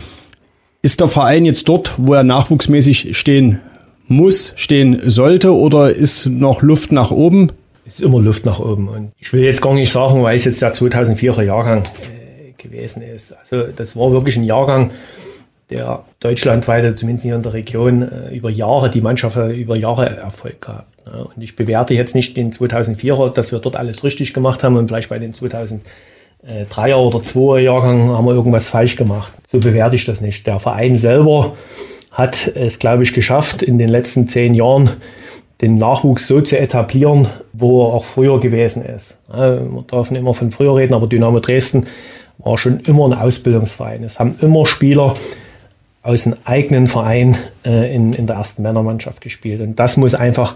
Ist 0.80 1.00
der 1.00 1.08
Verein 1.08 1.44
jetzt 1.44 1.68
dort, 1.68 1.94
wo 1.96 2.14
er 2.14 2.22
nachwuchsmäßig 2.22 3.16
stehen 3.18 3.60
muss, 4.06 4.52
stehen 4.56 5.00
sollte 5.04 5.54
oder 5.54 5.90
ist 5.90 6.26
noch 6.26 6.62
Luft 6.62 6.92
nach 6.92 7.10
oben? 7.10 7.50
Es 7.84 7.94
ist 7.94 8.00
immer 8.00 8.20
Luft 8.20 8.46
nach 8.46 8.60
oben. 8.60 8.88
Und 8.88 9.12
ich 9.18 9.32
will 9.32 9.42
jetzt 9.42 9.60
gar 9.60 9.74
nicht 9.74 9.90
sagen, 9.90 10.22
weil 10.22 10.36
es 10.36 10.44
jetzt 10.44 10.62
der 10.62 10.72
2004er 10.72 11.42
Jahrgang 11.42 11.82
äh, 11.82 12.52
gewesen 12.56 13.02
ist. 13.02 13.34
Also 13.40 13.72
das 13.74 13.96
war 13.96 14.12
wirklich 14.12 14.36
ein 14.36 14.44
Jahrgang, 14.44 14.92
der 15.70 16.04
deutschlandweit, 16.20 16.96
zumindest 16.96 17.24
hier 17.24 17.34
in 17.34 17.42
der 17.42 17.54
Region, 17.54 18.02
äh, 18.02 18.36
über 18.36 18.50
Jahre, 18.50 18.88
die 18.88 19.00
Mannschaft 19.00 19.36
über 19.36 19.76
Jahre 19.76 20.08
Erfolg 20.08 20.60
gehabt. 20.60 20.86
Und 21.34 21.42
ich 21.42 21.56
bewerte 21.56 21.94
jetzt 21.94 22.14
nicht 22.14 22.36
den 22.36 22.52
2004er, 22.52 23.32
dass 23.32 23.50
wir 23.50 23.58
dort 23.58 23.76
alles 23.76 24.04
richtig 24.04 24.32
gemacht 24.32 24.62
haben 24.62 24.76
und 24.76 24.88
vielleicht 24.88 25.08
bei 25.08 25.18
den 25.18 25.34
2000 25.34 25.82
äh, 26.48 26.64
Dreier- 26.64 27.00
oder 27.00 27.22
Zweier-Jahrgang 27.22 28.08
haben 28.08 28.24
wir 28.26 28.34
irgendwas 28.34 28.68
falsch 28.68 28.96
gemacht. 28.96 29.32
So 29.50 29.58
bewerte 29.58 29.96
ich 29.96 30.04
das 30.04 30.20
nicht. 30.20 30.46
Der 30.46 30.58
Verein 30.58 30.96
selber 30.96 31.56
hat 32.10 32.50
es, 32.54 32.78
glaube 32.78 33.02
ich, 33.02 33.12
geschafft, 33.12 33.62
in 33.62 33.78
den 33.78 33.88
letzten 33.88 34.26
zehn 34.26 34.54
Jahren 34.54 34.90
den 35.60 35.74
Nachwuchs 35.74 36.26
so 36.26 36.40
zu 36.40 36.58
etablieren, 36.58 37.28
wo 37.52 37.82
er 37.84 37.94
auch 37.94 38.04
früher 38.04 38.40
gewesen 38.40 38.84
ist. 38.84 39.18
Wir 39.28 39.84
dürfen 39.90 40.16
immer 40.16 40.32
von 40.32 40.50
früher 40.50 40.76
reden, 40.76 40.94
aber 40.94 41.06
Dynamo 41.06 41.40
Dresden 41.40 41.86
war 42.38 42.56
schon 42.56 42.80
immer 42.80 43.06
ein 43.06 43.14
Ausbildungsverein. 43.14 44.04
Es 44.04 44.18
haben 44.18 44.36
immer 44.40 44.66
Spieler 44.66 45.14
aus 46.02 46.24
dem 46.24 46.36
eigenen 46.44 46.86
Verein 46.86 47.36
äh, 47.64 47.94
in, 47.94 48.12
in 48.12 48.26
der 48.26 48.36
ersten 48.36 48.62
Männermannschaft 48.62 49.20
gespielt. 49.20 49.60
Und 49.60 49.78
das 49.78 49.96
muss 49.96 50.14
einfach 50.14 50.54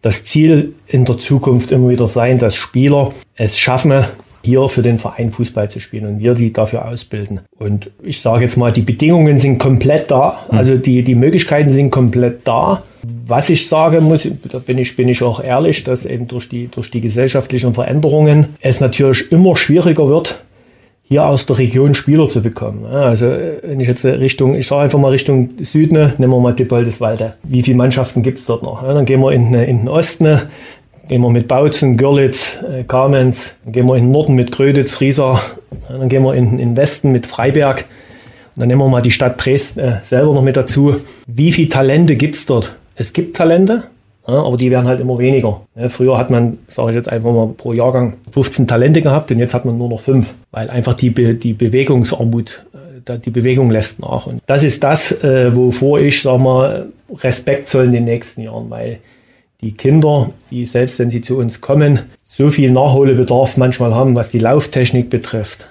das 0.00 0.24
Ziel 0.24 0.74
in 0.86 1.04
der 1.04 1.18
Zukunft 1.18 1.70
immer 1.70 1.90
wieder 1.90 2.06
sein, 2.06 2.38
dass 2.38 2.56
Spieler 2.56 3.12
es 3.34 3.58
schaffen, 3.58 4.04
hier 4.44 4.68
für 4.68 4.82
den 4.82 4.98
Verein 4.98 5.30
Fußball 5.30 5.68
zu 5.70 5.80
spielen 5.80 6.06
und 6.06 6.18
wir 6.20 6.34
die 6.34 6.52
dafür 6.52 6.86
ausbilden. 6.86 7.40
Und 7.58 7.90
ich 8.02 8.20
sage 8.20 8.44
jetzt 8.44 8.56
mal, 8.56 8.72
die 8.72 8.82
Bedingungen 8.82 9.38
sind 9.38 9.58
komplett 9.58 10.10
da, 10.10 10.44
hm. 10.48 10.58
also 10.58 10.76
die, 10.76 11.02
die 11.02 11.14
Möglichkeiten 11.14 11.68
sind 11.68 11.90
komplett 11.90 12.46
da. 12.46 12.82
Was 13.02 13.48
ich 13.48 13.68
sagen 13.68 14.04
muss, 14.04 14.28
da 14.50 14.58
bin 14.58 14.78
ich, 14.78 14.96
bin 14.96 15.08
ich 15.08 15.22
auch 15.22 15.42
ehrlich, 15.42 15.84
dass 15.84 16.04
eben 16.04 16.26
durch 16.28 16.48
die, 16.48 16.68
durch 16.68 16.90
die 16.90 17.00
gesellschaftlichen 17.00 17.74
Veränderungen 17.74 18.56
es 18.60 18.80
natürlich 18.80 19.30
immer 19.30 19.56
schwieriger 19.56 20.08
wird, 20.08 20.42
hier 21.08 21.24
aus 21.24 21.46
der 21.46 21.56
Region 21.56 21.94
Spieler 21.94 22.28
zu 22.28 22.42
bekommen. 22.42 22.84
Also 22.84 23.26
wenn 23.26 23.80
ich 23.80 23.88
jetzt 23.88 24.04
Richtung, 24.04 24.54
ich 24.54 24.66
sage 24.66 24.82
einfach 24.82 24.98
mal 24.98 25.08
Richtung 25.08 25.50
Süden, 25.62 26.12
nehmen 26.18 26.32
wir 26.32 26.40
mal 26.40 26.52
Dippoldeswalde. 26.52 27.34
Wie 27.44 27.62
viele 27.62 27.78
Mannschaften 27.78 28.22
gibt 28.22 28.40
es 28.40 28.44
dort 28.44 28.62
noch? 28.62 28.82
Dann 28.82 29.06
gehen 29.06 29.20
wir 29.20 29.32
in, 29.32 29.54
in 29.54 29.78
den 29.78 29.88
Osten, 29.88 30.42
gehen 31.08 31.22
wir 31.22 31.30
mit 31.30 31.48
Bautzen, 31.48 31.96
Görlitz, 31.96 32.58
äh, 32.62 32.84
Kamenz, 32.84 33.54
dann 33.64 33.72
gehen 33.72 33.86
wir 33.88 33.96
in 33.96 34.04
den 34.04 34.12
Norden 34.12 34.34
mit 34.34 34.52
Gröditz, 34.52 35.00
Riesa, 35.00 35.40
dann 35.88 36.08
gehen 36.08 36.22
wir 36.22 36.34
in, 36.34 36.58
den 36.58 36.76
Westen 36.76 37.12
mit 37.12 37.26
Freiberg. 37.26 37.86
Und 38.54 38.60
dann 38.60 38.68
nehmen 38.68 38.80
wir 38.80 38.88
mal 38.88 39.02
die 39.02 39.10
Stadt 39.10 39.44
Dresden 39.44 39.80
äh, 39.80 39.96
selber 40.02 40.34
noch 40.34 40.42
mit 40.42 40.56
dazu. 40.56 40.96
Wie 41.26 41.52
viele 41.52 41.68
Talente 41.68 42.16
gibt 42.16 42.34
es 42.34 42.46
dort? 42.46 42.76
Es 42.94 43.12
gibt 43.12 43.36
Talente, 43.36 43.84
aber 44.24 44.56
die 44.56 44.70
werden 44.70 44.86
halt 44.86 45.00
immer 45.00 45.18
weniger. 45.18 45.60
Früher 45.88 46.18
hat 46.18 46.30
man, 46.30 46.58
sage 46.68 46.90
ich 46.90 46.96
jetzt 46.96 47.08
einfach 47.08 47.32
mal, 47.32 47.48
pro 47.56 47.72
Jahrgang 47.72 48.14
15 48.32 48.66
Talente 48.66 49.00
gehabt 49.00 49.30
und 49.30 49.38
jetzt 49.38 49.54
hat 49.54 49.64
man 49.64 49.78
nur 49.78 49.88
noch 49.88 50.00
fünf, 50.00 50.34
weil 50.50 50.68
einfach 50.68 50.94
die, 50.94 51.10
Be 51.10 51.34
die 51.34 51.52
Bewegungsarmut, 51.52 52.66
äh, 53.08 53.18
die 53.18 53.30
Bewegung 53.30 53.70
lässt 53.70 54.00
nach. 54.00 54.26
Und 54.26 54.42
das 54.46 54.64
ist 54.64 54.82
das, 54.82 55.12
äh, 55.22 55.54
wovor 55.54 56.00
ich, 56.00 56.20
sag 56.20 56.40
mal, 56.40 56.86
Respekt 57.22 57.68
soll 57.68 57.86
in 57.86 57.92
den 57.92 58.04
nächsten 58.04 58.42
Jahren, 58.42 58.68
weil 58.68 58.98
die 59.60 59.72
Kinder, 59.72 60.30
die 60.52 60.66
selbst 60.66 61.00
wenn 61.00 61.10
sie 61.10 61.20
zu 61.20 61.36
uns 61.36 61.60
kommen, 61.60 62.02
so 62.22 62.48
viel 62.48 62.70
Nachholbedarf 62.70 63.56
manchmal 63.56 63.92
haben, 63.92 64.14
was 64.14 64.30
die 64.30 64.38
Lauftechnik 64.38 65.10
betrifft, 65.10 65.66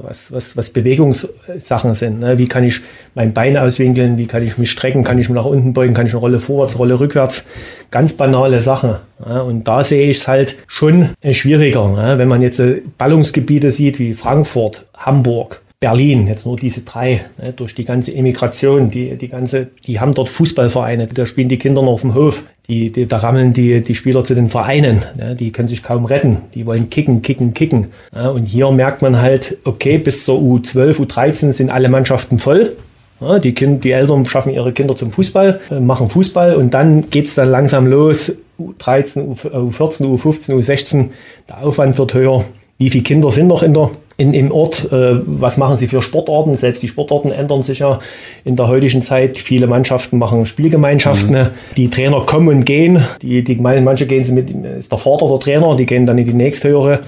was, 0.00 0.32
was, 0.32 0.56
was 0.56 0.70
Bewegungssachen 0.70 1.94
sind. 1.94 2.20
Ne? 2.20 2.38
Wie 2.38 2.48
kann 2.48 2.64
ich 2.64 2.80
mein 3.14 3.34
Bein 3.34 3.58
auswinkeln, 3.58 4.16
wie 4.16 4.26
kann 4.26 4.42
ich 4.42 4.56
mich 4.56 4.70
strecken, 4.70 5.04
kann 5.04 5.18
ich 5.18 5.28
mich 5.28 5.36
nach 5.36 5.44
unten 5.44 5.74
beugen, 5.74 5.92
kann 5.92 6.06
ich 6.06 6.12
eine 6.12 6.20
Rolle 6.20 6.40
vorwärts, 6.40 6.78
Rolle 6.78 6.98
rückwärts. 6.98 7.46
Ganz 7.90 8.14
banale 8.14 8.60
Sachen. 8.60 8.96
Und 9.18 9.68
da 9.68 9.84
sehe 9.84 10.08
ich 10.08 10.18
es 10.18 10.28
halt 10.28 10.56
schon 10.66 11.10
schwieriger. 11.30 12.16
Wenn 12.16 12.28
man 12.28 12.40
jetzt 12.40 12.62
Ballungsgebiete 12.96 13.70
sieht 13.70 13.98
wie 13.98 14.14
Frankfurt, 14.14 14.86
Hamburg, 14.96 15.60
Berlin, 15.78 16.26
jetzt 16.26 16.46
nur 16.46 16.56
diese 16.56 16.80
drei, 16.80 17.26
ne, 17.36 17.52
durch 17.52 17.74
die 17.74 17.84
ganze 17.84 18.14
Emigration, 18.14 18.90
die, 18.90 19.16
die 19.16 19.28
ganze, 19.28 19.68
die 19.86 20.00
haben 20.00 20.14
dort 20.14 20.30
Fußballvereine, 20.30 21.06
da 21.08 21.26
spielen 21.26 21.50
die 21.50 21.58
Kinder 21.58 21.82
noch 21.82 21.92
auf 21.92 22.00
dem 22.00 22.14
Hof, 22.14 22.44
die, 22.66 22.90
die, 22.90 23.06
da 23.06 23.18
rammeln 23.18 23.52
die, 23.52 23.82
die 23.82 23.94
Spieler 23.94 24.24
zu 24.24 24.34
den 24.34 24.48
Vereinen, 24.48 25.04
ne, 25.18 25.34
die 25.34 25.52
können 25.52 25.68
sich 25.68 25.82
kaum 25.82 26.06
retten, 26.06 26.38
die 26.54 26.64
wollen 26.64 26.88
kicken, 26.88 27.20
kicken, 27.20 27.52
kicken. 27.52 27.88
Ja, 28.14 28.30
und 28.30 28.46
hier 28.46 28.70
merkt 28.70 29.02
man 29.02 29.20
halt, 29.20 29.58
okay, 29.64 29.98
bis 29.98 30.24
zur 30.24 30.38
U12, 30.40 30.96
U13 30.96 31.52
sind 31.52 31.68
alle 31.68 31.90
Mannschaften 31.90 32.38
voll, 32.38 32.74
ja, 33.20 33.38
die, 33.38 33.52
kind, 33.52 33.84
die 33.84 33.92
Eltern 33.92 34.24
schaffen 34.24 34.52
ihre 34.52 34.72
Kinder 34.72 34.96
zum 34.96 35.10
Fußball, 35.10 35.60
äh, 35.70 35.80
machen 35.80 36.08
Fußball 36.08 36.56
und 36.56 36.72
dann 36.72 37.10
geht's 37.10 37.34
dann 37.34 37.50
langsam 37.50 37.86
los. 37.86 38.32
U13, 38.58 39.50
U14, 39.50 40.06
U15, 40.06 40.54
U16, 40.54 41.08
der 41.48 41.62
Aufwand 41.62 41.98
wird 41.98 42.14
höher. 42.14 42.46
Wie 42.78 42.88
viele 42.88 43.04
Kinder 43.04 43.30
sind 43.30 43.48
noch 43.48 43.62
in 43.62 43.74
der 43.74 43.90
in, 44.16 44.32
im 44.32 44.50
Ort, 44.50 44.90
äh, 44.92 45.20
was 45.26 45.56
machen 45.58 45.76
sie 45.76 45.88
für 45.88 46.00
Sportarten? 46.00 46.54
Selbst 46.56 46.82
die 46.82 46.88
Sportarten 46.88 47.30
ändern 47.30 47.62
sich 47.62 47.80
ja 47.80 47.98
in 48.44 48.56
der 48.56 48.68
heutigen 48.68 49.02
Zeit. 49.02 49.38
Viele 49.38 49.66
Mannschaften 49.66 50.18
machen 50.18 50.46
Spielgemeinschaften. 50.46 51.34
Mhm. 51.34 51.48
Die 51.76 51.90
Trainer 51.90 52.22
kommen 52.22 52.48
und 52.48 52.64
gehen. 52.64 53.04
Die, 53.20 53.44
die 53.44 53.56
manche 53.56 54.06
gehen 54.06 54.24
sie 54.24 54.32
mit, 54.32 54.50
ist 54.50 54.90
der 54.90 54.98
Vater 54.98 55.28
der 55.28 55.38
Trainer, 55.38 55.76
die 55.76 55.86
gehen 55.86 56.06
dann 56.06 56.16
in 56.16 56.24
die 56.24 56.32
nächsthöhere 56.32 57.00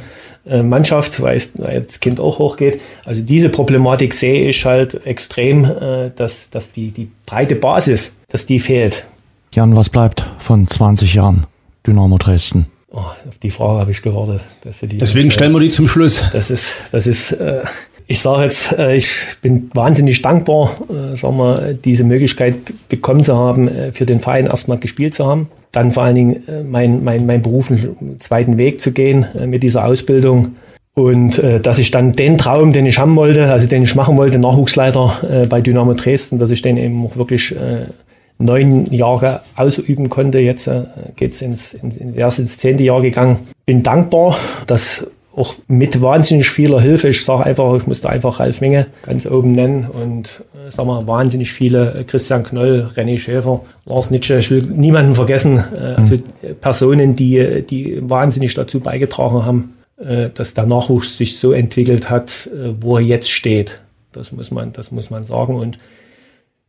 äh, 0.47 0.63
Mannschaft, 0.63 1.21
weil, 1.23 1.37
es, 1.37 1.53
weil 1.57 1.81
das 1.81 2.01
Kind 2.01 2.21
auch 2.21 2.39
hochgeht. 2.39 2.81
Also 3.05 3.23
diese 3.23 3.49
Problematik 3.49 4.13
sehe 4.13 4.49
ich 4.49 4.65
halt 4.67 5.07
extrem, 5.07 5.65
äh, 5.65 6.11
dass, 6.15 6.51
dass 6.51 6.73
die, 6.73 6.91
die 6.91 7.11
breite 7.25 7.55
Basis, 7.55 8.13
dass 8.29 8.45
die 8.45 8.59
fehlt. 8.59 9.07
Jan, 9.55 9.77
was 9.77 9.89
bleibt 9.89 10.31
von 10.39 10.69
20 10.69 11.15
Jahren 11.15 11.47
Dynamo 11.87 12.19
Dresden? 12.19 12.67
Oh, 12.99 13.29
auf 13.29 13.39
die 13.39 13.51
Frage 13.51 13.81
habe 13.81 13.91
ich 13.93 14.03
gewartet. 14.03 14.45
Deswegen 14.65 15.31
stellen 15.31 15.53
wir 15.53 15.61
die 15.61 15.71
zum 15.71 15.87
Schluss. 15.87 16.25
Das 16.33 16.51
ist, 16.51 16.73
das 16.91 17.07
ist, 17.07 17.33
äh, 17.33 17.61
ich 18.09 18.21
sage 18.21 18.45
jetzt, 18.45 18.77
äh, 18.77 18.97
ich 18.97 19.09
bin 19.41 19.71
wahnsinnig 19.73 20.21
dankbar, 20.23 20.73
äh, 20.89 21.17
sagen 21.17 21.37
wir, 21.37 21.75
diese 21.75 22.03
Möglichkeit 22.03 22.57
bekommen 22.89 23.23
zu 23.23 23.37
haben, 23.37 23.69
äh, 23.69 23.93
für 23.93 24.05
den 24.05 24.19
Verein 24.19 24.47
erstmal 24.47 24.79
gespielt 24.79 25.15
zu 25.15 25.27
haben. 25.27 25.49
Dann 25.71 25.93
vor 25.93 26.03
allen 26.03 26.17
Dingen 26.17 26.49
äh, 26.49 26.65
mein, 26.65 27.05
mein, 27.05 27.27
mein 27.27 27.43
beruflichen 27.43 28.19
zweiten 28.19 28.59
Weg 28.59 28.81
zu 28.81 28.93
gehen 28.93 29.27
äh, 29.39 29.47
mit 29.47 29.63
dieser 29.63 29.85
Ausbildung. 29.85 30.57
Und 30.95 31.39
äh, 31.39 31.61
dass 31.61 31.79
ich 31.79 31.93
dann 31.93 32.15
den 32.15 32.37
Traum, 32.37 32.73
den 32.73 32.87
ich 32.87 32.99
haben 32.99 33.15
wollte, 33.15 33.53
also 33.53 33.69
den 33.69 33.83
ich 33.83 33.95
machen 33.95 34.17
wollte, 34.17 34.41
Nachwuchsleiter 34.41 35.43
äh, 35.45 35.47
bei 35.47 35.61
Dynamo 35.61 35.95
Dresden, 35.95 36.41
dass 36.41 36.51
ich 36.51 36.63
den 36.63 36.77
eben 36.77 37.07
auch 37.07 37.17
wirklich 37.17 37.55
äh, 37.55 37.87
neun 38.39 38.87
Jahre 38.93 39.41
ausüben 39.57 40.09
konnte. 40.09 40.39
Jetzt 40.39 40.67
äh, 40.67 40.85
geht's 41.17 41.43
ins, 41.43 41.75
ins, 41.75 41.97
ins, 41.97 42.39
ins 42.39 42.59
zehnte 42.59 42.85
Jahr 42.85 43.03
gegangen. 43.03 43.41
Bin 43.67 43.83
dankbar, 43.83 44.37
dass 44.67 45.05
auch 45.39 45.55
mit 45.69 46.03
wahnsinnig 46.03 46.51
vieler 46.51 46.81
Hilfe, 46.81 47.09
ich 47.09 47.25
sage 47.25 47.45
einfach, 47.45 47.77
ich 47.77 47.87
musste 47.87 48.11
einfach 48.11 48.41
Ralf 48.41 48.61
Menge 48.61 48.87
ganz 49.03 49.25
oben 49.25 49.53
nennen 49.53 49.87
und 49.87 50.43
äh, 50.55 50.71
sag 50.71 50.85
mal, 50.87 51.07
wahnsinnig 51.07 51.53
viele, 51.53 51.95
äh, 51.95 52.05
Christian 52.05 52.43
Knoll, 52.43 52.91
René 52.97 53.19
Schäfer, 53.19 53.61
Lars 53.87 54.11
Nitsche, 54.11 54.39
ich 54.39 54.51
will 54.51 54.63
niemanden 54.63 55.15
vergessen, 55.15 55.63
äh, 55.77 55.95
also 55.97 56.17
mhm. 56.17 56.57
Personen, 56.61 57.15
die, 57.15 57.63
die 57.63 57.99
wahnsinnig 58.03 58.55
dazu 58.55 58.81
beigetragen 58.81 59.47
haben, 59.47 59.75
äh, 60.05 60.31
dass 60.35 60.55
der 60.55 60.67
Nachwuchs 60.67 61.17
sich 61.17 61.39
so 61.39 61.53
entwickelt 61.53 62.11
hat, 62.11 62.51
wo 62.81 62.97
er 62.97 63.05
jetzt 63.05 63.31
steht. 63.31 63.81
Das 64.13 64.33
muss 64.33 64.51
man, 64.51 64.73
das 64.73 64.91
muss 64.91 65.11
man 65.11 65.23
sagen 65.23 65.55
und 65.55 65.79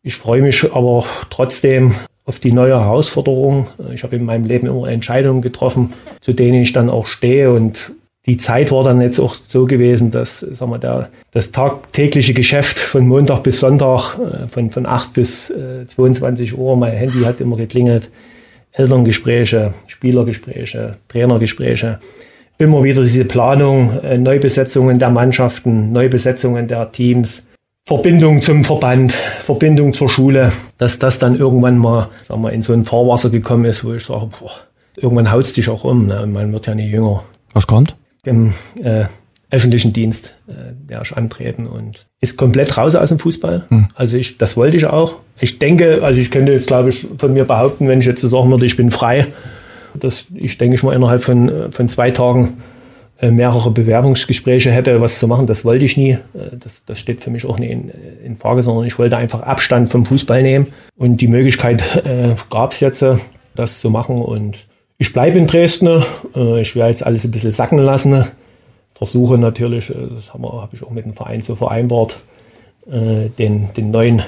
ich 0.03 0.15
freue 0.15 0.41
mich 0.41 0.71
aber 0.73 1.05
trotzdem 1.29 1.95
auf 2.25 2.39
die 2.39 2.51
neue 2.51 2.79
Herausforderung. 2.79 3.67
Ich 3.93 4.03
habe 4.03 4.15
in 4.15 4.23
meinem 4.23 4.45
Leben 4.45 4.67
immer 4.67 4.87
Entscheidungen 4.87 5.41
getroffen, 5.41 5.93
zu 6.21 6.33
denen 6.33 6.61
ich 6.61 6.73
dann 6.73 6.89
auch 6.89 7.07
stehe. 7.07 7.51
Und 7.51 7.91
die 8.25 8.37
Zeit 8.37 8.71
war 8.71 8.83
dann 8.83 9.01
jetzt 9.01 9.19
auch 9.19 9.33
so 9.33 9.65
gewesen, 9.65 10.11
dass 10.11 10.41
sagen 10.41 10.71
wir, 10.71 10.77
der, 10.77 11.09
das 11.31 11.51
tagtägliche 11.51 12.33
Geschäft 12.33 12.77
von 12.77 13.07
Montag 13.07 13.41
bis 13.41 13.59
Sonntag, 13.59 14.19
äh, 14.19 14.47
von, 14.47 14.69
von 14.69 14.85
8 14.85 15.13
bis 15.13 15.49
äh, 15.49 15.87
22 15.87 16.57
Uhr, 16.57 16.77
mein 16.77 16.93
Handy 16.93 17.21
hat 17.21 17.41
immer 17.41 17.57
geklingelt, 17.57 18.09
Elterngespräche, 18.71 19.73
Spielergespräche, 19.87 20.97
Trainergespräche, 21.07 21.99
immer 22.59 22.83
wieder 22.83 23.01
diese 23.01 23.25
Planung, 23.25 23.99
äh, 24.03 24.17
Neubesetzungen 24.19 24.99
der 24.99 25.09
Mannschaften, 25.09 25.91
Neubesetzungen 25.91 26.67
der 26.67 26.91
Teams, 26.91 27.43
Verbindung 27.89 28.39
zum 28.43 28.63
Verband, 28.63 29.13
Verbindung 29.13 29.95
zur 29.95 30.09
Schule, 30.09 30.51
dass 30.77 30.99
das 30.99 31.17
dann 31.17 31.35
irgendwann 31.35 31.79
mal, 31.79 32.09
sagen 32.27 32.43
wir, 32.43 32.51
in 32.51 32.61
so 32.61 32.71
ein 32.71 32.85
Fahrwasser 32.85 33.31
gekommen 33.31 33.65
ist, 33.65 33.83
wo 33.83 33.95
ich 33.95 34.05
sage, 34.05 34.27
boah, 34.27 34.51
irgendwann 34.95 35.31
haut 35.31 35.45
es 35.45 35.53
dich 35.53 35.69
auch 35.69 35.85
um, 35.85 36.05
ne? 36.05 36.23
man 36.27 36.53
wird 36.53 36.67
ja 36.67 36.75
nicht 36.75 36.91
jünger. 36.91 37.23
Was 37.51 37.65
kommt? 37.65 37.95
Im 38.25 38.53
äh, 38.79 39.05
öffentlichen 39.49 39.91
Dienst, 39.91 40.35
äh, 40.47 40.51
der 40.87 41.01
ich 41.01 41.17
antreten 41.17 41.65
und 41.65 42.05
ist 42.21 42.37
komplett 42.37 42.77
raus 42.77 42.93
aus 42.93 43.09
dem 43.09 43.17
Fußball. 43.17 43.65
Hm. 43.69 43.87
Also 43.95 44.17
ich, 44.17 44.37
das 44.37 44.55
wollte 44.55 44.77
ich 44.77 44.85
auch. 44.85 45.15
Ich 45.39 45.57
denke, 45.57 46.03
also 46.03 46.21
ich 46.21 46.29
könnte 46.29 46.51
jetzt 46.51 46.67
glaube 46.67 46.89
ich 46.89 47.07
von 47.17 47.33
mir 47.33 47.45
behaupten, 47.45 47.87
wenn 47.87 48.01
ich 48.01 48.05
jetzt 48.05 48.21
sagen 48.21 48.51
würde, 48.51 48.67
ich 48.67 48.77
bin 48.77 48.91
frei, 48.91 49.25
dass 49.95 50.27
ich 50.35 50.59
denke 50.59 50.75
ich 50.75 50.83
mal 50.83 50.93
innerhalb 50.93 51.23
von, 51.23 51.49
äh, 51.49 51.71
von 51.71 51.89
zwei 51.89 52.11
Tagen 52.11 52.59
mehrere 53.21 53.71
Bewerbungsgespräche 53.71 54.71
hätte, 54.71 55.01
was 55.01 55.19
zu 55.19 55.27
machen, 55.27 55.45
das 55.45 55.65
wollte 55.65 55.85
ich 55.85 55.97
nie. 55.97 56.11
Äh, 56.11 56.57
das, 56.59 56.81
das 56.85 56.99
steht 56.99 57.21
für 57.21 57.29
mich 57.29 57.45
auch 57.45 57.59
nicht 57.59 57.71
in, 57.71 57.91
in, 58.23 58.35
Frage, 58.37 58.63
sondern 58.63 58.85
ich 58.85 58.97
wollte 58.97 59.17
einfach 59.17 59.41
Abstand 59.41 59.89
vom 59.89 60.05
Fußball 60.05 60.41
nehmen. 60.41 60.67
Und 60.97 61.19
die 61.21 61.27
Möglichkeit 61.27 61.81
äh, 62.05 62.35
gab 62.49 62.71
es 62.71 62.79
jetzt, 62.79 63.01
äh, 63.01 63.17
das 63.55 63.79
zu 63.79 63.89
machen. 63.89 64.17
Und 64.19 64.67
ich 64.97 65.11
bleibe 65.11 65.37
in 65.37 65.47
Dresden. 65.47 66.03
Äh, 66.35 66.61
ich 66.61 66.75
werde 66.75 66.91
jetzt 66.91 67.05
alles 67.05 67.25
ein 67.25 67.31
bisschen 67.31 67.51
sacken 67.51 67.79
lassen. 67.79 68.25
Versuche 68.93 69.37
natürlich, 69.37 69.87
das 69.87 70.33
habe 70.33 70.47
hab 70.61 70.73
ich 70.73 70.83
auch 70.83 70.91
mit 70.91 71.05
dem 71.05 71.13
Verein 71.13 71.41
so 71.41 71.55
vereinbart, 71.55 72.19
äh, 72.89 73.29
den, 73.29 73.73
den 73.73 73.91
neuen 73.91 74.23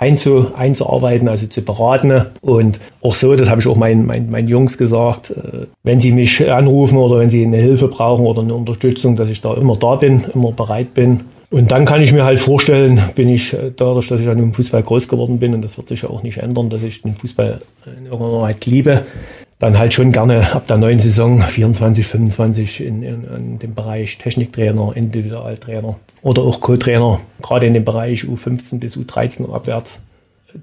einzu, 0.00 0.46
einzuarbeiten, 0.56 1.28
also 1.28 1.46
zu 1.46 1.62
beraten. 1.62 2.26
Und 2.40 2.80
auch 3.02 3.14
so, 3.14 3.36
das 3.36 3.50
habe 3.50 3.60
ich 3.60 3.66
auch 3.68 3.76
meinen 3.76 4.06
mein, 4.06 4.30
mein 4.30 4.48
Jungs 4.48 4.78
gesagt, 4.78 5.30
äh, 5.30 5.66
wenn 5.84 6.00
sie 6.00 6.10
mich 6.10 6.50
anrufen 6.50 6.98
oder 6.98 7.18
wenn 7.20 7.30
sie 7.30 7.44
eine 7.44 7.58
Hilfe 7.58 7.86
brauchen 7.88 8.26
oder 8.26 8.42
eine 8.42 8.54
Unterstützung, 8.54 9.14
dass 9.14 9.28
ich 9.28 9.40
da 9.40 9.54
immer 9.54 9.76
da 9.76 9.96
bin, 9.96 10.24
immer 10.34 10.52
bereit 10.52 10.94
bin. 10.94 11.20
Und 11.50 11.72
dann 11.72 11.84
kann 11.84 12.00
ich 12.00 12.12
mir 12.12 12.24
halt 12.24 12.38
vorstellen, 12.38 13.02
bin 13.14 13.28
ich 13.28 13.52
äh, 13.52 13.72
dadurch, 13.76 14.08
dass 14.08 14.20
ich 14.20 14.28
an 14.28 14.38
dem 14.38 14.54
Fußball 14.54 14.82
groß 14.82 15.06
geworden 15.06 15.38
bin, 15.38 15.52
und 15.52 15.62
das 15.62 15.76
wird 15.76 15.88
sich 15.88 16.02
ja 16.02 16.08
auch 16.08 16.22
nicht 16.22 16.38
ändern, 16.38 16.70
dass 16.70 16.82
ich 16.82 17.02
den 17.02 17.14
Fußball 17.14 17.60
in 17.98 18.06
irgendeiner 18.06 18.42
Weise 18.42 18.58
liebe, 18.66 19.02
dann 19.60 19.78
halt 19.78 19.92
schon 19.92 20.10
gerne 20.10 20.52
ab 20.54 20.66
der 20.66 20.78
neuen 20.78 20.98
Saison 20.98 21.42
24, 21.42 22.04
25 22.04 22.80
in, 22.80 23.02
in, 23.02 23.24
in 23.24 23.58
dem 23.58 23.74
Bereich 23.74 24.18
Techniktrainer, 24.18 24.96
Individualtrainer 24.96 25.96
oder 26.22 26.42
auch 26.42 26.60
Co-Trainer, 26.60 27.20
gerade 27.42 27.66
in 27.66 27.74
dem 27.74 27.84
Bereich 27.84 28.24
U15 28.24 28.80
bis 28.80 28.96
U13 28.96 29.52
abwärts 29.52 30.00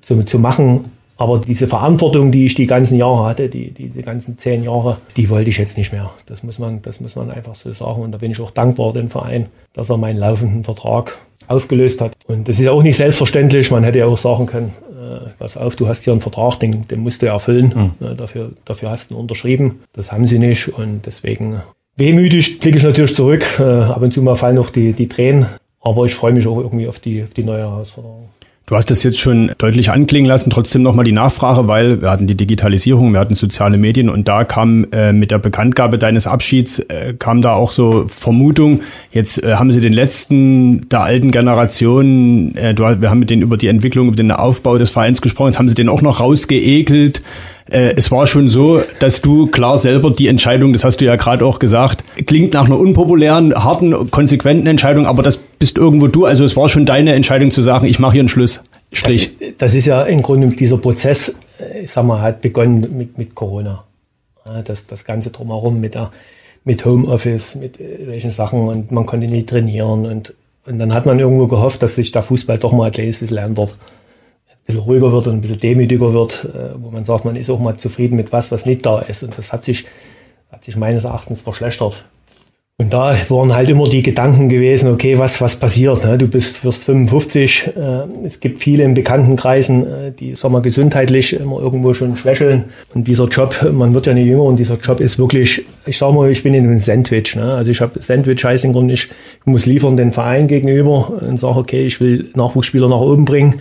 zu, 0.02 0.22
zu 0.24 0.40
machen. 0.40 0.92
Aber 1.16 1.40
diese 1.40 1.68
Verantwortung, 1.68 2.32
die 2.32 2.46
ich 2.46 2.56
die 2.56 2.68
ganzen 2.68 2.98
Jahre 2.98 3.26
hatte, 3.26 3.50
die, 3.50 3.72
diese 3.72 4.02
ganzen 4.02 4.38
zehn 4.38 4.64
Jahre, 4.64 4.98
die 5.16 5.30
wollte 5.30 5.50
ich 5.50 5.58
jetzt 5.58 5.78
nicht 5.78 5.92
mehr. 5.92 6.12
Das 6.26 6.44
muss 6.44 6.60
man, 6.60 6.82
das 6.82 7.00
muss 7.00 7.16
man 7.16 7.32
einfach 7.32 7.56
so 7.56 7.74
sagen. 7.74 8.02
Und 8.02 8.12
da 8.12 8.18
bin 8.18 8.32
ich 8.32 8.40
auch 8.40 8.52
dankbar 8.52 8.94
dem 8.94 9.10
Verein, 9.10 9.48
dass 9.74 9.90
er 9.90 9.98
meinen 9.98 10.18
laufenden 10.18 10.64
Vertrag 10.64 11.18
aufgelöst 11.48 12.02
hat. 12.02 12.14
Und 12.28 12.48
das 12.48 12.60
ist 12.60 12.68
auch 12.68 12.84
nicht 12.84 12.98
selbstverständlich. 12.98 13.72
Man 13.72 13.84
hätte 13.84 14.00
ja 14.00 14.06
auch 14.06 14.18
sagen 14.18 14.46
können, 14.48 14.74
äh, 15.08 15.30
pass 15.40 15.58
auf, 15.58 15.76
du 15.76 15.88
hast 15.88 16.04
hier 16.04 16.14
einen 16.14 16.22
Vertrag, 16.22 16.60
den, 16.60 16.88
den 16.88 17.00
musst 17.00 17.22
du 17.22 17.28
erfüllen. 17.28 17.94
Mhm. 18.00 18.08
Äh, 18.08 18.16
dafür, 18.16 18.52
dafür 18.66 18.90
hast 18.90 19.12
du 19.12 19.16
ihn 19.16 19.20
unterschrieben. 19.20 19.84
Das 19.94 20.12
haben 20.12 20.28
sie 20.28 20.40
nicht. 20.40 20.68
Und 20.70 21.06
deswegen 21.06 21.62
wehmütig 21.96 22.60
blicke 22.60 22.78
ich 22.78 22.84
natürlich 22.84 23.16
zurück. 23.16 23.46
Äh, 23.60 23.64
ab 23.64 24.02
und 24.02 24.14
zu 24.14 24.22
mal 24.22 24.36
fallen 24.36 24.56
noch 24.56 24.70
die, 24.70 24.94
die 24.94 25.08
Tränen. 25.08 25.48
Aber 25.82 26.06
ich 26.06 26.16
freue 26.16 26.34
mich 26.34 26.46
auch 26.48 26.58
irgendwie 26.58 26.88
auf 26.88 27.00
die, 27.00 27.24
auf 27.24 27.34
die 27.34 27.44
neue 27.44 27.60
Herausforderung. 27.60 28.30
Du 28.70 28.76
hast 28.76 28.92
das 28.92 29.02
jetzt 29.04 29.18
schon 29.18 29.54
deutlich 29.60 29.92
anklingen 29.92 30.28
lassen, 30.28 30.50
trotzdem 30.50 30.82
nochmal 30.82 31.06
die 31.06 31.14
Nachfrage, 31.14 31.70
weil 31.70 32.02
wir 32.02 32.12
hatten 32.12 32.28
die 32.28 32.36
Digitalisierung, 32.36 33.14
wir 33.14 33.22
hatten 33.22 33.34
soziale 33.34 33.78
Medien 33.78 34.10
und 34.10 34.28
da 34.28 34.44
kam 34.44 34.86
äh, 34.92 35.14
mit 35.14 35.32
der 35.32 35.40
Bekanntgabe 35.40 35.98
deines 35.98 36.28
Abschieds, 36.28 36.80
äh, 36.80 37.14
kam 37.18 37.42
da 37.42 37.54
auch 37.54 37.72
so 37.72 38.08
Vermutung, 38.10 38.82
jetzt 39.14 39.42
äh, 39.42 39.54
haben 39.54 39.72
sie 39.72 39.80
den 39.80 39.94
letzten 39.94 40.90
der 40.90 41.04
alten 41.04 41.32
Generation, 41.32 42.56
äh, 42.58 42.74
du, 42.74 42.84
wir 42.84 43.10
haben 43.10 43.20
mit 43.20 43.30
denen 43.30 43.42
über 43.42 43.56
die 43.56 43.68
Entwicklung, 43.68 44.08
über 44.08 44.18
den 44.18 44.34
Aufbau 44.34 44.78
des 44.78 44.90
Vereins 44.90 45.22
gesprochen, 45.22 45.48
jetzt 45.48 45.60
haben 45.60 45.70
sie 45.70 45.76
den 45.76 45.88
auch 45.88 46.02
noch 46.02 46.20
rausgeekelt. 46.20 47.22
Äh, 47.70 47.94
es 47.96 48.12
war 48.12 48.28
schon 48.28 48.50
so, 48.50 48.82
dass 49.00 49.22
du 49.22 49.46
klar 49.46 49.78
selber 49.78 50.12
die 50.12 50.28
Entscheidung, 50.28 50.74
das 50.74 50.84
hast 50.84 51.00
du 51.00 51.06
ja 51.06 51.16
gerade 51.16 51.46
auch 51.46 51.60
gesagt, 51.60 52.04
klingt 52.26 52.54
nach 52.54 52.66
einer 52.66 52.78
unpopulären, 52.78 53.56
harten, 53.56 54.12
konsequenten 54.12 54.68
Entscheidung, 54.68 55.06
aber 55.06 55.24
das 55.24 55.40
bist 55.60 55.78
irgendwo 55.78 56.08
du. 56.08 56.26
Also 56.26 56.44
es 56.44 56.56
war 56.56 56.70
schon 56.70 56.86
deine 56.86 57.14
Entscheidung 57.14 57.52
zu 57.52 57.62
sagen, 57.62 57.86
ich 57.88 58.00
mache 58.00 58.14
hier 58.14 58.22
einen 58.22 58.30
Schluss. 58.30 58.62
Strich. 58.92 59.38
Das, 59.40 59.50
das, 59.58 59.76
ist 59.76 59.86
ja 59.86 60.04
im 60.04 60.22
Grunde 60.22 60.48
dieser 60.48 60.78
Prozess, 60.78 61.36
äh, 61.60 61.82
ich 61.82 61.92
sag 61.92 62.06
mal, 62.06 62.22
hat 62.22 62.42
begonnen 62.42 62.88
mit, 62.98 63.18
mit 63.18 63.36
Corona. 63.36 63.84
Das, 64.64 64.88
das 64.88 65.04
Ganze 65.04 65.32
drumherum 65.32 65.82
mit 65.82 65.96
der, 65.96 66.12
mit 66.64 66.86
Homeoffice, 66.86 67.56
mit 67.56 67.82
äh, 67.82 68.08
welchen 68.08 68.32
Sachen 68.32 68.68
und 68.68 68.92
man 68.92 69.06
konnte 69.06 69.28
nicht 69.28 69.50
trainieren 69.50 70.06
und, 70.06 70.34
und 70.66 70.80
dann 70.80 70.94
hat 70.94 71.06
man 71.06 71.20
irgendwo 71.20 71.48
gehofft, 71.48 71.84
dass 71.84 71.96
sich 71.96 72.14
der 72.14 72.24
Fußball 72.24 72.58
doch 72.58 72.72
mal 72.72 72.90
ein 72.90 72.92
bisschen 72.92 73.38
ändert 73.38 73.76
bisschen 74.68 74.82
ruhiger 74.82 75.12
wird 75.12 75.28
und 75.28 75.36
ein 75.36 75.42
bisschen 75.42 75.60
demütiger 75.60 76.14
wird, 76.14 76.46
äh, 76.46 76.76
wo 76.76 76.92
man 76.92 77.06
sagt, 77.06 77.26
man 77.26 77.36
ist 77.36 77.50
auch 77.50 77.60
mal 77.60 77.78
zufrieden 77.78 78.18
mit 78.18 78.32
was, 78.32 78.52
was 78.52 78.66
nicht 78.66 78.86
da 78.86 79.00
ist. 79.00 79.24
Und 79.24 79.38
das 79.38 79.52
hat 79.52 79.66
sich, 79.66 79.86
hat 80.52 80.64
sich 80.64 80.76
meines 80.76 81.06
Erachtens 81.06 81.42
verschlechtert. 81.42 82.06
Und 82.80 82.94
da 82.94 83.16
waren 83.30 83.56
halt 83.56 83.70
immer 83.70 83.86
die 83.86 84.04
Gedanken 84.04 84.50
gewesen, 84.50 84.92
okay, 84.92 85.18
was, 85.18 85.42
was 85.42 85.56
passiert? 85.56 86.04
Ne? 86.04 86.20
Du 86.20 86.28
bist, 86.28 86.64
wirst 86.64 86.84
55, 86.84 87.72
äh, 87.76 87.80
es 88.24 88.40
gibt 88.40 88.60
viele 88.60 88.84
in 88.84 88.94
Bekanntenkreisen, 88.94 89.88
äh, 89.88 90.12
die, 90.12 90.36
sagen 90.36 90.54
wir, 90.54 90.62
gesundheitlich 90.62 91.34
immer 91.34 91.60
irgendwo 91.60 91.96
schon 91.96 92.16
schwächeln. 92.16 92.66
Und 92.94 93.08
dieser 93.08 93.26
Job, 93.30 93.68
man 93.74 93.96
wird 93.96 94.06
ja 94.06 94.14
nicht 94.14 94.28
jünger 94.28 94.44
und 94.44 94.60
dieser 94.60 94.78
Job 94.78 95.00
ist 95.00 95.18
wirklich, 95.18 95.66
ich 95.88 95.98
sag 95.98 96.14
mal, 96.14 96.30
ich 96.30 96.44
bin 96.44 96.54
in 96.54 96.68
einem 96.68 96.80
Sandwich. 96.80 97.36
Ne? 97.36 97.52
Also 97.52 97.72
ich 97.72 97.82
habe 97.82 98.00
Sandwich 98.00 98.46
heißt 98.46 98.64
im 98.66 98.74
Grunde, 98.74 98.94
ich 98.94 99.10
muss 99.44 99.66
liefern 99.66 99.98
den 99.98 100.12
Verein 100.12 100.46
gegenüber 100.46 101.10
und 101.20 101.40
sage, 101.40 101.58
okay, 101.58 101.88
ich 101.88 102.00
will 102.00 102.30
Nachwuchsspieler 102.36 102.90
nach 102.90 103.02
oben 103.02 103.26
bringen 103.26 103.60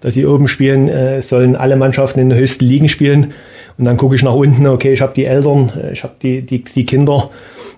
dass 0.00 0.14
sie 0.14 0.26
oben 0.26 0.48
spielen, 0.48 0.88
äh, 0.88 1.22
sollen 1.22 1.56
alle 1.56 1.76
Mannschaften 1.76 2.20
in 2.20 2.30
den 2.30 2.38
höchsten 2.38 2.64
Ligen 2.64 2.88
spielen. 2.88 3.32
Und 3.78 3.84
dann 3.84 3.96
gucke 3.96 4.14
ich 4.14 4.22
nach 4.22 4.34
unten, 4.34 4.66
okay, 4.66 4.92
ich 4.92 5.02
habe 5.02 5.12
die 5.14 5.24
Eltern, 5.24 5.72
äh, 5.80 5.92
ich 5.92 6.02
habe 6.02 6.14
die, 6.22 6.42
die, 6.42 6.64
die 6.64 6.86
Kinder, 6.86 7.30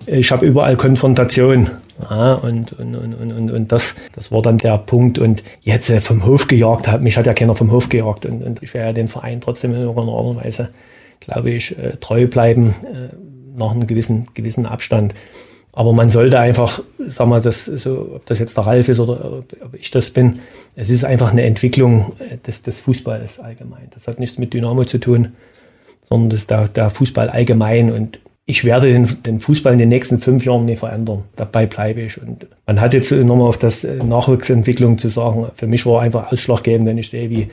äh, 0.05 0.19
ich 0.19 0.31
habe 0.31 0.45
überall 0.45 0.75
Konfrontation. 0.77 1.69
Ja, 2.09 2.35
und, 2.35 2.71
und, 2.73 2.95
und, 2.95 3.13
und, 3.13 3.51
und 3.51 3.71
das, 3.71 3.93
das 4.15 4.31
war 4.31 4.41
dann 4.41 4.57
der 4.57 4.77
Punkt. 4.77 5.19
Und 5.19 5.43
jetzt 5.61 5.89
äh, 5.89 5.99
vom 5.99 6.25
Hof 6.25 6.47
gejagt 6.47 6.87
hat, 6.87 7.01
mich 7.01 7.17
hat 7.17 7.25
ja 7.25 7.33
keiner 7.33 7.55
vom 7.55 7.71
Hof 7.71 7.89
gejagt. 7.89 8.25
Und, 8.25 8.43
und 8.43 8.63
ich 8.63 8.73
werde 8.73 8.87
ja 8.87 8.93
den 8.93 9.07
Verein 9.07 9.41
trotzdem 9.41 9.71
in 9.73 9.81
irgendeiner 9.81 10.13
Art 10.13 10.25
und 10.25 10.37
Weise, 10.37 10.69
glaube 11.19 11.51
ich, 11.51 11.77
äh, 11.77 11.97
treu 11.99 12.27
bleiben, 12.27 12.75
äh, 12.83 13.15
nach 13.57 13.71
einem 13.71 13.87
gewissen, 13.87 14.27
gewissen 14.33 14.65
Abstand. 14.65 15.13
Aber 15.71 15.93
man 15.93 16.09
sollte 16.09 16.39
einfach, 16.39 16.81
sagen 16.97 17.29
wir, 17.29 17.41
das, 17.41 17.65
so, 17.65 18.13
ob 18.15 18.25
das 18.25 18.39
jetzt 18.39 18.57
der 18.57 18.65
Ralf 18.65 18.89
ist 18.89 18.99
oder 18.99 19.43
ob 19.63 19.73
ich 19.73 19.91
das 19.91 20.09
bin, 20.09 20.39
es 20.75 20.89
ist 20.89 21.03
einfach 21.03 21.31
eine 21.31 21.43
Entwicklung 21.43 22.13
äh, 22.19 22.37
des, 22.37 22.63
des 22.63 22.79
Fußballs 22.79 23.39
allgemein. 23.39 23.87
Das 23.93 24.07
hat 24.07 24.19
nichts 24.19 24.37
mit 24.37 24.53
Dynamo 24.53 24.85
zu 24.85 24.97
tun, 24.97 25.33
sondern 26.03 26.31
das 26.31 26.39
ist 26.39 26.49
der, 26.49 26.67
der 26.67 26.89
Fußball 26.89 27.29
allgemein. 27.29 27.91
Und 27.91 28.19
ich 28.45 28.65
werde 28.65 28.91
den, 28.91 29.21
den 29.23 29.39
Fußball 29.39 29.73
in 29.73 29.79
den 29.79 29.89
nächsten 29.89 30.19
fünf 30.19 30.43
Jahren 30.43 30.65
nicht 30.65 30.79
verändern. 30.79 31.25
Dabei 31.35 31.67
bleibe 31.67 32.01
ich. 32.01 32.19
Und 32.19 32.47
man 32.65 32.81
hat 32.81 32.95
jetzt 32.95 33.11
nochmal 33.11 33.47
auf 33.47 33.59
das 33.59 33.83
äh, 33.83 34.03
Nachwuchsentwicklung 34.03 34.97
zu 34.97 35.09
sagen, 35.09 35.47
für 35.53 35.67
mich 35.67 35.85
war 35.85 36.01
einfach 36.01 36.31
ausschlaggebend, 36.31 36.87
wenn 36.87 36.97
ich 36.97 37.09
sehe, 37.09 37.29
wie 37.29 37.49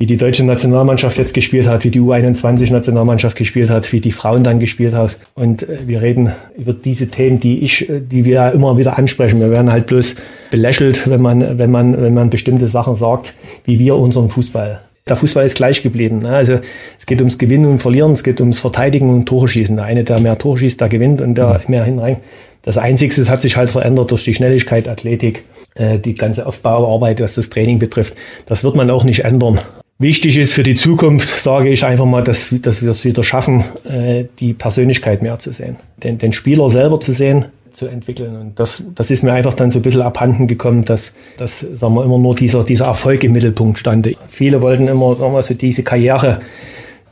wie 0.00 0.06
die 0.06 0.16
deutsche 0.16 0.44
Nationalmannschaft 0.44 1.18
jetzt 1.18 1.34
gespielt 1.34 1.66
hat, 1.66 1.84
wie 1.84 1.90
die 1.90 2.00
U21-Nationalmannschaft 2.00 3.36
gespielt 3.36 3.68
hat, 3.68 3.92
wie 3.92 4.00
die 4.00 4.12
Frauen 4.12 4.44
dann 4.44 4.60
gespielt 4.60 4.94
hat. 4.94 5.18
Und 5.34 5.68
äh, 5.68 5.80
wir 5.86 6.00
reden 6.02 6.32
über 6.56 6.72
diese 6.72 7.08
Themen, 7.08 7.40
die 7.40 7.58
ich, 7.64 7.90
äh, 7.90 8.00
die 8.00 8.24
wir 8.24 8.52
immer 8.52 8.78
wieder 8.78 8.96
ansprechen. 8.96 9.40
Wir 9.40 9.50
werden 9.50 9.72
halt 9.72 9.86
bloß 9.86 10.14
belächelt, 10.52 11.10
wenn 11.10 11.20
man, 11.20 11.58
wenn 11.58 11.72
man, 11.72 12.00
wenn 12.00 12.14
man 12.14 12.30
bestimmte 12.30 12.68
Sachen 12.68 12.94
sagt, 12.94 13.34
wie 13.64 13.80
wir 13.80 13.96
unseren 13.96 14.28
Fußball. 14.28 14.82
Der 15.08 15.16
Fußball 15.16 15.44
ist 15.44 15.56
gleich 15.56 15.82
geblieben. 15.82 16.20
Ne? 16.20 16.28
Also 16.28 16.60
es 16.98 17.06
geht 17.06 17.20
ums 17.20 17.36
Gewinnen 17.36 17.66
und 17.66 17.80
Verlieren, 17.80 18.12
es 18.12 18.22
geht 18.22 18.40
ums 18.40 18.60
Verteidigen 18.60 19.10
und 19.10 19.26
Tore 19.26 19.48
schießen. 19.48 19.74
Der 19.74 19.86
eine, 19.86 20.04
der 20.04 20.20
mehr 20.20 20.38
Tore 20.38 20.58
schießt, 20.58 20.80
der 20.80 20.88
gewinnt 20.88 21.20
und 21.20 21.34
der 21.34 21.60
mehr 21.66 21.82
hinein. 21.82 22.18
Das 22.62 22.76
Einzige, 22.76 23.26
hat 23.28 23.40
sich 23.40 23.56
halt 23.56 23.70
verändert 23.70 24.12
durch 24.12 24.22
die 24.24 24.34
Schnelligkeit, 24.34 24.88
Athletik, 24.88 25.44
äh, 25.74 25.98
die 25.98 26.14
ganze 26.14 26.46
Aufbauarbeit, 26.46 27.20
was 27.20 27.34
das 27.34 27.50
Training 27.50 27.80
betrifft. 27.80 28.14
Das 28.46 28.62
wird 28.62 28.76
man 28.76 28.90
auch 28.90 29.02
nicht 29.02 29.24
ändern. 29.24 29.58
Wichtig 30.00 30.38
ist 30.38 30.52
für 30.52 30.62
die 30.62 30.76
Zukunft, 30.76 31.42
sage 31.42 31.70
ich 31.70 31.84
einfach 31.84 32.04
mal, 32.04 32.22
dass, 32.22 32.54
dass 32.62 32.82
wir 32.82 32.90
es 32.90 33.04
wieder 33.04 33.24
schaffen, 33.24 33.64
äh, 33.84 34.26
die 34.38 34.54
Persönlichkeit 34.54 35.22
mehr 35.22 35.40
zu 35.40 35.52
sehen, 35.52 35.76
den, 36.04 36.18
den 36.18 36.32
Spieler 36.32 36.70
selber 36.70 37.00
zu 37.00 37.12
sehen, 37.12 37.46
zu 37.72 37.86
entwickeln. 37.86 38.36
Und 38.36 38.60
das, 38.60 38.84
das 38.94 39.10
ist 39.10 39.24
mir 39.24 39.32
einfach 39.32 39.54
dann 39.54 39.72
so 39.72 39.80
ein 39.80 39.82
bisschen 39.82 40.02
abhanden 40.02 40.46
gekommen, 40.46 40.84
dass, 40.84 41.14
dass 41.36 41.60
sagen 41.60 41.94
wir, 41.94 42.04
immer 42.04 42.18
nur 42.18 42.36
dieser, 42.36 42.62
dieser 42.62 42.86
Erfolg 42.86 43.24
im 43.24 43.32
Mittelpunkt 43.32 43.80
stand. 43.80 44.08
Viele 44.28 44.62
wollten 44.62 44.86
immer 44.86 45.16
sagen 45.16 45.32
wir, 45.32 45.42
so 45.42 45.54
diese 45.54 45.82
Karriere 45.82 46.42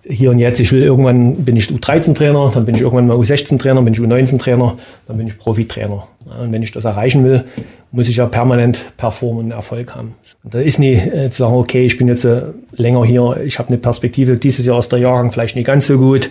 hier 0.09 0.31
und 0.31 0.39
jetzt, 0.39 0.61
ich 0.61 0.71
will 0.71 0.83
irgendwann, 0.83 1.45
bin 1.45 1.57
ich 1.57 1.67
U13-Trainer, 1.67 2.53
dann 2.55 2.65
bin 2.65 2.77
ich 2.77 2.83
irgendwann 2.83 3.09
mal 3.09 3.17
U16-Trainer, 3.17 3.83
bin 3.83 3.95
ich 3.95 3.99
U19-Trainer, 4.01 4.77
dann 5.09 5.17
bin 5.17 5.27
ich 5.27 5.37
Profitrainer. 5.37 6.07
Und 6.41 6.53
wenn 6.53 6.63
ich 6.63 6.71
das 6.71 6.85
erreichen 6.85 7.25
will, 7.25 7.45
muss 7.93 8.09
ich 8.09 8.17
ja 8.17 8.27
permanent 8.27 8.97
performen 8.97 9.47
und 9.47 9.51
Erfolg 9.53 9.95
haben. 9.95 10.15
Und 10.45 10.55
da 10.55 10.61
ist 10.61 10.79
nie 10.79 10.95
äh, 10.95 11.31
zu 11.31 11.39
sagen, 11.39 11.55
okay, 11.55 11.87
ich 11.87 11.97
bin 11.99 12.09
jetzt 12.09 12.25
äh, 12.25 12.43
länger 12.73 13.05
hier, 13.05 13.39
ich 13.45 13.59
habe 13.59 13.69
eine 13.69 13.79
Perspektive, 13.79 14.37
dieses 14.37 14.67
Jahr 14.67 14.79
ist 14.79 14.93
der 14.93 14.99
Jahrgang 14.99 15.33
vielleicht 15.33 15.57
nicht 15.57 15.67
ganz 15.67 15.87
so 15.87 15.97
gut, 15.97 16.31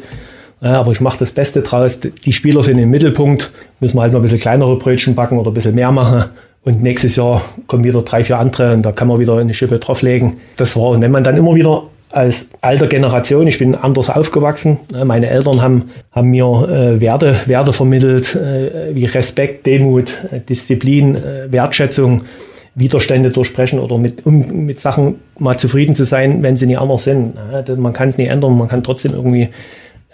äh, 0.62 0.68
aber 0.68 0.92
ich 0.92 1.02
mache 1.02 1.20
das 1.20 1.32
Beste 1.32 1.62
draus. 1.62 2.00
Die 2.00 2.34
Spieler 2.34 2.64
sind 2.64 2.78
im 2.78 2.90
Mittelpunkt, 2.90 3.52
müssen 3.80 3.98
wir 3.98 4.02
halt 4.02 4.14
mal 4.14 4.20
ein 4.20 4.24
bisschen 4.24 4.40
kleinere 4.40 4.78
Brötchen 4.78 5.16
backen 5.16 5.38
oder 5.38 5.52
ein 5.52 5.54
bisschen 5.54 5.76
mehr 5.76 5.92
machen. 5.92 6.26
Und 6.64 6.82
nächstes 6.82 7.16
Jahr 7.16 7.44
kommen 7.68 7.84
wieder 7.84 8.02
drei, 8.02 8.24
vier 8.24 8.40
andere 8.40 8.74
und 8.74 8.82
da 8.82 8.92
kann 8.92 9.08
man 9.08 9.20
wieder 9.20 9.38
eine 9.38 9.54
Schippe 9.54 9.78
drauflegen. 9.78 10.38
Das 10.58 10.76
war, 10.76 10.90
und 10.90 11.02
wenn 11.02 11.12
man 11.12 11.24
dann 11.24 11.38
immer 11.38 11.54
wieder 11.54 11.84
als 12.10 12.50
alter 12.62 12.88
Generation, 12.88 13.48
ich 13.48 13.60
bin 13.60 13.76
anders 13.76 14.10
aufgewachsen. 14.10 14.80
Meine 15.06 15.30
Eltern 15.30 15.62
haben, 15.62 15.92
haben 16.12 16.30
mir 16.30 16.46
äh, 16.46 17.02
Werte, 17.02 17.36
Werte 17.46 17.74
vermittelt, 17.74 18.36
äh, 18.36 18.96
wie 18.96 19.06
Respekt, 19.06 19.66
Demut, 19.66 20.14
äh, 20.32 20.40
Disziplin, 20.40 21.16
äh, 21.16 21.52
Wertschätzung, 21.52 22.22
Widerstände 22.76 23.32
durchbrechen 23.32 23.80
oder 23.80 23.98
mit, 23.98 24.26
um 24.26 24.66
mit 24.66 24.80
Sachen 24.80 25.20
mal 25.40 25.58
zufrieden 25.58 25.96
zu 25.96 26.04
sein, 26.04 26.44
wenn 26.44 26.58
sie 26.58 26.66
nicht 26.66 26.80
anders 26.80 27.06
sind. 27.06 27.34
Ja, 27.52 27.76
man 27.76 27.94
kann 27.94 28.10
es 28.10 28.18
nicht 28.18 28.30
ändern, 28.30 28.58
man 28.58 28.68
kann 28.68 28.84
trotzdem 28.84 29.14
irgendwie 29.14 29.50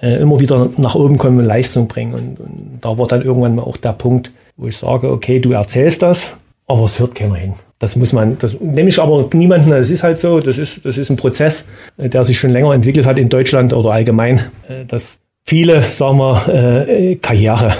äh, 0.02 0.22
immer 0.22 0.40
wieder 0.40 0.70
nach 0.78 0.96
oben 0.96 1.18
kommen 1.18 1.40
und 1.40 1.46
Leistung 1.46 1.88
bringen. 1.88 2.14
Und, 2.14 2.40
und 2.40 2.80
da 2.82 2.98
war 2.98 3.08
dann 3.08 3.24
irgendwann 3.24 3.56
mal 3.56 3.64
auch 3.64 3.78
der 3.78 3.94
Punkt, 3.94 4.32
wo 4.58 4.68
ich 4.68 4.78
sage, 4.78 5.10
okay, 5.10 5.40
du 5.40 5.54
erzählst 5.54 6.04
das, 6.04 6.38
aber 6.72 6.85
es 6.85 6.99
hört 6.99 7.15
keiner 7.15 7.35
hin. 7.35 7.53
Das 7.80 7.95
muss 7.95 8.14
man, 8.14 8.38
das 8.38 8.60
nehme 8.60 8.89
ich 8.89 9.02
aber 9.02 9.27
niemanden, 9.34 9.72
das 9.72 9.89
ist 9.89 10.03
halt 10.03 10.19
so, 10.19 10.39
das 10.39 10.57
ist, 10.57 10.85
das 10.85 10.98
ist 10.98 11.10
ein 11.10 11.15
Prozess, 11.15 11.68
äh, 11.98 12.10
der 12.10 12.23
sich 12.23 12.38
schon 12.38 12.52
länger 12.52 12.73
entwickelt 12.73 13.07
hat 13.07 13.18
in 13.18 13.30
Deutschland 13.30 13.73
oder 13.73 13.91
allgemein, 13.91 14.39
äh, 14.69 14.85
dass 14.85 15.19
viele, 15.43 15.81
sagen 15.81 16.18
wir, 16.18 16.88
äh, 16.88 17.15
Karriere, 17.15 17.73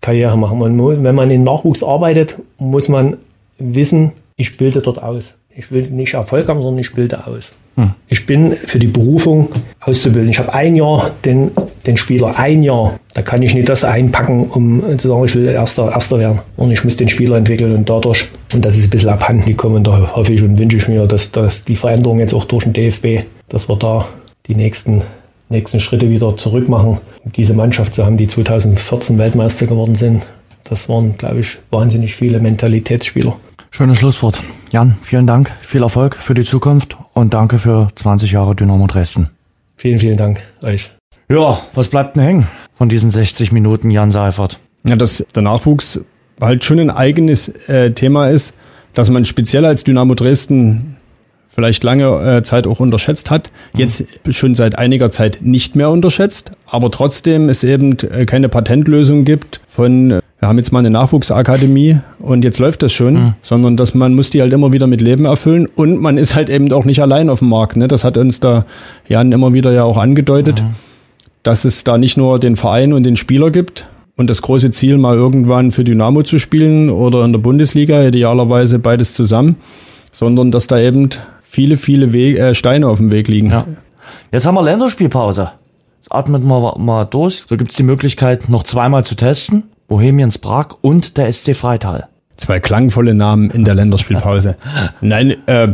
Karriere 0.00 0.38
machen. 0.38 0.62
Und 0.62 1.04
wenn 1.04 1.14
man 1.14 1.30
in 1.30 1.44
Nachwuchs 1.44 1.82
arbeitet, 1.82 2.36
muss 2.58 2.88
man 2.88 3.18
wissen, 3.58 4.12
ich 4.36 4.56
bilde 4.56 4.80
dort 4.80 5.02
aus. 5.02 5.34
Ich 5.54 5.70
will 5.70 5.82
nicht 5.90 6.14
Erfolg 6.14 6.48
haben, 6.48 6.62
sondern 6.62 6.80
ich 6.80 6.94
bilde 6.94 7.26
aus. 7.26 7.52
Hm. 7.80 7.92
Ich 8.08 8.26
bin 8.26 8.56
für 8.64 8.78
die 8.78 8.88
Berufung 8.88 9.48
auszubilden. 9.80 10.30
Ich 10.30 10.38
habe 10.38 10.52
ein 10.52 10.76
Jahr 10.76 11.12
den, 11.24 11.50
den 11.86 11.96
Spieler, 11.96 12.38
ein 12.38 12.62
Jahr. 12.62 12.98
Da 13.14 13.22
kann 13.22 13.40
ich 13.40 13.54
nicht 13.54 13.68
das 13.68 13.84
einpacken, 13.84 14.50
um 14.50 14.98
zu 14.98 15.08
sagen, 15.08 15.24
ich 15.24 15.34
will 15.34 15.48
Erster, 15.48 15.90
Erster 15.90 16.18
werden. 16.18 16.40
Und 16.56 16.70
ich 16.70 16.84
muss 16.84 16.96
den 16.96 17.08
Spieler 17.08 17.36
entwickeln 17.36 17.74
und 17.74 17.88
dadurch, 17.88 18.28
und 18.52 18.64
das 18.64 18.76
ist 18.76 18.84
ein 18.84 18.90
bisschen 18.90 19.08
abhanden 19.08 19.46
gekommen, 19.46 19.76
und 19.76 19.86
da 19.86 20.14
hoffe 20.14 20.32
ich 20.32 20.42
und 20.42 20.58
wünsche 20.58 20.76
ich 20.76 20.88
mir, 20.88 21.06
dass, 21.06 21.30
dass 21.32 21.64
die 21.64 21.76
Veränderung 21.76 22.18
jetzt 22.18 22.34
auch 22.34 22.44
durch 22.44 22.64
den 22.64 22.74
DFB, 22.74 23.24
dass 23.48 23.68
wir 23.68 23.76
da 23.76 24.06
die 24.46 24.54
nächsten, 24.54 25.02
nächsten 25.48 25.80
Schritte 25.80 26.10
wieder 26.10 26.36
zurück 26.36 26.68
machen. 26.68 26.98
Diese 27.36 27.54
Mannschaft 27.54 27.94
zu 27.94 28.04
haben, 28.04 28.18
die 28.18 28.26
2014 28.26 29.16
Weltmeister 29.16 29.66
geworden 29.66 29.94
sind, 29.94 30.26
das 30.64 30.88
waren, 30.88 31.16
glaube 31.16 31.40
ich, 31.40 31.58
wahnsinnig 31.70 32.14
viele 32.14 32.40
Mentalitätsspieler. 32.40 33.36
Schönes 33.72 33.98
Schlusswort. 33.98 34.42
Jan, 34.72 34.96
vielen 35.02 35.26
Dank, 35.26 35.52
viel 35.62 35.82
Erfolg 35.82 36.16
für 36.16 36.34
die 36.34 36.42
Zukunft 36.42 36.96
und 37.14 37.34
danke 37.34 37.58
für 37.58 37.88
20 37.94 38.32
Jahre 38.32 38.56
Dynamo 38.56 38.86
Dresden. 38.88 39.30
Vielen, 39.76 39.98
vielen 39.98 40.16
Dank 40.16 40.42
euch. 40.62 40.90
Ja, 41.28 41.60
was 41.74 41.88
bleibt 41.88 42.16
denn 42.16 42.24
hängen 42.24 42.48
von 42.74 42.88
diesen 42.88 43.10
60 43.10 43.52
Minuten 43.52 43.90
Jan 43.90 44.10
Seifert? 44.10 44.58
Ja, 44.82 44.96
dass 44.96 45.24
der 45.34 45.42
Nachwuchs 45.42 46.00
halt 46.40 46.64
schon 46.64 46.80
ein 46.80 46.90
eigenes 46.90 47.48
äh, 47.68 47.92
Thema 47.92 48.28
ist, 48.28 48.54
dass 48.94 49.08
man 49.08 49.24
speziell 49.24 49.64
als 49.64 49.84
Dynamo 49.84 50.14
Dresden 50.14 50.96
vielleicht 51.48 51.84
lange 51.84 52.38
äh, 52.38 52.42
Zeit 52.42 52.66
auch 52.66 52.80
unterschätzt 52.80 53.30
hat, 53.30 53.50
jetzt 53.74 54.04
schon 54.30 54.54
seit 54.56 54.78
einiger 54.78 55.10
Zeit 55.10 55.38
nicht 55.42 55.76
mehr 55.76 55.90
unterschätzt, 55.90 56.52
aber 56.66 56.90
trotzdem 56.90 57.48
es 57.48 57.62
eben 57.62 57.96
äh, 57.98 58.26
keine 58.26 58.48
Patentlösung 58.48 59.24
gibt 59.24 59.60
von 59.68 60.10
äh, 60.10 60.19
wir 60.40 60.48
haben 60.48 60.56
jetzt 60.58 60.72
mal 60.72 60.78
eine 60.80 60.90
Nachwuchsakademie 60.90 62.00
und 62.18 62.44
jetzt 62.44 62.58
läuft 62.58 62.82
das 62.82 62.92
schon, 62.92 63.14
Mhm. 63.14 63.34
sondern 63.42 63.76
dass 63.76 63.94
man 63.94 64.14
muss 64.14 64.30
die 64.30 64.40
halt 64.40 64.52
immer 64.52 64.72
wieder 64.72 64.86
mit 64.86 65.00
Leben 65.00 65.26
erfüllen 65.26 65.68
und 65.76 66.00
man 66.00 66.16
ist 66.16 66.34
halt 66.34 66.48
eben 66.50 66.72
auch 66.72 66.84
nicht 66.84 67.00
allein 67.02 67.28
auf 67.28 67.40
dem 67.40 67.50
Markt. 67.50 67.76
Ne? 67.76 67.88
Das 67.88 68.04
hat 68.04 68.16
uns 68.16 68.40
da 68.40 68.64
Jan 69.08 69.32
immer 69.32 69.52
wieder 69.54 69.70
ja 69.72 69.84
auch 69.84 69.98
angedeutet, 69.98 70.62
dass 71.42 71.64
es 71.64 71.84
da 71.84 71.98
nicht 71.98 72.16
nur 72.16 72.38
den 72.38 72.56
Verein 72.56 72.92
und 72.92 73.04
den 73.04 73.16
Spieler 73.16 73.50
gibt 73.50 73.86
und 74.16 74.28
das 74.30 74.42
große 74.42 74.70
Ziel 74.70 74.98
mal 74.98 75.16
irgendwann 75.16 75.72
für 75.72 75.84
Dynamo 75.84 76.22
zu 76.22 76.38
spielen 76.38 76.90
oder 76.90 77.24
in 77.24 77.32
der 77.32 77.40
Bundesliga, 77.40 78.02
idealerweise 78.02 78.78
beides 78.78 79.14
zusammen, 79.14 79.56
sondern 80.12 80.50
dass 80.50 80.66
da 80.66 80.78
eben 80.78 81.10
viele, 81.42 81.76
viele 81.76 82.12
Wege, 82.12 82.38
äh, 82.38 82.54
Steine 82.54 82.88
auf 82.88 82.98
dem 82.98 83.10
Weg 83.10 83.28
liegen. 83.28 83.50
Ja. 83.50 83.66
Jetzt 84.32 84.46
haben 84.46 84.54
wir 84.54 84.62
Länderspielpause. 84.62 85.50
Jetzt 85.96 86.12
atmet 86.12 86.44
mal, 86.44 86.74
mal 86.78 87.04
durch. 87.04 87.42
So 87.48 87.56
gibt's 87.56 87.76
die 87.76 87.82
Möglichkeit, 87.82 88.48
noch 88.48 88.62
zweimal 88.62 89.04
zu 89.04 89.14
testen. 89.14 89.64
Bohemians 89.94 90.38
Prag 90.38 90.68
und 90.82 91.16
der 91.16 91.32
SC 91.32 91.54
Freital. 91.56 92.06
Zwei 92.36 92.60
klangvolle 92.60 93.12
Namen 93.12 93.50
in 93.50 93.64
der 93.64 93.74
Länderspielpause. 93.74 94.56
Nein, 95.00 95.34
äh, 95.46 95.68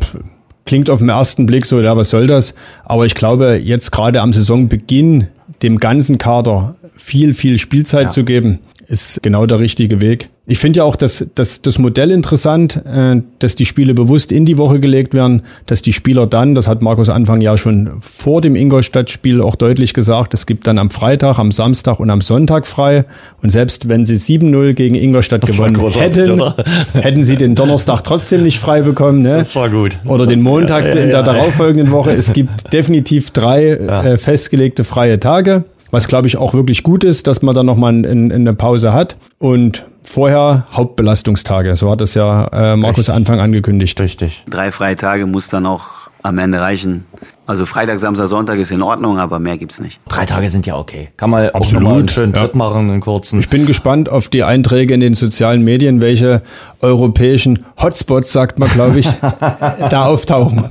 klingt 0.65 0.89
auf 0.89 1.01
den 1.01 1.11
ersten 1.11 1.45
Blick 1.45 1.67
so, 1.67 1.79
ja, 1.83 1.95
was 1.99 2.09
soll 2.09 2.27
das? 2.27 2.55
Aber 2.87 3.05
ich 3.05 3.15
glaube, 3.15 3.61
jetzt 3.63 3.93
gerade 3.93 4.23
am 4.23 4.33
Saisonbeginn 4.33 5.27
dem 5.63 5.79
ganzen 5.79 6.17
Kader 6.17 6.77
viel, 6.97 7.35
viel 7.35 7.59
Spielzeit 7.59 8.05
Ja. 8.05 8.09
zu 8.09 8.25
geben, 8.25 8.61
ist 8.89 9.23
genau 9.23 9.47
der 9.47 9.59
richtige 9.59 10.01
Weg. 10.01 10.29
Ich 10.49 10.59
finde 10.59 10.79
ja 10.79 10.85
auch 10.85 10.95
das, 10.95 11.27
das, 11.35 11.61
das 11.61 11.79
Modell 11.79 12.13
interessant, 12.13 12.77
äh, 12.87 13.21
dass 13.41 13.57
die 13.57 13.67
Spiele 13.67 13.95
bewusst 13.95 14.31
in 14.31 14.45
die 14.45 14.59
Woche 14.59 14.79
gelegt 14.79 15.13
werden, 15.13 15.43
dass 15.67 15.83
die 15.83 15.93
Spieler 15.93 16.29
dann, 16.29 16.55
das 16.55 16.69
hat 16.69 16.83
Markus 16.83 17.09
Anfang 17.09 17.41
ja 17.41 17.59
schon 17.59 17.95
vor 18.01 18.41
dem 18.41 18.55
Ingolstadt-Spiel 18.55 19.41
auch 19.41 19.57
deutlich 19.57 19.93
gesagt, 19.93 20.35
es 20.35 20.47
gibt 20.47 20.69
dann 20.69 20.79
am 20.79 20.91
Freitag, 20.91 21.41
am 21.41 21.51
Samstag 21.51 21.99
und 21.99 22.11
am 22.11 22.21
Sonntag 22.21 22.69
frei. 22.69 23.07
Und 23.43 23.51
selbst 23.51 23.89
wenn 23.89 24.05
sie 24.05 24.15
7-0 24.15 24.75
gegen 24.75 24.95
Ingolstadt 24.95 25.43
Das 25.43 25.51
gewonnen 25.51 25.81
hätten, 25.91 26.31
oder? 26.31 26.55
hätten 26.93 27.25
sie 27.25 27.37
den 27.37 27.57
Donnerstag 27.57 28.03
trotzdem 28.03 28.45
nicht 28.45 28.61
frei 28.61 28.83
bekommen. 28.83 29.23
Ne? 29.23 29.39
Das 29.39 29.57
war 29.57 29.69
gut. 29.69 29.99
Oder 30.05 30.27
den 30.27 30.43
Montag 30.43 30.85
Ja, 30.85 30.95
ja, 30.95 31.01
in 31.01 31.09
der 31.09 31.19
ja. 31.19 31.23
darauffolgenden 31.23 31.91
Woche. 31.91 32.13
Es 32.13 32.33
gibt 32.33 32.73
definitiv 32.73 33.33
drei 33.33 33.71
äh, 33.71 34.17
festgelegte 34.17 34.85
freie 34.85 35.19
Tage, 35.19 35.65
was 35.91 36.09
glaube 36.09 36.27
ich 36.29 36.37
auch 36.37 36.55
wirklich 36.55 36.83
gut 36.83 37.05
ist, 37.05 37.27
dass 37.27 37.43
man 37.43 37.55
dann 37.55 37.67
nochmal 37.67 37.93
ein, 37.93 38.05
ein, 38.05 38.33
eine 38.33 38.55
Pause 38.55 38.93
hat. 38.93 39.17
Und 39.39 39.87
vorher 40.03 40.67
Hauptbelastungstage. 40.73 41.77
So 41.77 41.91
hat 41.91 42.01
es 42.01 42.15
ja 42.15 42.47
äh, 42.49 42.77
Markus 42.77 42.99
Richtig. 43.09 43.15
Anfang 43.15 43.41
angekündigt. 43.41 44.01
Richtig. 44.01 44.45
Drei 44.49 44.73
freie 44.73 44.97
Tage 44.97 45.27
muss 45.27 45.49
dann 45.49 45.67
auch 45.67 46.07
am 46.27 46.39
Ende 46.39 46.61
reichen. 46.61 47.05
Also 47.47 47.67
Freitag, 47.67 48.01
Samstag, 48.01 48.27
Sonntag 48.27 48.59
ist 48.59 48.73
in 48.73 48.83
Ordnung, 48.83 49.19
aber 49.19 49.39
mehr 49.39 49.59
gibt's 49.59 49.81
nicht. 49.81 50.01
Drei 50.09 50.27
Tage 50.27 50.49
sind 50.49 50.67
ja 50.67 50.77
okay. 50.77 51.09
Kann 51.17 51.31
man 51.31 51.51
auch 51.51 51.55
Absolut, 51.55 51.93
einen 51.93 52.09
schönen 52.09 52.35
ja. 52.35 52.43
Tritt 52.43 52.57
machen, 52.57 52.91
einen 52.91 53.01
kurzen. 53.01 53.39
Ich 53.39 53.49
bin 53.49 53.67
gespannt 53.67 54.09
auf 54.09 54.29
die 54.29 54.43
Einträge 54.43 54.95
in 54.95 55.01
den 55.01 55.15
sozialen 55.15 55.63
Medien, 55.63 56.01
welche 56.01 56.43
europäischen 56.81 57.65
Hotspots, 57.81 58.33
sagt 58.33 58.59
man, 58.59 58.69
glaube 58.71 58.99
ich, 58.99 59.09
da 59.91 60.07
auftauchen. 60.07 60.65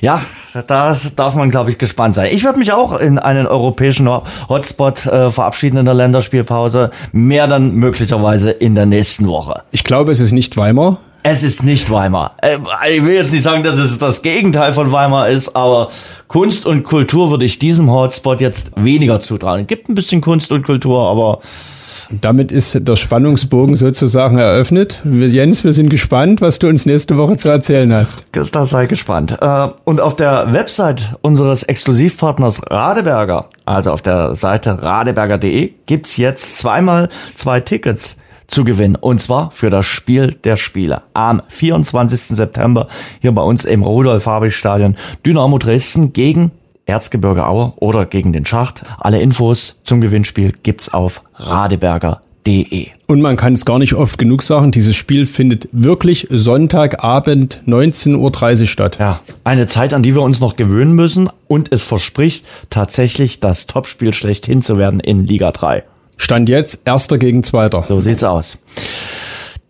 Ja, 0.00 0.22
da 0.66 0.96
darf 1.16 1.34
man, 1.34 1.50
glaube 1.50 1.70
ich, 1.70 1.78
gespannt 1.78 2.14
sein. 2.14 2.30
Ich 2.32 2.44
werde 2.44 2.58
mich 2.58 2.72
auch 2.72 2.98
in 3.00 3.18
einen 3.18 3.46
europäischen 3.46 4.08
Hotspot 4.48 5.06
äh, 5.06 5.30
verabschieden 5.30 5.78
in 5.78 5.84
der 5.84 5.94
Länderspielpause. 5.94 6.90
Mehr 7.12 7.46
dann 7.46 7.74
möglicherweise 7.74 8.50
in 8.50 8.74
der 8.74 8.86
nächsten 8.86 9.26
Woche. 9.26 9.62
Ich 9.70 9.84
glaube, 9.84 10.12
es 10.12 10.20
ist 10.20 10.32
nicht 10.32 10.56
Weimar. 10.56 10.98
Es 11.24 11.44
ist 11.44 11.62
nicht 11.62 11.88
Weimar. 11.90 12.34
Äh, 12.42 12.58
Ich 12.94 13.04
will 13.04 13.14
jetzt 13.14 13.32
nicht 13.32 13.42
sagen, 13.44 13.62
dass 13.62 13.78
es 13.78 13.96
das 13.98 14.22
Gegenteil 14.22 14.72
von 14.72 14.90
Weimar 14.90 15.28
ist, 15.28 15.54
aber 15.54 15.88
Kunst 16.26 16.66
und 16.66 16.82
Kultur 16.82 17.30
würde 17.30 17.44
ich 17.44 17.58
diesem 17.58 17.90
Hotspot 17.90 18.40
jetzt 18.40 18.72
weniger 18.76 19.20
zutrauen. 19.20 19.62
Es 19.62 19.66
gibt 19.68 19.88
ein 19.88 19.94
bisschen 19.94 20.20
Kunst 20.20 20.50
und 20.50 20.64
Kultur, 20.64 21.08
aber 21.08 21.38
Damit 22.20 22.52
ist 22.52 22.86
der 22.86 22.96
Spannungsbogen 22.96 23.76
sozusagen 23.76 24.38
eröffnet. 24.38 25.00
Jens, 25.04 25.64
wir 25.64 25.72
sind 25.72 25.88
gespannt, 25.88 26.40
was 26.40 26.58
du 26.58 26.68
uns 26.68 26.84
nächste 26.86 27.16
Woche 27.16 27.36
zu 27.36 27.48
erzählen 27.48 27.92
hast. 27.92 28.24
Das 28.32 28.70
sei 28.70 28.86
gespannt. 28.86 29.38
Äh, 29.40 29.68
Und 29.84 30.00
auf 30.00 30.16
der 30.16 30.52
Website 30.52 31.16
unseres 31.22 31.62
Exklusivpartners 31.62 32.62
Radeberger, 32.70 33.46
also 33.64 33.92
auf 33.92 34.02
der 34.02 34.34
Seite 34.34 34.82
radeberger.de, 34.82 35.72
gibt's 35.86 36.16
jetzt 36.16 36.58
zweimal 36.58 37.08
zwei 37.34 37.60
Tickets 37.60 38.16
zu 38.46 38.64
gewinnen. 38.64 38.96
Und 38.96 39.20
zwar 39.20 39.50
für 39.52 39.70
das 39.70 39.86
Spiel 39.86 40.34
der 40.44 40.56
Spiele 40.56 40.98
am 41.14 41.42
24. 41.48 42.36
September 42.36 42.88
hier 43.20 43.32
bei 43.32 43.42
uns 43.42 43.64
im 43.64 43.82
Rudolf-Habich-Stadion 43.82 44.96
Dynamo 45.24 45.58
Dresden 45.58 46.12
gegen 46.12 46.50
Erzgebirge 46.86 47.46
Aue 47.46 47.72
oder 47.76 48.06
gegen 48.06 48.32
den 48.32 48.44
Schacht. 48.44 48.82
Alle 48.98 49.20
Infos 49.20 49.76
zum 49.84 50.00
Gewinnspiel 50.00 50.52
gibt's 50.62 50.92
auf 50.92 51.22
radeberger.de. 51.34 52.88
Und 53.06 53.20
man 53.20 53.36
kann 53.36 53.52
es 53.52 53.64
gar 53.64 53.78
nicht 53.78 53.94
oft 53.94 54.18
genug 54.18 54.42
sagen, 54.42 54.72
dieses 54.72 54.96
Spiel 54.96 55.26
findet 55.26 55.68
wirklich 55.72 56.26
Sonntagabend 56.30 57.60
19.30 57.66 58.60
Uhr 58.60 58.66
statt. 58.66 58.96
Ja, 58.98 59.20
eine 59.44 59.66
Zeit, 59.66 59.94
an 59.94 60.02
die 60.02 60.14
wir 60.14 60.22
uns 60.22 60.40
noch 60.40 60.56
gewöhnen 60.56 60.94
müssen 60.94 61.30
und 61.46 61.72
es 61.72 61.84
verspricht 61.84 62.44
tatsächlich 62.70 63.40
das 63.40 63.66
Topspiel 63.66 64.12
schlechthin 64.12 64.62
zu 64.62 64.78
werden 64.78 65.00
in 65.00 65.26
Liga 65.26 65.52
3. 65.52 65.84
Stand 66.16 66.48
jetzt 66.48 66.82
Erster 66.84 67.18
gegen 67.18 67.42
Zweiter. 67.42 67.80
So 67.80 68.00
sieht's 68.00 68.24
aus. 68.24 68.58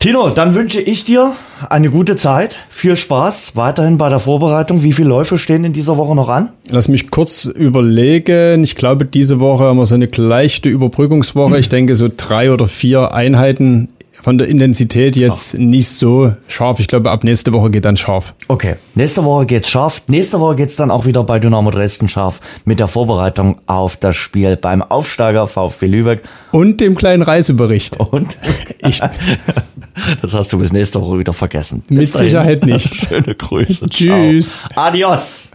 Tino, 0.02 0.30
dann 0.30 0.56
wünsche 0.56 0.80
ich 0.80 1.04
dir 1.04 1.36
eine 1.70 1.88
gute 1.88 2.16
Zeit, 2.16 2.56
viel 2.68 2.96
Spaß 2.96 3.54
weiterhin 3.54 3.98
bei 3.98 4.08
der 4.08 4.18
Vorbereitung. 4.18 4.82
Wie 4.82 4.92
viele 4.92 5.08
Läufe 5.08 5.38
stehen 5.38 5.62
in 5.62 5.72
dieser 5.72 5.96
Woche 5.96 6.16
noch 6.16 6.28
an? 6.28 6.48
Lass 6.72 6.88
mich 6.88 7.12
kurz 7.12 7.44
überlegen. 7.44 8.64
Ich 8.64 8.74
glaube, 8.74 9.04
diese 9.04 9.38
Woche 9.38 9.62
haben 9.62 9.76
wir 9.76 9.86
so 9.86 9.94
eine 9.94 10.06
leichte 10.06 10.68
Überbrückungswoche. 10.68 11.56
Ich 11.56 11.68
denke, 11.68 11.94
so 11.94 12.08
drei 12.16 12.50
oder 12.50 12.66
vier 12.66 13.14
Einheiten 13.14 13.90
von 14.23 14.39
der 14.39 14.47
Intensität 14.47 15.16
jetzt 15.16 15.55
nicht 15.59 15.89
so 15.89 16.32
scharf. 16.47 16.78
Ich 16.78 16.86
glaube, 16.86 17.11
ab 17.11 17.24
nächste 17.24 17.53
Woche 17.53 17.70
geht 17.70 17.85
dann 17.85 17.97
scharf. 17.97 18.35
Okay, 18.47 18.77
nächste 18.94 19.24
Woche 19.24 19.47
geht's 19.47 19.69
scharf. 19.69 20.03
Nächste 20.07 20.39
Woche 20.39 20.57
geht's 20.57 20.77
dann 20.77 20.90
auch 20.93 21.07
wieder 21.07 21.24
bei 21.24 21.40
Dynamo 21.40 21.73
Dresden 21.73 22.09
scharf 22.09 22.40
mit 22.65 22.78
der 22.78 22.86
Vorbereitung 22.86 23.59
auf 23.66 23.97
das 23.97 24.16
Spiel 24.16 24.57
beim 24.57 24.81
Aufsteiger 24.81 25.49
VfB 25.49 25.86
Lübeck. 25.86 26.23
Und 26.53 26.81
dem 26.81 26.94
kleinen 26.94 27.23
Reisebericht. 27.23 27.99
Und 27.99 28.39
Ich, 28.78 29.01
das 30.23 30.35
hast 30.35 30.53
du 30.53 30.59
bis 30.59 30.73
nächste 30.73 31.01
Woche 31.01 31.19
wieder 31.19 31.32
vergessen. 31.32 31.82
Mit 31.89 31.99
Bis 31.99 32.12
dahin. 32.12 32.28
Sicherheit 32.28 32.65
nicht. 32.65 32.94
Schöne 33.09 33.35
Grüße. 33.35 33.86
Tschüss. 33.89 34.61
Ciao. 34.73 34.86
Adios. 34.86 35.51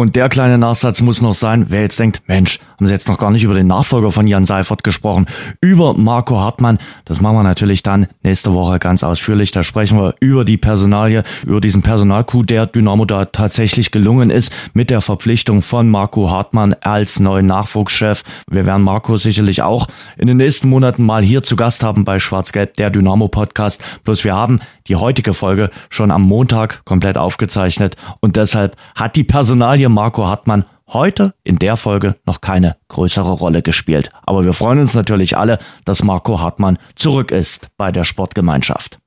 Und 0.00 0.16
der 0.16 0.30
kleine 0.30 0.56
Nachsatz 0.56 1.02
muss 1.02 1.20
noch 1.20 1.34
sein, 1.34 1.66
wer 1.68 1.82
jetzt 1.82 2.00
denkt, 2.00 2.22
Mensch, 2.26 2.58
haben 2.78 2.86
sie 2.86 2.92
jetzt 2.94 3.06
noch 3.06 3.18
gar 3.18 3.30
nicht 3.30 3.44
über 3.44 3.52
den 3.52 3.66
Nachfolger 3.66 4.10
von 4.10 4.26
Jan 4.26 4.46
Seifert 4.46 4.82
gesprochen, 4.82 5.26
über 5.60 5.92
Marco 5.92 6.38
Hartmann. 6.38 6.78
Das 7.04 7.20
machen 7.20 7.36
wir 7.36 7.42
natürlich 7.42 7.82
dann 7.82 8.06
nächste 8.22 8.54
Woche 8.54 8.78
ganz 8.78 9.04
ausführlich. 9.04 9.50
Da 9.50 9.62
sprechen 9.62 9.98
wir 9.98 10.14
über 10.20 10.46
die 10.46 10.56
Personalie, 10.56 11.22
über 11.44 11.60
diesen 11.60 11.82
Personalcoup, 11.82 12.46
der 12.46 12.64
Dynamo 12.64 13.04
da 13.04 13.26
tatsächlich 13.26 13.90
gelungen 13.90 14.30
ist, 14.30 14.54
mit 14.72 14.88
der 14.88 15.02
Verpflichtung 15.02 15.60
von 15.60 15.90
Marco 15.90 16.30
Hartmann 16.30 16.74
als 16.80 17.20
neuen 17.20 17.44
Nachwuchschef. 17.44 18.24
Wir 18.50 18.64
werden 18.64 18.80
Marco 18.80 19.18
sicherlich 19.18 19.60
auch 19.60 19.86
in 20.16 20.28
den 20.28 20.38
nächsten 20.38 20.70
Monaten 20.70 21.04
mal 21.04 21.22
hier 21.22 21.42
zu 21.42 21.56
Gast 21.56 21.82
haben 21.82 22.06
bei 22.06 22.18
Schwarz-Gelb, 22.18 22.72
der 22.78 22.88
Dynamo 22.88 23.28
Podcast. 23.28 23.84
Bloß 24.04 24.24
wir 24.24 24.32
haben 24.32 24.60
die 24.90 24.96
heutige 24.96 25.32
Folge 25.32 25.70
schon 25.88 26.10
am 26.10 26.22
Montag 26.22 26.84
komplett 26.84 27.16
aufgezeichnet 27.16 27.96
und 28.20 28.36
deshalb 28.36 28.76
hat 28.94 29.16
die 29.16 29.24
Personalie 29.24 29.88
Marco 29.88 30.26
Hartmann 30.26 30.66
heute 30.88 31.32
in 31.44 31.58
der 31.58 31.76
Folge 31.76 32.16
noch 32.26 32.40
keine 32.40 32.76
größere 32.88 33.30
Rolle 33.30 33.62
gespielt. 33.62 34.10
Aber 34.26 34.44
wir 34.44 34.52
freuen 34.52 34.80
uns 34.80 34.94
natürlich 34.94 35.38
alle, 35.38 35.58
dass 35.84 36.02
Marco 36.02 36.40
Hartmann 36.40 36.78
zurück 36.96 37.30
ist 37.30 37.68
bei 37.76 37.92
der 37.92 38.04
Sportgemeinschaft. 38.04 38.98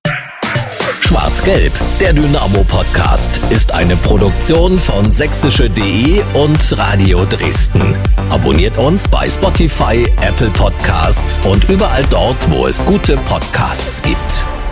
Schwarz-Gelb, 1.01 1.73
der 1.99 2.13
Dynamo-Podcast, 2.13 3.39
ist 3.49 3.73
eine 3.73 3.97
Produktion 3.97 4.79
von 4.79 5.11
sächsische.de 5.11 6.23
und 6.33 6.77
Radio 6.77 7.25
Dresden. 7.25 7.95
Abonniert 8.29 8.77
uns 8.77 9.07
bei 9.09 9.29
Spotify, 9.29 10.07
Apple 10.21 10.49
Podcasts 10.51 11.45
und 11.45 11.69
überall 11.69 12.05
dort, 12.09 12.49
wo 12.49 12.67
es 12.67 12.83
gute 12.85 13.17
Podcasts 13.17 14.01
gibt. 14.01 14.62